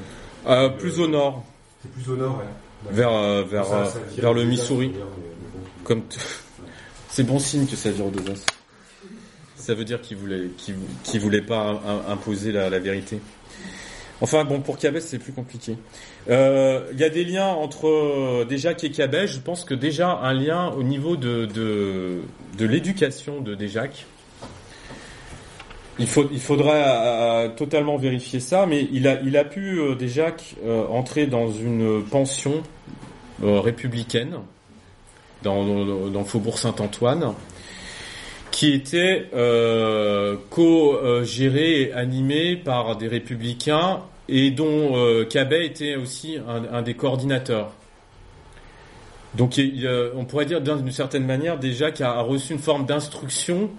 Euh, 0.48 0.70
plus 0.70 1.00
au 1.00 1.08
nord, 1.08 1.44
C'est 1.84 1.92
plus 1.92 2.12
au 2.12 2.16
nord, 2.16 2.38
ouais. 2.40 2.92
Vers, 2.92 3.12
euh, 3.14 3.44
vers, 3.44 3.66
Ça- 3.66 3.82
euh, 3.82 3.86
ça 3.86 4.00
vers 4.22 4.34
le 4.34 4.44
Missouri. 4.46 4.90
mais-. 4.94 5.84
Comme 5.84 6.02
t- 6.04 6.18
c'est 7.10 7.24
bon 7.24 7.38
signe 7.40 7.66
que 7.68 7.76
ça 7.76 7.92
vire 7.92 8.06
au 8.08 8.10
Texas. 8.10 8.46
Ça 9.56 9.74
veut 9.74 9.86
dire 9.86 10.02
qu'il 10.02 10.18
voulait, 10.18 10.48
qu'il, 10.58 10.76
qu'il 11.04 11.20
voulait 11.22 11.42
pas 11.42 11.60
im- 11.60 11.80
im- 11.88 12.12
imposer 12.14 12.52
la, 12.52 12.70
la 12.70 12.80
vérité. 12.80 13.20
Enfin 14.22 14.44
bon, 14.46 14.62
pour 14.62 14.78
Cabès 14.78 15.06
c'est 15.06 15.20
plus 15.20 15.34
compliqué. 15.34 15.78
Euh, 16.30 16.86
Il 16.94 17.00
y 17.00 17.04
a 17.04 17.10
des 17.10 17.26
liens 17.26 17.48
entre 17.48 17.88
euh, 17.88 18.46
Déjac 18.46 18.84
et 18.86 18.92
Cabès. 18.92 19.28
Je 19.28 19.40
pense 19.40 19.66
que 19.66 19.74
déjà 19.74 20.18
un 20.22 20.34
lien 20.34 20.70
au 20.72 20.84
niveau 20.84 21.16
de 21.18 21.46
de, 21.46 22.22
de 22.58 22.66
l'éducation 22.66 23.42
de 23.42 23.56
Déjac. 23.56 24.06
Il, 26.00 26.08
faut, 26.08 26.28
il 26.32 26.40
faudrait 26.40 26.84
euh, 26.86 27.50
totalement 27.50 27.98
vérifier 27.98 28.40
ça, 28.40 28.66
mais 28.66 28.88
il 28.92 29.08
a, 29.08 29.44
pu 29.46 29.80
euh, 29.80 29.96
euh, 30.66 30.88
entrer 30.88 31.28
dans 31.28 31.52
une 31.52 32.04
pension 32.04 32.64
euh, 33.44 33.60
républicaine 33.60 34.38
dans, 35.44 35.64
le 35.64 36.24
faubourg 36.24 36.58
Saint-Antoine, 36.58 37.34
qui 38.52 38.72
était 38.72 39.28
euh, 39.34 40.38
co-géré 40.50 41.82
et 41.82 41.94
animé 41.94 42.56
par 42.56 42.96
des 42.96 43.08
républicains 43.08 44.02
et 44.30 44.52
dont 44.52 44.96
euh, 44.96 45.26
Cabet 45.26 45.66
était 45.66 45.96
aussi 45.96 46.38
un, 46.72 46.82
des 46.82 46.94
coordinateurs. 46.94 47.72
Donc 49.36 49.58
euh, 49.60 50.12
on 50.16 50.26
pourrait 50.26 50.46
dire 50.46 50.62
d'une 50.62 50.92
certaine 50.92 51.26
manière 51.26 51.58
déjà 51.58 51.92
qu'il 51.92 52.06
a 52.06 52.22
reçu 52.22 52.54
une 52.54 52.60
forme 52.60 52.86
d'instruction 52.86 53.72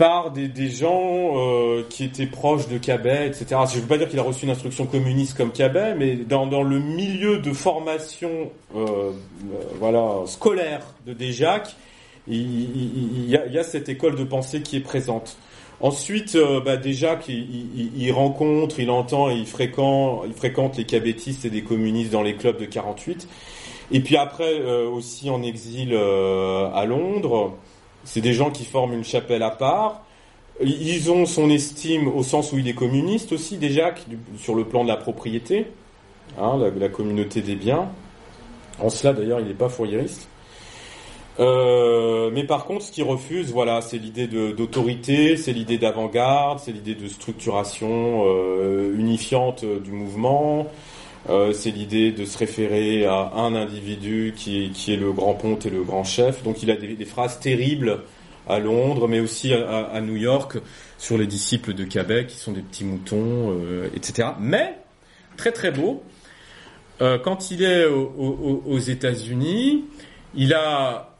par 0.00 0.30
des, 0.30 0.48
des 0.48 0.70
gens 0.70 1.32
euh, 1.36 1.82
qui 1.90 2.04
étaient 2.04 2.24
proches 2.24 2.68
de 2.68 2.78
Cabet, 2.78 3.26
etc. 3.26 3.44
Je 3.70 3.76
ne 3.76 3.82
veux 3.82 3.86
pas 3.86 3.98
dire 3.98 4.08
qu'il 4.08 4.18
a 4.18 4.22
reçu 4.22 4.46
une 4.46 4.50
instruction 4.50 4.86
communiste 4.86 5.36
comme 5.36 5.52
Cabet, 5.52 5.94
mais 5.94 6.16
dans, 6.16 6.46
dans 6.46 6.62
le 6.62 6.78
milieu 6.78 7.36
de 7.38 7.52
formation 7.52 8.50
euh, 8.74 8.80
euh, 8.86 9.12
voilà, 9.78 10.22
scolaire 10.24 10.80
de 11.06 11.12
Déjac, 11.12 11.76
il, 12.26 12.40
il- 12.40 13.10
il 13.24 13.28
y, 13.28 13.36
a, 13.36 13.44
il 13.44 13.52
y 13.52 13.58
a 13.58 13.62
cette 13.62 13.90
école 13.90 14.16
de 14.16 14.24
pensée 14.24 14.62
qui 14.62 14.78
est 14.78 14.80
présente. 14.80 15.36
Ensuite, 15.82 16.34
euh, 16.34 16.60
bah, 16.62 16.78
Déjac, 16.78 17.28
il, 17.28 18.10
rencontre, 18.12 18.80
il 18.80 18.88
entend 18.88 19.28
et 19.30 19.34
il 19.34 19.46
fréquente, 19.46 20.22
il 20.26 20.32
fréquente 20.32 20.78
les 20.78 20.84
cabétistes 20.84 21.44
et 21.44 21.50
des 21.50 21.62
communistes 21.62 22.10
dans 22.10 22.22
les 22.22 22.36
clubs 22.36 22.56
de 22.58 22.64
48. 22.64 23.28
Et 23.92 24.00
puis 24.00 24.16
après, 24.16 24.60
euh, 24.60 24.88
aussi 24.88 25.28
en 25.28 25.42
exil 25.42 25.94
à 25.94 26.84
Londres, 26.86 27.52
c'est 28.10 28.20
des 28.20 28.32
gens 28.32 28.50
qui 28.50 28.64
forment 28.64 28.92
une 28.92 29.04
chapelle 29.04 29.44
à 29.44 29.50
part. 29.50 30.02
Ils 30.60 31.12
ont 31.12 31.26
son 31.26 31.48
estime 31.48 32.08
au 32.08 32.24
sens 32.24 32.52
où 32.52 32.58
il 32.58 32.66
est 32.66 32.74
communiste 32.74 33.30
aussi, 33.30 33.56
déjà, 33.56 33.94
sur 34.36 34.56
le 34.56 34.64
plan 34.64 34.82
de 34.82 34.88
la 34.88 34.96
propriété, 34.96 35.68
hein, 36.36 36.58
la, 36.76 36.88
communauté 36.88 37.40
des 37.40 37.54
biens. 37.54 37.88
En 38.80 38.90
cela, 38.90 39.12
d'ailleurs, 39.12 39.38
il 39.38 39.46
n'est 39.46 39.54
pas 39.54 39.68
fourriériste. 39.68 40.28
Euh, 41.38 42.30
mais 42.32 42.42
par 42.42 42.64
contre, 42.64 42.82
ce 42.84 42.90
qu'il 42.90 43.04
refuse, 43.04 43.52
voilà, 43.52 43.80
c'est 43.80 43.98
l'idée 43.98 44.26
d'autorité, 44.26 45.36
c'est 45.36 45.52
l'idée 45.52 45.78
d'avant-garde, 45.78 46.58
c'est 46.58 46.72
l'idée 46.72 46.96
de 46.96 47.06
structuration 47.06 48.24
euh, 48.26 48.92
unifiante 48.98 49.62
euh, 49.62 49.78
du 49.78 49.92
mouvement, 49.92 50.66
euh, 51.28 51.52
c'est 51.52 51.70
l'idée 51.70 52.12
de 52.12 52.24
se 52.24 52.38
référer 52.38 53.04
à 53.04 53.32
un 53.34 53.54
individu 53.54 54.32
qui 54.36 54.72
est, 54.88 54.96
le 54.96 55.12
grand 55.12 55.34
ponte 55.34 55.66
et 55.66 55.70
le 55.70 55.82
grand 55.82 56.04
chef. 56.04 56.42
Donc 56.42 56.62
il 56.62 56.70
a 56.70 56.76
des, 56.76 57.04
phrases 57.04 57.38
terribles 57.40 58.00
à 58.48 58.58
Londres, 58.58 59.06
mais 59.06 59.20
aussi 59.20 59.52
à, 59.52 60.00
New 60.00 60.16
York 60.16 60.56
sur 60.98 61.18
les 61.18 61.26
disciples 61.26 61.74
de 61.74 61.84
Québec 61.84 62.28
qui 62.28 62.36
sont 62.36 62.52
des 62.52 62.62
petits 62.62 62.84
moutons, 62.84 63.50
euh, 63.50 63.88
etc. 63.94 64.28
Mais 64.40 64.76
très 65.36 65.52
très 65.52 65.70
beau. 65.70 66.02
Euh, 67.02 67.18
quand 67.18 67.50
il 67.50 67.62
est 67.62 67.86
au- 67.86 68.12
au- 68.18 68.62
aux 68.66 68.78
États-Unis, 68.78 69.84
il 70.34 70.52
a 70.54 71.10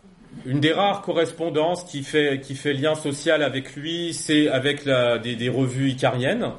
une 0.47 0.61
des 0.61 0.73
rares 0.73 1.03
correspondances 1.03 1.85
qui 1.85 2.03
fait 2.03 2.73
lien 2.73 2.95
social 2.95 3.43
avec 3.43 3.75
lui, 3.77 4.15
c'est 4.15 4.49
avec 4.49 4.85
des 4.85 5.49
revues 5.49 5.91
icariennes 5.91 6.53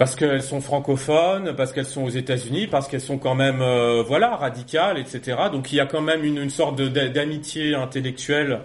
parce 0.00 0.16
qu'elles 0.16 0.42
sont 0.42 0.62
francophones, 0.62 1.54
parce 1.54 1.74
qu'elles 1.74 1.84
sont 1.84 2.04
aux 2.04 2.08
États-Unis, 2.08 2.68
parce 2.68 2.88
qu'elles 2.88 3.02
sont 3.02 3.18
quand 3.18 3.34
même 3.34 3.60
euh, 3.60 4.02
voilà 4.02 4.34
radicales, 4.34 4.96
etc. 4.96 5.36
Donc 5.52 5.72
il 5.72 5.76
y 5.76 5.80
a 5.80 5.84
quand 5.84 6.00
même 6.00 6.24
une, 6.24 6.48
sorte 6.48 6.80
d'amitié 6.80 7.74
intellectuelle 7.74 8.60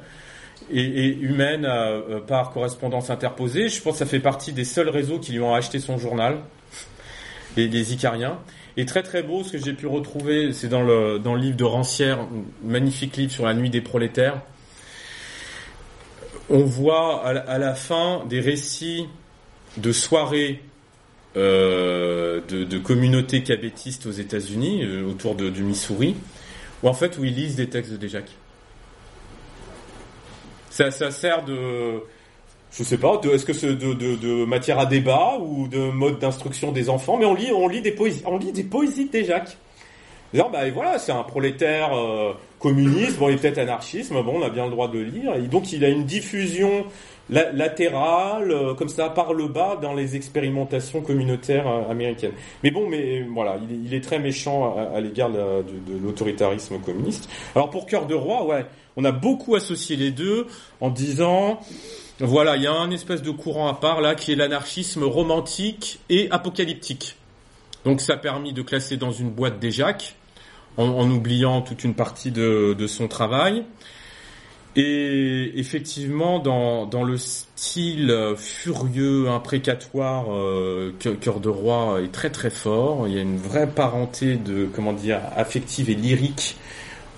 et, 0.72 1.08
humaine 1.08 1.66
euh, 1.66 2.22
par 2.22 2.52
correspondance 2.52 3.10
interposée. 3.10 3.68
Je 3.68 3.82
pense 3.82 3.96
que 3.96 4.00
ça 4.00 4.06
fait 4.06 4.22
partie 4.22 4.54
des 4.54 4.64
seuls 4.64 4.88
réseaux 4.88 5.20
qui 5.20 5.34
lui 5.34 5.42
ont 5.42 5.54
acheté 5.54 5.80
son 5.80 5.98
journal, 5.98 6.38
les, 7.58 7.94
Icariens. 7.94 8.40
Et 8.78 8.86
très 8.86 9.04
très 9.04 9.22
beau, 9.22 9.44
ce 9.44 9.52
que 9.52 9.58
j'ai 9.58 9.74
pu 9.74 9.88
retrouver, 9.88 10.54
c'est 10.54 10.70
dans 10.70 10.84
le 10.84 11.20
dans 11.20 11.36
livre 11.36 11.58
de 11.58 11.66
Rancière, 11.66 12.22
un 12.22 12.30
magnifique 12.64 13.18
livre 13.18 13.34
sur 13.34 13.46
la 13.46 13.54
nuit 13.54 13.70
des 13.70 13.82
prolétaires. 13.82 14.40
On 16.50 16.64
voit 16.64 17.28
à 17.28 17.58
la, 17.58 17.76
fin 17.76 18.24
des 18.30 18.40
récits 18.40 19.10
de 19.76 19.92
soirées 19.92 20.62
de, 21.36 22.64
de 22.64 22.78
communautés 22.78 23.44
cabétistes 23.44 24.06
aux 24.06 24.12
États-Unis, 24.12 24.84
euh, 24.84 25.06
autour 25.06 25.36
du 25.36 25.64
Missouri, 25.64 26.16
où 26.84 26.88
en 26.88 26.94
fait 26.94 27.18
où 27.18 27.26
ils 27.26 27.34
lisent 27.34 27.56
des 27.56 27.68
textes 27.68 27.92
de 27.92 27.98
Déjac. 27.98 28.26
Ça, 30.70 30.92
sert 30.92 31.46
de, 31.46 32.02
je 32.72 32.84
sais 32.84 32.98
pas, 32.98 33.22
est-ce 33.32 33.46
que 33.46 33.74
de, 33.74 34.46
matière 34.46 34.78
à 34.78 34.86
débat 34.86 35.38
ou 35.40 35.68
de 35.68 35.80
mode 35.80 36.20
d'instruction 36.20 36.74
des 36.74 36.90
enfants, 36.90 37.18
mais 37.18 37.26
on 37.26 37.34
lit, 37.34 37.52
on 37.54 37.70
lit 37.70 37.82
des 37.82 37.94
poésies, 37.94 38.22
on 38.26 38.38
lit 38.38 38.52
des 38.52 38.66
poésies 38.66 39.06
de 39.06 39.12
Déjac. 39.12 39.58
Bah 40.36 40.70
voilà, 40.74 41.00
c'est 41.00 41.14
un 41.14 41.24
prolétaire 41.24 41.98
euh, 41.98 42.34
communiste, 42.60 43.18
bon, 43.18 43.30
il 43.30 43.36
est 43.36 43.38
peut-être 43.38 43.58
anarchiste, 43.58 44.12
bon, 44.12 44.40
on 44.40 44.42
a 44.42 44.50
bien 44.50 44.66
le 44.66 44.72
droit 44.72 44.90
de 44.90 45.00
le 45.00 45.06
lire. 45.06 45.34
Donc, 45.50 45.72
il 45.72 45.86
a 45.86 45.90
une 45.90 46.04
diffusion 46.04 46.86
la- 47.30 47.54
latérale, 47.54 48.52
euh, 48.52 48.74
comme 48.74 48.90
ça, 48.90 49.10
par 49.10 49.34
le 49.34 49.48
bas, 49.48 49.78
dans 49.82 49.94
les 49.94 50.18
expérimentations 50.18 51.02
communautaires 51.02 51.68
euh, 51.68 51.90
américaines. 51.90 52.34
Mais 52.64 52.72
bon, 52.72 52.90
mais 52.90 53.22
voilà, 53.34 53.58
il 53.86 53.94
est, 53.94 54.02
très 54.02 54.20
méchant 54.20 54.76
à, 54.94 55.00
l'égard 55.00 55.30
de 55.30 55.64
l'autoritarisme 56.04 56.80
communiste. 56.80 57.30
Alors, 57.56 57.70
pour 57.70 57.86
Cœur 57.86 58.06
de 58.06 58.14
Roi, 58.14 58.46
ouais, 58.46 58.66
on 58.98 59.06
a 59.06 59.14
beaucoup 59.14 59.56
associé 59.56 59.96
les 59.96 60.12
deux 60.12 60.48
en 60.82 60.90
disant, 60.90 61.60
voilà, 62.20 62.58
il 62.58 62.64
y 62.64 62.68
a 62.68 62.74
un 62.74 62.92
espèce 62.92 63.22
de 63.22 63.32
courant 63.32 63.68
à 63.68 63.74
part 63.74 64.02
là, 64.02 64.16
qui 64.16 64.34
est 64.34 64.36
l'anarchisme 64.36 65.04
romantique 65.04 66.00
et 66.10 66.28
apocalyptique. 66.30 67.16
Donc, 67.86 68.02
ça 68.02 68.14
a 68.14 68.18
permis 68.18 68.52
de 68.52 68.62
classer 68.62 68.98
dans 68.98 69.12
une 69.12 69.30
boîte 69.30 69.60
des 69.60 69.72
Jacques 69.72 70.16
en, 70.78 70.86
en 70.86 71.10
oubliant 71.10 71.62
toute 71.62 71.84
une 71.84 71.94
partie 71.94 72.32
de, 72.32 72.76
de 72.78 72.88
son 72.88 73.08
travail. 73.08 73.64
Et 74.78 75.54
effectivement, 75.56 76.40
dans, 76.40 76.86
dans 76.86 77.06
le 77.06 77.18
style 77.18 78.14
furieux, 78.36 79.30
imprécatoire, 79.30 80.26
euh, 80.34 80.94
Cœur 81.22 81.40
de 81.40 81.48
Roi 81.48 82.02
est 82.04 82.12
très 82.12 82.30
très 82.30 82.50
fort. 82.50 83.08
Il 83.08 83.14
y 83.14 83.18
a 83.18 83.22
une 83.22 83.38
vraie 83.38 83.68
parenté 83.68 84.36
de, 84.36 84.66
comment 84.66 84.92
dire, 84.92 85.22
affective 85.38 85.90
et 85.90 85.96
lyrique 85.96 86.58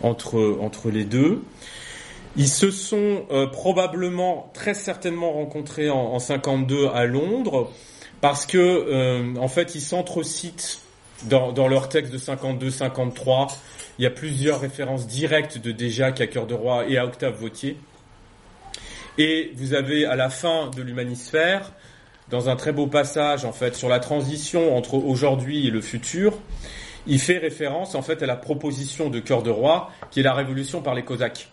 entre, 0.01 0.59
entre 0.61 0.91
les 0.91 1.03
deux. 1.03 1.41
Ils 2.35 2.47
se 2.47 2.69
sont 2.69 3.25
euh, 3.31 3.47
probablement, 3.47 4.51
très 4.53 4.75
certainement 4.75 5.33
rencontrés 5.33 5.89
en, 5.89 6.13
en 6.13 6.19
52 6.19 6.89
à 6.93 7.07
Londres, 7.07 7.71
parce 8.21 8.45
que 8.45 8.57
euh, 8.59 9.35
en 9.39 9.47
fait, 9.47 9.73
ils 9.73 9.81
s'entrecitent 9.81 10.79
dans, 11.23 11.51
dans 11.51 11.67
leur 11.67 11.89
texte 11.89 12.11
de 12.11 12.17
52-53. 12.17 13.57
Il 13.99 14.03
y 14.03 14.05
a 14.05 14.11
plusieurs 14.11 14.59
références 14.59 15.07
directes 15.07 15.57
de 15.57 15.71
Déjac 15.71 16.21
à 16.21 16.27
Cœur 16.27 16.45
de 16.45 16.53
Roi 16.53 16.85
et 16.87 16.97
à 16.97 17.05
Octave 17.05 17.35
Vautier. 17.35 17.77
Et 19.17 19.51
vous 19.55 19.73
avez 19.73 20.05
à 20.05 20.15
la 20.15 20.29
fin 20.29 20.69
de 20.69 20.81
l'Humanisphère, 20.81 21.71
dans 22.29 22.49
un 22.49 22.55
très 22.55 22.71
beau 22.71 22.87
passage 22.87 23.45
en 23.45 23.51
fait 23.51 23.75
sur 23.75 23.89
la 23.89 23.99
transition 23.99 24.75
entre 24.75 24.95
aujourd'hui 24.95 25.65
et 25.65 25.71
le 25.71 25.81
futur, 25.81 26.37
il 27.07 27.19
fait 27.19 27.37
référence 27.37 27.95
en 27.95 28.01
fait 28.01 28.21
à 28.21 28.25
la 28.25 28.35
proposition 28.35 29.09
de 29.09 29.19
Cœur 29.19 29.41
de 29.41 29.49
Roi, 29.49 29.89
qui 30.11 30.19
est 30.19 30.23
la 30.23 30.33
révolution 30.33 30.81
par 30.81 30.93
les 30.93 31.03
Cosaques. 31.03 31.49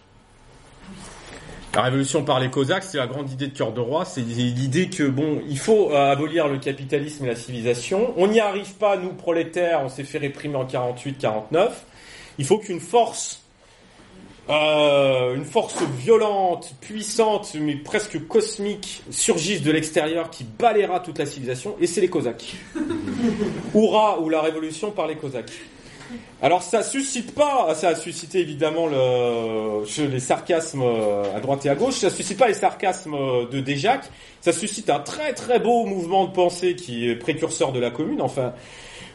La 1.75 1.83
révolution 1.83 2.23
par 2.23 2.39
les 2.39 2.51
Cosaques, 2.51 2.85
c'est 2.85 2.99
la 2.99 3.09
grande 3.09 3.31
idée 3.33 3.49
de 3.49 3.57
Cœur 3.57 3.73
de 3.73 3.81
Roi, 3.81 4.05
c'est 4.05 4.21
l'idée 4.21 4.89
que 4.89 5.03
bon, 5.03 5.43
il 5.49 5.59
faut 5.59 5.91
euh, 5.91 6.13
abolir 6.13 6.47
le 6.47 6.59
capitalisme 6.59 7.25
et 7.25 7.29
la 7.29 7.35
civilisation. 7.35 8.15
On 8.17 8.29
n'y 8.29 8.39
arrive 8.39 8.75
pas, 8.75 8.97
nous 8.97 9.13
prolétaires, 9.13 9.81
on 9.83 9.89
s'est 9.89 10.05
fait 10.05 10.19
réprimer 10.19 10.55
en 10.55 10.67
48-49. 10.67 11.71
Il 12.39 12.45
faut 12.45 12.59
qu'une 12.59 12.79
force 12.79 13.45
euh, 14.51 15.35
une 15.35 15.47
force 15.47 15.83
violente, 15.99 16.75
puissante, 16.81 17.57
mais 17.59 17.77
presque 17.77 18.25
cosmique 18.29 19.03
surgisse 19.11 19.63
de 19.63 19.73
l'extérieur 19.73 20.29
qui 20.29 20.45
balayera 20.45 21.01
toute 21.01 21.19
la 21.19 21.25
civilisation, 21.25 21.77
et 21.81 21.87
c'est 21.87 22.03
les 22.03 22.11
Cosaques. 22.11 22.55
Hourra 23.75 24.21
ou 24.21 24.29
la 24.29 24.43
révolution 24.43 24.91
par 24.91 25.07
les 25.07 25.17
Cosaques. 25.17 25.53
Alors 26.43 26.63
ça 26.63 26.83
suscite 26.83 27.35
pas, 27.35 27.75
ça 27.75 27.89
a 27.89 27.95
suscité 27.95 28.41
évidemment 28.41 28.87
le, 28.87 30.07
les 30.07 30.21
sarcasmes 30.21 30.83
euh, 30.83 31.37
à 31.37 31.41
droite 31.41 31.65
et 31.67 31.69
à 31.69 31.75
gauche, 31.75 31.95
ça 31.95 32.11
suscite 32.11 32.39
pas 32.39 32.49
les 32.49 32.55
sarcasmes 32.55 33.17
de 33.51 33.61
Déjac, 33.61 34.05
ça 34.41 34.53
suscite 34.53 34.91
un 34.91 35.01
très 35.01 35.33
très 35.33 35.59
beau 35.59 35.85
mouvement 35.85 36.27
de 36.27 36.33
pensée 36.33 36.75
qui 36.75 37.09
est 37.09 37.17
précurseur 37.17 37.73
de 37.73 37.81
la 37.81 37.91
commune, 37.91 38.21
enfin 38.21 38.53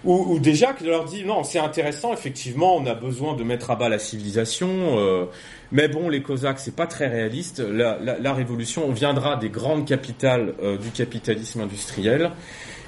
où, 0.06 0.40
que 0.40 0.86
leur 0.86 1.06
dit 1.06 1.24
non, 1.26 1.44
c'est 1.44 1.60
intéressant, 1.60 2.14
effectivement, 2.14 2.76
on 2.78 2.86
a 2.86 2.94
besoin 2.94 3.36
de 3.36 3.44
mettre 3.44 3.72
à 3.72 3.76
bas 3.76 3.90
la 3.90 4.00
civilisation, 4.00 4.70
euh, 4.98 5.26
mais 5.72 5.88
bon, 5.88 6.10
les 6.10 6.22
Cosaques, 6.22 6.60
c'est 6.60 6.76
pas 6.76 6.88
très 6.88 7.08
réaliste. 7.08 7.60
La, 7.60 7.98
la, 8.00 8.18
la, 8.18 8.34
révolution 8.34 8.90
viendra 8.92 9.36
des 9.36 9.50
grandes 9.50 9.86
capitales 9.86 10.54
euh, 10.64 10.78
du 10.78 10.90
capitalisme 10.92 11.62
industriel, 11.62 12.32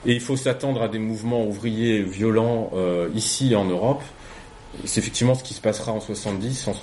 et 0.05 0.13
il 0.13 0.19
faut 0.19 0.35
s'attendre 0.35 0.81
à 0.81 0.87
des 0.87 0.99
mouvements 0.99 1.45
ouvriers 1.45 2.01
violents 2.01 2.71
euh, 2.73 3.09
ici 3.13 3.55
en 3.55 3.65
Europe. 3.65 4.01
C'est 4.85 4.99
effectivement 4.99 5.35
ce 5.35 5.43
qui 5.43 5.53
se 5.53 5.61
passera 5.61 5.91
en 5.91 5.99
70, 5.99 6.67
en, 6.67 6.73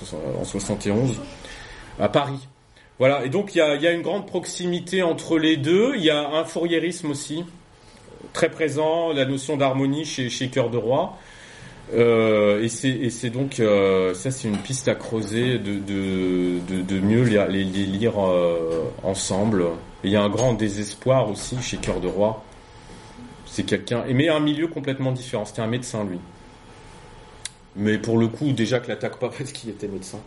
en 0.41 0.45
71, 0.45 1.15
à 1.99 2.07
Paris. 2.07 2.47
Voilà, 2.99 3.25
et 3.25 3.29
donc 3.29 3.55
il 3.55 3.59
y 3.59 3.61
a, 3.61 3.91
une 3.91 4.01
grande 4.01 4.27
proximité 4.27 5.03
entre 5.03 5.37
les 5.37 5.57
deux. 5.57 5.93
Il 5.95 6.03
y 6.03 6.09
a 6.09 6.29
un 6.29 6.43
fourriérisme 6.43 7.09
aussi 7.09 7.45
très 8.33 8.49
présent, 8.49 9.13
la 9.13 9.25
notion 9.25 9.57
d'harmonie 9.57 10.05
chez, 10.05 10.49
Cœur 10.49 10.69
de 10.69 10.77
Roi. 10.77 11.17
Euh, 11.93 12.61
et 12.61 12.69
c'est 13.09 13.29
donc 13.31 13.59
euh, 13.59 14.13
ça 14.13 14.29
c'est 14.29 14.47
une 14.47 14.57
piste 14.57 14.87
à 14.89 14.93
creuser 14.93 15.57
de, 15.57 16.99
mieux 16.99 17.23
les, 17.23 17.63
lire 17.63 18.13
ensemble. 19.03 19.63
Il 20.03 20.11
y 20.11 20.15
a 20.15 20.21
un 20.21 20.29
grand 20.29 20.53
désespoir 20.53 21.29
aussi 21.29 21.57
chez 21.61 21.77
Cœur 21.77 22.01
de 22.01 22.07
Roi. 22.07 22.43
C'est 23.49 23.63
quelqu'un, 23.63 24.03
mais 24.13 24.29
un 24.29 24.39
milieu 24.39 24.67
complètement 24.67 25.11
différent. 25.11 25.45
C'était 25.45 25.61
un 25.61 25.67
médecin 25.67 26.03
lui. 26.03 26.19
Mais 27.75 27.97
pour 27.97 28.17
le 28.17 28.27
coup, 28.27 28.51
déjà 28.51 28.79
que 28.79 28.87
l'attaque 28.87 29.17
pas 29.17 29.29
parce 29.29 29.51
qu'il 29.53 29.69
était 29.69 29.87
médecin. 29.87 30.19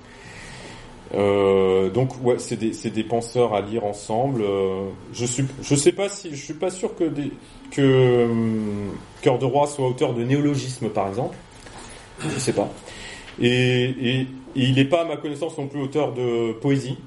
Euh, 1.14 1.90
donc 1.90 2.12
ouais, 2.24 2.36
c'est 2.38 2.56
des, 2.56 3.04
penseurs 3.04 3.54
à 3.54 3.60
lire 3.60 3.84
ensemble. 3.84 4.42
Euh, 4.42 4.88
je 5.12 5.26
suis, 5.26 5.44
je 5.62 5.74
sais 5.74 5.92
pas 5.92 6.08
si, 6.08 6.30
je 6.30 6.42
suis 6.42 6.54
pas 6.54 6.70
sûr 6.70 6.94
que 6.96 7.10
euh, 7.78 8.28
Cœur 9.20 9.38
de 9.38 9.44
Roi 9.44 9.66
soit 9.66 9.86
auteur 9.86 10.14
de 10.14 10.24
néologisme 10.24 10.88
par 10.88 11.08
exemple. 11.08 11.36
Je 12.20 12.38
sais 12.38 12.52
pas. 12.52 12.70
Et, 13.40 14.26
il 14.54 14.74
n'est 14.74 14.84
pas 14.84 15.02
à 15.02 15.04
ma 15.06 15.16
connaissance 15.16 15.56
non 15.56 15.66
plus 15.66 15.80
auteur 15.80 16.12
de 16.12 16.52
poésie. 16.52 16.98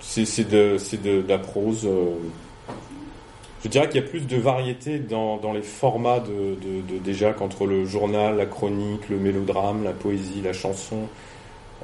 C'est 0.00 0.48
de, 0.48 1.24
la 1.26 1.38
prose. 1.38 1.88
Je 3.64 3.70
dirais 3.70 3.88
qu'il 3.88 4.00
y 4.00 4.04
a 4.04 4.06
plus 4.06 4.26
de 4.26 4.36
variété 4.36 4.98
dans, 4.98 5.40
les 5.52 5.62
formats 5.62 6.20
de, 6.20 6.54
de, 6.60 6.94
de 6.94 6.98
déjà 6.98 7.34
le 7.66 7.84
journal, 7.86 8.36
la 8.36 8.46
chronique, 8.46 9.08
le 9.08 9.18
mélodrame, 9.18 9.82
la 9.84 9.92
poésie, 9.92 10.42
la 10.42 10.52
chanson. 10.52 11.08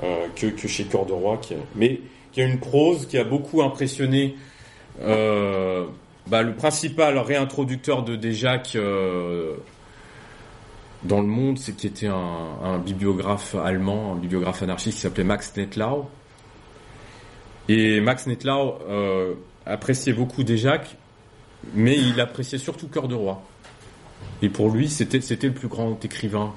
Euh, 0.02 0.28
que, 0.34 0.66
chez 0.66 0.84
Cœur 0.84 1.04
de 1.04 1.12
Roi, 1.12 1.36
qui 1.36 1.52
a, 1.52 1.58
mais 1.74 2.00
qui 2.32 2.40
a 2.40 2.46
une 2.46 2.58
prose 2.58 3.06
qui 3.06 3.18
a 3.18 3.24
beaucoup 3.24 3.60
impressionné 3.60 4.34
euh, 5.02 5.84
bah, 6.26 6.42
le 6.42 6.54
principal 6.54 7.18
réintroducteur 7.18 8.02
de 8.02 8.16
Déjac 8.16 8.76
euh, 8.76 9.56
dans 11.02 11.20
le 11.20 11.26
monde, 11.26 11.58
c'est 11.58 11.76
qui 11.76 11.86
était 11.86 12.06
un, 12.06 12.78
bibliographe 12.78 13.54
allemand, 13.56 14.14
un 14.14 14.16
bibliographe 14.16 14.62
anarchiste 14.62 14.96
qui 14.96 15.02
s'appelait 15.02 15.24
Max 15.24 15.54
Netlau. 15.56 16.08
Et 17.68 18.00
Max 18.00 18.26
Netlau 18.26 18.78
appréciait 19.66 20.14
beaucoup 20.14 20.44
Déjac, 20.44 20.96
mais 21.74 21.96
il 21.96 22.20
appréciait 22.20 22.58
surtout 22.58 22.88
Cœur 22.88 23.08
de 23.08 23.14
Roi. 23.14 23.42
Et 24.42 24.48
pour 24.48 24.70
lui, 24.70 24.88
c'était 24.88 25.20
c'était 25.20 25.48
le 25.48 25.54
plus 25.54 25.68
grand 25.68 26.02
écrivain 26.04 26.52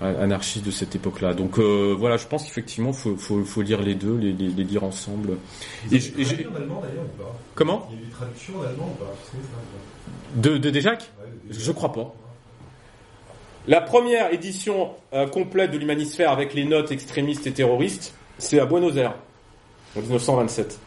anarchiste 0.00 0.64
de 0.64 0.70
cette 0.70 0.94
époque-là. 0.94 1.34
Donc 1.34 1.58
euh, 1.58 1.94
voilà, 1.98 2.16
je 2.16 2.26
pense 2.26 2.44
qu'effectivement, 2.44 2.92
faut, 2.92 3.16
faut, 3.16 3.44
faut 3.44 3.62
lire 3.62 3.82
les 3.82 3.94
deux, 3.94 4.16
les, 4.16 4.32
les, 4.32 4.48
les 4.48 4.64
lire 4.64 4.84
ensemble. 4.84 5.38
Et, 5.90 5.96
et 5.96 6.46
en 6.46 6.54
allemand 6.54 6.80
d'ailleurs 6.82 7.04
ou 7.04 7.22
pas? 7.22 7.34
Comment? 7.54 7.88
Il 7.90 7.96
y 7.96 7.98
a 7.98 8.02
eu 8.02 8.06
des 8.06 8.12
traductions 8.12 8.58
en 8.58 8.62
allemand 8.62 8.94
ou 8.94 9.04
pas? 9.04 9.12
De, 10.36 10.58
de 10.58 10.70
Déjac 10.70 11.10
ouais, 11.20 11.52
de 11.52 11.58
Je 11.58 11.72
crois 11.72 11.92
pas. 11.92 12.14
La 13.66 13.80
première 13.80 14.32
édition 14.32 14.92
euh, 15.12 15.26
complète 15.26 15.72
de 15.72 15.78
l'Humanisphère 15.78 16.30
avec 16.30 16.54
les 16.54 16.64
notes 16.64 16.90
extrémistes 16.90 17.46
et 17.46 17.52
terroristes, 17.52 18.14
c'est 18.38 18.60
à 18.60 18.66
Buenos 18.66 18.96
Aires, 18.96 19.14
en 19.96 20.00
1927. 20.00 20.78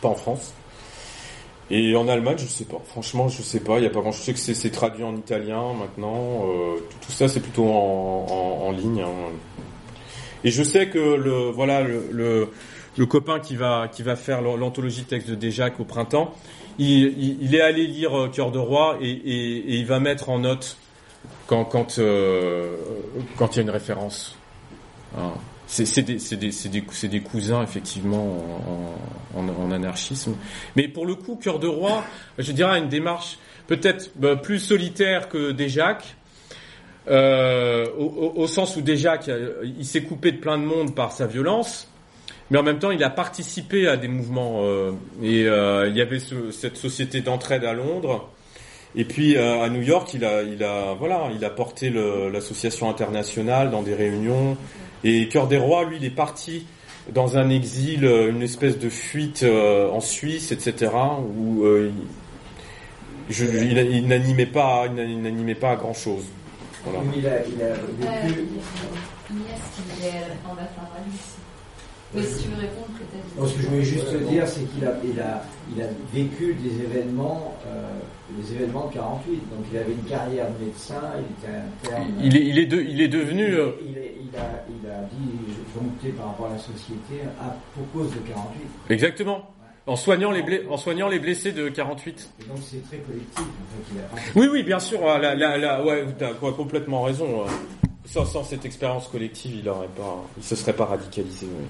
Pas 0.00 0.08
en 0.08 0.14
France. 0.14 0.52
Et 1.70 1.96
en 1.96 2.08
Allemagne, 2.08 2.36
je 2.38 2.46
sais 2.46 2.64
pas. 2.64 2.80
Franchement, 2.84 3.28
je 3.28 3.42
sais 3.42 3.60
pas. 3.60 3.78
Il 3.78 3.84
y 3.84 3.86
a 3.86 3.90
pas. 3.90 4.02
Je 4.10 4.18
sais 4.18 4.32
que 4.32 4.38
c'est 4.38 4.70
traduit 4.70 5.04
en 5.04 5.16
italien 5.16 5.72
maintenant. 5.72 6.46
Euh, 6.46 6.76
tout, 7.00 7.12
ça, 7.12 7.28
c'est 7.28 7.40
plutôt 7.40 7.66
en, 7.66 8.62
en, 8.66 8.70
ligne. 8.72 9.00
Hein. 9.00 9.32
Et 10.44 10.50
je 10.50 10.62
sais 10.62 10.88
que 10.88 10.98
le 10.98 11.50
voilà 11.50 11.82
le, 11.82 12.50
le, 12.96 13.06
copain 13.06 13.38
qui 13.38 13.56
va 13.56 13.88
qui 13.88 14.02
va 14.02 14.16
faire 14.16 14.42
l'anthologie 14.42 15.04
texte 15.04 15.30
de 15.30 15.34
Déjac 15.34 15.78
au 15.78 15.84
printemps, 15.84 16.34
il, 16.78 17.38
il, 17.40 17.54
est 17.54 17.60
allé 17.60 17.86
lire 17.86 18.28
Cœur 18.32 18.50
de 18.50 18.58
roi 18.58 18.98
et, 19.00 19.78
il 19.78 19.86
va 19.86 20.00
mettre 20.00 20.30
en 20.30 20.40
note 20.40 20.76
quand 21.46 21.64
quand 21.64 21.98
euh, 22.00 22.76
quand 23.36 23.54
il 23.54 23.58
y 23.58 23.60
a 23.60 23.62
une 23.62 23.70
référence. 23.70 24.36
Hein. 25.16 25.32
C'est 25.72 26.02
des, 26.02 26.16
des, 26.16 26.50
des, 26.50 27.08
des, 27.08 27.20
cousins, 27.20 27.62
effectivement, 27.62 28.94
en, 29.34 29.40
en, 29.40 29.48
en, 29.48 29.70
anarchisme. 29.70 30.34
Mais 30.76 30.86
pour 30.86 31.06
le 31.06 31.14
coup, 31.14 31.36
Cœur 31.36 31.58
de 31.58 31.66
Roi, 31.66 32.04
je 32.36 32.52
dirais, 32.52 32.78
une 32.78 32.90
démarche 32.90 33.38
peut-être 33.68 34.10
bah, 34.16 34.36
plus 34.36 34.58
solitaire 34.58 35.30
que 35.30 35.50
Déjac, 35.50 36.14
euh, 37.08 37.86
au, 37.98 38.34
au, 38.36 38.46
sens 38.46 38.76
où 38.76 38.82
Déjac, 38.82 39.30
il 39.64 39.86
s'est 39.86 40.02
coupé 40.02 40.32
de 40.32 40.36
plein 40.36 40.58
de 40.58 40.64
monde 40.64 40.94
par 40.94 41.10
sa 41.10 41.26
violence, 41.26 41.88
mais 42.50 42.58
en 42.58 42.62
même 42.62 42.78
temps, 42.78 42.90
il 42.90 43.02
a 43.02 43.08
participé 43.08 43.88
à 43.88 43.96
des 43.96 44.08
mouvements. 44.08 44.64
Euh, 44.64 44.92
et 45.22 45.46
euh, 45.46 45.88
il 45.88 45.96
y 45.96 46.02
avait 46.02 46.18
ce, 46.18 46.50
cette 46.50 46.76
société 46.76 47.22
d'entraide 47.22 47.64
à 47.64 47.72
Londres. 47.72 48.30
Et 48.94 49.04
puis 49.04 49.36
à 49.38 49.68
New 49.70 49.80
York, 49.80 50.12
il 50.14 50.24
a, 50.24 50.42
il 50.42 50.62
a, 50.62 50.94
voilà, 50.94 51.30
il 51.34 51.44
a 51.44 51.50
porté 51.50 51.90
l'association 51.90 52.90
internationale 52.90 53.70
dans 53.70 53.82
des 53.82 53.94
réunions. 53.94 54.56
Et 55.04 55.28
Cœur 55.28 55.48
des 55.48 55.56
Rois, 55.56 55.84
lui, 55.84 55.96
il 55.96 56.04
est 56.04 56.10
parti 56.10 56.66
dans 57.10 57.36
un 57.36 57.50
exil, 57.50 58.04
une 58.04 58.42
espèce 58.42 58.78
de 58.78 58.88
fuite 58.88 59.42
euh, 59.42 59.90
en 59.90 60.00
Suisse, 60.00 60.52
etc., 60.52 60.92
où 61.36 61.64
euh, 61.64 61.90
je, 63.28 63.44
il, 63.44 63.76
il 63.78 64.06
n'animait 64.06 64.46
pas, 64.46 64.86
il 64.86 65.20
n'animait 65.20 65.54
pas 65.54 65.72
à 65.72 65.76
grand 65.76 65.94
chose. 65.94 66.24
Voilà. 66.84 67.00
Il 67.16 67.26
a, 67.26 67.46
il 67.46 67.62
a 67.62 68.20
vécu. 68.20 68.48
Mais 72.14 72.22
si 72.22 72.42
tu 72.44 72.48
veux 72.50 72.60
répondre, 72.60 72.88
peut-être. 72.98 73.40
Non, 73.40 73.46
ce 73.46 73.54
que 73.56 73.62
je 73.62 73.68
voulais 73.68 73.82
juste 73.84 74.12
te 74.12 74.16
dire, 74.18 74.46
c'est 74.46 74.64
qu'il 74.72 74.84
a, 74.84 74.94
il 75.02 75.18
a, 75.20 75.42
il 75.74 75.82
a 75.82 75.86
vécu 76.12 76.54
des 76.54 76.82
événements, 76.82 77.56
euh, 77.66 77.88
les 78.38 78.52
événements 78.54 78.88
de 78.88 78.94
48. 78.94 79.32
Donc 79.50 79.64
il 79.72 79.78
avait 79.78 79.92
une 79.92 80.04
carrière 80.04 80.46
de 80.52 80.64
médecin, 80.66 81.00
il 81.16 81.32
était 81.44 81.56
interne. 81.56 82.12
Il 82.22 82.36
est, 82.36 82.44
il 82.46 82.58
est, 82.58 82.66
de, 82.66 82.80
il 82.82 83.00
est 83.00 83.08
devenu. 83.08 83.44
Il, 83.46 83.90
il, 83.90 83.98
est, 83.98 84.14
il, 84.20 84.38
a, 84.38 84.64
il 84.68 84.90
a 84.90 85.00
dit 85.10 85.54
joncté 85.74 86.10
par 86.10 86.26
rapport 86.26 86.46
à 86.46 86.50
la 86.50 86.58
société 86.58 87.22
à, 87.40 87.56
pour 87.74 87.90
cause 87.92 88.10
de 88.14 88.18
48. 88.28 88.60
Exactement. 88.90 89.48
En 89.86 89.96
soignant, 89.96 90.30
les 90.30 90.42
blessés, 90.42 90.66
en 90.70 90.76
soignant 90.76 91.08
les 91.08 91.18
blessés 91.18 91.52
de 91.52 91.68
48. 91.68 92.30
Et 92.40 92.44
donc 92.44 92.58
c'est 92.60 92.86
très 92.86 92.98
collectif. 92.98 93.40
En 93.40 93.42
fait, 93.42 93.94
il 93.94 93.98
a 93.98 94.02
pas... 94.02 94.16
Oui, 94.38 94.48
oui, 94.52 94.62
bien 94.62 94.78
sûr. 94.78 95.00
La, 95.04 95.34
la, 95.34 95.56
la, 95.56 95.84
ouais, 95.84 96.04
tu 96.16 96.24
as 96.24 96.34
complètement 96.34 97.02
raison. 97.02 97.44
Sans, 98.04 98.24
sans 98.24 98.44
cette 98.44 98.64
expérience 98.64 99.08
collective, 99.08 99.56
il 99.56 99.68
aurait 99.68 99.88
pas, 99.88 100.24
il 100.36 100.42
se 100.44 100.54
serait 100.54 100.72
pas 100.72 100.84
radicalisé. 100.84 101.46
Oui. 101.46 101.64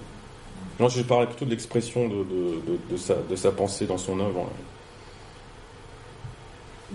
Non, 0.81 0.89
je 0.89 1.03
parlais 1.03 1.27
plutôt 1.27 1.44
de 1.44 1.51
l'expression 1.51 2.09
de, 2.09 2.24
de, 2.24 2.61
de, 2.66 2.78
de, 2.90 2.97
sa, 2.97 3.15
de 3.15 3.36
sa 3.36 3.53
pensée 3.53 3.86
dans 3.86 3.99
son 3.99 4.19
œuvre. 4.20 4.49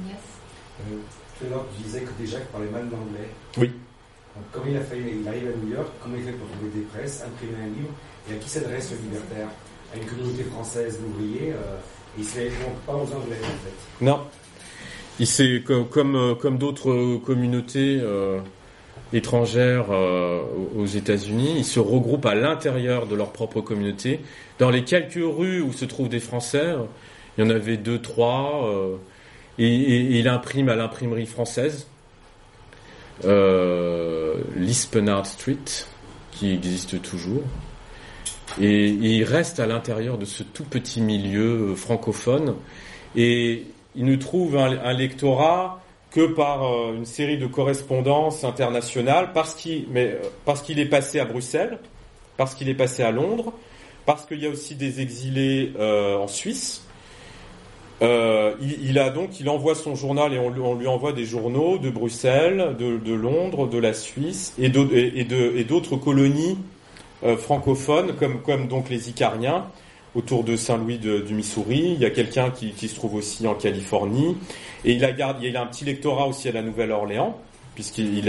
Yes. 0.05 0.15
Euh, 0.81 0.97
tout 1.39 1.45
à 1.45 1.49
l'heure, 1.49 1.65
tu 1.75 1.83
disais 1.83 2.01
que 2.01 2.11
déjà 2.19 2.37
qu'il 2.39 2.47
parlait 2.47 2.69
mal 2.69 2.83
l'anglais. 2.91 3.29
Oui. 3.57 3.67
Donc, 4.35 4.45
comment 4.51 4.65
il 4.69 4.77
a 4.77 4.81
fait 4.81 4.97
Il 4.99 5.27
arrive 5.27 5.47
à 5.47 5.65
New 5.65 5.73
York, 5.73 5.87
comment 6.01 6.15
il 6.17 6.23
fait 6.23 6.31
pour 6.31 6.47
trouver 6.49 6.71
des 6.71 6.81
presses, 6.81 7.23
imprimer 7.25 7.63
un 7.63 7.67
livre 7.67 7.89
Et 8.29 8.33
à 8.33 8.37
qui 8.37 8.49
s'adresse 8.49 8.91
le 8.91 8.97
libertaire? 8.97 9.47
À 9.93 9.97
une 9.97 10.05
communauté 10.05 10.43
française 10.43 10.99
d'ouvriers 10.99 11.53
euh, 11.53 11.77
Il 12.17 12.23
ne 12.25 12.85
pas 12.85 12.93
aux 12.93 13.13
anglais, 13.13 13.39
en 13.41 13.45
fait. 13.45 14.05
Non. 14.05 14.19
il 15.19 15.27
s'est 15.27 15.63
comme 15.65 15.87
comme, 15.87 16.15
euh, 16.15 16.35
comme 16.35 16.57
d'autres 16.57 17.17
communautés 17.25 17.99
euh, 18.01 18.39
étrangères 19.13 19.85
euh, 19.91 20.41
aux 20.77 20.85
États-Unis, 20.85 21.53
ils 21.57 21.65
se 21.65 21.79
regroupent 21.79 22.25
à 22.25 22.35
l'intérieur 22.35 23.07
de 23.07 23.15
leur 23.15 23.31
propre 23.31 23.61
communauté. 23.61 24.19
Dans 24.59 24.69
les 24.69 24.84
quelques 24.84 25.19
rues 25.21 25.61
où 25.61 25.71
se 25.73 25.85
trouvent 25.85 26.09
des 26.09 26.19
Français, 26.19 26.73
il 27.38 27.43
y 27.43 27.47
en 27.47 27.49
avait 27.49 27.77
deux, 27.77 27.99
trois, 28.01 28.67
euh, 28.67 28.95
et, 29.59 29.67
et- 29.67 30.01
et 30.15 30.19
il 30.19 30.27
imprime 30.27 30.69
à 30.69 30.75
l'imprimerie 30.75 31.25
française, 31.25 31.88
euh, 33.25 34.35
Lispenard 34.55 35.25
Street, 35.25 35.57
qui 36.31 36.51
existe 36.53 37.01
toujours. 37.01 37.43
Et, 38.61 38.88
et 38.89 39.17
il 39.17 39.23
reste 39.23 39.59
à 39.59 39.65
l'intérieur 39.67 40.17
de 40.17 40.25
ce 40.25 40.43
tout 40.43 40.63
petit 40.63 41.01
milieu 41.01 41.75
francophone. 41.75 42.55
Et 43.15 43.63
il 43.95 44.05
ne 44.05 44.15
trouve 44.15 44.57
un 44.57 44.93
lectorat 44.93 45.81
que 46.18 46.26
par 46.26 46.64
euh, 46.64 46.95
une 46.95 47.06
série 47.06 47.38
de 47.38 47.45
correspondances 47.45 48.44
internationales, 48.44 49.34
parce 49.35 49.53
qu'il, 49.53 49.85
mais, 49.91 50.14
euh, 50.14 50.30
parce 50.45 50.64
qu'il 50.64 50.80
est 50.80 50.88
passé 50.88 51.19
à 51.19 51.26
Bruxelles, 51.26 51.77
parce 52.38 52.56
qu'il 52.56 52.69
est 52.69 52.73
passé 52.73 53.03
à 53.03 53.11
Londres, 53.11 53.53
parce 54.07 54.26
qu'il 54.26 54.41
y 54.41 54.48
a 54.48 54.49
aussi 54.49 54.73
des 54.73 54.99
exilés 54.99 55.73
euh, 55.77 56.18
en 56.18 56.27
Suisse. 56.27 56.81
Il, 58.02 58.98
a 58.98 59.11
donc, 59.11 59.30
envoie 59.48 59.76
son 59.76 59.94
journal 59.94 60.34
et 60.34 60.39
on, 60.39 60.49
lui- 60.49 60.88
envoie 60.88 61.14
des 61.14 61.26
journaux 61.26 61.77
de 61.77 61.91
Bruxelles, 61.91 62.76
de, 62.80 63.14
Londres, 63.14 63.68
de 63.68 63.77
la 63.77 63.94
Suisse 63.94 64.56
et 64.60 64.69
d'autres 64.69 65.98
colonies 65.98 66.57
francophones 67.38 68.14
comme, 68.15 68.41
comme 68.41 68.68
donc 68.68 68.89
les 68.89 69.10
Icariens 69.10 69.65
autour 70.18 70.44
de 70.44 70.56
Saint-Louis 70.56 70.98
du 70.98 71.34
Missouri. 71.34 71.94
Il 71.94 72.02
y 72.02 72.06
a 72.06 72.10
quelqu'un 72.10 72.49
qui, 72.49 72.88
se 72.88 72.95
trouve 72.95 73.15
aussi 73.15 73.48
en 73.48 73.53
Californie 73.53 74.35
et 74.84 74.94
il 74.94 75.06
a 75.06 75.61
un 75.61 75.68
petit 75.68 75.85
lectorat 75.85 76.27
aussi 76.27 76.49
à 76.49 76.52
la 76.52 76.64
Nouvelle-Orléans 76.64 77.39
puisqu'il 77.76 78.23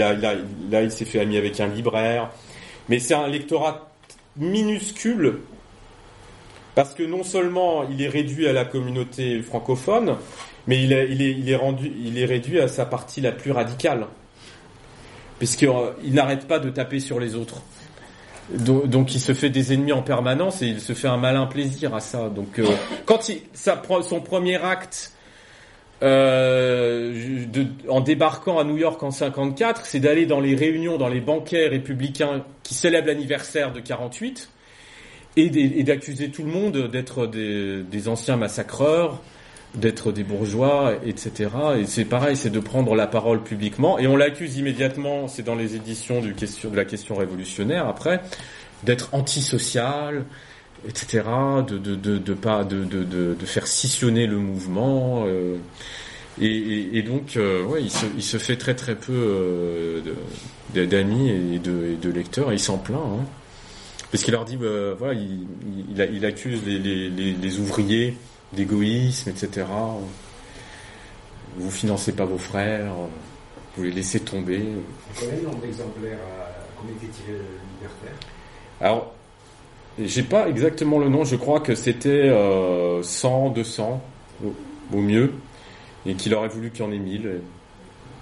s'est 0.91 1.05
fait 1.05 1.19
ami 1.19 1.37
avec 1.37 1.59
un 1.59 1.67
libraire. 1.67 2.29
Mais 2.87 2.99
c'est 2.99 3.15
un 3.15 3.27
lectorat 3.27 3.89
minuscule 4.37 5.39
parce 6.75 6.93
que 6.93 7.01
non 7.01 7.23
seulement 7.23 7.83
il 7.89 8.01
est 8.03 8.07
réduit 8.07 8.47
à 8.47 8.53
la 8.53 8.65
communauté 8.65 9.41
francophone, 9.41 10.17
mais 10.67 10.83
il 10.83 10.93
est, 10.93 12.25
réduit 12.25 12.59
à 12.59 12.67
sa 12.67 12.85
partie 12.85 13.21
la 13.21 13.31
plus 13.31 13.51
radicale. 13.51 14.05
Puisqu'il 15.39 16.13
n'arrête 16.13 16.47
pas 16.47 16.59
de 16.59 16.69
taper 16.69 16.99
sur 16.99 17.19
les 17.19 17.33
autres. 17.33 17.63
Donc, 18.57 19.13
il 19.13 19.19
se 19.19 19.33
fait 19.33 19.49
des 19.49 19.73
ennemis 19.73 19.91
en 19.91 20.01
permanence 20.01 20.61
et 20.61 20.67
il 20.67 20.79
se 20.81 20.93
fait 20.93 21.07
un 21.07 21.17
malin 21.17 21.45
plaisir 21.45 21.93
à 21.93 21.99
ça. 21.99 22.29
Donc 22.29 22.57
euh, 22.59 22.65
quand 23.05 23.29
il, 23.29 23.41
ça 23.53 23.79
son 24.03 24.21
premier 24.21 24.55
acte 24.55 25.13
euh, 26.01 27.45
de- 27.45 27.67
en 27.89 28.01
débarquant 28.01 28.57
à 28.57 28.63
New 28.63 28.77
York 28.77 29.01
en 29.03 29.11
54, 29.11 29.85
c'est 29.85 29.99
d'aller 29.99 30.25
dans 30.25 30.39
les 30.39 30.55
réunions, 30.55 30.97
dans 30.97 31.09
les 31.09 31.19
banquets 31.21 31.67
républicains 31.67 32.43
qui 32.63 32.73
célèbrent 32.73 33.07
l'anniversaire 33.07 33.71
de 33.73 33.79
48 33.81 34.49
et 35.35 35.49
des- 35.49 35.73
et 35.77 35.83
d'accuser 35.83 36.29
tout 36.29 36.43
le 36.43 36.51
monde 36.51 36.89
d'être 36.89 37.27
des, 37.27 37.83
des 37.83 38.07
anciens 38.07 38.37
massacreurs, 38.37 39.19
d'être 39.75 40.11
des 40.11 40.23
bourgeois, 40.23 40.95
etc. 41.05 41.49
Et 41.79 41.85
c'est 41.85 42.05
pareil, 42.05 42.35
c'est 42.35 42.49
de 42.49 42.59
prendre 42.59 42.95
la 42.95 43.07
parole 43.07 43.43
publiquement. 43.43 43.99
Et 43.99 44.07
on 44.07 44.15
l'accuse 44.15 44.57
immédiatement, 44.57 45.27
c'est 45.27 45.43
dans 45.43 45.55
les 45.55 45.75
éditions 45.75 46.21
de 46.21 46.75
la 46.75 46.85
question 46.85 47.15
révolutionnaire 47.15 47.87
après, 47.87 48.21
d'être 48.83 49.09
antisocial, 49.13 50.25
etc. 50.87 51.23
De 51.67 51.77
de 51.77 51.95
de, 51.95 52.17
de 52.17 52.33
pas 52.33 52.63
de, 52.63 52.83
de, 52.83 53.03
de, 53.03 53.45
faire 53.45 53.67
scissionner 53.67 54.27
le 54.27 54.37
mouvement. 54.37 55.25
euh, 55.27 55.57
et, 56.41 56.97
et, 56.97 57.01
donc, 57.03 57.35
euh, 57.35 57.65
ouais, 57.65 57.83
il 57.83 57.91
se, 57.91 58.05
il 58.15 58.23
se 58.23 58.37
fait 58.37 58.55
très 58.55 58.73
très 58.73 58.95
peu 58.95 59.11
euh, 59.11 60.01
d'amis 60.73 61.29
et 61.29 61.59
de, 61.59 61.93
et 61.93 61.95
de 61.95 62.09
lecteurs. 62.09 62.51
Et 62.51 62.55
il 62.55 62.59
s'en 62.59 62.77
plaint. 62.77 63.01
Hein. 63.03 63.25
Parce 64.11 64.23
qu'il 64.23 64.31
leur 64.31 64.45
dit, 64.45 64.57
euh, 64.61 64.95
voilà, 64.97 65.13
il, 65.13 65.45
il, 65.97 66.25
accuse 66.25 66.61
les, 66.65 66.79
les, 66.79 67.09
les 67.09 67.59
ouvriers 67.59 68.15
d'égoïsme, 68.53 69.29
etc. 69.29 69.65
Vous 71.57 71.71
financez 71.71 72.13
pas 72.13 72.25
vos 72.25 72.37
frères, 72.37 72.93
vous 73.75 73.83
les 73.83 73.91
laissez 73.91 74.19
tomber. 74.21 74.59
Vous 74.59 75.19
connaissez 75.19 75.37
le 75.41 75.47
nombre 75.47 75.59
d'exemplaires 75.61 76.17
à 76.41 76.51
combien 76.77 76.95
était 76.95 77.07
tiré 77.07 77.31
le 77.33 77.43
libertaire? 77.75 78.15
Alors, 78.81 79.13
j'ai 79.99 80.23
pas 80.23 80.47
exactement 80.47 80.99
le 80.99 81.09
nom, 81.09 81.25
je 81.25 81.35
crois 81.35 81.59
que 81.59 81.75
c'était 81.75 82.29
euh, 82.29 83.03
100, 83.03 83.49
200 83.49 84.01
au, 84.45 84.53
au 84.93 85.01
mieux, 85.01 85.33
et 86.05 86.13
qu'il 86.15 86.33
aurait 86.33 86.47
voulu 86.47 86.71
qu'il 86.71 86.85
y 86.85 86.87
en 86.87 86.91
ait 86.91 86.97
1000. 86.97 87.41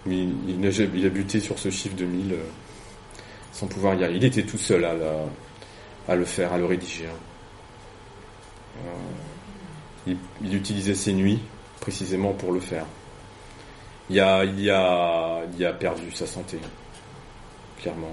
Mais 0.05 0.25
il, 0.47 1.05
a 1.05 1.09
buté 1.09 1.39
sur 1.41 1.59
ce 1.59 1.69
chiffre 1.69 1.95
de 1.95 2.05
1000 2.05 2.33
euh, 2.33 2.37
sans 3.51 3.67
pouvoir 3.67 3.93
y 3.95 4.03
arriver. 4.05 4.19
Il 4.19 4.25
était 4.25 4.43
tout 4.43 4.57
seul 4.57 4.85
à, 4.85 4.93
la- 4.93 5.25
à 6.07 6.15
le 6.15 6.23
faire, 6.23 6.53
à 6.53 6.57
le 6.57 6.65
rédiger. 6.65 7.05
hein. 7.07 7.19
Euh, 8.85 8.89
il, 10.07 10.17
il 10.43 10.55
utilisait 10.55 10.95
ses 10.95 11.13
nuits 11.13 11.39
précisément 11.79 12.34
pour 12.34 12.51
le 12.51 12.59
faire. 12.59 12.85
Il 14.09 14.19
a, 14.19 14.39
a, 14.39 15.73
perdu 15.73 16.11
sa 16.13 16.25
santé, 16.25 16.59
clairement. 17.81 18.11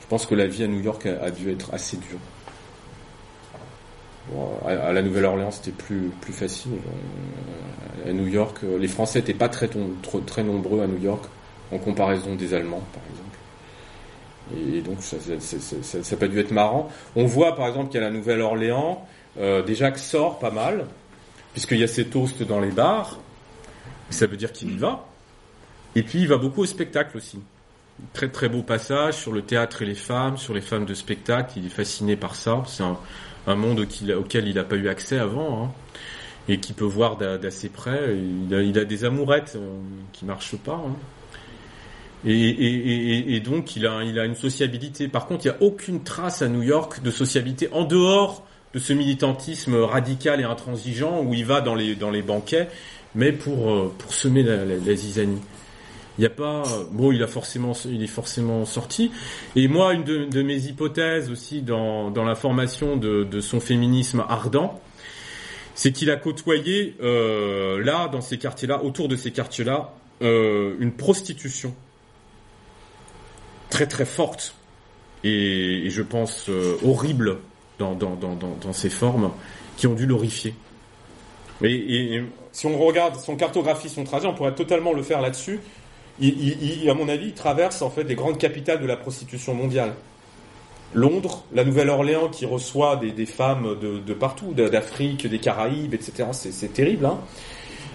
Je 0.00 0.06
pense 0.06 0.26
que 0.26 0.34
la 0.34 0.46
vie 0.46 0.62
à 0.62 0.68
New 0.68 0.80
York 0.80 1.06
a, 1.06 1.30
dû 1.30 1.50
être 1.50 1.74
assez 1.74 1.96
dure. 1.96 2.18
À, 4.64 4.92
la 4.92 5.02
Nouvelle-Orléans, 5.02 5.50
c'était 5.50 5.72
plus 5.72 6.12
facile. 6.32 6.72
Euh, 8.06 8.10
À 8.10 8.12
New 8.12 8.28
York, 8.28 8.58
euh, 8.62 8.78
les 8.78 8.86
Français 8.86 9.18
n'étaient 9.18 9.34
pas 9.34 9.48
très, 9.48 9.68
nombreux 10.44 10.82
à 10.82 10.86
New 10.86 11.02
York 11.02 11.24
en 11.72 11.78
comparaison 11.78 12.36
des 12.36 12.54
Allemands, 12.54 12.82
par 12.92 13.02
exemple. 13.10 13.38
Et 14.74 14.80
donc, 14.82 15.02
ça 15.02 15.16
n'a 15.16 16.16
pas 16.16 16.28
dû 16.28 16.38
être 16.38 16.50
marrant. 16.52 16.88
On 17.16 17.24
voit, 17.26 17.56
par 17.56 17.68
exemple, 17.68 17.92
qu'à 17.92 18.00
la 18.00 18.10
Nouvelle-Orléans, 18.10 19.04
euh, 19.38 19.62
déjà 19.62 19.90
que 19.90 20.00
sort 20.00 20.38
pas 20.38 20.50
mal, 20.50 20.86
puisqu'il 21.52 21.78
y 21.78 21.84
a 21.84 21.88
ces 21.88 22.06
toasts 22.06 22.42
dans 22.42 22.60
les 22.60 22.70
bars. 22.70 23.18
Ça 24.10 24.26
veut 24.26 24.36
dire 24.36 24.52
qu'il 24.52 24.72
y 24.72 24.76
va. 24.76 25.06
Et 25.94 26.02
puis, 26.02 26.20
il 26.20 26.28
va 26.28 26.36
beaucoup 26.36 26.62
au 26.62 26.66
spectacle 26.66 27.16
aussi 27.16 27.38
très 28.12 28.28
très 28.28 28.48
beau 28.48 28.62
passage 28.62 29.14
sur 29.14 29.32
le 29.32 29.42
théâtre 29.42 29.82
et 29.82 29.86
les 29.86 29.94
femmes, 29.94 30.36
sur 30.36 30.54
les 30.54 30.60
femmes 30.60 30.84
de 30.84 30.94
spectacle. 30.94 31.52
Il 31.56 31.66
est 31.66 31.70
fasciné 31.70 32.16
par 32.16 32.34
ça. 32.34 32.62
C'est 32.66 32.82
un, 32.82 33.54
monde 33.54 33.80
auquel 33.80 34.48
il 34.48 34.54
n'a 34.54 34.64
pas 34.64 34.76
eu 34.76 34.88
accès 34.88 35.18
avant 35.18 35.64
hein, 35.64 35.72
et 36.48 36.60
qui 36.60 36.72
peut 36.72 36.84
voir 36.84 37.16
d'a- 37.16 37.38
d'assez 37.38 37.68
près. 37.68 38.16
Il 38.16 38.78
a, 38.78 38.84
des 38.84 39.04
amourettes 39.04 39.54
euh, 39.56 39.78
qui 40.12 40.24
marchent 40.24 40.56
pas. 40.56 40.80
hein. 40.86 40.94
Et 42.26 43.40
donc 43.40 43.76
il 43.76 43.86
a, 43.86 44.02
il 44.02 44.18
a 44.18 44.26
une 44.26 44.34
sociabilité. 44.34 45.08
Par 45.08 45.26
contre, 45.26 45.46
il 45.46 45.48
n'y 45.48 45.54
a 45.54 45.62
aucune 45.62 46.02
trace 46.02 46.42
à 46.42 46.48
New 46.48 46.62
York 46.62 47.02
de 47.02 47.10
sociabilité 47.10 47.70
en 47.72 47.84
dehors 47.84 48.46
de 48.74 48.78
ce 48.78 48.92
militantisme 48.92 49.74
radical 49.76 50.40
et 50.40 50.44
intransigeant 50.44 51.22
où 51.22 51.34
il 51.34 51.44
va 51.44 51.60
dans 51.60 51.74
les, 51.74 51.96
dans 51.96 52.10
les 52.10 52.22
banquets, 52.22 52.68
mais 53.14 53.32
pour, 53.32 53.70
euh, 53.70 53.92
pour 53.98 54.12
semer 54.12 54.42
la, 54.42 54.64
la, 54.64 54.76
la 54.76 54.94
zizanie. 54.94 55.40
Il 56.18 56.22
y 56.22 56.26
a 56.26 56.30
pas, 56.30 56.64
bon, 56.92 57.12
il 57.12 57.22
a 57.22 57.26
forcément, 57.26 57.72
il 57.86 58.02
est 58.02 58.06
forcément 58.06 58.66
sorti. 58.66 59.10
Et 59.56 59.68
moi, 59.68 59.94
une 59.94 60.04
de, 60.04 60.24
de 60.26 60.42
mes 60.42 60.66
hypothèses 60.66 61.30
aussi 61.30 61.62
dans, 61.62 62.10
dans 62.10 62.24
la 62.24 62.34
formation 62.34 62.96
de, 62.96 63.24
de 63.24 63.40
son 63.40 63.58
féminisme 63.58 64.24
ardent, 64.28 64.80
c'est 65.74 65.92
qu'il 65.92 66.10
a 66.10 66.16
côtoyé 66.16 66.94
euh, 67.02 67.82
là, 67.82 68.08
dans 68.08 68.20
ces 68.20 68.36
quartiers-là, 68.36 68.84
autour 68.84 69.08
de 69.08 69.16
ces 69.16 69.30
quartiers-là, 69.30 69.94
euh, 70.20 70.74
une 70.78 70.92
prostitution 70.92 71.74
très 73.70 73.86
très 73.86 74.04
forte 74.04 74.54
et, 75.24 75.86
et 75.86 75.90
je 75.90 76.02
pense 76.02 76.50
euh, 76.50 76.76
horrible 76.84 77.38
dans, 77.80 77.94
dans, 77.94 78.72
formes 78.72 79.32
qui 79.76 79.86
ont 79.86 79.94
dû 79.94 80.06
l'horrifier. 80.06 80.54
Et, 81.62 82.22
si 82.52 82.66
on 82.66 82.78
regarde, 82.78 83.16
si 83.16 83.30
on 83.30 83.36
cartographie 83.36 83.88
son 83.88 84.04
trajet, 84.04 84.26
on 84.26 84.34
pourrait 84.34 84.54
totalement 84.54 84.92
le 84.92 85.02
faire 85.02 85.20
là-dessus. 85.20 85.60
Il, 86.20 86.88
à 86.90 86.94
mon 86.94 87.08
avis, 87.08 87.28
il 87.28 87.34
traverse 87.34 87.80
en 87.82 87.90
fait 87.90 88.04
les 88.04 88.14
grandes 88.14 88.38
capitales 88.38 88.80
de 88.80 88.86
la 88.86 88.96
prostitution 88.96 89.54
mondiale. 89.54 89.94
Londres, 90.92 91.44
la 91.52 91.64
Nouvelle-Orléans 91.64 92.28
qui 92.28 92.44
reçoit 92.46 92.96
des, 92.96 93.26
femmes 93.26 93.78
de, 93.80 94.00
de 94.00 94.14
partout, 94.14 94.52
d'Afrique, 94.52 95.26
des 95.26 95.38
Caraïbes, 95.38 95.94
etc. 95.94 96.28
C'est 96.32 96.72
terrible, 96.72 97.06
hein, 97.06 97.18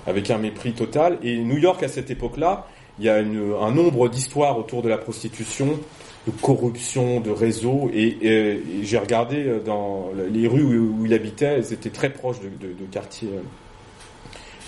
avec 0.07 0.32
un 0.32 0.38
mépris 0.38 0.74
total. 0.74 1.20
Et 1.22 1.38
New 1.38 1.57
York 1.57 1.84
à 1.84 1.90
cette 1.90 2.10
époque-là, 2.10 2.68
il 2.99 3.05
y 3.05 3.09
a 3.09 3.15
un 3.15 3.72
nombre 3.72 4.09
d'histoires 4.09 4.57
autour 4.57 4.81
de 4.81 4.89
la 4.89 4.97
prostitution, 4.97 5.80
de 6.27 6.31
corruption, 6.41 7.19
de 7.19 7.30
réseaux. 7.30 7.89
Et, 7.93 8.61
j'ai 8.84 8.97
regardé 8.97 9.43
euh, 9.43 9.59
dans 9.59 10.11
les 10.31 10.47
rues 10.47 10.77
où, 10.80 11.05
il 11.05 11.13
habitait, 11.13 11.45
elles 11.45 11.73
étaient 11.73 11.89
très 11.89 12.11
proches 12.11 12.39
de, 12.39 12.85
quartiers. 12.91 13.30
euh. 13.34 13.41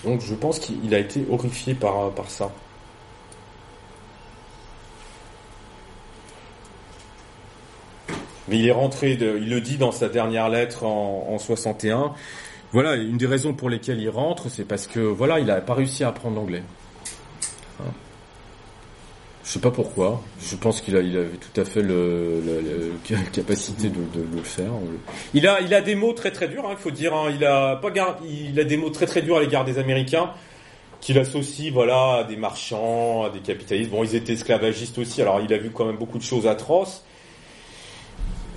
Donc 0.04 0.22
je 0.22 0.36
pense 0.36 0.60
qu'il 0.60 0.94
a 0.94 1.00
été 1.00 1.26
horrifié 1.30 1.74
par, 1.74 2.12
par 2.12 2.30
ça. 2.30 2.52
Mais 8.48 8.60
il 8.60 8.68
est 8.68 8.72
rentré, 8.72 9.14
il 9.20 9.50
le 9.50 9.60
dit 9.60 9.78
dans 9.78 9.92
sa 9.92 10.08
dernière 10.08 10.48
lettre 10.48 10.86
en, 10.86 11.28
en 11.30 11.38
61, 11.38 12.14
voilà, 12.72 12.96
une 12.96 13.18
des 13.18 13.26
raisons 13.26 13.54
pour 13.54 13.70
lesquelles 13.70 14.00
il 14.00 14.10
rentre, 14.10 14.50
c'est 14.50 14.66
parce 14.66 14.88
que 14.88 15.00
voilà, 15.00 15.40
il 15.40 15.50
a 15.52 15.60
pas 15.60 15.74
réussi 15.74 16.04
à 16.04 16.10
apprendre 16.10 16.36
l'anglais. 16.36 16.64
Je 19.48 19.54
sais 19.54 19.60
pas 19.60 19.72
pourquoi. 19.72 20.22
Je 20.42 20.58
pense 20.58 20.82
qu'il 20.82 20.98
avait 20.98 21.30
tout 21.40 21.62
à 21.62 21.64
fait 21.64 21.82
la 21.82 23.18
capacité 23.32 23.88
de, 23.88 24.02
le 24.36 24.44
faire. 24.44 24.74
Il 25.34 25.48
a, 25.48 25.82
des 25.82 25.96
mots 25.96 26.12
très 26.12 26.32
très 26.32 26.50
durs. 26.50 26.66
hein, 26.66 26.72
il 26.74 26.78
faut 26.78 26.92
dire. 26.92 27.16
hein. 27.16 27.32
il 27.32 28.60
a 28.60 28.64
des 28.66 28.78
mots 28.78 28.90
très 28.90 29.06
très 29.06 29.22
durs 29.22 29.38
à 29.38 29.40
l'égard 29.40 29.64
des 29.64 29.80
Américains 29.80 30.32
qu'il 31.00 31.18
associe 31.20 31.72
voilà 31.72 32.16
à 32.16 32.24
des 32.26 32.36
marchands, 32.36 33.24
à 33.24 33.30
des 33.30 33.40
capitalistes. 33.40 33.90
Bon, 33.90 34.04
ils 34.04 34.16
étaient 34.16 34.34
esclavagistes 34.34 34.98
aussi. 34.98 35.22
Alors, 35.22 35.40
il 35.40 35.54
a 35.54 35.58
vu 35.58 35.70
quand 35.70 35.86
même 35.86 35.96
beaucoup 35.96 36.18
de 36.18 36.24
choses 36.24 36.46
atroces. 36.48 37.06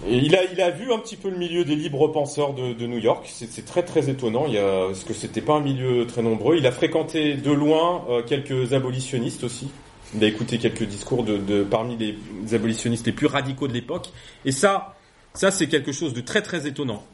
Il 0.08 0.34
a, 0.34 0.70
vu 0.70 0.92
un 0.92 0.98
petit 0.98 1.16
peu 1.16 1.28
le 1.28 1.36
milieu 1.36 1.62
des 1.64 1.76
libres 1.76 2.08
penseurs 2.08 2.54
de, 2.54 2.86
New 2.86 2.98
York. 2.98 3.28
C'est 3.30 3.64
très 3.66 3.82
très 3.82 4.08
étonnant. 4.08 4.46
Il 4.48 4.56
parce 4.56 5.04
que 5.04 5.12
c'était 5.12 5.42
pas 5.42 5.54
un 5.54 5.60
milieu 5.60 6.06
très 6.06 6.22
nombreux. 6.22 6.56
Il 6.56 6.66
a 6.66 6.72
fréquenté 6.72 7.34
de 7.34 7.52
loin 7.52 8.04
euh, 8.08 8.22
quelques 8.22 8.72
abolitionnistes 8.72 9.44
aussi. 9.44 9.68
Il 10.14 10.24
a 10.24 10.26
écouté 10.26 10.58
quelques 10.58 10.84
discours 10.84 11.24
de, 11.24 11.62
parmi 11.62 11.96
les 11.96 12.54
abolitionnistes 12.54 13.06
les 13.06 13.12
plus 13.12 13.26
radicaux 13.26 13.68
de 13.68 13.72
l'époque. 13.72 14.10
Et 14.44 14.52
ça, 14.52 14.96
ça 15.34 15.50
c'est 15.50 15.68
quelque 15.68 15.92
chose 15.92 16.14
de 16.14 16.20
très 16.20 16.42
très 16.42 16.66
étonnant. 16.66 17.04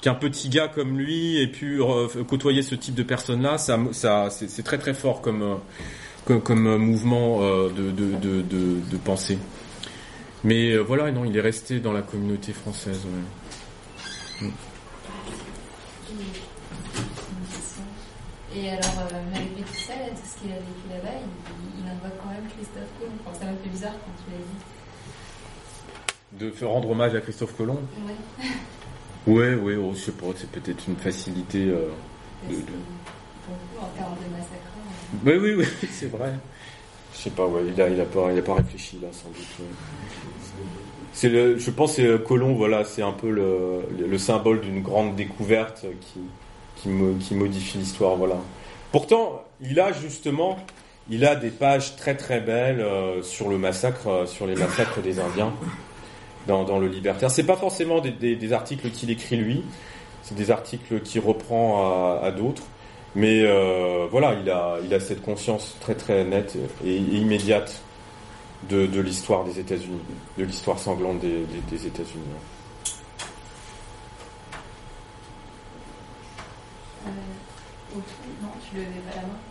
Qu'un 0.00 0.14
petit 0.14 0.48
gars 0.48 0.68
comme 0.68 0.98
lui 0.98 1.40
ait 1.40 1.46
pu 1.46 1.80
côtoyer 2.28 2.62
ce 2.62 2.74
type 2.74 2.94
de 2.94 3.02
personnes-là, 3.02 3.58
ça, 3.58 3.78
ça, 3.92 4.28
c'est 4.30 4.62
très 4.62 4.78
très 4.78 4.94
fort 4.94 5.20
comme 5.20 5.42
euh, 5.42 5.54
comme, 6.40 6.66
euh, 6.66 6.78
mouvement 6.78 7.42
euh, 7.42 7.68
de, 7.70 7.90
de, 7.92 8.42
de, 8.42 8.96
pensée. 8.96 9.38
Mais 10.42 10.76
voilà, 10.76 11.10
non, 11.12 11.24
il 11.24 11.36
est 11.36 11.40
resté 11.40 11.80
dans 11.80 11.92
la 11.92 12.02
communauté 12.02 12.52
française. 12.52 13.00
ouais. 14.42 14.50
Et 18.56 18.70
alors, 18.70 18.80
euh, 19.12 19.36
tout 19.36 19.74
ce 19.76 20.40
qu'il 20.40 20.50
a 20.50 20.56
vécu 20.56 20.88
là-bas, 20.88 21.12
il, 21.20 21.84
il 21.84 21.90
invoque 21.90 22.16
quand 22.22 22.30
même 22.30 22.48
Christophe 22.56 22.88
Colomb. 22.98 23.12
Enfin, 23.26 23.38
ça 23.38 23.44
m'a 23.44 23.52
fait 23.52 23.64
bizarre 23.76 23.92
quand 23.92 24.12
tu 24.24 24.30
l'as 24.32 24.38
dit. 26.38 26.44
De 26.44 26.50
faire 26.50 26.68
rendre 26.70 26.90
hommage 26.90 27.14
à 27.14 27.20
Christophe 27.20 27.56
Colomb. 27.56 27.80
Ouais. 28.06 28.46
Ouais, 29.26 29.54
ouais, 29.56 29.74
oh, 29.74 29.90
je 29.92 29.98
sais 30.02 30.12
pas, 30.12 30.26
c'est 30.36 30.48
peut-être 30.48 30.84
une 30.86 30.94
facilité. 30.94 31.64
euh, 31.66 31.88
De- 32.48 32.54
de- 32.54 32.60
en 33.80 33.86
termes 33.96 34.14
de 34.24 34.30
massacre, 34.32 34.70
euh, 34.78 35.18
Oui, 35.26 35.32
oui, 35.42 35.54
oui, 35.58 35.88
c'est 35.90 36.06
vrai. 36.06 36.32
Je 37.12 37.18
sais 37.18 37.30
pas, 37.30 37.44
ouais, 37.44 37.62
il 37.66 37.80
a, 37.82 37.88
il 37.88 38.00
a 38.00 38.04
pas, 38.04 38.30
il 38.32 38.38
a 38.38 38.42
pas 38.42 38.54
réfléchi 38.54 39.00
là, 39.02 39.08
sans 39.10 39.26
doute. 39.30 39.38
ouais. 39.58 39.66
C'est 41.12 41.28
le, 41.28 41.58
je 41.58 41.70
pense, 41.72 41.96
que 41.96 42.18
c'est 42.18 42.24
Colomb, 42.24 42.54
voilà, 42.54 42.84
c'est 42.84 43.02
un 43.02 43.10
peu 43.10 43.28
le, 43.28 43.80
le, 43.98 44.06
le 44.06 44.18
symbole 44.18 44.60
d'une 44.60 44.80
grande 44.80 45.16
découverte 45.16 45.84
qui, 46.00 46.20
qui, 46.76 46.88
mo- 46.88 47.16
qui 47.18 47.34
modifie 47.34 47.78
l'histoire, 47.78 48.14
voilà. 48.14 48.36
Pourtant, 48.92 49.42
il 49.60 49.80
a 49.80 49.90
justement, 49.92 50.56
il 51.08 51.24
a 51.24 51.36
des 51.36 51.50
pages 51.50 51.96
très 51.96 52.16
très 52.16 52.40
belles 52.40 52.80
euh, 52.80 53.22
sur 53.22 53.48
le 53.48 53.58
massacre, 53.58 54.08
euh, 54.08 54.26
sur 54.26 54.46
les 54.46 54.56
massacres 54.56 55.00
des 55.00 55.20
Indiens 55.20 55.52
dans, 56.46 56.78
le 56.78 56.86
Libertaire. 56.86 57.30
C'est 57.30 57.44
pas 57.44 57.56
forcément 57.56 58.00
des, 58.00 58.52
articles 58.52 58.90
qu'il 58.90 59.10
écrit 59.10 59.36
lui, 59.36 59.64
c'est 60.22 60.36
des 60.36 60.50
articles 60.50 61.00
qu'il 61.00 61.20
reprend 61.20 62.20
à, 62.20 62.30
d'autres. 62.30 62.62
Mais 63.16 63.42
euh, 63.42 64.06
voilà, 64.10 64.34
il 64.34 64.48
a, 64.50 64.76
il 64.84 64.94
a 64.94 65.00
cette 65.00 65.22
conscience 65.22 65.76
très 65.80 65.94
très 65.96 66.24
nette 66.24 66.56
et, 66.84 66.96
immédiate 66.96 67.80
de, 68.68 69.00
l'histoire 69.00 69.44
des 69.44 69.58
États-Unis, 69.58 69.98
de 70.38 70.44
l'histoire 70.44 70.78
sanglante 70.78 71.18
des, 71.18 71.28
des, 71.46 71.76
des 71.76 71.86
États-Unis. 71.86 72.22
non, 78.42 78.50
tu 78.70 78.76
pas 78.76 79.16
la 79.16 79.22
main. 79.22 79.45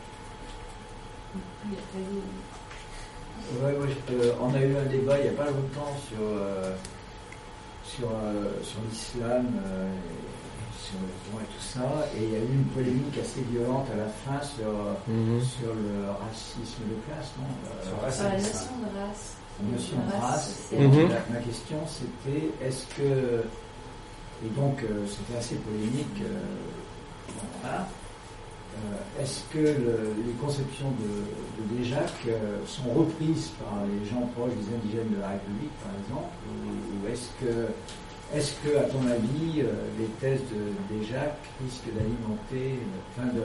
Ouais, 3.62 3.74
euh, 4.12 4.32
on 4.42 4.54
a 4.54 4.60
eu 4.62 4.76
un 4.78 4.86
débat 4.86 5.18
il 5.20 5.24
n'y 5.24 5.30
a 5.30 5.34
pas 5.34 5.46
longtemps 5.46 5.94
sur, 6.10 6.18
euh, 6.22 6.74
sur, 7.86 8.08
euh, 8.10 8.52
sur 8.64 8.80
l'islam, 8.90 9.46
euh, 9.66 9.88
et 9.92 10.86
sur 10.88 10.98
le 11.00 11.42
et 11.42 11.46
tout 11.46 11.62
ça, 11.62 12.08
et 12.18 12.24
il 12.24 12.30
y 12.32 12.36
a 12.36 12.40
eu 12.40 12.54
une 12.54 12.66
polémique 12.66 13.18
assez 13.22 13.42
violente 13.52 13.88
à 13.94 13.98
la 13.98 14.08
fin 14.08 14.46
sur, 14.46 14.72
Mhm. 15.08 15.42
sur 15.42 15.74
le 15.74 16.10
racisme 16.12 16.84
de 16.90 16.96
classe, 17.06 17.32
non 17.38 17.46
Euh, 17.70 17.88
Sur 17.88 18.02
la 18.06 18.12
Sur 18.12 18.24
la 18.24 18.30
race, 18.32 18.44
notion 18.44 18.78
de 18.82 19.00
race. 19.00 19.38
la 19.62 19.72
notion 19.72 19.98
de 19.98 20.22
race. 20.22 20.70
Mhm. 20.72 21.10
la- 21.10 21.34
ma 21.40 21.46
question 21.46 21.78
c'était 21.88 22.50
est-ce 22.66 22.86
que. 22.96 23.44
Et 24.46 24.50
donc 24.50 24.84
euh, 24.84 25.06
c'était 25.08 25.38
assez 25.40 25.56
polémique. 25.56 26.22
euh, 26.22 26.40
bon, 27.30 27.48
voilà. 27.62 27.88
Euh, 28.76 29.24
est-ce 29.24 29.42
que 29.54 29.60
le- 29.60 30.14
les 30.26 30.34
conceptions 30.42 30.92
de, 31.00 31.64
de 31.64 31.78
Déjac 31.78 32.12
euh, 32.28 32.60
sont 32.68 32.90
reprises 32.94 33.52
par 33.64 33.84
les 33.88 34.04
gens 34.10 34.28
proches 34.36 34.52
des 34.52 34.76
indigènes 34.76 35.16
de 35.16 35.22
la 35.22 35.30
République, 35.30 35.72
par 35.82 35.94
exemple 36.04 36.34
Ou, 36.52 37.06
ou 37.08 37.12
est-ce 37.12 37.30
que, 37.40 37.72
est-ce 38.36 38.52
que, 38.64 38.78
à 38.78 38.84
ton 38.84 39.00
avis, 39.08 39.62
euh, 39.62 39.72
les 39.98 40.08
thèses 40.20 40.44
de 40.52 40.76
Déjac 40.94 41.36
risquent 41.64 41.94
d'alimenter, 41.96 42.76
euh, 42.80 43.00
enfin 43.16 43.28
de. 43.34 43.44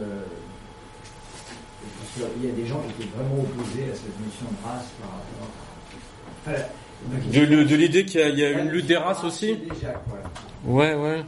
Parce 1.99 2.29
qu'il 2.35 2.45
y 2.45 2.51
a 2.51 2.55
des 2.55 2.67
gens 2.67 2.81
qui 2.83 3.03
étaient 3.03 3.17
vraiment 3.17 3.41
opposés 3.43 3.85
à 3.91 3.95
cette 3.95 4.19
notion 4.21 4.47
de 4.51 4.69
race 4.69 4.89
par 5.01 5.11
rapport 5.11 5.49
à. 5.49 6.51
Enfin, 6.51 6.63
De, 7.07 7.17
question- 7.33 7.57
de- 7.57 7.65
de 7.65 7.77
l'idée 7.77 8.05
qu'il 8.05 8.21
y 8.21 8.23
a, 8.25 8.29
il 8.29 8.39
y 8.39 8.45
a 8.45 8.51
une 8.51 8.69
lutte 8.69 8.87
des 8.87 8.97
races 8.97 9.25
aussi 9.25 9.57
Déjac, 9.57 9.97
voilà. 10.09 10.29
Ouais, 10.67 10.95
ouais. 11.01 11.23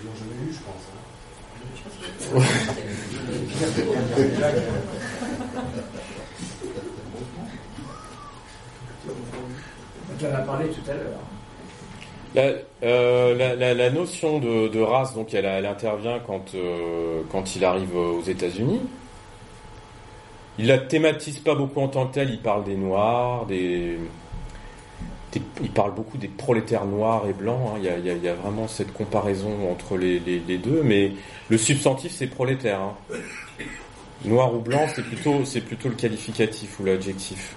Ils 0.00 0.06
l'ont 0.06 0.14
jamais 0.14 0.46
lu, 0.46 0.52
je 0.52 0.58
pense. 0.58 0.82
hein. 0.92 0.98
Tu 10.18 10.26
en 10.26 10.34
as 10.34 10.38
parlé 10.38 10.68
tout 10.68 10.90
à 10.90 10.94
l'heure. 10.94 11.20
La, 12.34 12.52
euh, 12.84 13.90
notion 13.90 14.38
de, 14.38 14.80
race, 14.80 15.14
donc, 15.14 15.34
elle, 15.34 15.44
elle 15.44 15.66
intervient 15.66 16.18
quand, 16.26 16.54
euh, 16.54 17.22
quand 17.30 17.56
il 17.56 17.64
arrive 17.64 17.94
aux 17.96 18.22
États-Unis. 18.22 18.80
Il 20.58 20.66
la 20.66 20.78
thématise 20.78 21.38
pas 21.40 21.54
beaucoup 21.54 21.80
en 21.80 21.88
tant 21.88 22.06
que 22.06 22.14
tel. 22.14 22.30
Il 22.30 22.40
parle 22.40 22.64
des 22.64 22.76
noirs, 22.76 23.46
des, 23.46 23.98
il 25.62 25.70
parle 25.70 25.94
beaucoup 25.94 26.18
des 26.18 26.28
prolétaires 26.28 26.84
noirs 26.84 27.24
et 27.28 27.32
blancs. 27.32 27.60
hein. 27.74 27.78
Il, 27.78 28.24
y 28.24 28.28
a, 28.28 28.34
vraiment 28.34 28.68
cette 28.68 28.92
comparaison 28.92 29.70
entre 29.70 29.96
les, 29.96 30.18
deux, 30.58 30.82
mais 30.82 31.12
le 31.48 31.58
substantif 31.58 32.12
c'est 32.12 32.26
prolétaire. 32.26 32.80
hein. 32.80 32.96
Noir 34.24 34.54
ou 34.54 34.60
blanc, 34.60 34.86
c'est 34.94 35.02
plutôt 35.02 35.44
c'est 35.44 35.62
plutôt 35.62 35.88
le 35.88 35.96
qualificatif 35.96 36.78
ou 36.78 36.84
l'adjectif. 36.84 37.56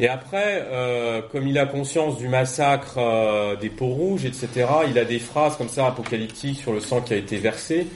Et 0.00 0.08
après, 0.08 0.66
euh, 0.70 1.22
comme 1.32 1.48
il 1.48 1.58
a 1.58 1.66
conscience 1.66 2.18
du 2.18 2.28
massacre 2.28 2.98
euh, 2.98 3.56
des 3.56 3.70
peaux 3.70 3.86
rouges, 3.86 4.24
etc., 4.24 4.66
il 4.88 4.98
a 4.98 5.04
des 5.04 5.18
phrases 5.18 5.56
comme 5.56 5.68
ça 5.68 5.86
apocalyptiques 5.86 6.60
sur 6.60 6.72
le 6.72 6.80
sang 6.80 7.00
qui 7.00 7.14
a 7.14 7.16
été 7.16 7.38
versé. 7.38 7.86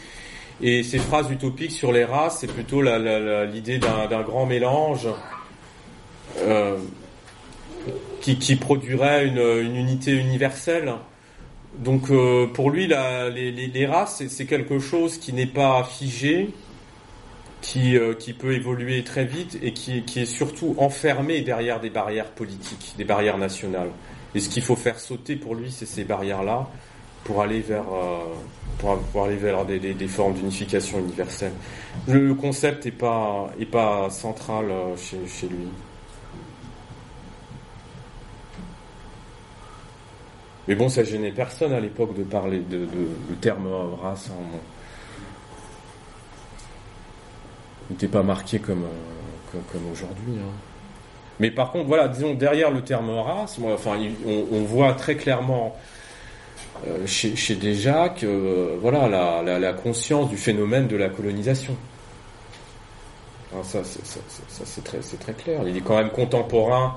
Et 0.63 0.83
ces 0.83 0.99
phrases 0.99 1.31
utopiques 1.31 1.73
sur 1.73 1.93
les 1.93 2.05
races, 2.05 2.39
c'est 2.41 2.53
plutôt 2.53 2.83
l'idée 2.83 3.79
d'un 3.79 4.07
d'un 4.09 4.23
grand 4.23 4.47
mélange 4.47 5.09
euh, 6.39 6.77
qui, 8.23 8.57
produirait 8.57 9.27
une, 9.27 9.77
unité 9.77 10.13
universelle. 10.13 10.95
Donc 11.79 12.11
euh, 12.11 12.47
pour 12.47 12.71
lui, 12.71 12.87
les, 12.87 13.87
races, 13.87 14.23
c'est- 14.29 14.47
quelque 14.47 14.79
chose 14.79 15.19
qui 15.19 15.33
n'est 15.33 15.47
pas 15.47 15.85
figé, 15.85 16.51
qui, 17.61 17.97
euh, 17.97 18.15
peut 18.39 18.53
évoluer 18.53 19.03
très 19.03 19.25
vite 19.25 19.59
et 19.63 19.73
qui, 19.73 20.03
est 20.17 20.25
surtout 20.25 20.75
enfermé 20.79 21.41
derrière 21.43 21.81
des 21.81 21.91
barrières 21.91 22.31
politiques, 22.31 22.95
des 22.97 23.05
barrières 23.05 23.39
nationales. 23.39 23.91
Et 24.35 24.41
ce 24.41 24.49
qu'il 24.49 24.63
faut 24.63 24.77
faire 24.77 24.99
sauter 24.99 25.37
pour 25.37 25.55
lui, 25.55 25.71
c'est 25.71 25.87
ces 25.87 26.05
barrières-là 26.05 26.69
pour 27.25 27.41
aller 27.43 27.61
vers, 27.61 27.85
euh, 27.93 28.99
pour, 29.13 29.25
aller 29.25 29.37
vers 29.37 29.65
des, 29.65 30.09
formes 30.09 30.35
d'unification 30.35 30.99
universelle. 30.99 31.53
Le, 32.09 32.35
concept 32.35 32.87
est 32.87 32.91
pas, 32.93 33.51
central 34.11 34.67
chez 34.97 35.49
lui. 35.49 35.69
Mais 40.73 40.79
bon, 40.79 40.89
ça 40.89 41.05
gênait 41.05 41.33
personne 41.33 41.75
à 41.75 41.81
l'époque 41.81 42.17
de 42.17 42.23
parler 42.23 42.61
de, 42.61 42.79
de, 42.79 43.09
le 43.29 43.37
terme 43.43 43.69
race. 44.03 44.31
hein. 44.31 44.59
Il 47.91 47.93
n'était 47.93 48.09
pas 48.09 48.23
marqué 48.23 48.59
comme, 48.59 48.85
euh, 48.85 49.59
comme, 49.71 49.87
aujourd'hui. 49.93 50.33
hein. 50.39 50.51
Mais 51.41 51.51
par 51.51 51.73
contre, 51.73 51.89
voilà, 51.89 52.09
disons, 52.09 52.33
derrière 52.33 52.71
le 52.71 52.81
terme 52.81 53.11
race, 53.11 53.59
moi, 53.59 53.75
enfin, 53.75 53.99
on, 54.27 54.63
voit 54.63 54.95
très 54.95 55.15
clairement 55.17 55.77
euh, 56.87 57.07
chez, 57.07 57.37
chez 57.37 57.59
euh, 58.23 58.79
voilà, 58.81 59.43
la, 59.59 59.73
conscience 59.75 60.31
du 60.31 60.39
phénomène 60.39 60.87
de 60.87 60.97
la 60.97 61.11
colonisation. 61.11 61.77
Alors 63.53 63.67
ça, 63.67 63.83
c'est- 63.85 64.85
très, 64.85 65.01
très 65.01 65.35
clair. 65.35 65.65
Il 65.69 65.77
est 65.77 65.83
quand 65.83 65.99
même 65.99 66.09
contemporain 66.09 66.97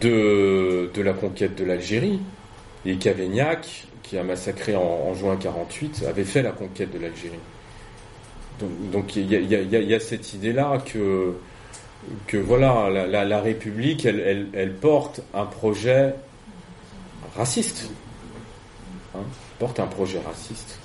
de, 0.00 0.90
de 0.94 1.02
la 1.02 1.12
conquête 1.12 1.54
de 1.54 1.64
l'Algérie. 1.64 2.18
Et 2.84 2.96
Cavaignac, 2.96 3.86
qui 4.02 4.18
a 4.18 4.24
massacré 4.24 4.74
en, 4.76 5.14
juin 5.14 5.36
48, 5.36 6.04
avait 6.08 6.24
fait 6.24 6.42
la 6.42 6.52
conquête 6.52 6.92
de 6.92 6.98
l'Algérie. 6.98 7.38
Donc, 8.92 9.16
il 9.16 9.32
y, 9.32 9.94
a, 9.94 10.00
cette 10.00 10.34
idée-là 10.34 10.78
que, 10.84 11.34
que 12.26 12.36
voilà, 12.36 12.90
la, 12.90 13.40
République, 13.40 14.04
elle, 14.04 14.74
porte 14.80 15.20
un 15.34 15.46
projet 15.46 16.14
raciste. 17.36 17.90
Hein, 19.14 19.22
porte 19.58 19.80
un 19.80 19.86
projet 19.86 20.20
raciste. 20.24 20.78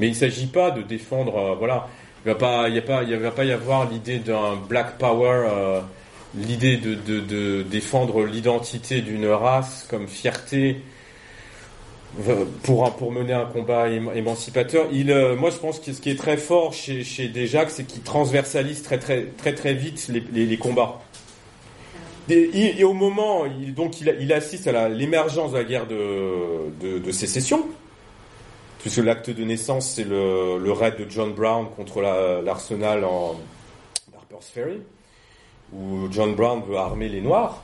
Mais 0.00 0.06
il 0.06 0.10
ne 0.10 0.16
s'agit 0.16 0.46
pas 0.46 0.70
de 0.70 0.82
défendre, 0.82 1.36
euh, 1.36 1.54
voilà, 1.56 1.88
il 2.24 2.28
ne 2.28 2.34
va 2.34 3.18
va 3.18 3.30
pas 3.30 3.44
y 3.44 3.52
avoir 3.52 3.90
l'idée 3.90 4.18
d'un 4.18 4.56
black 4.56 4.98
power, 4.98 5.46
euh, 5.48 5.80
l'idée 6.36 6.76
de, 6.76 6.94
de- 6.94 7.62
défendre 7.62 8.24
l'identité 8.24 9.00
d'une 9.00 9.26
race 9.26 9.86
comme 9.88 10.08
fierté 10.08 10.82
euh, 12.28 12.44
pour, 12.62 12.90
pour 12.96 13.12
mener 13.12 13.32
un 13.32 13.46
combat 13.46 13.88
éma- 13.88 14.14
émancipateur. 14.14 14.88
Euh, 14.92 15.36
moi, 15.36 15.50
je 15.50 15.56
pense 15.56 15.80
que 15.80 15.92
ce 15.92 16.00
qui 16.00 16.10
est 16.10 16.18
très 16.18 16.36
fort 16.36 16.72
chez, 16.72 17.04
chez 17.04 17.28
Desjacques, 17.28 17.70
c'est 17.70 17.84
qu'il 17.84 18.02
transversalise 18.02 18.82
très 18.82 18.98
très 18.98 19.26
très 19.36 19.54
très 19.54 19.74
vite 19.74 20.08
les, 20.08 20.22
les- 20.32 20.46
combats. 20.58 21.00
Et, 22.30 22.84
au 22.84 22.92
moment, 22.92 23.46
il, 23.46 23.72
donc 23.74 24.00
il, 24.02 24.14
il 24.20 24.32
assiste 24.34 24.66
à 24.66 24.88
l'émergence 24.90 25.52
de 25.52 25.56
la 25.58 25.64
guerre 25.64 25.86
de, 25.86 26.68
de, 26.80 26.98
de 26.98 27.10
sécession, 27.12 27.66
puisque 28.80 28.98
l'acte 28.98 29.30
de 29.30 29.44
naissance, 29.44 29.92
c'est 29.94 30.04
le, 30.04 30.58
le 30.58 30.72
raid 30.72 30.96
de 30.98 31.10
John 31.10 31.32
Brown 31.32 31.68
contre 31.74 32.02
la- 32.02 32.42
l'arsenal 32.42 33.04
en 33.06 33.36
Harper's 34.14 34.46
Ferry, 34.52 34.80
où 35.72 36.08
John 36.10 36.34
Brown 36.34 36.62
veut 36.68 36.76
armer 36.76 37.08
les 37.08 37.20
Noirs. 37.20 37.62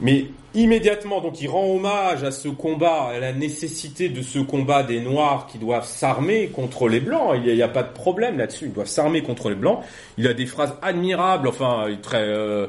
Mais 0.00 0.26
immédiatement, 0.54 1.20
donc, 1.20 1.40
il 1.40 1.48
rend 1.48 1.66
hommage 1.66 2.22
à 2.22 2.30
ce 2.30 2.48
combat, 2.48 3.08
à 3.08 3.18
la 3.18 3.32
nécessité 3.32 4.08
de 4.08 4.22
ce 4.22 4.38
combat 4.38 4.82
des 4.82 5.00
Noirs 5.00 5.46
qui 5.50 5.58
doivent 5.58 5.86
s'armer 5.86 6.48
contre 6.48 6.88
les 6.88 7.00
Blancs. 7.00 7.34
Il 7.36 7.52
n'y 7.52 7.62
a, 7.62 7.66
a 7.66 7.68
pas 7.68 7.82
de 7.82 7.92
problème 7.92 8.38
là-dessus. 8.38 8.66
Ils 8.66 8.72
doivent 8.72 8.86
s'armer 8.86 9.22
contre 9.22 9.48
les 9.48 9.56
Blancs. 9.56 9.80
Il 10.16 10.26
a 10.28 10.34
des 10.34 10.46
phrases 10.46 10.74
admirables, 10.82 11.48
enfin, 11.48 11.88
très, 12.00 12.22
euh, 12.22 12.68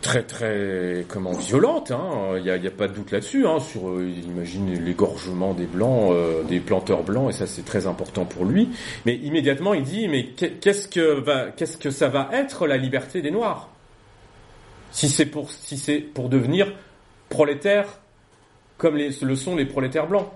très, 0.00 0.22
très, 0.22 1.04
comment, 1.08 1.32
violentes. 1.32 1.90
Hein. 1.90 2.36
Il 2.36 2.42
n'y 2.44 2.66
a, 2.66 2.70
pas 2.70 2.88
de 2.88 2.94
doute 2.94 3.10
là-dessus. 3.10 3.46
Hein, 3.46 3.58
sur, 3.60 3.90
euh, 3.90 4.08
imagine 4.08 4.72
l'égorgement 4.72 5.52
des 5.52 5.66
Blancs, 5.66 6.12
euh, 6.12 6.42
des 6.44 6.60
planteurs 6.60 7.02
blancs, 7.02 7.30
et 7.30 7.32
ça, 7.32 7.46
c'est 7.46 7.64
très 7.64 7.86
important 7.86 8.24
pour 8.24 8.44
lui. 8.44 8.68
Mais 9.04 9.16
immédiatement, 9.16 9.74
il 9.74 9.82
dit, 9.82 10.08
mais 10.08 10.26
qu'est- 10.26 10.60
qu'est-ce 10.60 10.86
que 10.88 11.90
ça 11.90 12.08
va 12.08 12.28
être 12.32 12.66
la 12.66 12.76
liberté 12.76 13.20
des 13.20 13.30
Noirs? 13.30 13.68
Si 14.92 15.08
c'est 15.08 15.26
pour 15.26 15.50
si 15.50 15.78
c'est 15.78 15.98
pour 15.98 16.28
devenir 16.28 16.72
prolétaire 17.28 17.86
comme 18.76 18.96
le 18.96 19.36
sont 19.36 19.54
les 19.54 19.66
prolétaires 19.66 20.08
blancs. 20.08 20.26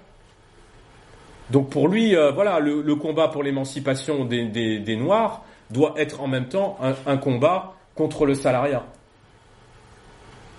Donc 1.51 1.70
pour 1.70 1.89
lui, 1.89 2.14
euh, 2.14 2.31
voilà, 2.31 2.60
le, 2.60 2.94
combat 2.94 3.28
pour 3.28 3.43
l'émancipation 3.43 4.24
des, 4.24 4.97
Noirs 4.97 5.44
doit 5.70 5.94
être 5.97 6.20
en 6.20 6.28
même 6.28 6.47
temps 6.47 6.78
un 7.06 7.16
combat 7.16 7.74
contre 7.97 8.26
le 8.26 8.35
salariat. 8.35 8.85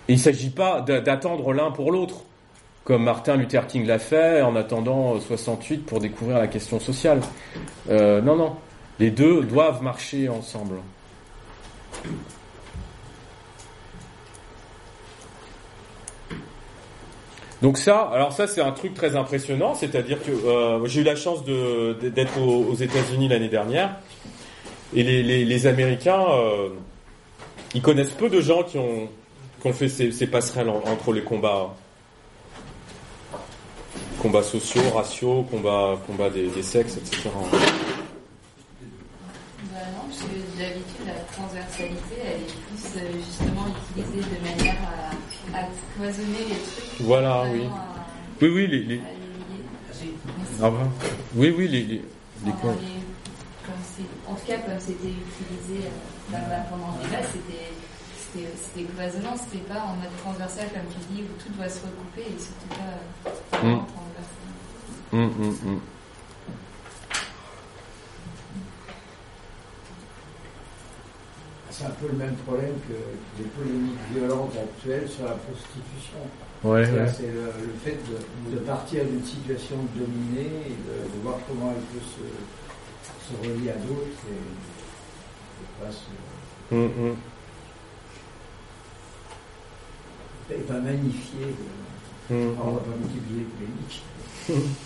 Il 0.07 0.15
ne 0.15 0.19
s'agit 0.19 0.49
pas 0.49 0.81
d'a- 0.81 1.01
d'attendre 1.01 1.53
l'un 1.53 1.71
pour 1.71 1.91
l'autre, 1.91 2.23
comme 2.83 3.03
Martin 3.03 3.35
Luther 3.37 3.65
King 3.67 3.85
l'a 3.87 3.99
fait 3.99 4.41
en 4.41 4.55
attendant 4.55 5.15
euh, 5.15 5.19
68 5.19 5.85
pour 5.85 5.99
découvrir 5.99 6.37
la 6.37 6.47
question 6.47 6.79
sociale. 6.79 7.21
Euh, 7.89 8.21
non, 8.21 8.35
non, 8.35 8.55
les 8.99 9.09
deux 9.11 9.41
doivent 9.43 9.81
marcher 9.81 10.29
ensemble. 10.29 10.75
Donc 17.61 17.77
ça, 17.77 18.09
alors 18.13 18.31
ça 18.33 18.47
c'est 18.47 18.61
un 18.61 18.71
truc 18.71 18.93
très 18.93 19.15
impressionnant, 19.15 19.73
c'est-à-dire 19.73 20.21
que 20.21 20.31
euh, 20.31 20.85
j'ai 20.85 21.01
eu 21.01 21.03
la 21.03 21.15
chance 21.15 21.43
d'être 21.45 22.39
aux, 22.39 22.65
aux 22.65 22.75
États-Unis 22.75 23.27
l'année 23.27 23.47
dernière, 23.47 23.95
et 24.93 25.03
les, 25.03 25.67
Américains, 25.67 26.23
euh, 26.29 26.69
ils 27.73 27.81
connaissent 27.81 28.11
peu 28.11 28.29
de 28.29 28.39
gens 28.39 28.63
qui 28.63 28.77
ont, 28.77 29.09
qui 29.65 29.71
ont 29.71 29.73
fait 29.73 29.89
ces, 29.89 30.11
ces 30.11 30.27
passerelles 30.27 30.69
en- 30.69 30.83
entre 30.85 31.11
les 31.11 31.23
combats, 31.23 31.73
combats 34.21 34.43
sociaux, 34.43 34.83
raciaux, 34.93 35.41
combats, 35.49 35.97
combats 36.05 36.29
des, 36.29 36.49
des 36.49 36.61
sexes, 36.61 36.97
etc. 36.97 37.29
Bah 37.33 37.39
non, 39.91 40.03
parce 40.07 40.19
que 40.21 40.27
d'habitude, 40.59 41.07
la 41.07 41.13
transversalité, 41.33 42.15
elle 42.23 42.41
est 42.41 42.45
plus 42.45 42.85
euh, 43.01 43.09
justement 43.17 43.65
utilisée 43.89 44.21
de 44.35 44.39
manière 44.47 44.77
à, 44.85 45.09
à 45.57 45.61
cloisonner 45.97 46.45
les 46.47 46.57
trucs. 46.57 47.01
Voilà, 47.01 47.45
oui. 47.51 47.63
à- 47.65 47.67
Oui, 48.43 48.49
oui, 48.49 48.67
les, 48.67 48.83
les- 48.83 49.01
ah, 50.61 50.69
bah. 50.69 50.77
oui, 51.35 51.49
oui, 51.57 51.67
les, 51.67 51.83
les, 51.85 52.01
Enfin, 52.45 52.55
com- 52.61 52.77
les- 52.81 53.01
comme 53.65 53.81
c'est- 53.97 54.13
en 54.29 54.35
tout 54.35 54.45
cas, 54.45 54.57
comme 54.59 54.79
c'était 54.79 55.09
utilisé 55.09 55.87
euh, 55.87 55.89
pendant 56.69 56.91
le 57.01 57.05
débat, 57.09 57.23
c'était 57.23 57.71
c'était- 58.61 58.85
cloisonnant, 58.91 59.35
c'était 59.37 59.63
pas 59.65 59.81
en 59.81 59.95
mode 59.95 60.15
transversal 60.23 60.67
comme 60.69 60.89
tu 60.93 61.13
dis, 61.13 61.23
où 61.23 61.41
tout 61.41 61.51
doit 61.57 61.69
se 61.69 61.79
recouper 61.81 62.21
et 62.35 62.39
surtout 62.39 62.69
pas 62.69 63.29
euh, 63.29 63.57
vraiment 63.57 63.81
Mm. 63.81 63.85
transversal. 63.87 65.13
Hum, 65.13 65.31
hum, 65.39 65.57
hum. 65.65 65.81
C'est 71.71 71.85
un 71.85 71.89
peu 71.89 72.07
le 72.07 72.13
même 72.13 72.35
problème 72.47 72.73
que 72.87 72.93
les 73.41 73.49
polémiques 73.49 73.99
violentes 74.13 74.53
actuelles 74.55 75.09
sur 75.09 75.25
la 75.25 75.33
prostitution. 75.33 76.19
Ouais, 76.63 76.85
C'est-à-dire, 76.85 77.03
ouais. 77.03 77.13
C'est 77.17 77.27
le, 77.27 77.67
le 77.67 77.73
fait 77.83 77.97
de, 78.07 78.55
de 78.55 78.59
partir 78.61 79.03
d'une 79.03 79.23
situation 79.25 79.75
dominée 79.93 80.51
et 80.67 80.69
de, 80.71 81.03
de 81.15 81.21
voir 81.21 81.35
comment 81.47 81.73
elle 81.75 81.83
peut 81.99 82.05
se, 82.05 82.23
se 83.27 83.33
relier 83.49 83.71
à 83.71 83.75
d'autres 83.75 84.23
et, 84.31 84.39
et 84.39 85.85
pas, 85.85 85.91
se- 85.91 86.75
et 90.51 90.55
pas 90.61 90.79
magnifier. 90.79 91.39
le- 91.41 92.35
Hum, 92.35 92.55
on 92.59 92.71
va 92.71 92.79
pas 92.79 92.95
multiplier 92.99 93.41
les 93.41 93.45
polémiques. 93.45 94.01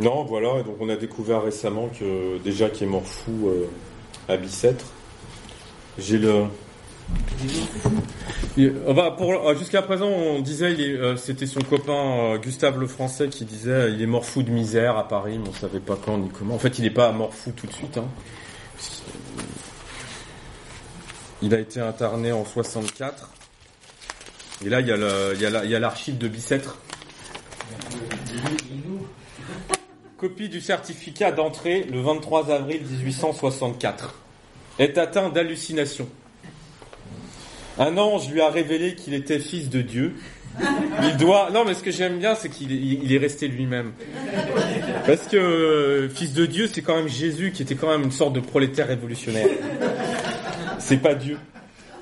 Non, 0.00 0.24
voilà, 0.24 0.60
et 0.60 0.64
donc 0.64 0.76
on 0.80 0.88
a 0.88 0.96
découvert 0.96 1.42
récemment 1.42 1.88
que 1.88 2.38
déjà 2.38 2.70
qui 2.70 2.84
est 2.84 2.86
mort 2.86 3.06
fou 3.06 3.48
euh, 3.48 3.66
à 4.28 4.36
Bicêtre. 4.36 4.86
J'ai 5.98 6.18
le. 6.18 6.44
Il- 8.56 8.70
va 8.86 9.10
pour 9.10 9.32
euh, 9.32 9.54
jusqu'à 9.54 9.82
présent 9.82 10.08
on 10.08 10.40
disait 10.40 10.74
euh, 10.78 11.16
c'était 11.16 11.46
son 11.46 11.60
copain 11.60 11.92
euh, 12.34 12.38
Gustave 12.38 12.78
le 12.80 12.86
Français 12.86 13.28
qui 13.28 13.44
disait 13.44 13.70
euh, 13.70 13.90
il 13.90 14.00
est 14.00 14.06
mort 14.06 14.24
fou 14.24 14.42
de 14.42 14.50
misère 14.50 14.96
à 14.96 15.06
Paris 15.06 15.38
mais 15.38 15.48
on 15.48 15.52
savait 15.52 15.80
pas 15.80 15.96
quand 16.02 16.16
ni 16.18 16.30
comment. 16.30 16.54
En 16.54 16.58
fait 16.58 16.78
il 16.78 16.82
n'est 16.84 16.90
pas 16.90 17.12
mort 17.12 17.34
fou 17.34 17.52
tout 17.54 17.66
de 17.66 17.72
suite. 17.72 17.98
Hein. 17.98 18.06
Il 21.42 21.54
a 21.54 21.58
été 21.58 21.80
interné 21.80 22.30
en 22.30 22.44
64 22.44 23.30
et 24.64 24.68
là 24.68 24.80
il 24.80 24.86
y 24.86 25.74
a 25.74 25.78
l'archive 25.80 26.16
de 26.18 26.28
Bicêtre. 26.28 26.78
Copie 30.16 30.48
du 30.48 30.60
certificat 30.60 31.32
d'entrée 31.32 31.84
le 31.90 32.00
23 32.00 32.52
avril 32.52 32.82
1864. 32.82 34.14
Est 34.78 34.96
atteint 34.96 35.30
d'hallucination. 35.30 36.08
Un 37.78 37.98
ange 37.98 38.30
lui 38.30 38.40
a 38.40 38.48
révélé 38.48 38.94
qu'il 38.94 39.14
était 39.14 39.40
fils 39.40 39.68
de 39.68 39.82
Dieu. 39.82 40.14
Il 41.02 41.16
doit. 41.16 41.50
Non, 41.50 41.64
mais 41.64 41.74
ce 41.74 41.82
que 41.82 41.90
j'aime 41.90 42.18
bien, 42.18 42.34
c'est 42.34 42.50
qu'il 42.50 42.72
est, 42.72 42.98
il 43.02 43.12
est 43.12 43.18
resté 43.18 43.48
lui-même. 43.48 43.92
Parce 45.06 45.26
que 45.26 45.36
euh, 45.36 46.08
fils 46.08 46.34
de 46.34 46.46
Dieu, 46.46 46.68
c'est 46.72 46.82
quand 46.82 46.96
même 46.96 47.08
Jésus 47.08 47.50
qui 47.52 47.62
était 47.62 47.74
quand 47.74 47.88
même 47.88 48.04
une 48.04 48.12
sorte 48.12 48.34
de 48.34 48.40
prolétaire 48.40 48.86
révolutionnaire. 48.86 49.48
C'est 50.92 50.98
pas 50.98 51.14
Dieu. 51.14 51.38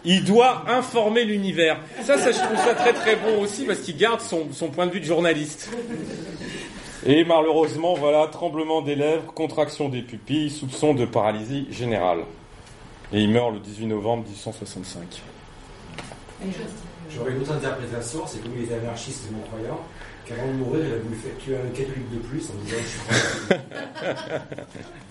Il 0.05 0.25
doit 0.25 0.65
informer 0.69 1.25
l'univers. 1.25 1.79
Ça, 2.03 2.19
ça, 2.19 2.33
je 2.33 2.39
trouve 2.39 2.57
ça 2.57 2.75
très 2.75 2.93
très 2.93 3.15
bon 3.15 3.41
aussi 3.41 3.65
parce 3.65 3.79
qu'il 3.79 3.97
garde 3.97 4.21
son, 4.21 4.49
son 4.53 4.67
point 4.67 4.89
de 4.89 4.91
vue 4.91 4.99
de 4.99 5.05
journaliste. 5.05 5.71
Et 7.07 7.23
malheureusement, 7.23 7.95
voilà, 7.95 8.27
tremblement 8.27 8.83
des 8.83 8.97
lèvres, 8.97 9.33
contraction 9.33 9.89
des 9.89 10.03
pupilles, 10.03 10.51
soupçon 10.51 10.93
de 10.93 11.05
paralysie 11.05 11.69
générale. 11.71 12.25
Et 13.13 13.21
il 13.21 13.31
meurt 13.31 13.53
le 13.53 13.61
18 13.61 13.87
novembre 13.87 14.25
1865. 14.25 15.23
J'aurais 17.15 17.31
une 17.31 17.43
autre 17.43 17.53
interprétation, 17.53 18.27
c'est 18.27 18.43
comme 18.43 18.55
il 18.57 18.65
était 18.65 18.75
anarchiste 18.75 19.29
et 19.31 19.33
non-croyant, 19.33 19.81
qu'avant 20.27 20.49
de 20.49 20.55
mourir, 20.55 20.85
il 20.85 20.95
a 20.95 20.99
voulu 20.99 21.15
faire 21.15 21.39
tuer 21.39 21.55
un 21.55 21.71
catholique 21.71 22.11
de 22.13 22.19
plus 22.19 22.43
en 22.51 22.55
disant 22.65 22.77
je 22.83 22.89
suis 22.89 23.61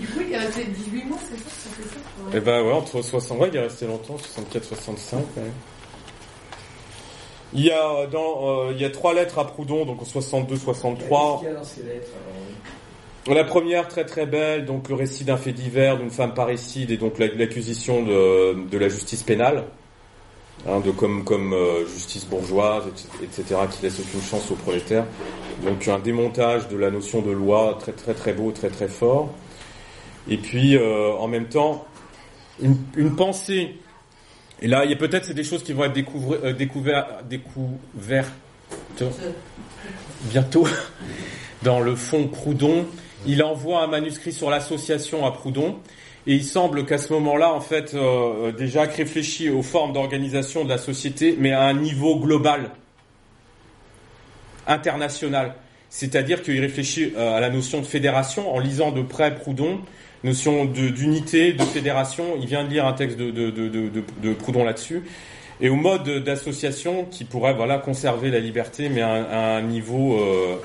Du 0.00 0.06
coup, 0.08 0.20
il 0.26 0.32
est 0.32 0.38
resté 0.38 0.64
18 0.64 1.04
mois, 1.04 1.18
c'est 1.28 1.36
ça 1.38 1.50
Ça 1.50 1.70
fait 1.70 1.82
ça 1.88 2.00
pour- 2.26 2.34
Et 2.36 2.40
ben 2.40 2.62
ouais, 2.64 2.72
entre 2.72 3.02
60, 3.02 3.38
ouais, 3.40 3.48
il 3.52 3.56
est 3.56 3.60
resté 3.60 3.86
longtemps, 3.86 4.16
64-65. 4.16 5.16
Ouais. 5.36 5.42
Il 7.52 7.64
y 7.64 7.70
a 7.70 7.88
euh, 7.94 8.06
dans, 8.08 8.66
euh, 8.68 8.72
il 8.72 8.80
y 8.80 8.84
a 8.84 8.90
trois 8.90 9.14
lettres 9.14 9.38
à 9.38 9.46
Proudhon, 9.46 9.84
donc 9.84 10.02
en 10.02 10.04
62-63. 10.04 10.96
Qu'est-ce 10.96 11.38
qu'il 11.40 11.48
y 11.48 11.52
a 11.52 11.54
dans 11.54 11.64
ces 11.64 11.82
lettres 11.82 12.10
alors, 12.26 12.36
oui 13.28 13.34
La 13.34 13.44
première, 13.44 13.86
très 13.88 14.04
très 14.04 14.26
belle, 14.26 14.64
donc 14.64 14.88
le 14.88 14.96
récit 14.96 15.24
d'un 15.24 15.36
fait 15.36 15.52
divers 15.52 15.96
d'une 15.98 16.10
femme 16.10 16.34
parricide 16.34 16.90
et 16.90 16.96
donc 16.96 17.18
la- 17.18 17.28
l'acquisition 17.28 18.02
de, 18.02 18.54
de 18.68 18.78
la 18.78 18.88
justice 18.88 19.22
pénale, 19.22 19.64
hein, 20.68 20.80
de 20.80 20.90
comme, 20.90 21.24
comme 21.24 21.52
euh, 21.52 21.86
justice 21.86 22.26
bourgeoise, 22.26 22.84
etc., 23.22 23.60
qui 23.70 23.82
laisse 23.82 24.00
aucune 24.00 24.22
chance 24.22 24.50
aux 24.50 24.56
prolétaires. 24.56 25.06
Donc 25.64 25.86
un 25.88 25.98
démontage 25.98 26.68
de 26.68 26.76
la 26.76 26.90
notion 26.90 27.22
de 27.22 27.30
loi 27.30 27.76
très 27.80 27.92
très 27.92 28.14
très 28.14 28.32
beau, 28.32 28.50
très 28.50 28.70
très 28.70 28.88
fort. 28.88 29.32
Et 30.28 30.36
puis 30.36 30.76
euh, 30.76 31.12
en 31.12 31.28
même 31.28 31.46
temps, 31.46 31.86
une, 32.60 33.14
pensée. 33.16 33.76
Et 34.62 34.68
là, 34.68 34.84
il 34.84 34.90
y 34.90 34.94
a 34.94 34.96
peut-être 34.96 35.24
c'est 35.24 35.34
des 35.34 35.44
choses 35.44 35.62
qui 35.62 35.72
vont 35.72 35.84
être 35.84 35.96
euh, 35.96 36.52
découvert- 36.52 37.22
découvertes 37.28 38.32
bientôt 40.30 40.66
dans 41.62 41.80
le 41.80 41.94
fond 41.96 42.28
Proudhon. 42.28 42.86
Il 43.26 43.42
envoie 43.42 43.82
un 43.82 43.86
manuscrit 43.86 44.32
sur 44.32 44.50
l'association 44.50 45.24
à 45.26 45.32
Proudhon. 45.32 45.78
Et 46.26 46.34
il 46.34 46.44
semble 46.44 46.86
qu'à 46.86 46.96
ce 46.98 47.12
moment-là, 47.12 47.52
en 47.52 47.60
fait, 47.60 47.92
euh, 47.94 48.50
déjà 48.52 48.82
réfléchit 48.82 49.50
aux 49.50 49.62
formes 49.62 49.92
d'organisation 49.92 50.64
de 50.64 50.70
la 50.70 50.78
société, 50.78 51.36
mais 51.38 51.52
à 51.52 51.62
un 51.64 51.74
niveau 51.74 52.16
global, 52.16 52.70
international. 54.66 55.54
C'est-à-dire 55.90 56.42
qu'il 56.42 56.58
réfléchit 56.60 57.12
euh, 57.16 57.36
à 57.36 57.40
la 57.40 57.50
notion 57.50 57.80
de 57.80 57.86
fédération 57.86 58.54
en 58.54 58.58
lisant 58.58 58.90
de 58.90 59.02
près 59.02 59.34
Proudhon, 59.34 59.80
notion 60.24 60.64
d'unité, 60.64 61.52
de, 61.52 61.62
fédération. 61.62 62.24
Il 62.40 62.46
vient 62.46 62.64
de 62.64 62.70
lire 62.70 62.86
un 62.86 62.94
texte 62.94 63.18
de, 63.18 64.32
Proudhon 64.32 64.64
là-dessus. 64.64 65.02
Et 65.60 65.68
au 65.68 65.76
mode 65.76 66.24
d'association 66.24 67.04
qui 67.04 67.24
pourrait 67.24 67.54
voilà, 67.54 67.78
conserver 67.78 68.30
la 68.30 68.40
liberté, 68.40 68.88
mais 68.88 69.02
à, 69.02 69.56
un- 69.56 69.62
niveau 69.62 70.18
euh, 70.18 70.56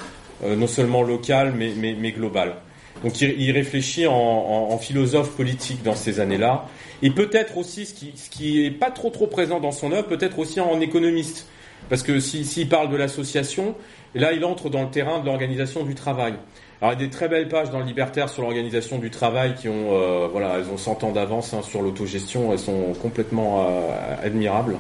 euh, 0.46 0.56
non 0.56 0.68
seulement 0.68 1.04
local, 1.04 1.54
mais 1.56 2.12
global. 2.12 2.56
Donc 3.04 3.22
il, 3.22 3.52
réfléchit 3.52 4.08
en, 4.08 4.14
en- 4.14 4.70
en 4.72 4.78
philosophe 4.78 5.32
politique 5.32 5.84
dans 5.84 5.96
ces 5.96 6.20
années-là. 6.20 6.66
Et 7.02 7.12
peut-être 7.12 7.58
aussi, 7.58 7.86
ce 7.86 7.94
qui, 7.94 8.12
ce 8.16 8.30
qui 8.30 8.66
est 8.66 8.72
pas 8.72 8.92
trop 8.92 9.10
trop 9.10 9.28
présent 9.28 9.60
dans 9.60 9.72
son 9.72 9.92
œuvre, 9.94 10.08
peut-être 10.08 10.38
aussi 10.40 10.60
en 10.60 10.82
économiste. 10.82 11.48
Parce 11.88 12.04
que 12.04 12.20
s'il 12.20 12.46
si, 12.46 12.52
s'il 12.54 12.70
parle 12.70 12.90
de 12.90 12.98
l'association, 12.98 13.74
là 14.16 14.34
il 14.34 14.44
entre 14.44 14.70
dans 14.70 14.84
le 14.84 14.90
terrain 14.90 15.20
de 15.20 15.26
l'organisation 15.26 15.84
du 15.86 15.96
travail. 15.96 16.34
Alors 16.82 16.94
il 16.94 17.00
y 17.00 17.04
a 17.04 17.06
des 17.08 17.10
très 17.10 17.30
belles 17.30 17.48
pages 17.48 17.70
dans 17.72 17.80
le 17.80 17.86
Libertaire 17.86 18.28
sur 18.30 18.42
l'organisation 18.42 18.98
du 19.00 19.10
travail 19.10 19.56
qui 19.56 19.70
ont, 19.70 19.94
euh, 19.94 20.28
voilà, 20.30 20.56
elles 20.58 20.70
ont 20.72 20.78
100 20.78 21.04
ans 21.06 21.12
d'avance 21.12 21.54
hein, 21.54 21.62
sur 21.62 21.82
l'autogestion, 21.82 22.52
elles 22.52 22.60
sont 22.60 22.94
complètement 23.02 23.66
euh, 23.70 24.26
admirables. 24.26 24.76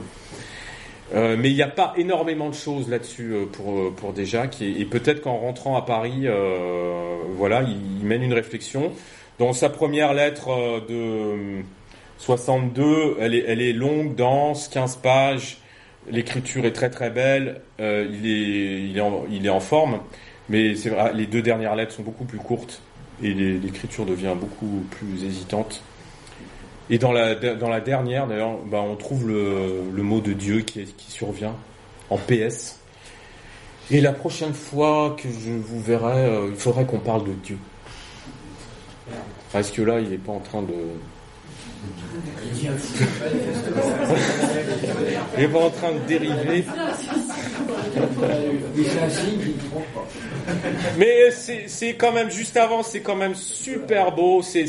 Euh, 1.14 1.36
mais 1.38 1.50
il 1.50 1.56
n'y 1.56 1.64
a 1.64 1.68
pas 1.68 1.94
énormément 1.98 2.50
de 2.50 2.54
choses 2.54 2.88
là-dessus 2.88 3.34
euh, 3.34 3.46
pour 3.46 3.80
euh, 3.80 3.94
pour 3.96 4.14
Desjacques 4.14 4.62
et, 4.62 4.86
peut-être 4.86 5.22
qu'en 5.22 5.38
rentrant 5.38 5.76
à 5.76 5.82
Paris, 5.82 6.28
voilà, 7.36 7.64
il, 7.64 8.06
mène 8.06 8.24
une 8.24 8.34
réflexion. 8.34 8.92
Dans 9.40 9.54
sa 9.54 9.70
première 9.70 10.14
lettre 10.14 10.84
de 10.88 11.62
62, 12.18 13.18
elle 13.20 13.34
est 13.34 13.74
longue, 13.74 14.16
dense, 14.16 14.68
15 14.68 14.98
pages. 14.98 15.58
L'écriture 16.10 16.66
est 16.66 16.74
très 16.74 16.90
très 16.90 17.10
belle. 17.10 17.62
il 17.80 18.26
est 18.26 18.90
il 18.90 18.98
est 18.98 19.02
en, 19.02 19.26
il 19.32 19.46
est 19.46 19.50
en 19.50 19.60
forme, 19.60 20.00
mais 20.50 20.76
c'est 20.76 20.90
vrai, 20.90 21.14
les 21.14 21.26
deux 21.26 21.42
dernières 21.42 21.76
lettres 21.76 21.94
sont 21.94 22.04
beaucoup 22.04 22.26
plus 22.26 22.40
courtes 22.40 22.82
et 23.24 23.34
l'écriture 23.34 24.06
devient 24.06 24.36
beaucoup 24.40 24.84
plus 24.92 25.24
hésitante. 25.26 25.84
Et 26.90 26.98
dans 26.98 27.12
la, 27.12 27.36
dans 27.36 27.70
la 27.70 27.82
dernière, 27.82 28.28
d'ailleurs, 28.28 28.58
bah, 28.66 28.80
on 28.82 28.96
trouve 28.96 29.28
le, 29.28 29.84
le 29.94 30.04
mot 30.04 30.22
de 30.22 30.34
Dieu 30.34 30.62
qui, 30.62 30.86
qui 30.86 31.12
survient 31.12 31.56
en 32.10 32.18
PS. 32.18 32.80
Et 33.92 34.02
la 34.02 34.14
prochaine 34.14 34.54
fois 34.54 35.16
que 35.18 35.30
je 35.30 35.52
vous 35.52 35.82
verrai, 35.82 36.26
euh, 36.26 36.48
il 36.50 36.56
faudrait 36.56 36.86
qu'on 36.86 37.00
parle 37.00 37.26
de 37.26 37.34
Dieu. 37.34 37.58
Est-ce 39.54 39.72
que 39.72 39.82
là, 39.82 40.00
il 40.00 40.10
n'est 40.10 40.18
pas 40.18 40.32
en 40.32 40.40
train 40.40 40.62
de... 40.62 40.76
Il 45.38 45.42
n'est 45.42 45.48
pas 45.48 45.60
en 45.60 45.70
train 45.70 45.92
de 45.94 46.00
dériver. 46.08 46.64
Mais 50.98 51.32
c'est. 51.32 51.64
Mais 51.64 51.68
c'est 51.68 51.94
quand 51.94 52.12
même 52.12 52.30
juste 52.32 52.58
avant, 52.58 52.84
c'est 52.84 53.02
quand 53.02 53.16
même 53.16 53.36
super 53.36 54.12
beau. 54.14 54.42
C'est 54.42 54.66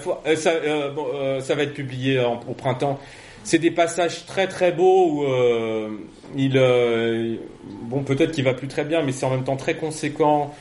fois- 0.00 0.22
euh, 0.26 0.36
ça 0.36 0.50
euh, 0.50 0.90
bon, 0.90 1.06
euh, 1.14 1.40
ça 1.40 1.54
va 1.54 1.62
être 1.62 1.74
publié 1.74 2.18
en- 2.20 2.40
au 2.48 2.54
printemps. 2.54 2.98
C'est 3.44 3.58
des 3.58 3.70
passages 3.70 4.26
très 4.26 4.46
très 4.46 4.72
beaux 4.72 5.10
où 5.10 5.24
euh, 5.24 5.88
il 6.36 6.56
euh, 6.56 7.36
bon 7.82 8.02
peut-être 8.02 8.32
qu'il 8.32 8.44
va 8.44 8.54
plus 8.54 8.68
très 8.68 8.84
bien, 8.84 9.02
mais 9.02 9.12
c'est 9.12 9.26
en 9.26 9.30
même 9.30 9.44
temps 9.44 9.56
très 9.56 9.74
conséquent. 9.76 10.54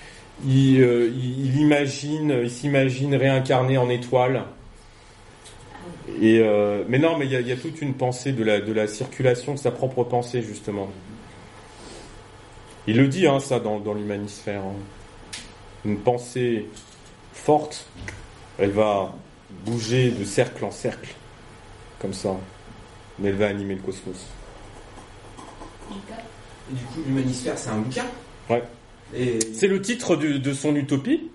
Il, 0.47 0.81
euh, 0.81 1.09
il, 1.17 1.47
il 1.47 1.61
imagine, 1.61 2.41
il 2.43 2.51
s'imagine 2.51 3.15
réincarné 3.15 3.77
en 3.77 3.89
étoile. 3.89 4.43
Et 6.21 6.39
euh, 6.39 6.83
mais 6.87 6.99
non, 6.99 7.17
mais 7.17 7.25
il 7.25 7.31
y 7.31 7.35
a, 7.35 7.41
il 7.41 7.47
y 7.47 7.51
a 7.51 7.57
toute 7.57 7.81
une 7.81 7.93
pensée 7.93 8.31
de 8.31 8.43
la 8.43 8.59
de 8.61 8.71
la 8.73 8.87
circulation 8.87 9.53
de 9.53 9.59
sa 9.59 9.71
propre 9.71 10.03
pensée 10.03 10.41
justement. 10.41 10.89
Il 12.87 12.97
le 12.97 13.07
dit, 13.09 13.27
hein, 13.27 13.39
ça, 13.39 13.59
dans, 13.59 13.79
dans 13.79 13.93
l'humanisphère. 13.93 14.61
hein. 14.61 14.75
Une 15.83 15.97
pensée 15.99 16.65
forte, 17.33 17.85
elle 18.57 18.71
va 18.71 19.13
bouger 19.65 20.09
de 20.09 20.23
cercle 20.23 20.63
en 20.63 20.71
cercle, 20.71 21.13
comme 21.99 22.13
ça. 22.13 22.35
Mais 23.19 23.29
elle 23.29 23.35
va 23.35 23.47
animer 23.47 23.75
le 23.75 23.81
cosmos. 23.81 24.25
Et 25.91 26.73
du 26.75 26.83
coup, 26.85 27.01
l'humanisphère, 27.05 27.57
c'est 27.57 27.69
un 27.69 27.77
bouquin? 27.79 28.05
Ouais. 28.49 28.63
Et 29.15 29.39
C'est 29.53 29.67
le 29.67 29.81
titre 29.81 30.15
de 30.15 30.53
son 30.53 30.75
utopie. 30.75 31.29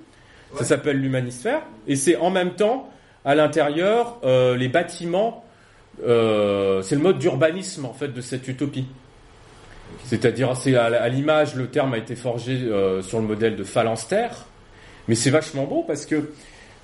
Ça 0.57 0.65
s'appelle 0.65 0.99
l'humanisphère. 1.01 1.63
Et 1.87 1.97
c'est 1.97 2.17
en 2.17 2.31
même 2.31 2.55
temps, 2.55 2.91
à 3.25 3.35
l'intérieur, 3.35 4.19
euh, 4.25 4.57
les 4.57 4.69
bâtiments. 4.69 5.45
euh, 6.05 6.83
c'est 6.83 6.95
le 6.97 7.03
mode 7.03 7.19
d'urbanisme, 7.19 7.85
en 7.85 7.93
fait, 7.93 8.09
de 8.09 8.21
cette 8.21 8.49
utopie. 8.49 8.87
C'est-à-dire, 10.05 10.57
c'est 10.57 10.75
à, 10.75 11.09
l'image, 11.09 11.55
le 11.55 11.69
terme 11.69 11.95
a 11.95 11.99
été 11.99 12.17
forgé 12.17 12.55
euh, 12.63 13.03
sur 13.03 13.21
le 13.21 13.27
modèle 13.27 13.57
de 13.57 13.65
phalanstère. 13.65 14.47
Mais 15.07 15.15
c'est 15.15 15.31
vachement 15.31 15.65
beau 15.65 15.85
parce 15.87 16.07
que 16.07 16.33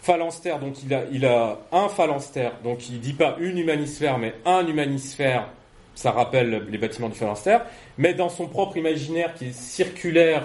phalanstère, 0.02 0.58
donc 0.58 0.82
il 0.82 0.92
a, 0.92 1.04
il 1.10 1.24
a 1.24 1.58
un 1.72 1.88
phalanstère. 1.88 2.52
Donc 2.62 2.88
il 2.90 3.00
dit 3.00 3.14
pas 3.14 3.36
une 3.40 3.58
humanisphère, 3.58 4.18
mais 4.18 4.34
un 4.44 4.66
humanisphère. 4.66 5.48
Ça 5.94 6.12
rappelle 6.12 6.66
les 6.70 6.78
bâtiments 6.78 7.08
du 7.08 7.16
phalanstère. 7.16 7.62
Mais 7.96 8.14
dans 8.14 8.28
son 8.28 8.46
propre 8.46 8.76
imaginaire 8.76 9.34
qui 9.34 9.46
est 9.46 9.52
circulaire 9.52 10.44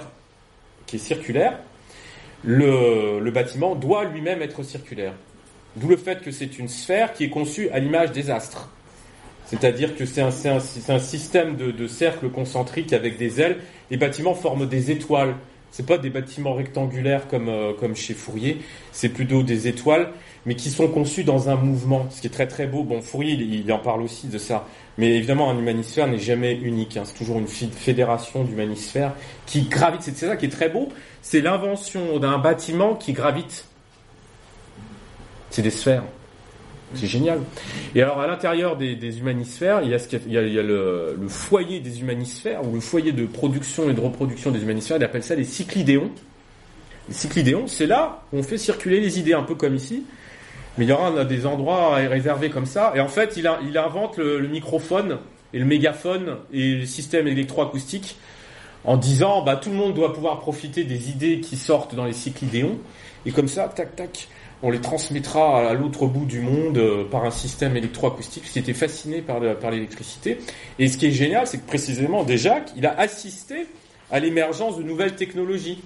qui 0.86 0.96
est 0.98 1.00
circulaire, 1.00 1.60
le 2.44 3.30
bâtiment 3.32 3.76
doit 3.76 4.04
lui-même 4.06 4.42
être 4.42 4.64
circulaire. 4.64 5.14
D'où 5.76 5.88
le 5.88 5.98
fait 5.98 6.22
que 6.22 6.32
c'est 6.32 6.60
une 6.60 6.68
sphère 6.68 7.14
qui 7.14 7.24
est 7.26 7.30
conçue 7.30 7.70
à 7.70 7.80
l'image 7.80 8.12
des 8.12 8.30
astres. 8.30 8.70
C'est-à-dire 9.46 9.96
que 9.96 10.06
c'est 10.06 10.22
un, 10.22 10.30
un- 10.30 10.94
un 10.96 11.00
système 11.00 11.56
de, 11.56 11.72
de 11.72 11.88
cercles 11.88 12.30
concentriques 12.30 12.94
avec 12.94 13.18
des 13.18 13.42
ailes. 13.42 13.58
Les 13.92 13.98
bâtiments 13.98 14.34
forment 14.36 14.68
des 14.68 14.92
étoiles. 14.92 15.36
C'est 15.72 15.86
pas 15.88 15.98
des 15.98 16.12
bâtiments 16.12 16.54
rectangulaires 16.54 17.28
comme, 17.28 17.50
euh, 17.50 17.74
comme 17.74 17.96
chez 17.96 18.14
Fourier, 18.14 18.62
c'est 18.92 19.10
plutôt 19.10 19.42
des 19.42 19.68
étoiles, 19.68 20.12
mais 20.46 20.54
qui 20.54 20.70
sont 20.70 20.88
conçus 20.88 21.24
dans 21.24 21.50
un 21.50 21.56
mouvement, 21.56 22.06
ce 22.12 22.22
qui 22.22 22.28
est 22.28 22.30
très 22.30 22.48
très 22.48 22.68
beau. 22.68 22.84
Bon, 22.84 23.02
Fourier, 23.02 23.34
il, 23.34 23.56
il 23.56 23.72
en 23.74 23.80
parle 23.80 24.04
aussi 24.04 24.28
de 24.28 24.38
ça. 24.38 24.68
Mais 25.00 25.16
évidemment, 25.16 25.50
un 25.50 25.58
humanisphère 25.58 26.08
n'est 26.08 26.20
jamais 26.20 26.54
unique. 26.54 26.96
hein. 26.98 27.04
C'est 27.06 27.16
toujours 27.18 27.40
une 27.40 27.48
fédération 27.48 28.44
d'humanisphères 28.44 29.14
qui 29.48 29.64
gravite. 29.64 30.04
C'est 30.04 30.16
ça 30.16 30.38
qui 30.38 30.46
est 30.46 30.50
très 30.50 30.70
beau. 30.70 30.90
C'est 31.24 31.42
l'invention 31.42 32.20
d'un 32.20 32.38
bâtiment 32.38 32.94
qui 32.94 33.14
gravite. 33.14 33.66
C'est 35.54 35.62
des 35.62 35.70
sphères. 35.70 36.02
C'est 36.96 37.06
génial. 37.06 37.40
Et 37.94 38.02
alors, 38.02 38.20
à 38.20 38.26
l'intérieur 38.26 38.76
des, 38.76 38.96
des 38.96 39.20
humanisphères, 39.20 39.82
il 39.84 39.90
y 39.90 39.94
a, 39.94 40.00
ce 40.00 40.08
y 40.16 40.16
a- 40.38 40.42
il 40.42 40.52
y 40.54 40.58
a, 40.58 40.64
le, 40.64 41.16
le 41.20 41.28
foyer 41.28 41.80
des 41.80 42.02
humanisphères, 42.02 42.68
ou 42.68 42.74
le 42.74 42.80
foyer 42.80 43.12
de 43.12 43.28
production 43.28 43.88
et 43.88 43.94
de 43.94 44.00
reproduction 44.02 44.50
des 44.50 44.64
humanisphères. 44.64 44.98
Il 44.98 45.04
appelle 45.04 45.22
ça 45.22 45.36
les 45.36 45.44
cyclidéons. 45.44 46.10
Les 47.08 47.14
cyclidéons, 47.14 47.68
c'est 47.68 47.86
là 47.86 48.24
où 48.34 48.40
on 48.40 48.44
fait 48.44 48.58
circuler 48.58 49.00
les 49.00 49.20
idées, 49.20 49.34
un 49.34 49.44
peu 49.44 49.54
comme 49.54 49.76
ici. 49.76 50.04
Mais 50.80 50.86
il 50.86 50.90
y 50.90 50.92
aura 50.92 51.24
des 51.24 51.46
endroits 51.46 51.98
réservés 51.98 52.50
comme 52.50 52.66
ça. 52.66 52.92
Et 52.96 53.00
en 53.00 53.08
fait, 53.08 53.38
il, 53.38 53.48
il 53.68 53.78
invente 53.78 54.18
le, 54.18 54.40
le 54.40 54.48
microphone 54.48 55.20
et 55.54 55.60
le 55.60 55.66
mégaphone 55.66 56.38
et 56.52 56.78
le 56.78 56.86
système 56.88 57.28
électroacoustique 57.28 58.16
en 58.86 58.98
disant 58.98 59.44
bah, 59.44 59.56
tout 59.56 59.70
le 59.70 59.76
monde 59.76 59.94
doit 59.94 60.14
pouvoir 60.14 60.40
profiter 60.40 60.84
des 60.84 61.12
idées 61.12 61.42
qui 61.42 61.58
sortent 61.58 61.94
dans 61.94 62.06
les 62.06 62.14
cyclidéons. 62.14 62.80
Et 63.28 63.32
comme 63.32 63.48
ça, 63.48 63.68
tac, 63.68 63.96
tac, 63.96 64.28
on 64.64 64.72
les 64.72 64.80
transmettra 64.80 65.70
à 65.70 65.74
l'autre 65.74 66.08
bout 66.08 66.26
du 66.26 66.40
monde 66.40 66.78
euh, 66.78 67.04
par 67.04 67.26
un 67.26 67.32
système 67.32 67.76
électroacoustique 67.76 68.46
qui 68.46 68.58
était 68.58 68.74
fasciné 68.74 69.22
par, 69.22 69.42
le- 69.42 69.56
par 69.56 69.72
l'électricité. 69.72 70.40
Et 70.80 70.88
ce 70.88 70.98
qui 70.98 71.08
est 71.08 71.12
génial, 71.12 71.46
c'est 71.46 71.58
que 71.58 71.68
précisément, 71.68 72.24
déjà, 72.24 72.62
il 72.78 72.86
a 72.86 72.98
assisté 72.98 73.68
à 74.10 74.20
l'émergence 74.22 74.78
de 74.78 74.84
nouvelles 74.84 75.16
technologies. 75.16 75.84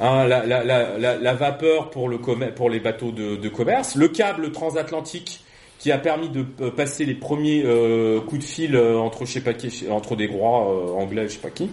Hein, 0.00 0.26
la, 0.26 1.34
vapeur 1.34 1.90
pour, 1.90 2.08
les 2.08 2.80
bateaux 2.80 3.12
de, 3.12 3.48
commerce, 3.48 3.94
le 3.94 4.08
câble 4.08 4.52
transatlantique 4.52 5.42
qui 5.78 5.92
a 5.92 5.98
permis 5.98 6.28
de 6.30 6.44
euh, 6.60 6.70
passer 6.70 7.04
les 7.04 7.14
premiers 7.14 7.62
euh, 7.64 8.20
coups 8.20 8.40
de 8.40 8.46
fil 8.46 8.76
entre 8.76 10.16
des 10.16 10.28
euh, 10.28 10.88
anglais, 10.98 11.28
je 11.28 11.34
sais 11.34 11.38
pas 11.38 11.50
qui, 11.50 11.70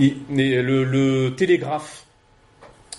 et, 0.00 0.14
et 0.36 0.62
le, 0.62 0.84
le 0.84 1.34
télégraphe 1.34 2.05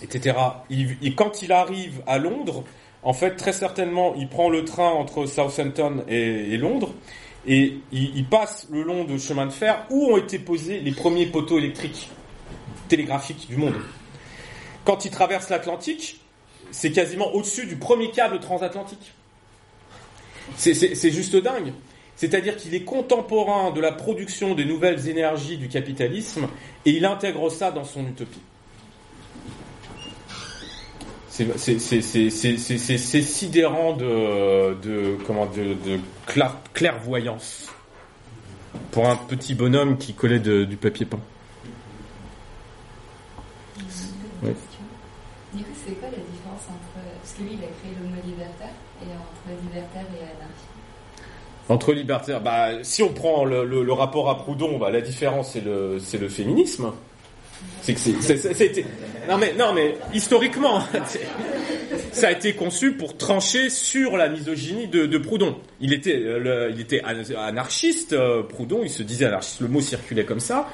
etc. 0.02 0.36
Il- 0.70 1.14
quand 1.14 1.42
il 1.42 1.52
arrive 1.52 2.02
à 2.06 2.18
Londres, 2.18 2.64
en 3.02 3.12
fait, 3.12 3.36
très 3.36 3.52
certainement, 3.52 4.14
il 4.16 4.28
prend 4.28 4.50
le 4.50 4.64
train 4.64 4.90
entre 4.90 5.26
Southampton 5.26 6.04
et, 6.08 6.54
et 6.54 6.56
Londres, 6.56 6.92
et 7.46 7.78
il, 7.92 8.16
il 8.16 8.24
passe 8.26 8.66
le 8.70 8.82
long 8.82 9.04
de 9.04 9.16
chemin 9.18 9.46
de 9.46 9.52
fer 9.52 9.86
où 9.90 10.06
ont 10.12 10.16
été 10.16 10.38
posés 10.38 10.80
les 10.80 10.92
premiers 10.92 11.26
poteaux 11.26 11.58
électriques 11.58 12.10
télégraphiques 12.88 13.48
du 13.48 13.56
monde. 13.56 13.74
Quand 14.84 15.04
il 15.04 15.10
traverse 15.10 15.48
l'Atlantique, 15.48 16.20
c'est 16.70 16.90
quasiment 16.92 17.32
au-dessus 17.34 17.66
du 17.66 17.76
premier 17.76 18.10
câble 18.10 18.40
transatlantique. 18.40 19.12
C'est 20.56 21.10
juste 21.10 21.36
dingue. 21.36 21.72
C'est-à-dire 22.16 22.56
qu'il 22.56 22.74
est 22.74 22.82
contemporain 22.82 23.70
de 23.70 23.80
la 23.80 23.92
production 23.92 24.54
des 24.54 24.64
nouvelles 24.64 25.08
énergies 25.08 25.56
du 25.56 25.68
capitalisme 25.68 26.48
et 26.84 26.90
il 26.90 27.04
intègre 27.04 27.48
ça 27.50 27.70
dans 27.70 27.84
son 27.84 28.04
utopie. 28.06 28.40
C'est- 31.38 33.22
sidérant 33.22 33.92
de, 33.94 34.74
de, 34.82 35.16
comment, 35.26 35.46
de, 35.46 35.74
de 35.88 36.00
clar- 36.26 36.58
clairvoyance 36.74 37.66
pour 38.90 39.08
un 39.08 39.16
petit 39.16 39.54
bonhomme 39.54 39.98
qui 39.98 40.14
collait 40.14 40.40
de- 40.40 40.64
du 40.64 40.76
papier 40.76 41.06
peint. 41.06 41.20
Ouais. 44.42 44.54
Du 45.54 45.62
coup, 45.62 45.70
c'est 45.86 45.92
quoi 45.94 46.08
la 46.10 46.16
différence 46.16 46.62
entre. 46.68 46.98
Parce 47.22 47.34
que 47.34 47.42
lui, 47.42 47.50
il 47.52 47.58
a 47.64 47.68
créé 47.80 47.92
le 48.00 48.08
mot 48.08 48.20
libertaire, 48.24 48.74
et 49.02 49.06
entre 49.06 49.62
libertaire 49.62 50.06
et 50.14 50.22
anarchie? 50.24 50.68
Entre 51.68 51.92
libertaires, 51.92 52.40
bah, 52.40 52.82
si 52.82 53.02
on 53.02 53.12
prend 53.12 53.44
le, 53.44 53.64
le- 53.64 53.84
le 53.84 53.92
rapport 53.92 54.28
à 54.30 54.38
Proudhon, 54.38 54.78
bah, 54.78 54.90
la 54.90 55.00
différence 55.02 55.52
c'est 55.52 55.60
le, 55.64 55.98
le 56.20 56.28
féminisme. 56.28 56.92
C'est 57.82 57.94
que 57.94 58.00
c'est, 58.00 58.84
non 59.28 59.36
mais, 59.36 59.52
non 59.52 59.72
mais, 59.74 59.94
historiquement, 60.14 60.80
ça 62.12 62.28
a 62.28 62.32
été 62.32 62.54
conçu 62.54 62.92
pour 62.92 63.16
trancher 63.16 63.68
sur 63.68 64.16
la 64.16 64.28
misogynie 64.28 64.88
de, 64.88 65.18
Proudhon. 65.18 65.56
Il 65.80 65.92
était, 65.92 66.16
euh, 66.16 66.70
il 66.72 66.80
était 66.80 67.02
an- 67.04 67.38
anarchiste, 67.38 68.14
euh, 68.14 68.42
Proudhon, 68.42 68.80
il 68.82 68.90
se 68.90 69.02
disait 69.02 69.26
anarchiste, 69.26 69.60
le 69.60 69.68
mot 69.68 69.80
circulait 69.80 70.24
comme 70.24 70.40
ça, 70.40 70.68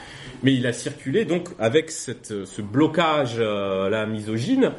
mais 0.45 0.55
il 0.55 0.67
a 0.67 0.73
circulé 0.73 1.25
donc 1.25 1.49
avec 1.59 1.91
cette, 1.91 2.31
euh, 2.31 2.47
ce 2.47 2.63
blocage, 2.63 3.37
euh, 3.39 3.89
la 3.89 4.07
misogyne. 4.07 4.73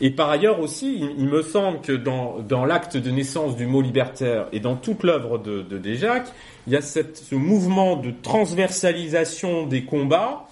Et 0.00 0.10
par 0.10 0.30
ailleurs 0.30 0.60
aussi, 0.60 1.00
il, 1.18 1.26
me 1.26 1.42
semble 1.42 1.80
que 1.80 1.92
dans, 1.92 2.38
dans 2.38 2.64
l'acte 2.64 2.96
de 2.96 3.10
naissance 3.10 3.56
du 3.56 3.66
mot 3.66 3.82
libertaire 3.82 4.46
et 4.52 4.60
dans 4.60 4.76
toute 4.76 5.02
l'œuvre 5.02 5.38
de, 5.38 5.62
de 5.62 5.76
Desjacques, 5.76 6.28
il 6.68 6.72
y 6.72 6.76
a 6.76 6.82
cette, 6.82 7.16
ce 7.16 7.34
mouvement 7.34 7.96
de 7.96 8.12
transversalisation 8.22 9.66
des 9.66 9.84
combats 9.84 10.47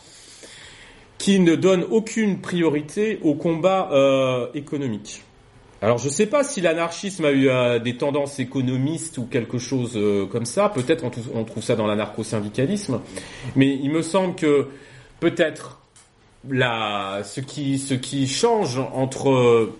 qui 1.18 1.40
ne 1.40 1.54
donne 1.54 1.84
aucune 1.90 2.40
priorité 2.40 3.18
au 3.22 3.34
combat 3.34 3.88
euh, 3.92 4.48
économique. 4.54 5.22
Alors 5.82 5.98
je 5.98 6.06
ne 6.06 6.12
sais 6.12 6.26
pas 6.26 6.42
si 6.42 6.60
l'anarchisme 6.60 7.24
a 7.24 7.30
eu 7.30 7.48
euh, 7.48 7.78
des 7.78 7.96
tendances 7.96 8.38
économistes 8.38 9.18
ou 9.18 9.24
quelque 9.24 9.58
chose 9.58 9.92
euh, 9.96 10.26
comme 10.26 10.46
ça. 10.46 10.68
Peut-être 10.68 11.04
on, 11.34 11.44
trouve 11.44 11.62
ça 11.62 11.76
dans 11.76 11.86
l'anarcho-syndicalisme, 11.86 13.00
mais 13.56 13.74
il 13.74 13.90
me 13.90 14.02
semble 14.02 14.34
que 14.34 14.68
peut-être 15.20 15.80
ce 16.48 17.40
qui, 17.40 18.26
change 18.28 18.78
entre, 18.78 19.70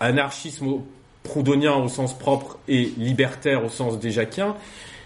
anarchisme 0.00 0.80
proudhonien 1.22 1.74
au 1.74 1.88
sens 1.88 2.16
propre 2.16 2.58
et 2.68 2.92
libertaire 2.98 3.64
au 3.64 3.68
sens 3.68 3.98
déjacquien, 3.98 4.56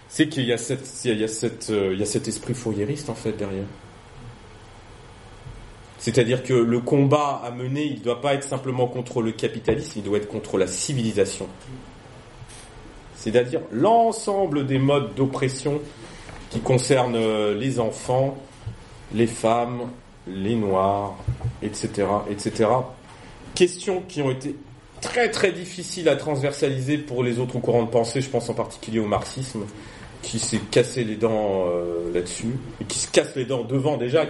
c'est 0.09 0.27
qu'il 0.27 0.45
y 0.45 0.51
a 0.51 0.57
cet 0.57 2.27
esprit 2.27 2.53
fourriériste 2.53 3.09
en 3.09 3.15
fait 3.15 3.33
derrière. 3.33 3.65
C'est-à-dire 6.01 6.41
que 6.41 6.55
le 6.55 6.79
combat 6.79 7.39
à 7.45 7.51
mener, 7.51 7.85
il 7.85 7.99
ne 7.99 8.03
doit 8.03 8.21
pas 8.21 8.33
être 8.33 8.43
simplement 8.43 8.87
contre 8.87 9.21
le 9.21 9.31
capitalisme, 9.31 9.93
il 9.97 10.03
doit 10.03 10.17
être 10.17 10.27
contre 10.27 10.57
la 10.57 10.65
civilisation. 10.65 11.47
C'est-à-dire 13.15 13.61
l'ensemble 13.71 14.65
des 14.65 14.79
modes 14.79 15.13
d'oppression 15.13 15.79
qui 16.49 16.59
concernent 16.59 17.15
euh, 17.15 17.53
les 17.53 17.79
enfants, 17.79 18.35
les 19.13 19.27
femmes, 19.27 19.91
les 20.25 20.55
noirs, 20.55 21.17
etc., 21.61 22.07
etc. 22.31 22.67
Questions 23.53 24.01
qui 24.07 24.23
ont 24.23 24.31
été 24.31 24.55
très 25.01 25.29
très 25.29 25.51
difficiles 25.51 26.09
à 26.09 26.15
transversaliser 26.15 26.97
pour 26.97 27.23
les 27.23 27.37
autres 27.37 27.59
courants 27.59 27.83
de 27.83 27.91
pensée, 27.91 28.21
je 28.21 28.29
pense 28.29 28.49
en 28.49 28.55
particulier 28.55 28.99
au 28.99 29.07
marxisme, 29.07 29.65
qui 30.23 30.39
s'est 30.39 30.61
cassé 30.71 31.03
les 31.03 31.15
dents 31.15 31.65
euh, 31.67 32.11
là-dessus, 32.11 32.55
et 32.81 32.85
qui 32.85 32.97
se 32.97 33.11
casse 33.11 33.35
les 33.35 33.45
dents 33.45 33.63
devant 33.63 33.97
déjà. 33.97 34.25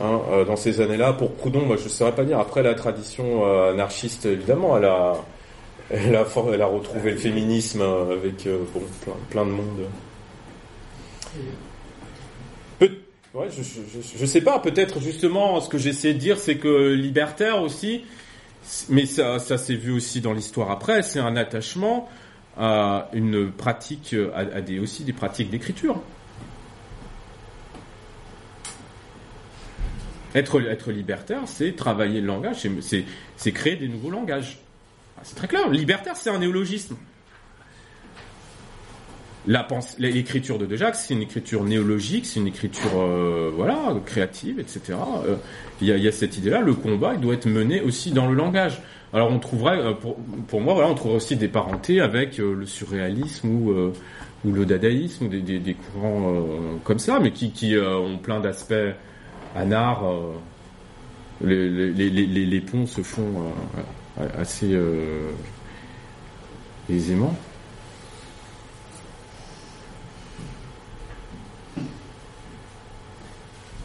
Hein, 0.00 0.20
euh, 0.32 0.44
dans 0.44 0.56
ces 0.56 0.80
années-là, 0.80 1.12
pour 1.12 1.34
Proudhon, 1.34 1.64
moi 1.64 1.76
je 1.76 1.84
ne 1.84 1.88
saurais 1.88 2.14
pas 2.14 2.24
dire. 2.24 2.38
Après 2.40 2.62
la 2.62 2.74
tradition 2.74 3.46
euh, 3.46 3.72
anarchiste, 3.72 4.26
évidemment, 4.26 4.76
elle 4.76 4.86
a, 4.86 6.66
retrouvé 6.66 7.12
le 7.12 7.16
féminisme 7.16 7.80
euh, 7.80 8.12
avec 8.12 8.48
bon, 8.74 8.82
plein, 9.30 9.44
de 9.44 9.50
monde. 9.50 9.86
Ouais, 12.80 13.48
je, 13.50 13.62
je 14.16 14.26
sais 14.26 14.40
pas, 14.40 14.60
peut-être 14.60 15.00
justement, 15.00 15.60
ce 15.60 15.68
que 15.68 15.76
j'essaie 15.76 16.14
de 16.14 16.18
dire, 16.18 16.38
c'est 16.38 16.56
que 16.56 16.92
libertaire 16.92 17.62
aussi, 17.62 18.04
mais 18.88 19.06
ça, 19.06 19.40
ça 19.40 19.58
s'est 19.58 19.74
vu 19.74 19.90
aussi 19.90 20.20
dans 20.20 20.32
l'histoire 20.32 20.70
après, 20.70 21.02
c'est 21.02 21.18
un 21.18 21.34
attachement 21.34 22.08
à 22.56 23.08
une 23.12 23.50
pratique, 23.50 24.14
à 24.36 24.60
des, 24.60 24.78
aussi 24.78 25.02
des 25.02 25.12
pratiques 25.12 25.50
d'écriture. 25.50 26.00
Être, 30.34 30.60
être 30.68 30.90
libertaire, 30.90 31.42
c'est 31.46 31.72
travailler 31.76 32.20
le 32.20 32.26
langage, 32.26 32.66
c'est- 33.36 33.52
créer 33.52 33.76
des 33.76 33.88
nouveaux 33.88 34.10
langages. 34.10 34.58
Ah, 35.16 35.20
C'est 35.22 35.36
très 35.36 35.46
clair. 35.48 35.68
Libertaire, 35.70 36.16
c'est 36.16 36.30
un 36.30 36.38
néologisme. 36.38 36.96
L'écriture 39.98 40.58
de 40.58 40.64
Dejac, 40.64 40.94
c'est 40.94 41.12
une 41.12 41.20
écriture 41.20 41.64
néologique, 41.64 42.24
c'est 42.24 42.40
une 42.40 42.46
écriture 42.46 42.90
euh, 42.96 43.50
voilà 43.54 43.94
créative, 44.06 44.58
etc. 44.58 44.94
Euh, 45.26 45.36
Il 45.82 45.88
y, 45.88 45.92
a, 45.92 45.96
il 45.98 46.02
y 46.02 46.08
a 46.08 46.12
cette 46.12 46.38
idée-là. 46.38 46.62
Le 46.62 46.72
combat, 46.72 47.12
il 47.14 47.20
doit 47.20 47.34
être 47.34 47.44
mené 47.46 47.82
aussi 47.82 48.10
dans 48.10 48.26
le 48.26 48.34
langage. 48.34 48.80
Alors 49.12 49.30
on 49.30 49.38
trouverait, 49.38 49.78
euh, 49.78 49.92
pour, 49.92 50.16
pour 50.48 50.60
moi, 50.62 50.72
voilà, 50.74 50.88
on 50.88 50.94
trouverait 50.94 51.18
aussi 51.18 51.36
des 51.36 51.48
parentés 51.48 52.00
avec 52.00 52.40
euh, 52.40 52.54
le 52.54 52.64
surréalisme 52.64 53.48
ou, 53.48 53.70
euh, 53.72 53.92
ou 54.46 54.52
le 54.52 54.64
dadaïsme, 54.64 55.26
ou 55.26 55.28
des, 55.28 55.40
des, 55.42 55.58
des 55.58 55.74
courants 55.74 56.34
euh, 56.34 56.48
comme 56.82 56.98
ça, 56.98 57.20
mais 57.20 57.30
qui, 57.30 57.50
qui 57.50 57.76
euh, 57.76 57.98
ont 57.98 58.16
plein 58.16 58.40
d'aspects 58.40 58.72
anards. 59.54 60.04
euh, 60.04 60.34
les, 61.40 61.68
les, 61.68 62.10
les, 62.10 62.26
les, 62.26 62.46
les 62.46 62.60
ponts 62.60 62.86
se 62.86 63.02
font 63.02 63.52
euh, 64.18 64.28
assez 64.38 64.72
euh, 64.72 65.30
aisément. 66.88 67.34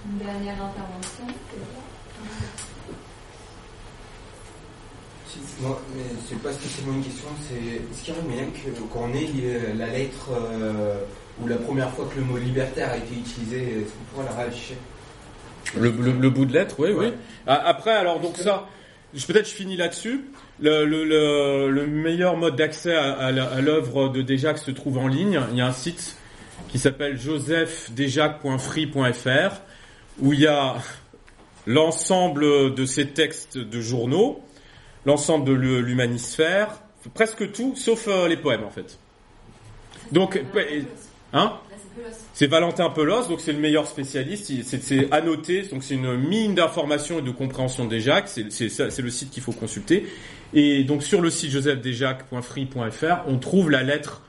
Une 0.06 0.18
dernière 0.20 0.54
intervention. 0.54 1.26
Moi, 5.62 5.82
mais 5.96 6.04
c'est 6.28 6.42
pas 6.42 6.54
spécialement 6.54 6.94
une 6.94 7.04
question, 7.04 7.28
c'est 7.48 7.56
est-ce 7.56 8.04
qu'il 8.04 8.14
y 8.14 8.18
aurait 8.18 8.28
moyen 8.28 8.46
que 8.46 8.80
qu'on 8.94 9.14
ait 9.14 9.74
la 9.76 9.88
lettre 9.88 10.30
euh, 10.32 11.04
ou 11.42 11.48
la 11.48 11.58
première 11.58 11.92
fois 11.92 12.06
que 12.06 12.20
le 12.20 12.26
mot 12.26 12.38
libertaire 12.38 12.92
a 12.92 12.98
été 12.98 13.14
utilisé, 13.16 13.82
est-ce 13.82 13.92
qu'on 13.92 14.04
pourrait 14.14 14.26
la 14.26 14.36
réafficher 14.38 14.78
Le, 15.78 15.92
le, 15.92 16.12
le 16.14 16.30
bout 16.30 16.46
de 16.46 16.54
lettre, 16.54 16.76
oui, 16.80 16.90
oui. 16.92 17.06
Ouais. 17.08 17.14
A- 17.48 17.68
Après, 17.68 17.92
alors 17.92 18.20
donc 18.20 18.38
ça, 18.38 18.68
je- 19.14 19.26
peut-être 19.26 19.48
je 19.48 19.54
finis 19.54 19.78
là-dessus. 19.78 20.26
Le, 20.60 20.86
le, 20.86 21.04
le, 21.06 21.70
le 21.70 21.88
meilleur 21.88 22.36
mode 22.38 22.56
d'accès 22.56 22.96
à, 22.96 23.14
à 23.14 23.28
à 23.28 23.62
l'œuvre 23.62 24.10
de 24.10 24.22
Déjac 24.22 24.58
se 24.58 24.72
trouve 24.72 24.98
en 24.98 25.08
ligne. 25.08 25.40
Il 25.52 25.58
y 25.58 25.62
a 25.62 25.68
un 25.68 25.72
site 25.72 26.16
qui 26.70 26.80
s'appelle 26.80 27.18
josephdejac.free.fr 27.20 29.62
où 30.22 30.34
il 30.34 30.40
y 30.42 30.48
a 30.48 30.76
l'ensemble 31.66 32.74
de 32.76 32.86
ces 32.86 33.08
textes 33.08 33.58
de 33.58 33.82
journaux, 33.82 34.42
l'ensemble 35.06 35.46
de 35.46 35.54
l'hu- 35.54 35.82
l'humanisphère, 35.84 36.70
presque 37.14 37.52
tout, 37.52 37.76
sauf 37.76 38.08
euh, 38.08 38.28
les 38.28 38.38
poèmes 38.38 38.64
en 38.64 38.70
fait. 38.70 38.98
Donc, 40.12 40.42
hein? 41.34 41.54
C'est 42.34 42.48
Valentin 42.48 42.90
Pelos, 42.90 43.28
donc 43.28 43.40
c'est 43.42 43.54
le 43.54 43.60
meilleur 43.60 43.88
spécialiste. 43.88 44.52
C'est 44.64 45.12
annoté, 45.14 45.64
donc 45.64 45.84
c'est 45.84 45.96
une 45.96 46.16
mine 46.18 46.56
d'informations 46.56 47.20
et 47.20 47.22
de 47.22 47.32
compréhension 47.32 47.86
des 47.86 48.00
Jacques. 48.00 48.28
C'est 48.30 49.00
le 49.02 49.10
site 49.10 49.30
qu'il 49.32 49.44
faut 49.44 49.52
consulter. 49.52 50.08
Et 50.54 50.84
donc 50.84 51.04
sur 51.04 51.22
le 51.22 51.30
site 51.30 51.52
josephdejac.free.fr, 51.52 53.28
on 53.28 53.38
trouve 53.38 53.70
la 53.70 53.84
lettre 53.84 54.22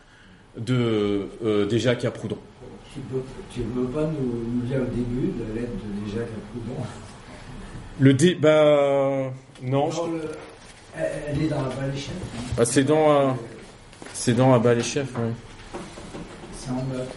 de 0.56 1.28
euh, 1.44 1.66
Desjacques 1.66 2.04
à 2.04 2.10
Proudhon. 2.10 2.38
Tu 2.92 3.00
tu 3.54 3.60
peux 3.60 3.84
pas 3.86 4.02
nous, 4.02 4.44
nous 4.60 4.66
lire 4.68 4.80
le 4.80 4.86
début 4.86 5.28
de 5.38 5.44
la 5.54 5.60
lettre 5.60 5.72
de 5.72 6.04
Déjà 6.10 6.22
Proudhon 6.50 6.80
Le 8.00 8.14
dé, 8.14 8.34
bah 8.34 9.32
non, 9.62 9.90
je- 9.90 9.96
Non, 9.96 10.06
le- 10.08 10.22
elle, 11.28 11.42
est 11.42 11.46
dans 11.46 11.62
la 11.62 11.68
baléchette. 11.68 12.10
hein. 12.36 12.40
bah, 12.56 12.64
c'est 12.64 12.82
dans 12.84 13.12
euh, 13.12 13.30
c'est 14.12 14.34
dans 14.34 14.52
Abba 14.52 14.74
les 14.74 14.82
chefs. 14.82 15.14
ouais. 15.16 15.30
C'est 16.58 16.70
en 16.70 16.74
note. 16.92 17.08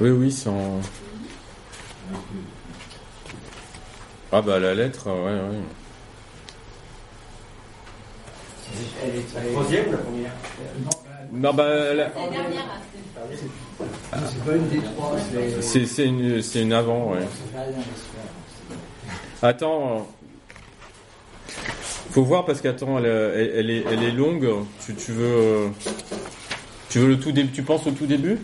Oui, 0.00 0.10
oui, 0.10 0.32
c'est 0.32 0.48
en. 0.48 0.80
Ah 4.32 4.40
bah 4.40 4.58
la 4.58 4.74
lettre, 4.74 5.06
ouais, 5.08 5.14
ouais. 5.14 5.58
Elle 9.04 9.10
est 9.10 9.34
La 9.34 9.40
très. 9.40 9.50
troisième 9.52 9.88
ou 9.88 9.92
la 9.92 9.98
première 9.98 10.30
Euh, 10.60 10.78
non, 11.32 11.38
Non, 11.50 11.54
bah, 11.54 11.94
la- 11.94 12.10
C'est 12.10 12.20
la 12.20 12.28
dernière. 12.30 12.62
hein. 12.62 14.18
c'est 14.26 14.44
pas 14.44 14.56
une 14.56 14.68
des 14.68 14.78
trois, 14.80 15.16
c'est. 15.60 16.06
une, 16.06 16.42
c'est 16.42 16.62
une 16.62 16.72
avant, 16.72 17.12
ouais. 17.12 17.26
Attends. 19.42 19.96
euh, 19.96 21.52
Faut 22.12 22.22
voir 22.24 22.44
parce 22.44 22.60
qu'attends, 22.60 22.98
elle, 22.98 23.06
elle, 23.06 23.52
elle 23.56 23.70
est, 23.70 23.84
elle 23.90 24.02
est 24.02 24.10
longue. 24.12 24.48
Tu, 24.84 24.94
tu 24.94 25.12
veux, 25.12 25.24
euh, 25.24 25.68
tu 26.88 26.98
veux 26.98 27.08
le 27.08 27.18
tout 27.20 27.32
début. 27.32 27.52
Tu 27.52 27.62
penses 27.62 27.86
au 27.86 27.90
tout 27.92 28.06
début? 28.06 28.38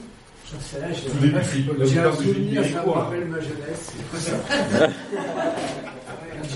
J'ai- 0.51 1.11
Tout 1.11 1.16
début, 1.19 1.35
c'est- 1.43 1.87
J'ai 1.93 1.99
un 2.01 2.12
souvenir, 2.12 2.65
ça 2.65 2.83
me 2.85 2.91
rappelle 2.91 3.25
ma 3.27 3.39
jeunesse. 3.41 3.93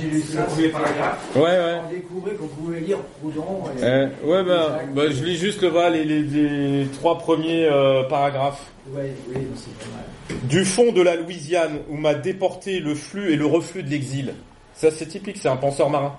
J'ai 0.01 0.09
lu 0.09 0.23
ça, 0.23 0.40
le 0.40 0.47
premier 0.47 0.69
paragraphe. 0.69 1.19
Ouais, 1.35 1.43
ouais. 1.43 1.81
on 1.86 1.90
découvrait 1.93 2.32
qu'on 2.35 2.47
pouvait 2.47 2.81
lire 2.81 2.98
Proudhon. 3.20 3.64
et- 3.78 3.85
Euh, 3.85 4.06
ouais, 4.24 4.43
bah, 4.44 4.81
bah, 4.94 5.02
je 5.10 5.23
lis 5.23 5.36
juste 5.36 5.62
voilà, 5.64 5.90
les, 5.90 6.05
les, 6.05 6.23
les 6.23 6.86
trois 6.86 7.19
premiers 7.19 7.66
euh, 7.66 8.05
paragraphes. 8.05 8.62
Ouais, 8.89 9.12
oui, 9.28 9.43
c'est 9.56 9.74
pas 9.78 9.94
mal. 9.97 10.39
Du 10.48 10.64
fond 10.64 10.93
de 10.93 11.02
la 11.02 11.16
Louisiane, 11.16 11.81
où 11.90 11.97
m'a 11.97 12.14
déporté 12.14 12.81
le 12.81 12.94
flux 12.94 13.32
et 13.32 13.36
le 13.36 13.44
reflux 13.47 13.82
de 13.82 13.90
l'exil. 13.90 14.32
Ça, 14.74 14.90
c'est 14.90 15.06
typique, 15.06 15.36
c'est 15.40 15.48
un 15.48 15.56
penseur 15.56 15.90
marin. 15.90 16.16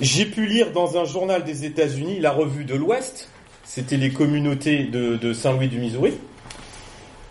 J'ai 0.00 0.24
pu 0.24 0.46
lire 0.46 0.72
dans 0.72 0.96
un 0.96 1.04
journal 1.04 1.44
des 1.44 1.64
États-Unis 1.66 2.20
la 2.20 2.30
revue 2.30 2.64
de 2.64 2.74
l'Ouest, 2.74 3.28
c'était 3.64 3.98
les 3.98 4.10
communautés 4.10 4.84
de, 4.84 5.16
de 5.16 5.32
Saint-Louis 5.34 5.68
du 5.68 5.78
Missouri, 5.78 6.14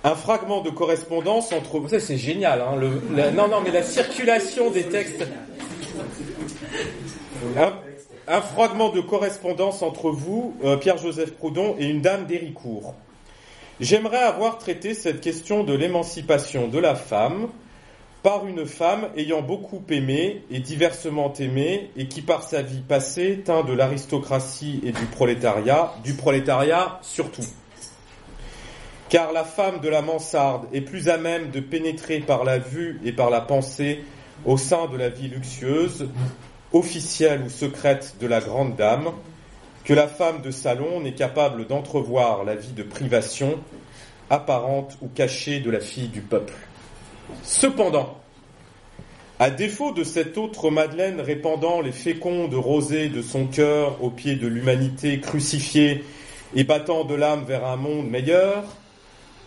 un 0.04 0.16
fragment 0.16 0.62
de 0.62 0.70
correspondance 0.70 1.52
entre... 1.52 1.88
Ça, 1.90 2.00
c'est 2.00 2.18
génial, 2.18 2.62
hein, 2.62 2.76
le, 2.76 3.32
non, 3.32 3.48
non, 3.48 3.62
mais 3.62 3.72
la 3.72 3.84
circulation 3.84 4.72
des 4.72 4.84
textes... 4.84 5.26
Un, 8.28 8.42
fragment 8.42 8.90
de 8.90 9.02
correspondance 9.02 9.82
entre 9.82 10.10
vous, 10.10 10.56
euh, 10.64 10.78
Pierre-Joseph 10.78 11.34
Proudhon, 11.34 11.76
et 11.80 11.88
une 11.88 12.02
dame 12.02 12.26
d'Héricourt. 12.26 12.94
J'aimerais 13.80 14.20
avoir 14.22 14.58
traité 14.58 14.94
cette 14.94 15.22
question 15.22 15.64
de 15.64 15.74
l'émancipation 15.74 16.68
de 16.68 16.80
la 16.80 16.96
femme 16.96 17.50
par 18.24 18.46
une 18.46 18.68
femme 18.68 19.10
ayant 19.18 19.42
beaucoup 19.42 19.82
aimé 19.90 20.44
et 20.52 20.60
diversement 20.60 21.34
aimé 21.34 21.90
et 21.98 22.08
qui 22.08 22.22
par 22.22 22.44
sa 22.44 22.62
vie 22.62 22.82
passée 22.82 23.42
tint 23.44 23.64
de 23.64 23.74
l'aristocratie 23.74 24.80
et 24.84 24.92
du 24.92 25.06
prolétariat, 25.06 25.96
du 26.04 26.14
prolétariat 26.14 27.00
surtout. 27.02 27.42
Car 29.12 29.34
la 29.34 29.44
femme 29.44 29.82
de 29.82 29.90
la 29.90 30.02
mansarde 30.02 30.68
est 30.72 30.80
plus 30.80 31.10
à 31.10 31.18
même 31.18 31.52
de 31.52 31.60
pénétrer 31.60 32.22
par 32.22 32.46
la 32.46 32.60
vue 32.60 33.02
et 33.04 33.12
par 33.12 33.30
la 33.30 33.42
pensée 33.42 34.06
au 34.46 34.56
sein 34.56 34.88
de 34.88 34.96
la 34.96 35.10
vie 35.10 35.28
luxueuse, 35.28 36.08
officielle 36.72 37.42
ou 37.46 37.50
secrète 37.50 38.16
de 38.22 38.26
la 38.28 38.40
grande 38.40 38.78
dame, 38.78 39.12
que 39.84 39.94
la 39.94 40.08
femme 40.08 40.42
de 40.42 40.50
salon 40.50 41.02
n'est 41.02 41.14
capable 41.14 41.68
d'entrevoir 41.68 42.46
la 42.46 42.56
vie 42.56 42.72
de 42.72 42.84
privation, 42.84 43.60
apparente 44.30 44.98
ou 45.02 45.10
cachée 45.10 45.60
de 45.60 45.70
la 45.70 45.82
fille 45.82 46.08
du 46.08 46.22
peuple. 46.22 46.54
Cependant, 47.44 48.18
à 49.40 49.50
défaut 49.50 49.92
de 49.92 50.06
cette 50.06 50.38
autre 50.38 50.70
Madeleine 50.70 51.20
répandant 51.20 51.82
les 51.82 51.92
fécondes 51.92 52.54
rosées 52.54 53.10
de 53.10 53.22
son 53.22 53.48
cœur 53.48 54.02
au 54.02 54.10
pied 54.10 54.36
de 54.36 54.48
l'humanité 54.48 55.20
crucifiée 55.20 56.06
et 56.56 56.64
battant 56.64 57.04
de 57.04 57.16
l'âme 57.16 57.44
vers 57.44 57.66
un 57.66 57.76
monde 57.76 58.10
meilleur, 58.10 58.64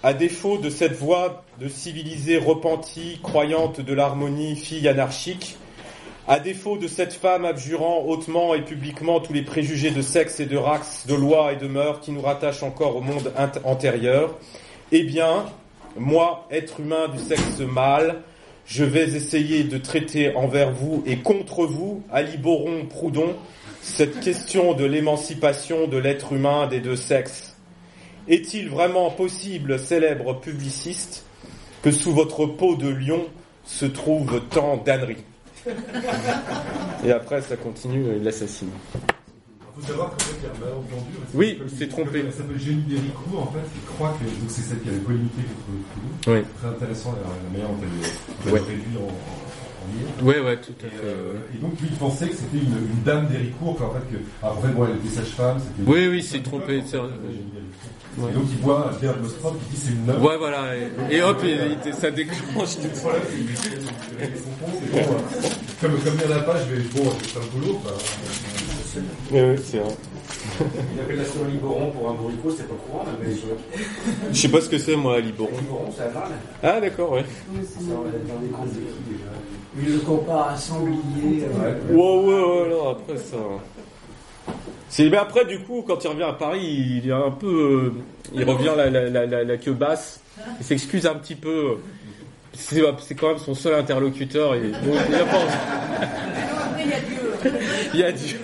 à 0.04 0.12
défaut 0.12 0.58
de 0.58 0.68
cette 0.68 0.92
voix 0.92 1.44
de 1.58 1.66
civilisée 1.66 2.36
repentie, 2.36 3.18
croyante 3.22 3.80
de 3.80 3.94
l'harmonie, 3.94 4.54
fille 4.54 4.86
anarchique, 4.86 5.56
à 6.28 6.38
défaut 6.38 6.76
de 6.76 6.88
cette 6.88 7.14
femme 7.14 7.46
abjurant 7.46 8.04
hautement 8.06 8.54
et 8.54 8.60
publiquement 8.60 9.20
tous 9.20 9.32
les 9.32 9.40
préjugés 9.40 9.92
de 9.92 10.02
sexe 10.02 10.40
et 10.40 10.44
de 10.44 10.58
race, 10.58 11.06
de 11.06 11.14
loi 11.14 11.54
et 11.54 11.56
de 11.56 11.66
mœurs 11.66 12.00
qui 12.00 12.12
nous 12.12 12.20
rattachent 12.20 12.62
encore 12.62 12.96
au 12.96 13.00
monde 13.00 13.32
antérieur, 13.64 14.34
eh 14.92 15.04
bien, 15.04 15.46
moi, 15.96 16.46
être 16.50 16.80
humain 16.80 17.08
du 17.08 17.18
sexe 17.18 17.60
mâle, 17.60 18.20
je 18.66 18.84
vais 18.84 19.08
essayer 19.16 19.64
de 19.64 19.78
traiter 19.78 20.36
envers 20.36 20.70
vous 20.70 21.02
et 21.06 21.16
contre 21.16 21.64
vous, 21.64 22.02
Ali 22.12 22.36
Boron, 22.36 22.84
Proudhon, 22.90 23.36
cette 23.80 24.20
question 24.20 24.74
de 24.74 24.84
l'émancipation 24.84 25.86
de 25.86 25.96
l'être 25.96 26.34
humain 26.34 26.66
des 26.66 26.80
deux 26.80 26.96
sexes. 26.96 27.53
Est-il 28.28 28.68
vraiment 28.70 29.10
possible, 29.10 29.78
célèbre 29.78 30.40
publiciste, 30.40 31.24
que 31.82 31.90
sous 31.90 32.12
votre 32.12 32.46
peau 32.46 32.74
de 32.76 32.88
lion 32.88 33.24
se 33.66 33.84
trouve 33.86 34.40
tant 34.50 34.76
d'âneries? 34.78 35.24
Et 37.04 37.10
après, 37.12 37.40
ça 37.42 37.56
continue, 37.56 38.04
il 38.16 38.22
l'assassine. 38.22 38.70
Faut 39.76 39.86
savoir 39.86 40.10
qu'en 40.10 40.18
fait, 40.18 40.34
il 40.38 40.44
y 40.44 40.46
a 40.46 40.50
un 40.50 40.60
malentendu. 40.70 41.10
Oui, 41.34 41.58
c'est 41.76 41.88
trompé. 41.88 42.20
Elle 42.20 42.32
s'appelle 42.32 42.58
Jenny 42.60 42.82
Déricourt, 42.82 43.42
en 43.42 43.46
fait. 43.52 43.58
Il 43.74 43.82
croit 43.94 44.16
que 44.20 44.24
donc 44.24 44.48
c'est 44.48 44.62
celle 44.62 44.80
qui 44.80 44.88
avait 44.88 44.98
polémiqué 44.98 45.42
contre 45.42 46.22
Proudhon. 46.22 46.38
Oui. 46.38 46.44
Très 46.60 46.68
intéressant 46.68 47.12
la, 47.12 47.18
la 47.28 47.50
manière 47.50 47.68
dont 47.68 47.82
elle, 47.82 48.10
elle 48.46 48.52
Ouais. 48.52 48.60
réduit 48.60 48.96
en, 48.98 50.22
en. 50.22 50.24
Ouais, 50.24 50.38
ouais, 50.40 50.56
tout 50.60 50.72
à 50.82 50.86
Et, 50.86 50.90
fait. 50.90 50.96
euh, 51.04 51.32
ouais. 51.34 51.38
et 51.54 51.58
donc 51.58 51.78
lui 51.80 51.88
il 51.90 51.96
pensait 51.98 52.28
que 52.28 52.36
c'était 52.36 52.56
une, 52.56 52.72
une 52.96 53.02
dame 53.04 53.26
d'Héricourt, 53.26 53.76
qu'en 53.76 53.90
fait, 53.90 54.00
que, 54.10 54.16
alors, 54.42 54.58
en 54.58 54.62
fait 54.62 54.68
bon, 54.68 54.86
elle 54.86 54.96
était 54.96 55.16
sage-femme. 55.16 55.58
Oui, 55.86 56.06
oui, 56.08 56.22
c'est 56.22 56.42
trompé, 56.42 56.78
Déricourt. 56.78 57.10
Ouais. 58.18 58.30
Et 58.30 58.34
donc 58.34 58.44
il 58.50 58.58
voit 58.58 58.90
un 58.90 59.22
Nostrope 59.22 59.58
qui 59.68 59.74
dit 59.76 59.82
c'est 59.84 59.92
une 59.92 60.04
meuf. 60.04 60.20
Ouais, 60.22 60.36
voilà. 60.38 60.76
Et, 60.76 61.16
et 61.16 61.22
hop, 61.22 61.38
il- 61.42 61.76
il- 61.86 61.94
ça 61.94 62.10
déclenche. 62.10 62.68
C'est 62.68 63.02
bon, 63.02 63.08
euh, 63.10 64.28
comme, 65.80 65.92
comme 65.98 66.14
il 66.22 66.26
n'y 66.28 66.32
en 66.32 66.36
a 66.36 66.40
pas, 66.40 66.54
je 66.58 66.74
vais, 66.74 66.82
bon, 66.94 67.10
faire 67.10 67.42
le 67.42 67.60
boulot, 67.60 67.78
quoi. 67.82 67.92
Oui, 69.32 69.40
oui, 69.40 69.56
c'est 69.64 69.78
vrai. 69.78 69.94
Une 70.94 71.00
appellation 71.00 71.40
Liboron 71.50 71.90
pour 71.90 72.10
un 72.10 72.14
bourricot, 72.14 72.50
c'est 72.56 72.68
pas 72.68 72.74
courant, 72.86 73.04
mais 73.20 73.34
Je 74.32 74.40
sais 74.40 74.48
pas 74.48 74.60
ce 74.60 74.68
que 74.68 74.78
c'est, 74.78 74.94
moi, 74.94 75.18
Liboron. 75.20 75.50
Liboron, 75.58 75.90
c'est. 75.96 76.04
Ah, 76.62 76.80
d'accord, 76.80 77.12
ouais. 77.12 77.24
C'est 77.66 77.88
dans 77.88 77.94
dans 77.96 78.04
les 78.40 78.48
comptes 78.48 78.68
de 78.68 78.74
qui 78.80 79.10
déjà 79.10 79.30
Il 79.88 79.92
le 79.94 79.98
compare 80.00 80.48
à 80.50 80.52
un 80.52 80.56
sanglier. 80.56 81.42
Ouais, 81.90 81.96
ouais, 81.96 82.42
ouais, 82.42 82.68
non, 82.70 82.90
après 82.90 83.16
ça. 83.16 83.36
Mais 84.98 85.16
après, 85.16 85.44
du 85.44 85.58
coup, 85.60 85.82
quand 85.86 86.02
il 86.04 86.08
revient 86.08 86.22
à 86.22 86.32
Paris, 86.32 86.64
il 87.02 87.08
est 87.08 87.12
un 87.12 87.30
peu. 87.30 87.92
euh, 87.96 88.02
il 88.32 88.44
revient 88.44 88.72
la, 88.76 88.90
la, 88.90 89.08
la, 89.10 89.26
la, 89.26 89.44
la 89.44 89.56
queue 89.56 89.72
basse. 89.72 90.20
Il 90.60 90.64
s'excuse 90.64 91.06
un 91.06 91.14
petit 91.14 91.34
peu. 91.34 91.78
C'est, 92.52 92.80
quand 93.16 93.28
même 93.28 93.38
son 93.38 93.54
seul 93.54 93.74
interlocuteur. 93.74 94.54
Et, 94.54 94.60
bon, 94.84 94.94
il 95.08 95.12
y 95.12 95.18
a 95.20 95.24
pas- 95.24 95.46
il 97.92 98.00
y 98.00 98.04
a 98.04 98.12
Dieu. 98.12 98.38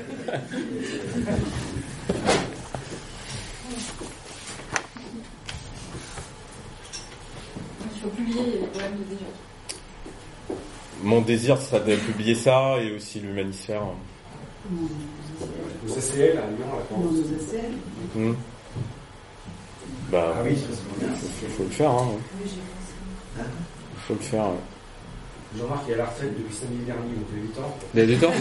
Mon 11.03 11.23
désir 11.23 11.61
serait 11.61 11.81
de 11.81 11.97
publier 11.97 12.35
ça 12.35 12.77
et 12.81 12.95
aussi 12.95 13.21
l'humanisphère. 13.21 13.83
Le 15.87 15.91
CCL 15.93 16.39
à 16.39 16.47
Lyon, 16.51 16.67
à 16.79 16.85
France. 16.85 17.05
nos 17.05 17.37
essais. 17.37 17.71
Hmm. 18.15 18.35
Bah, 20.11 20.35
Ah 20.37 20.43
oui, 20.45 20.57
faut, 20.57 21.47
faut 21.57 21.63
le 21.65 21.71
faire, 21.71 21.91
hein. 21.91 22.09
Faut 24.07 24.15
le 24.15 24.21
faire. 24.21 24.47
Jean-Marc 25.59 25.89
est 25.89 25.95
à 25.95 25.97
la 25.99 26.05
retraite 26.07 26.37
depuis 26.39 26.55
samedi 26.55 26.85
dernier, 26.85 27.15
donc 27.15 27.27
il 27.33 27.39
a 27.39 27.43
8 27.43 27.59
ans. 27.59 27.77
Il 27.95 28.01
y 28.01 28.03
a 28.03 28.07
des 28.07 28.17
temps 28.19 28.33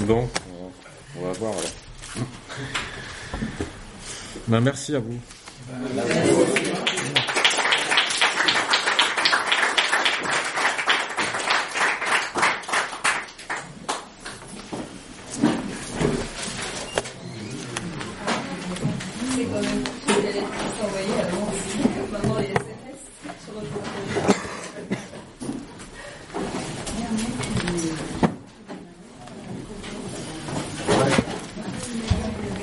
Bon, 0.00 0.28
on 1.18 1.26
va 1.26 1.32
voir 1.32 1.52
alors. 1.52 2.26
Ben, 4.48 4.60
merci 4.60 4.94
à 4.94 4.98
vous. 4.98 5.18